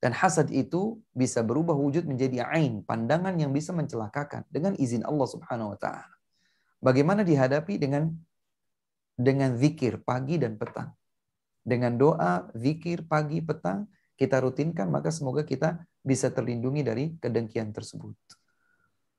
Dan 0.00 0.14
hasad 0.16 0.48
itu 0.54 1.02
bisa 1.12 1.42
berubah 1.44 1.76
wujud 1.76 2.06
menjadi 2.08 2.46
ain, 2.46 2.80
pandangan 2.86 3.36
yang 3.36 3.52
bisa 3.52 3.68
mencelakakan 3.74 4.46
dengan 4.48 4.72
izin 4.80 5.02
Allah 5.04 5.28
Subhanahu 5.28 5.74
wa 5.76 5.78
taala. 5.80 6.08
Bagaimana 6.80 7.20
dihadapi 7.20 7.76
dengan 7.76 8.08
dengan 9.12 9.60
zikir 9.60 10.00
pagi 10.00 10.40
dan 10.40 10.56
petang. 10.56 10.96
Dengan 11.60 12.00
doa, 12.00 12.48
zikir 12.56 13.04
pagi, 13.04 13.44
petang 13.44 13.84
kita 14.16 14.40
rutinkan 14.40 14.88
maka 14.88 15.12
semoga 15.12 15.44
kita 15.44 15.84
bisa 16.00 16.32
terlindungi 16.32 16.80
dari 16.80 17.04
kedengkian 17.20 17.68
tersebut 17.76 18.16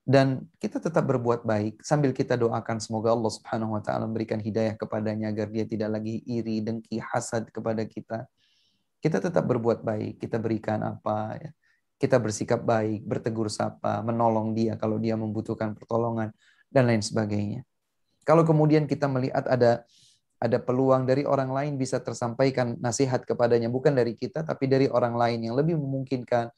dan 0.02 0.50
kita 0.58 0.82
tetap 0.82 1.06
berbuat 1.06 1.46
baik 1.46 1.86
sambil 1.86 2.10
kita 2.10 2.34
doakan 2.34 2.82
semoga 2.82 3.14
Allah 3.14 3.30
Subhanahu 3.30 3.78
wa 3.78 3.82
taala 3.86 4.10
memberikan 4.10 4.42
hidayah 4.42 4.74
kepadanya 4.74 5.30
agar 5.30 5.46
dia 5.54 5.66
tidak 5.68 5.94
lagi 6.02 6.26
iri, 6.26 6.66
dengki, 6.66 6.98
hasad 6.98 7.46
kepada 7.54 7.86
kita. 7.86 8.26
Kita 9.02 9.18
tetap 9.18 9.46
berbuat 9.46 9.82
baik, 9.86 10.22
kita 10.22 10.38
berikan 10.38 10.82
apa 10.86 11.38
ya. 11.42 11.50
Kita 12.02 12.18
bersikap 12.18 12.66
baik, 12.66 13.06
bertegur 13.06 13.46
sapa, 13.50 14.02
menolong 14.02 14.58
dia 14.58 14.74
kalau 14.74 14.98
dia 14.98 15.14
membutuhkan 15.14 15.78
pertolongan 15.78 16.34
dan 16.74 16.90
lain 16.90 17.02
sebagainya. 17.06 17.62
Kalau 18.26 18.42
kemudian 18.42 18.90
kita 18.90 19.06
melihat 19.06 19.46
ada 19.46 19.86
ada 20.42 20.58
peluang 20.58 21.06
dari 21.06 21.22
orang 21.30 21.54
lain 21.54 21.78
bisa 21.78 22.02
tersampaikan 22.02 22.74
nasihat 22.82 23.22
kepadanya 23.22 23.70
bukan 23.70 23.94
dari 23.94 24.18
kita 24.18 24.42
tapi 24.42 24.66
dari 24.66 24.90
orang 24.90 25.14
lain 25.14 25.46
yang 25.50 25.54
lebih 25.54 25.78
memungkinkan 25.78 26.50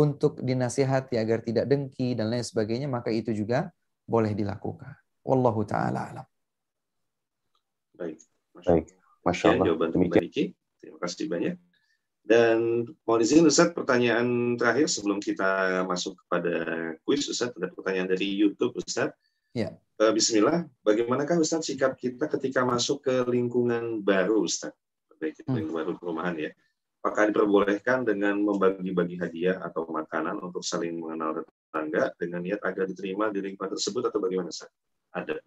untuk 0.00 0.40
dinasihati 0.40 1.20
agar 1.20 1.44
tidak 1.44 1.68
dengki 1.68 2.16
dan 2.16 2.32
lain 2.32 2.40
sebagainya, 2.44 2.88
maka 2.88 3.12
itu 3.12 3.36
juga 3.36 3.68
boleh 4.08 4.32
dilakukan. 4.32 4.96
Wallahu 5.20 5.62
taala 5.68 6.00
alam. 6.12 6.26
Baik. 7.94 8.16
Masya 8.56 8.68
Baik. 8.72 8.86
Masya 9.28 9.44
Allah. 9.52 9.64
Ya, 9.68 9.68
jawaban 9.76 9.88
demikian. 9.92 10.50
Terima 10.80 10.98
kasih 11.04 11.26
banyak. 11.28 11.54
Dan 12.24 12.86
mohon 13.04 13.20
izin 13.20 13.44
Ustaz, 13.44 13.72
pertanyaan 13.76 14.56
terakhir 14.56 14.88
sebelum 14.88 15.18
kita 15.20 15.82
masuk 15.84 16.16
kepada 16.24 16.54
kuis 17.04 17.28
Ustaz, 17.28 17.52
ada 17.52 17.68
pertanyaan 17.68 18.12
dari 18.16 18.28
YouTube 18.40 18.72
Ustaz. 18.80 19.12
Ya. 19.52 19.74
Eh, 20.00 20.12
bismillah, 20.16 20.64
bagaimanakah 20.80 21.36
Ustaz 21.42 21.66
sikap 21.68 21.98
kita 22.00 22.24
ketika 22.38 22.62
masuk 22.64 23.04
ke 23.04 23.14
lingkungan 23.28 24.00
baru 24.00 24.40
Ustaz? 24.46 24.72
Baik, 25.20 25.36
lingkungan 25.44 25.68
hmm. 25.68 25.76
baru 25.76 25.92
perumahan 26.00 26.34
ya 26.40 26.50
apakah 27.00 27.32
diperbolehkan 27.32 28.04
dengan 28.04 28.36
membagi-bagi 28.44 29.16
hadiah 29.16 29.56
atau 29.64 29.88
makanan 29.88 30.36
untuk 30.44 30.60
saling 30.60 31.00
mengenal 31.00 31.40
tetangga 31.40 32.12
dengan 32.20 32.44
niat 32.44 32.60
agar 32.60 32.84
diterima 32.84 33.32
di 33.32 33.40
lingkungan 33.40 33.72
tersebut 33.72 34.12
atau 34.12 34.20
bagaimana 34.20 34.52
Ustaz? 34.52 34.68
Ada 35.16 35.40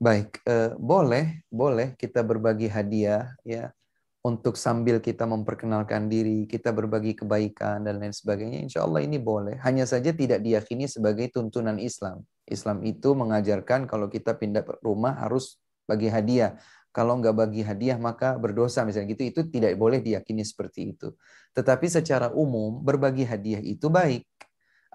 Baik, 0.00 0.40
eh, 0.48 0.72
boleh, 0.80 1.44
boleh 1.52 1.92
kita 2.00 2.24
berbagi 2.24 2.66
hadiah 2.72 3.28
ya 3.44 3.70
untuk 4.24 4.56
sambil 4.56 5.04
kita 5.04 5.28
memperkenalkan 5.28 6.08
diri, 6.08 6.48
kita 6.48 6.72
berbagi 6.72 7.12
kebaikan 7.12 7.84
dan 7.84 8.00
lain 8.00 8.16
sebagainya. 8.16 8.64
Insya 8.64 8.88
Allah 8.88 9.04
ini 9.04 9.20
boleh. 9.20 9.60
Hanya 9.60 9.84
saja 9.84 10.16
tidak 10.16 10.40
diyakini 10.40 10.88
sebagai 10.88 11.28
tuntunan 11.28 11.76
Islam. 11.76 12.24
Islam 12.48 12.80
itu 12.88 13.12
mengajarkan 13.12 13.84
kalau 13.84 14.08
kita 14.08 14.32
pindah 14.32 14.64
rumah 14.80 15.12
harus 15.28 15.60
bagi 15.84 16.08
hadiah 16.08 16.56
kalau 16.94 17.18
nggak 17.18 17.34
bagi 17.34 17.66
hadiah 17.66 17.98
maka 17.98 18.38
berdosa 18.38 18.86
misalnya 18.86 19.10
gitu 19.18 19.22
itu 19.34 19.40
tidak 19.50 19.74
boleh 19.74 19.98
diyakini 19.98 20.46
seperti 20.46 20.94
itu 20.94 21.10
tetapi 21.58 21.90
secara 21.90 22.30
umum 22.30 22.78
berbagi 22.78 23.26
hadiah 23.26 23.58
itu 23.58 23.90
baik 23.90 24.22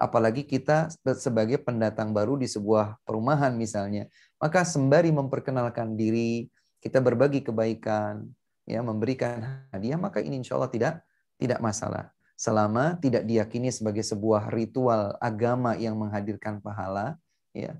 apalagi 0.00 0.48
kita 0.48 0.88
sebagai 1.20 1.60
pendatang 1.60 2.16
baru 2.16 2.40
di 2.40 2.48
sebuah 2.48 2.96
perumahan 3.04 3.52
misalnya 3.52 4.08
maka 4.40 4.64
sembari 4.64 5.12
memperkenalkan 5.12 5.92
diri 6.00 6.48
kita 6.80 7.04
berbagi 7.04 7.44
kebaikan 7.44 8.24
ya 8.64 8.80
memberikan 8.80 9.68
hadiah 9.68 10.00
maka 10.00 10.24
ini 10.24 10.40
insya 10.40 10.56
Allah 10.56 10.72
tidak 10.72 10.94
tidak 11.36 11.60
masalah 11.60 12.08
selama 12.32 12.96
tidak 12.96 13.28
diyakini 13.28 13.68
sebagai 13.68 14.00
sebuah 14.00 14.48
ritual 14.48 15.20
agama 15.20 15.76
yang 15.76 16.00
menghadirkan 16.00 16.64
pahala 16.64 17.20
ya 17.52 17.76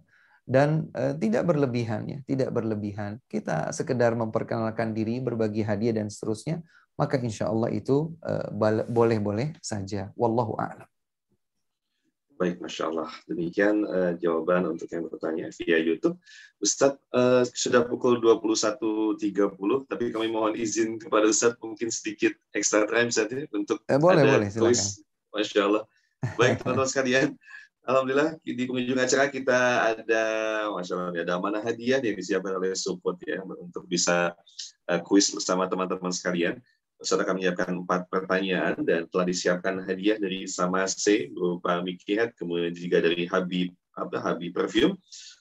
dan 0.51 0.91
e, 0.91 1.15
tidak 1.23 1.47
berlebihan 1.47 2.03
ya, 2.11 2.19
tidak 2.27 2.51
berlebihan. 2.51 3.23
Kita 3.31 3.71
sekedar 3.71 4.19
memperkenalkan 4.19 4.91
diri, 4.91 5.23
berbagi 5.23 5.63
hadiah 5.63 6.03
dan 6.03 6.11
seterusnya, 6.11 6.59
maka 6.99 7.15
insya 7.23 7.49
Allah 7.49 7.71
itu 7.73 8.13
eh, 8.21 8.51
boleh-boleh 8.91 9.57
saja. 9.65 10.13
Wallahu 10.19 10.53
a'lam. 10.61 10.85
Baik, 12.37 12.61
Masya 12.61 12.89
Allah. 12.93 13.09
Demikian 13.25 13.85
uh, 13.89 14.13
jawaban 14.21 14.65
untuk 14.69 14.85
yang 14.93 15.09
bertanya 15.09 15.49
via 15.61 15.77
YouTube. 15.81 16.17
Ustadz, 16.61 17.01
uh, 17.17 17.45
sudah 17.57 17.85
pukul 17.89 18.17
21.30, 18.21 19.17
tapi 19.89 20.13
kami 20.13 20.29
mohon 20.29 20.53
izin 20.57 21.01
kepada 21.01 21.25
Ustadz 21.29 21.61
mungkin 21.65 21.89
sedikit 21.93 22.33
extra 22.53 22.85
time 22.89 23.09
saja 23.13 23.45
ya, 23.45 23.47
untuk 23.57 23.81
eh, 23.89 23.97
boleh, 24.01 24.25
ada 24.25 24.33
boleh, 24.37 24.49
tulis. 24.53 25.01
Masya 25.37 25.61
Allah. 25.73 25.85
Baik, 26.37 26.57
teman-teman 26.61 26.89
sekalian. 26.89 27.27
Alhamdulillah 27.91 28.39
di 28.47 28.55
pengunjung 28.63 29.03
acara 29.03 29.27
kita 29.27 29.59
ada 29.83 30.25
masya 30.71 30.95
Allah 31.11 31.27
ada 31.27 31.43
mana 31.43 31.59
hadiah 31.59 31.99
yang 31.99 32.15
disiapkan 32.15 32.55
oleh 32.55 32.71
support 32.79 33.19
ya 33.27 33.43
untuk 33.43 33.83
bisa 33.91 34.31
eh, 34.87 35.03
kuis 35.03 35.27
uh, 35.35 35.43
bersama 35.43 35.67
teman-teman 35.67 36.15
sekalian. 36.15 36.63
Saya 37.03 37.27
akan 37.27 37.41
menyiapkan 37.43 37.73
empat 37.83 38.07
pertanyaan 38.13 38.79
dan 38.87 39.11
telah 39.11 39.27
disiapkan 39.27 39.83
hadiah 39.83 40.21
dari 40.23 40.47
sama 40.47 40.85
C 40.87 41.33
berupa 41.35 41.83
mikihat, 41.83 42.31
kemudian 42.39 42.77
juga 42.79 43.03
dari 43.03 43.27
Habib 43.27 43.73
apa 43.99 44.21
Habib 44.23 44.53
Perfume, 44.55 44.95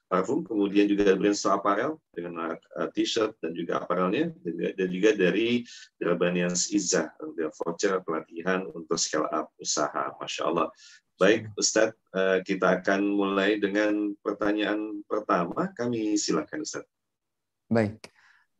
parfum, 0.09 0.41
kemudian 0.41 0.89
juga 0.89 1.13
brand 1.13 1.37
so 1.37 1.53
Apparel 1.53 2.01
dengan 2.17 2.57
eh, 2.57 2.89
t-shirt 2.97 3.37
dan 3.45 3.53
juga 3.53 3.77
apparelnya, 3.77 4.33
dan 4.41 4.49
juga, 4.57 4.69
dan 4.73 4.87
juga 4.89 5.09
dari 5.13 5.61
Delbanians 6.01 6.73
Izzah, 6.73 7.13
voucher 7.61 8.01
pelatihan 8.01 8.65
untuk 8.73 8.97
scale 8.97 9.29
up 9.29 9.53
usaha, 9.61 10.17
Masya 10.17 10.49
Allah. 10.49 10.73
Baik, 11.19 11.51
Ustadz, 11.59 11.99
eh, 12.15 12.39
kita 12.47 12.79
akan 12.79 13.03
mulai 13.11 13.59
dengan 13.59 14.15
pertanyaan 14.23 15.03
pertama. 15.03 15.67
Kami 15.75 16.15
silakan, 16.15 16.63
Ustadz. 16.63 16.87
Baik. 17.67 17.99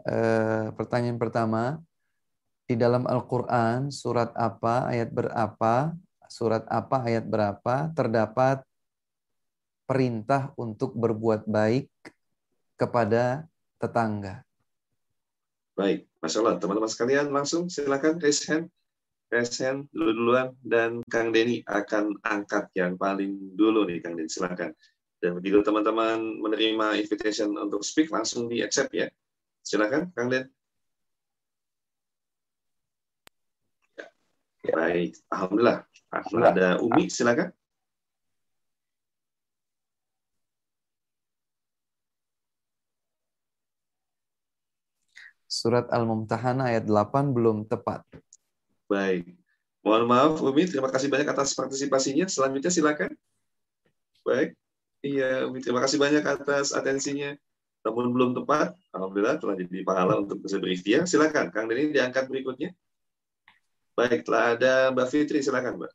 Eh, 0.04 0.68
pertanyaan 0.76 1.16
pertama, 1.16 1.80
di 2.68 2.76
dalam 2.76 3.08
Al-Quran, 3.08 3.88
surat 3.96 4.36
apa, 4.36 4.92
ayat 4.92 5.08
berapa, 5.08 5.96
surat 6.28 6.68
apa, 6.68 7.08
ayat 7.08 7.24
berapa, 7.32 7.96
terdapat 7.96 8.60
perintah 9.88 10.52
untuk 10.60 10.92
berbuat 11.00 11.48
baik 11.48 11.88
kepada 12.76 13.48
tetangga. 13.80 14.44
Baik, 15.80 16.12
Masya 16.20 16.60
Teman-teman 16.60 16.92
sekalian, 16.92 17.32
langsung 17.32 17.72
silakan 17.72 18.20
raise 18.20 18.44
hand 18.52 18.68
Resen 19.30 19.86
dulu 19.94 20.10
duluan 20.18 20.50
dan 20.66 21.06
Kang 21.06 21.30
Denny 21.30 21.62
akan 21.70 22.18
angkat 22.26 22.74
yang 22.74 22.98
paling 22.98 23.54
dulu 23.54 23.86
nih 23.86 24.02
Kang 24.02 24.18
Denny 24.18 24.26
silakan. 24.26 24.74
Dan 25.22 25.38
begitu 25.38 25.62
teman-teman 25.62 26.18
menerima 26.42 26.98
invitation 26.98 27.54
untuk 27.54 27.86
speak 27.86 28.10
langsung 28.10 28.50
di 28.50 28.66
accept 28.66 28.90
ya. 28.90 29.06
Silakan 29.62 30.10
Kang 30.18 30.34
Den. 30.34 30.50
Ya. 33.94 34.10
Baik, 34.74 35.14
alhamdulillah. 35.30 35.86
alhamdulillah. 36.10 36.54
Ada 36.58 36.68
Umi 36.82 37.06
silakan. 37.14 37.54
Surat 45.46 45.86
Al-Mumtahanah 45.94 46.74
ayat 46.74 46.90
8 46.90 47.30
belum 47.30 47.70
tepat. 47.70 48.02
Baik. 48.90 49.24
Mohon 49.86 50.04
maaf 50.10 50.42
Umi, 50.42 50.66
terima 50.66 50.90
kasih 50.90 51.08
banyak 51.14 51.30
atas 51.30 51.54
partisipasinya. 51.54 52.26
Selanjutnya 52.26 52.74
silakan. 52.74 53.14
Baik. 54.26 54.58
Iya, 55.06 55.46
Umi 55.48 55.62
terima 55.64 55.80
kasih 55.80 56.02
banyak 56.02 56.26
atas 56.26 56.74
atensinya. 56.74 57.38
Namun 57.86 58.12
belum 58.12 58.36
tepat, 58.36 58.76
alhamdulillah 58.92 59.40
telah 59.40 59.56
jadi 59.56 59.86
pahala 59.88 60.20
untuk 60.20 60.42
bisa 60.44 60.60
berikhtiar. 60.60 61.08
Silakan 61.08 61.48
Kang 61.54 61.72
Denny 61.72 61.94
diangkat 61.96 62.28
berikutnya. 62.28 62.76
Baik, 63.96 64.26
telah 64.28 64.58
ada 64.58 64.74
Mbak 64.92 65.08
Fitri, 65.08 65.40
silakan 65.40 65.80
Mbak. 65.80 65.92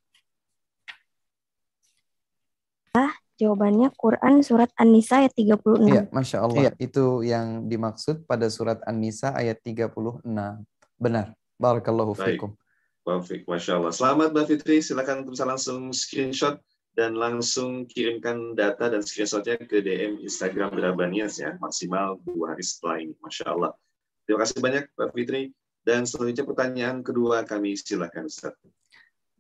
Ah, 2.97 3.13
jawabannya 3.37 3.91
Quran 4.01 4.41
surat 4.41 4.71
An-Nisa 4.81 5.21
ayat 5.27 5.35
36. 5.37 5.93
Iya, 5.93 6.03
Masya 6.09 6.39
Allah. 6.41 6.63
Iya. 6.71 6.71
Itu 6.81 7.21
yang 7.21 7.69
dimaksud 7.69 8.25
pada 8.25 8.49
surat 8.49 8.81
An-Nisa 8.89 9.35
ayat 9.37 9.61
36. 9.61 10.63
Benar. 10.97 11.37
Barakallahu 11.61 12.15
Baik. 12.17 12.41
fikum. 12.41 12.57
Perfect, 13.05 13.45
Masya 13.45 13.77
Allah. 13.77 13.93
Selamat 13.93 14.33
Mbak 14.33 14.47
Fitri, 14.49 14.81
silakan 14.81 15.29
bisa 15.29 15.45
langsung 15.45 15.93
screenshot 15.93 16.57
dan 16.97 17.13
langsung 17.13 17.85
kirimkan 17.85 18.57
data 18.57 18.89
dan 18.89 19.05
screenshotnya 19.05 19.61
ke 19.61 19.85
DM 19.85 20.25
Instagram 20.25 20.73
Drabanias 20.73 21.37
ya, 21.37 21.53
maksimal 21.61 22.17
dua 22.25 22.57
hari 22.57 22.65
setelah 22.65 23.05
ini, 23.05 23.13
Masya 23.21 23.45
Allah. 23.53 23.77
Terima 24.25 24.41
kasih 24.41 24.57
banyak 24.59 24.85
Mbak 24.97 25.11
Fitri. 25.21 25.43
Dan 25.85 26.09
selanjutnya 26.09 26.49
pertanyaan 26.49 27.05
kedua 27.05 27.45
kami 27.45 27.77
silakan 27.77 28.25
Ustaz. 28.25 28.57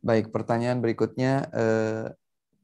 Baik, 0.04 0.28
pertanyaan 0.28 0.84
berikutnya 0.84 1.48
eh, 1.48 2.04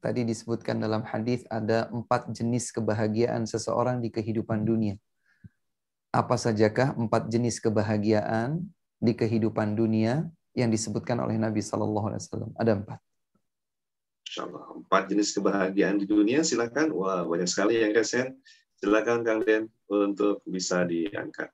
tadi 0.05 0.29
disebutkan 0.29 0.85
dalam 0.85 1.01
hadis 1.09 1.49
ada 1.49 1.89
empat 1.89 2.29
jenis 2.29 2.69
kebahagiaan 2.77 3.49
seseorang 3.49 4.05
di 4.05 4.13
kehidupan 4.13 4.69
dunia. 4.69 5.01
Apa 6.13 6.37
sajakah 6.37 6.93
empat 6.93 7.33
jenis 7.33 7.57
kebahagiaan 7.65 8.61
di 9.01 9.17
kehidupan 9.17 9.73
dunia 9.81 10.29
yang 10.57 10.71
disebutkan 10.71 11.19
oleh 11.23 11.39
Nabi 11.39 11.63
Shallallahu 11.63 12.07
Alaihi 12.11 12.23
Wasallam. 12.23 12.51
Ada 12.59 12.73
empat. 12.79 13.01
empat 14.87 15.03
jenis 15.11 15.35
kebahagiaan 15.35 15.99
di 15.99 16.07
dunia. 16.07 16.43
Silakan. 16.47 16.95
Wah 16.95 17.23
banyak 17.27 17.47
sekali 17.51 17.83
yang 17.83 17.91
kesen. 17.95 18.39
Silakan 18.79 19.23
Kang 19.27 19.43
Den 19.45 19.67
untuk 19.91 20.39
bisa 20.47 20.83
diangkat. 20.89 21.51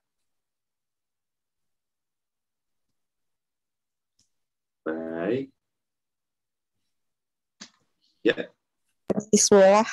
Baik. 4.87 5.49
Ya. 8.23 8.49
Bismillah. 9.33 9.89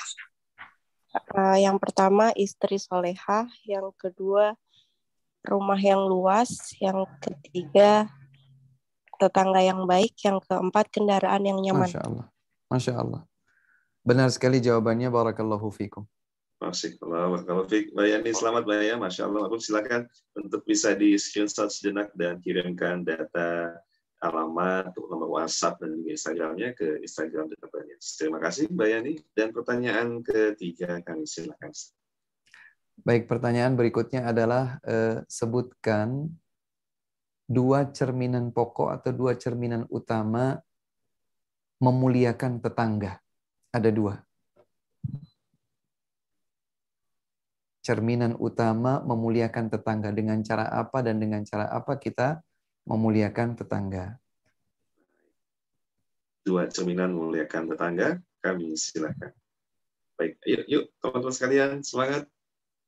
Eh, 1.13 1.59
yang 1.63 1.77
pertama 1.79 2.33
istri 2.35 2.75
soleha, 2.81 3.45
yang 3.69 3.93
kedua 3.97 4.57
rumah 5.47 5.77
yang 5.79 6.01
luas, 6.09 6.73
yang 6.83 7.05
ketiga 7.21 8.09
tetangga 9.19 9.61
yang 9.61 9.85
baik, 9.85 10.15
yang 10.25 10.41
keempat 10.41 10.85
kendaraan 10.93 11.43
yang 11.45 11.59
nyaman. 11.61 11.89
Masya 11.89 12.03
Allah. 12.05 12.25
Masya 12.71 12.93
Allah. 12.97 13.21
Benar 14.03 14.29
sekali 14.33 14.59
jawabannya. 14.63 15.09
Barakallahu 15.09 15.69
fikum. 15.73 16.03
Masyaallah, 16.63 17.43
Mbak 17.43 17.67
Yani, 17.91 18.31
selamat 18.31 18.63
Mbak 18.63 18.79
ya. 18.87 18.95
Masya 18.95 19.27
Allah. 19.27 19.41
Aku 19.51 19.59
silakan 19.59 20.07
untuk 20.39 20.63
bisa 20.63 20.95
di 20.95 21.11
screenshot 21.19 21.67
sejenak 21.67 22.07
dan 22.15 22.39
kirimkan 22.39 23.03
data 23.03 23.75
alamat, 24.23 24.95
untuk 24.95 25.11
nomor 25.11 25.27
WhatsApp, 25.43 25.83
dan 25.83 25.99
juga 25.99 26.15
Instagramnya 26.15 26.71
ke 26.71 27.03
Instagram 27.03 27.51
Mbak 27.51 27.67
Yani. 27.67 27.95
Terima 28.15 28.39
kasih 28.39 28.71
Mbak 28.71 28.87
Yani. 28.95 29.13
Dan 29.35 29.47
pertanyaan 29.51 30.07
ketiga 30.23 31.03
kami 31.03 31.27
silakan. 31.27 31.71
Baik, 33.03 33.27
pertanyaan 33.27 33.75
berikutnya 33.75 34.23
adalah 34.23 34.79
eh, 34.87 35.19
sebutkan 35.27 36.31
dua 37.49 37.91
cerminan 37.91 38.55
pokok 38.55 38.89
atau 38.99 39.11
dua 39.11 39.35
cerminan 39.35 39.83
utama 39.91 40.59
memuliakan 41.83 42.63
tetangga. 42.63 43.19
Ada 43.73 43.89
dua. 43.91 44.15
Cerminan 47.83 48.39
utama 48.39 49.03
memuliakan 49.03 49.67
tetangga 49.67 50.15
dengan 50.15 50.39
cara 50.39 50.71
apa 50.71 51.03
dan 51.03 51.19
dengan 51.19 51.43
cara 51.43 51.67
apa 51.67 51.99
kita 51.99 52.39
memuliakan 52.87 53.59
tetangga. 53.59 54.15
Dua 56.47 56.63
cerminan 56.71 57.11
memuliakan 57.11 57.75
tetangga, 57.75 58.07
kami 58.39 58.79
silakan. 58.79 59.35
Baik, 60.15 60.39
yuk, 60.47 60.63
yuk 60.71 60.83
teman-teman 61.03 61.35
sekalian, 61.35 61.71
semangat. 61.83 62.23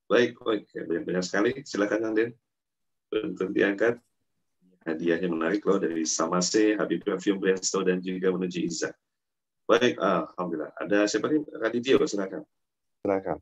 Baik, 0.07 0.35
baik 0.39 0.69
banyak-banyak 0.71 1.23
sekali. 1.27 1.51
Silakan 1.67 1.99
Kang 2.05 2.13
Den. 2.15 2.29
Untuk 3.11 3.49
diangkat 3.51 3.97
hadiah 4.85 5.17
yang 5.17 5.33
menarik 5.35 5.65
loh 5.65 5.81
dari 5.81 6.05
Samase, 6.05 6.77
Habib 6.77 7.01
Rafium 7.01 7.41
Bresto, 7.41 7.81
dan 7.81 7.97
juga 7.99 8.29
menuju 8.29 8.59
Iza. 8.61 8.93
Baik, 9.65 9.97
ah, 9.97 10.29
Alhamdulillah. 10.37 10.71
Ada 10.77 11.09
siapa 11.09 11.25
nih? 11.33 11.41
Raditya, 11.57 11.97
silakan. 12.05 12.45
Silakan. 13.01 13.37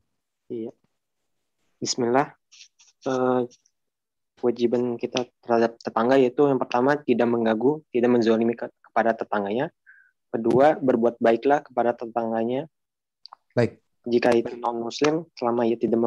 Iya. 0.48 0.72
Bismillah. 1.84 2.32
Uh, 3.04 3.44
kewajiban 4.40 4.96
kita 4.96 5.28
terhadap 5.44 5.76
tetangga 5.76 6.16
yaitu 6.16 6.48
yang 6.48 6.56
pertama 6.56 6.96
tidak 6.96 7.28
mengganggu, 7.28 7.84
tidak 7.92 8.08
menzolimi 8.16 8.56
ke 8.56 8.72
kepada 8.88 9.12
tetangganya. 9.12 9.68
Kedua, 10.32 10.80
berbuat 10.80 11.20
baiklah 11.20 11.60
kepada 11.60 11.92
tetangganya. 11.92 12.64
Baik. 13.52 13.84
Jika 14.08 14.32
itu 14.32 14.56
non 14.60 14.80
muslim, 14.84 15.28
selama 15.36 15.68
ia 15.68 15.76
tidak 15.76 16.00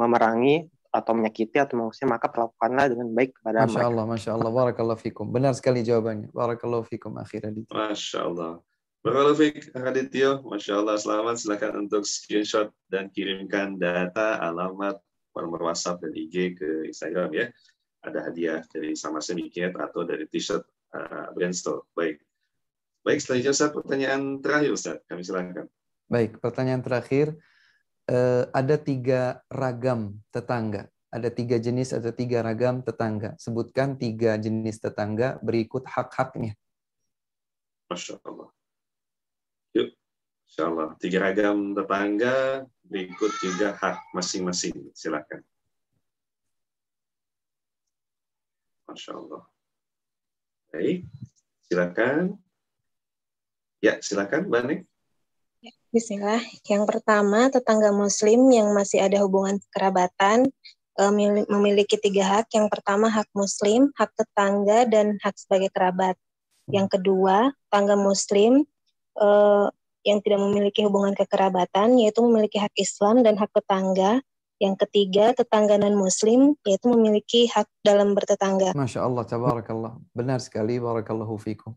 memerangi 0.00 0.68
atau 0.98 1.14
menyakiti 1.14 1.54
atau 1.62 1.78
mengusir 1.78 2.10
maka 2.10 2.26
perlakukanlah 2.26 2.90
dengan 2.90 3.08
baik 3.14 3.38
kepada 3.38 3.64
Masya 3.64 3.70
mereka. 3.72 3.86
Allah, 3.88 4.04
Masya 4.04 4.30
Allah, 4.34 4.50
Barakallahu 4.50 5.00
Fikum. 5.00 5.26
Benar 5.30 5.52
sekali 5.54 5.86
jawabannya. 5.86 6.28
Barakallahu 6.34 6.84
Fikum 6.90 7.14
akhirnya. 7.16 7.54
Masya 7.70 8.18
Allah. 8.26 8.52
Barakallahu 9.06 9.38
fikum 9.38 9.70
Aditya. 9.86 10.42
Masya 10.42 10.82
Allah, 10.82 10.98
selamat. 10.98 11.34
Silahkan 11.38 11.72
untuk 11.86 12.02
screenshot 12.02 12.68
dan 12.90 13.06
kirimkan 13.14 13.78
data, 13.78 14.42
alamat, 14.42 14.98
nomor 15.38 15.60
WhatsApp 15.70 16.02
dan 16.02 16.10
IG 16.18 16.58
ke 16.58 16.90
Instagram 16.90 17.30
ya. 17.30 17.46
Ada 18.02 18.30
hadiah 18.30 18.58
dari 18.66 18.98
sama 18.98 19.22
semikit 19.22 19.70
atau 19.78 20.02
dari 20.02 20.26
t-shirt 20.26 20.66
uh, 20.98 21.30
store 21.54 21.86
Baik. 21.94 22.18
Baik, 23.06 23.18
selanjutnya 23.22 23.54
Ustaz, 23.54 23.70
pertanyaan 23.70 24.22
terakhir 24.42 24.70
Ustaz. 24.74 24.96
Kami 25.06 25.22
silakan. 25.22 25.66
Baik, 26.10 26.42
pertanyaan 26.42 26.82
terakhir. 26.82 27.38
Eh, 28.08 28.44
ada 28.56 28.80
tiga 28.80 29.36
ragam 29.52 30.16
tetangga. 30.32 30.88
Ada 31.12 31.28
tiga 31.28 31.60
jenis 31.60 31.92
atau 31.92 32.08
tiga 32.08 32.40
ragam 32.40 32.80
tetangga. 32.80 33.36
Sebutkan 33.36 34.00
tiga 34.00 34.40
jenis 34.40 34.80
tetangga 34.80 35.36
berikut 35.44 35.84
hak-haknya. 35.84 36.56
Masya 37.92 38.16
Allah. 38.24 38.48
Yuk, 39.76 39.92
Insya 40.48 40.72
Allah. 40.72 40.88
Tiga 40.96 41.20
ragam 41.20 41.76
tetangga 41.76 42.64
berikut 42.80 43.28
juga 43.44 43.76
hak 43.76 44.00
masing-masing. 44.16 44.88
Silakan. 44.96 45.44
Masya 48.88 49.12
Allah. 49.20 49.44
Baik, 50.72 51.04
silakan. 51.68 52.40
Ya, 53.84 54.00
silakan, 54.00 54.48
Banik. 54.48 54.88
Bismillah. 55.88 56.44
Yang 56.68 56.84
pertama, 56.84 57.48
tetangga 57.48 57.88
muslim 57.96 58.44
yang 58.52 58.76
masih 58.76 59.00
ada 59.00 59.24
hubungan 59.24 59.56
kerabatan 59.72 60.44
e, 61.00 61.02
memiliki 61.48 61.96
tiga 61.96 62.28
hak. 62.40 62.52
Yang 62.52 62.68
pertama 62.76 63.08
hak 63.08 63.24
muslim, 63.32 63.88
hak 63.96 64.12
tetangga, 64.12 64.84
dan 64.84 65.16
hak 65.24 65.32
sebagai 65.40 65.72
kerabat. 65.72 66.12
Yang 66.68 66.92
kedua, 67.00 67.56
tetangga 67.68 67.96
muslim 67.96 68.68
e, 69.16 69.26
yang 70.04 70.18
tidak 70.20 70.40
memiliki 70.44 70.84
hubungan 70.84 71.16
kekerabatan, 71.16 71.96
yaitu 71.96 72.20
memiliki 72.20 72.60
hak 72.60 72.72
Islam 72.76 73.24
dan 73.24 73.40
hak 73.40 73.48
tetangga. 73.48 74.20
Yang 74.60 74.82
ketiga, 74.84 75.30
tetangga 75.32 75.78
non-muslim, 75.80 76.52
yaitu 76.68 76.90
memiliki 76.92 77.46
hak 77.48 77.64
dalam 77.86 78.12
bertetangga. 78.18 78.74
Masya 78.76 79.06
Allah, 79.08 79.22
tabarakallah. 79.24 79.96
Benar 80.12 80.36
sekali, 80.44 80.76
barakallahu 80.82 81.38
fikum. 81.40 81.72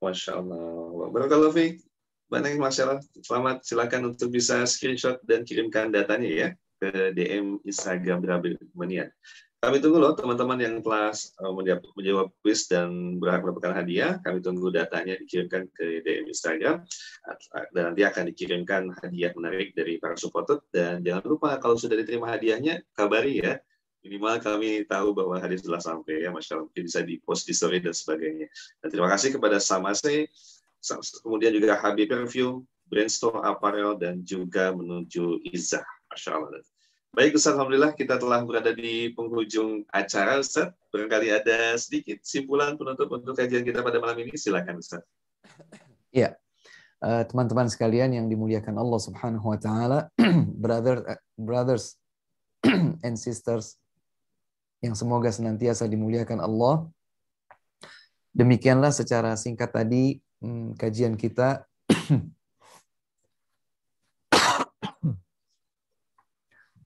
Masya 0.00 0.38
Allah, 0.40 1.10
barakallahu 1.12 1.50
fikum. 1.52 1.82
Banyak 2.32 2.56
masalah. 2.56 2.96
selamat 3.20 3.60
silakan 3.60 4.16
untuk 4.16 4.32
bisa 4.32 4.64
screenshot 4.64 5.20
dan 5.28 5.44
kirimkan 5.44 5.92
datanya 5.92 6.30
ya 6.48 6.48
ke 6.80 7.12
DM 7.12 7.60
Instagram 7.60 8.24
Rabi 8.24 8.56
Manian. 8.72 9.12
Kami 9.60 9.78
tunggu 9.84 10.00
loh 10.00 10.16
teman-teman 10.16 10.56
yang 10.58 10.74
telah 10.80 11.12
uh, 11.12 11.52
menjawab, 11.52 12.32
quiz 12.40 12.66
dan 12.72 13.20
berhak 13.20 13.44
mendapatkan 13.44 13.84
hadiah. 13.84 14.16
Kami 14.24 14.40
tunggu 14.40 14.72
datanya 14.72 15.12
dikirimkan 15.20 15.68
ke 15.76 16.00
DM 16.08 16.32
Instagram 16.32 16.80
dan 17.76 17.92
nanti 17.92 18.00
akan 18.00 18.24
dikirimkan 18.32 18.88
hadiah 19.04 19.30
menarik 19.36 19.76
dari 19.76 20.00
para 20.00 20.16
supporter. 20.16 20.64
Dan 20.72 21.04
jangan 21.04 21.22
lupa 21.28 21.60
kalau 21.60 21.76
sudah 21.76 22.00
diterima 22.00 22.32
hadiahnya, 22.32 22.80
kabari 22.96 23.44
ya 23.44 23.60
minimal 24.02 24.40
kami 24.42 24.82
tahu 24.88 25.12
bahwa 25.14 25.36
hari 25.38 25.60
sudah 25.60 25.78
sampai 25.84 26.24
ya 26.26 26.32
Masya 26.34 26.58
mungkin 26.64 26.80
bisa 26.90 27.04
di 27.06 27.20
post 27.22 27.44
di 27.46 27.52
story 27.54 27.78
dan 27.84 27.92
sebagainya 27.94 28.48
dan 28.82 28.88
terima 28.90 29.06
kasih 29.12 29.36
kepada 29.38 29.60
Samase 29.62 30.26
kemudian 31.22 31.54
juga 31.54 31.78
Habib 31.78 32.10
Review, 32.10 32.66
Brainstorm 32.90 33.40
Apparel, 33.46 33.94
dan 33.96 34.20
juga 34.26 34.74
menuju 34.74 35.40
Izzah. 35.54 35.84
Masya 36.12 36.36
Allah. 36.36 36.60
Baik 37.16 37.36
Ustaz, 37.40 37.54
Alhamdulillah 37.56 37.92
kita 37.96 38.16
telah 38.20 38.40
berada 38.44 38.72
di 38.76 39.12
penghujung 39.16 39.84
acara 39.92 40.40
Ustaz. 40.40 40.72
Barangkali 40.92 41.28
ada 41.32 41.76
sedikit 41.80 42.20
simpulan 42.24 42.72
penutup 42.76 43.08
untuk 43.16 43.32
kajian 43.36 43.64
kita 43.64 43.80
pada 43.84 43.96
malam 44.00 44.16
ini. 44.26 44.34
Silakan 44.34 44.82
Ustaz. 44.82 45.04
Ya, 46.12 46.36
eh, 47.00 47.24
Teman-teman 47.24 47.72
sekalian 47.72 48.12
yang 48.12 48.28
dimuliakan 48.28 48.76
Allah 48.76 49.00
Subhanahu 49.00 49.48
wa 49.48 49.56
taala, 49.56 50.12
brother 50.60 51.00
eh, 51.08 51.16
brothers 51.40 51.96
and 53.00 53.16
sisters 53.16 53.80
yang 54.84 54.92
semoga 54.92 55.32
senantiasa 55.32 55.88
dimuliakan 55.88 56.36
Allah. 56.44 56.84
Demikianlah 58.36 58.92
secara 58.92 59.32
singkat 59.40 59.72
tadi 59.72 60.20
Hmm, 60.42 60.74
kajian 60.74 61.14
kita 61.14 61.62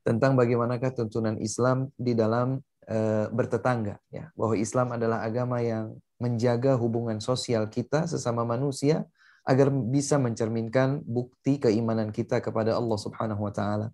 tentang 0.04 0.36
bagaimanakah 0.36 0.92
tuntunan 0.92 1.40
Islam 1.40 1.88
di 1.96 2.12
dalam 2.12 2.60
e, 2.84 2.98
bertetangga 3.32 3.96
ya 4.12 4.28
bahwa 4.36 4.60
Islam 4.60 4.92
adalah 5.00 5.24
agama 5.24 5.64
yang 5.64 5.96
menjaga 6.20 6.76
hubungan 6.76 7.16
sosial 7.24 7.72
kita 7.72 8.04
sesama 8.04 8.44
manusia 8.44 9.08
agar 9.48 9.72
bisa 9.72 10.20
mencerminkan 10.20 11.00
bukti 11.08 11.56
keimanan 11.56 12.12
kita 12.12 12.44
kepada 12.44 12.76
Allah 12.76 12.98
Subhanahu 13.00 13.40
wa 13.40 13.52
taala. 13.56 13.88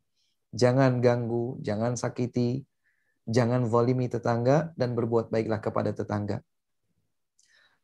Jangan 0.50 0.98
ganggu, 0.98 1.62
jangan 1.62 1.94
sakiti, 1.94 2.66
jangan 3.30 3.62
zalimi 3.70 4.10
tetangga 4.10 4.74
dan 4.74 4.98
berbuat 4.98 5.30
baiklah 5.30 5.62
kepada 5.62 5.94
tetangga. 5.94 6.42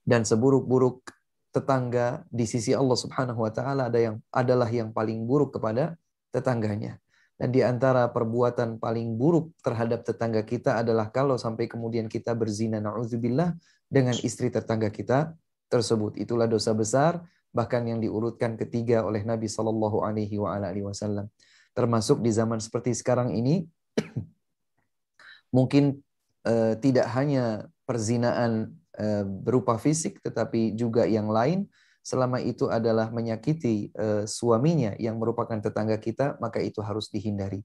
Dan 0.08 0.24
seburuk-buruk 0.26 1.04
tetangga 1.52 2.22
di 2.28 2.44
sisi 2.44 2.76
Allah 2.76 2.96
Subhanahu 2.98 3.40
wa 3.40 3.52
taala 3.52 3.88
ada 3.88 3.96
yang 3.96 4.16
adalah 4.30 4.68
yang 4.68 4.92
paling 4.92 5.24
buruk 5.24 5.56
kepada 5.56 5.96
tetangganya. 6.34 7.00
Dan 7.38 7.54
di 7.54 7.62
antara 7.62 8.10
perbuatan 8.10 8.82
paling 8.82 9.14
buruk 9.14 9.54
terhadap 9.62 10.02
tetangga 10.02 10.42
kita 10.42 10.82
adalah 10.82 11.08
kalau 11.14 11.38
sampai 11.38 11.70
kemudian 11.70 12.10
kita 12.10 12.34
berzina 12.34 12.82
naudzubillah 12.82 13.54
dengan 13.86 14.12
istri 14.26 14.50
tetangga 14.50 14.90
kita 14.90 15.38
tersebut. 15.70 16.18
Itulah 16.18 16.50
dosa 16.50 16.74
besar 16.74 17.22
bahkan 17.54 17.86
yang 17.86 18.02
diurutkan 18.02 18.58
ketiga 18.58 19.06
oleh 19.06 19.22
Nabi 19.22 19.46
Shallallahu 19.46 20.02
alaihi 20.02 20.36
wasallam. 20.42 21.30
Termasuk 21.78 22.20
di 22.26 22.34
zaman 22.34 22.58
seperti 22.58 22.90
sekarang 22.92 23.30
ini 23.32 23.64
mungkin 25.56 25.94
eh, 26.42 26.74
tidak 26.82 27.06
hanya 27.14 27.70
perzinaan 27.86 28.74
Eh, 28.98 29.22
berupa 29.22 29.78
fisik 29.78 30.18
tetapi 30.26 30.74
juga 30.74 31.06
yang 31.06 31.30
lain 31.30 31.70
selama 32.02 32.42
itu 32.42 32.66
adalah 32.66 33.14
menyakiti 33.14 33.94
eh, 33.94 34.26
suaminya 34.26 34.98
yang 34.98 35.22
merupakan 35.22 35.54
tetangga 35.54 35.94
kita 36.02 36.34
maka 36.42 36.58
itu 36.58 36.82
harus 36.82 37.06
dihindari 37.06 37.62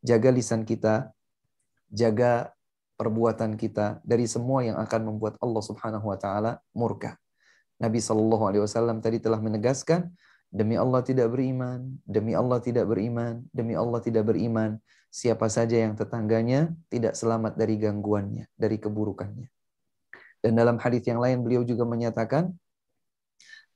jaga 0.00 0.32
lisan 0.32 0.64
kita 0.64 1.12
jaga 1.92 2.56
perbuatan 2.96 3.60
kita 3.60 4.00
dari 4.08 4.24
semua 4.24 4.64
yang 4.64 4.80
akan 4.80 5.00
membuat 5.04 5.36
Allah 5.44 5.60
Subhanahu 5.60 6.16
wa 6.16 6.16
taala 6.16 6.56
murka 6.72 7.20
Nabi 7.76 8.00
Shallallahu 8.00 8.48
alaihi 8.48 8.64
wasallam 8.64 9.04
tadi 9.04 9.20
telah 9.20 9.36
menegaskan 9.36 10.08
demi 10.48 10.80
Allah 10.80 11.04
tidak 11.04 11.28
beriman 11.28 11.92
demi 12.08 12.32
Allah 12.32 12.56
tidak 12.56 12.88
beriman 12.88 13.44
demi 13.52 13.76
Allah 13.76 14.00
tidak 14.00 14.24
beriman 14.32 14.80
siapa 15.12 15.44
saja 15.52 15.76
yang 15.76 15.92
tetangganya 15.92 16.72
tidak 16.88 17.12
selamat 17.20 17.52
dari 17.60 17.76
gangguannya 17.76 18.48
dari 18.56 18.80
keburukannya 18.80 19.52
dan 20.40 20.56
dalam 20.56 20.76
hadis 20.80 21.04
yang 21.04 21.20
lain 21.20 21.44
beliau 21.44 21.60
juga 21.62 21.84
menyatakan 21.84 22.48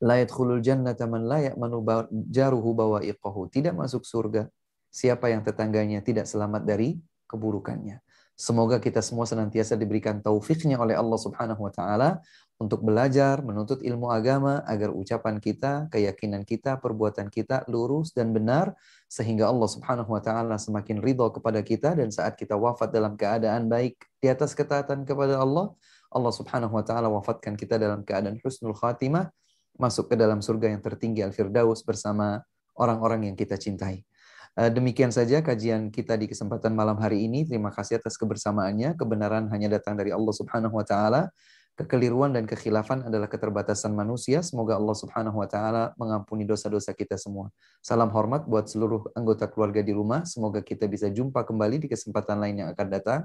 layat 0.01 0.33
khulul 0.33 0.65
jannata 0.65 1.05
man 1.05 1.29
la 1.29 1.53
ya'manu 1.53 1.85
jaruhu 2.33 2.73
iqahu. 3.05 3.53
Tidak 3.53 3.77
masuk 3.77 4.09
surga 4.09 4.49
siapa 4.89 5.29
yang 5.29 5.45
tetangganya 5.45 6.01
tidak 6.01 6.25
selamat 6.25 6.65
dari 6.65 6.97
keburukannya. 7.29 8.01
Semoga 8.35 8.83
kita 8.83 8.99
semua 8.99 9.31
senantiasa 9.31 9.79
diberikan 9.79 10.19
taufiknya 10.19 10.75
oleh 10.83 10.99
Allah 10.99 11.15
Subhanahu 11.23 11.71
wa 11.71 11.71
taala 11.71 12.19
untuk 12.59 12.83
belajar, 12.83 13.39
menuntut 13.47 13.79
ilmu 13.79 14.11
agama 14.11 14.59
agar 14.67 14.91
ucapan 14.91 15.39
kita, 15.39 15.87
keyakinan 15.91 16.43
kita, 16.43 16.83
perbuatan 16.83 17.31
kita 17.31 17.63
lurus 17.71 18.11
dan 18.11 18.35
benar 18.35 18.75
sehingga 19.07 19.47
Allah 19.47 19.71
Subhanahu 19.71 20.11
wa 20.11 20.19
taala 20.19 20.59
semakin 20.59 20.99
ridho 20.99 21.31
kepada 21.31 21.63
kita 21.63 21.95
dan 21.95 22.11
saat 22.11 22.35
kita 22.35 22.59
wafat 22.59 22.91
dalam 22.91 23.15
keadaan 23.15 23.71
baik 23.71 24.03
di 24.19 24.27
atas 24.27 24.51
ketaatan 24.51 25.07
kepada 25.07 25.39
Allah, 25.39 25.71
Allah 26.15 26.31
Subhanahu 26.33 26.79
wa 26.79 26.85
taala 26.87 27.11
wafatkan 27.11 27.59
kita 27.59 27.75
dalam 27.77 28.07
keadaan 28.07 28.39
husnul 28.41 28.73
khatimah, 28.79 29.35
masuk 29.75 30.15
ke 30.15 30.15
dalam 30.15 30.39
surga 30.39 30.71
yang 30.71 30.79
tertinggi 30.79 31.27
Al-Firdaus 31.27 31.83
bersama 31.83 32.39
orang-orang 32.79 33.27
yang 33.27 33.35
kita 33.37 33.59
cintai. 33.59 34.07
Eh, 34.55 34.71
demikian 34.71 35.11
saja 35.11 35.43
kajian 35.43 35.91
kita 35.91 36.15
di 36.15 36.31
kesempatan 36.31 36.71
malam 36.79 36.95
hari 37.03 37.27
ini. 37.27 37.43
Terima 37.43 37.75
kasih 37.75 37.99
atas 37.99 38.15
kebersamaannya. 38.15 38.95
Kebenaran 38.95 39.51
hanya 39.51 39.75
datang 39.83 39.99
dari 39.99 40.15
Allah 40.15 40.31
Subhanahu 40.31 40.79
wa 40.79 40.87
taala. 40.87 41.35
Kekeliruan 41.75 42.31
dan 42.31 42.47
kekhilafan 42.47 43.11
adalah 43.11 43.27
keterbatasan 43.27 43.91
manusia. 43.99 44.47
Semoga 44.47 44.79
Allah 44.79 44.95
Subhanahu 44.95 45.43
wa 45.43 45.49
taala 45.51 45.91
mengampuni 45.99 46.47
dosa-dosa 46.47 46.95
kita 46.95 47.19
semua. 47.19 47.51
Salam 47.83 48.15
hormat 48.15 48.47
buat 48.47 48.71
seluruh 48.71 49.11
anggota 49.19 49.51
keluarga 49.51 49.83
di 49.83 49.91
rumah. 49.91 50.23
Semoga 50.23 50.63
kita 50.63 50.87
bisa 50.87 51.11
jumpa 51.11 51.43
kembali 51.43 51.83
di 51.83 51.89
kesempatan 51.91 52.39
lain 52.39 52.63
yang 52.63 52.69
akan 52.71 52.87
datang. 52.87 53.21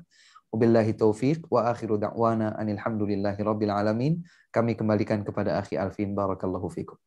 Wabillahi 0.53 0.93
taufiq 0.99 1.43
wa 1.55 1.61
akhiru 1.71 1.97
da'wana 2.03 2.47
anil 2.63 2.81
hamdulillahi 2.83 3.45
rabbil 3.49 3.73
alamin. 3.75 4.17
Kami 4.51 4.73
kembalikan 4.73 5.21
kepada 5.21 5.61
akhi 5.61 5.77
Alvin. 5.77 6.17
Barakallahu 6.17 6.69
fikum. 6.73 6.97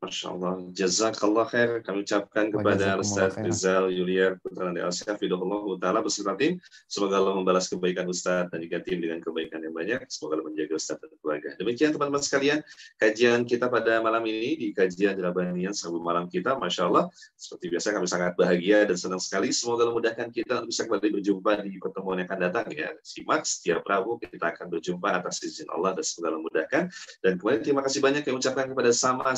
Masya 0.00 0.32
Allah. 0.32 0.56
Jazakallah 0.72 1.44
khair. 1.52 1.70
Kami 1.84 2.00
ucapkan 2.08 2.48
kepada 2.48 2.96
Ustaz 2.96 3.36
Rizal 3.36 3.92
Yulier, 3.92 4.40
Putra 4.40 4.72
Nandi 4.72 4.80
Asyaf. 4.80 5.20
Bidokullah 5.20 5.60
Ta'ala 5.76 6.00
beserta 6.00 6.32
tim. 6.40 6.56
Semoga 6.88 7.20
Allah 7.20 7.36
membalas 7.36 7.68
kebaikan 7.68 8.08
Ustaz 8.08 8.48
dan 8.48 8.58
juga 8.64 8.80
tim 8.80 8.96
dengan 8.96 9.20
kebaikan 9.20 9.60
yang 9.60 9.76
banyak. 9.76 10.08
Semoga 10.08 10.40
Allah 10.40 10.48
menjaga 10.48 10.72
Ustaz 10.72 10.96
dan 11.04 11.12
keluarga. 11.20 11.52
Demikian 11.60 11.92
teman-teman 11.92 12.16
sekalian. 12.24 12.64
Kajian 12.96 13.44
kita 13.44 13.68
pada 13.68 14.00
malam 14.00 14.24
ini 14.24 14.56
di 14.56 14.66
kajian 14.72 15.20
Jalabanian 15.20 15.76
sebelum 15.76 16.00
malam 16.00 16.24
kita. 16.32 16.56
Masya 16.56 16.88
Allah. 16.88 17.04
Seperti 17.36 17.68
biasa 17.68 17.92
kami 17.92 18.08
sangat 18.08 18.32
bahagia 18.40 18.88
dan 18.88 18.96
senang 18.96 19.20
sekali. 19.20 19.52
Semoga 19.52 19.84
Allah 19.84 20.00
mudahkan 20.00 20.32
kita 20.32 20.64
untuk 20.64 20.72
bisa 20.72 20.88
kembali 20.88 21.20
berjumpa 21.20 21.60
di 21.68 21.76
pertemuan 21.76 22.24
yang 22.24 22.28
akan 22.32 22.38
datang. 22.48 22.66
ya. 22.72 22.88
Simak 23.04 23.44
setiap 23.44 23.84
Rabu 23.84 24.16
kita 24.16 24.48
akan 24.48 24.72
berjumpa 24.72 25.12
atas 25.12 25.44
izin 25.44 25.68
Allah 25.68 25.92
dan 25.92 26.00
semoga 26.08 26.32
Allah 26.32 26.42
mudahkan. 26.48 26.82
Dan 27.20 27.36
kembali 27.36 27.60
terima 27.60 27.84
kasih 27.84 28.00
banyak 28.00 28.24
yang 28.24 28.40
ucapkan 28.40 28.64
kepada 28.64 28.88
Sama 28.96 29.28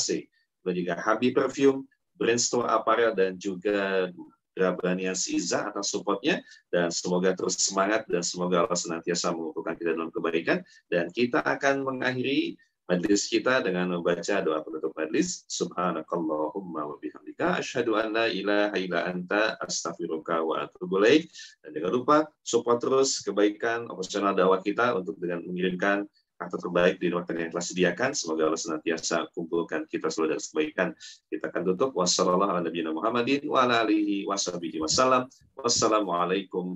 kemudian 0.63 0.87
juga 0.87 0.95
Habib 1.03 1.33
Perfume, 1.35 1.85
Brandstore 2.17 2.71
Apparel, 2.71 3.13
dan 3.19 3.35
juga 3.35 4.09
Rabania 4.55 5.17
Siza 5.19 5.73
atas 5.73 5.89
supportnya 5.91 6.45
dan 6.69 6.93
semoga 6.93 7.33
terus 7.33 7.57
semangat 7.57 8.05
dan 8.05 8.21
semoga 8.21 8.69
Allah 8.69 8.77
senantiasa 8.77 9.33
mengumpulkan 9.33 9.73
kita 9.81 9.97
dalam 9.97 10.13
kebaikan 10.13 10.61
dan 10.93 11.09
kita 11.09 11.41
akan 11.41 11.81
mengakhiri 11.89 12.61
majlis 12.85 13.33
kita 13.33 13.65
dengan 13.65 13.89
membaca 13.89 14.45
doa 14.45 14.61
penutup 14.61 14.93
majlis 14.93 15.49
subhanakallahumma 15.49 16.85
wa 16.85 16.97
bihamdika 17.01 17.65
asyhadu 17.65 17.97
an 17.97 18.13
la 18.13 18.29
ilaha 18.29 18.77
illa 18.77 19.01
anta 19.09 19.57
astaghfiruka 19.65 20.45
wa 20.45 20.69
atubu 20.69 21.01
dan 21.01 21.69
jangan 21.73 21.89
lupa 21.97 22.17
support 22.45 22.77
terus 22.85 23.25
kebaikan 23.25 23.89
operasional 23.89 24.37
dakwah 24.37 24.61
kita 24.61 24.93
untuk 25.01 25.17
dengan 25.17 25.41
mengirimkan 25.49 26.05
atau 26.47 26.55
terbaik 26.59 26.99
di 26.99 27.11
waktu 27.15 27.39
yang 27.39 27.51
telah 27.55 27.63
sediakan. 27.65 28.11
Semoga 28.19 28.45
Allah 28.51 28.59
senantiasa 28.61 29.27
kumpulkan 29.31 29.87
kita 29.87 30.11
selalu 30.11 30.31
dari 30.37 30.43
kebaikan. 30.43 30.89
Kita 31.31 31.45
akan 31.51 31.63
tutup. 31.75 31.91
Wassalamualaikum 31.95 33.53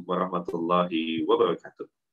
warahmatullahi 0.06 1.26
wabarakatuh. 1.26 2.05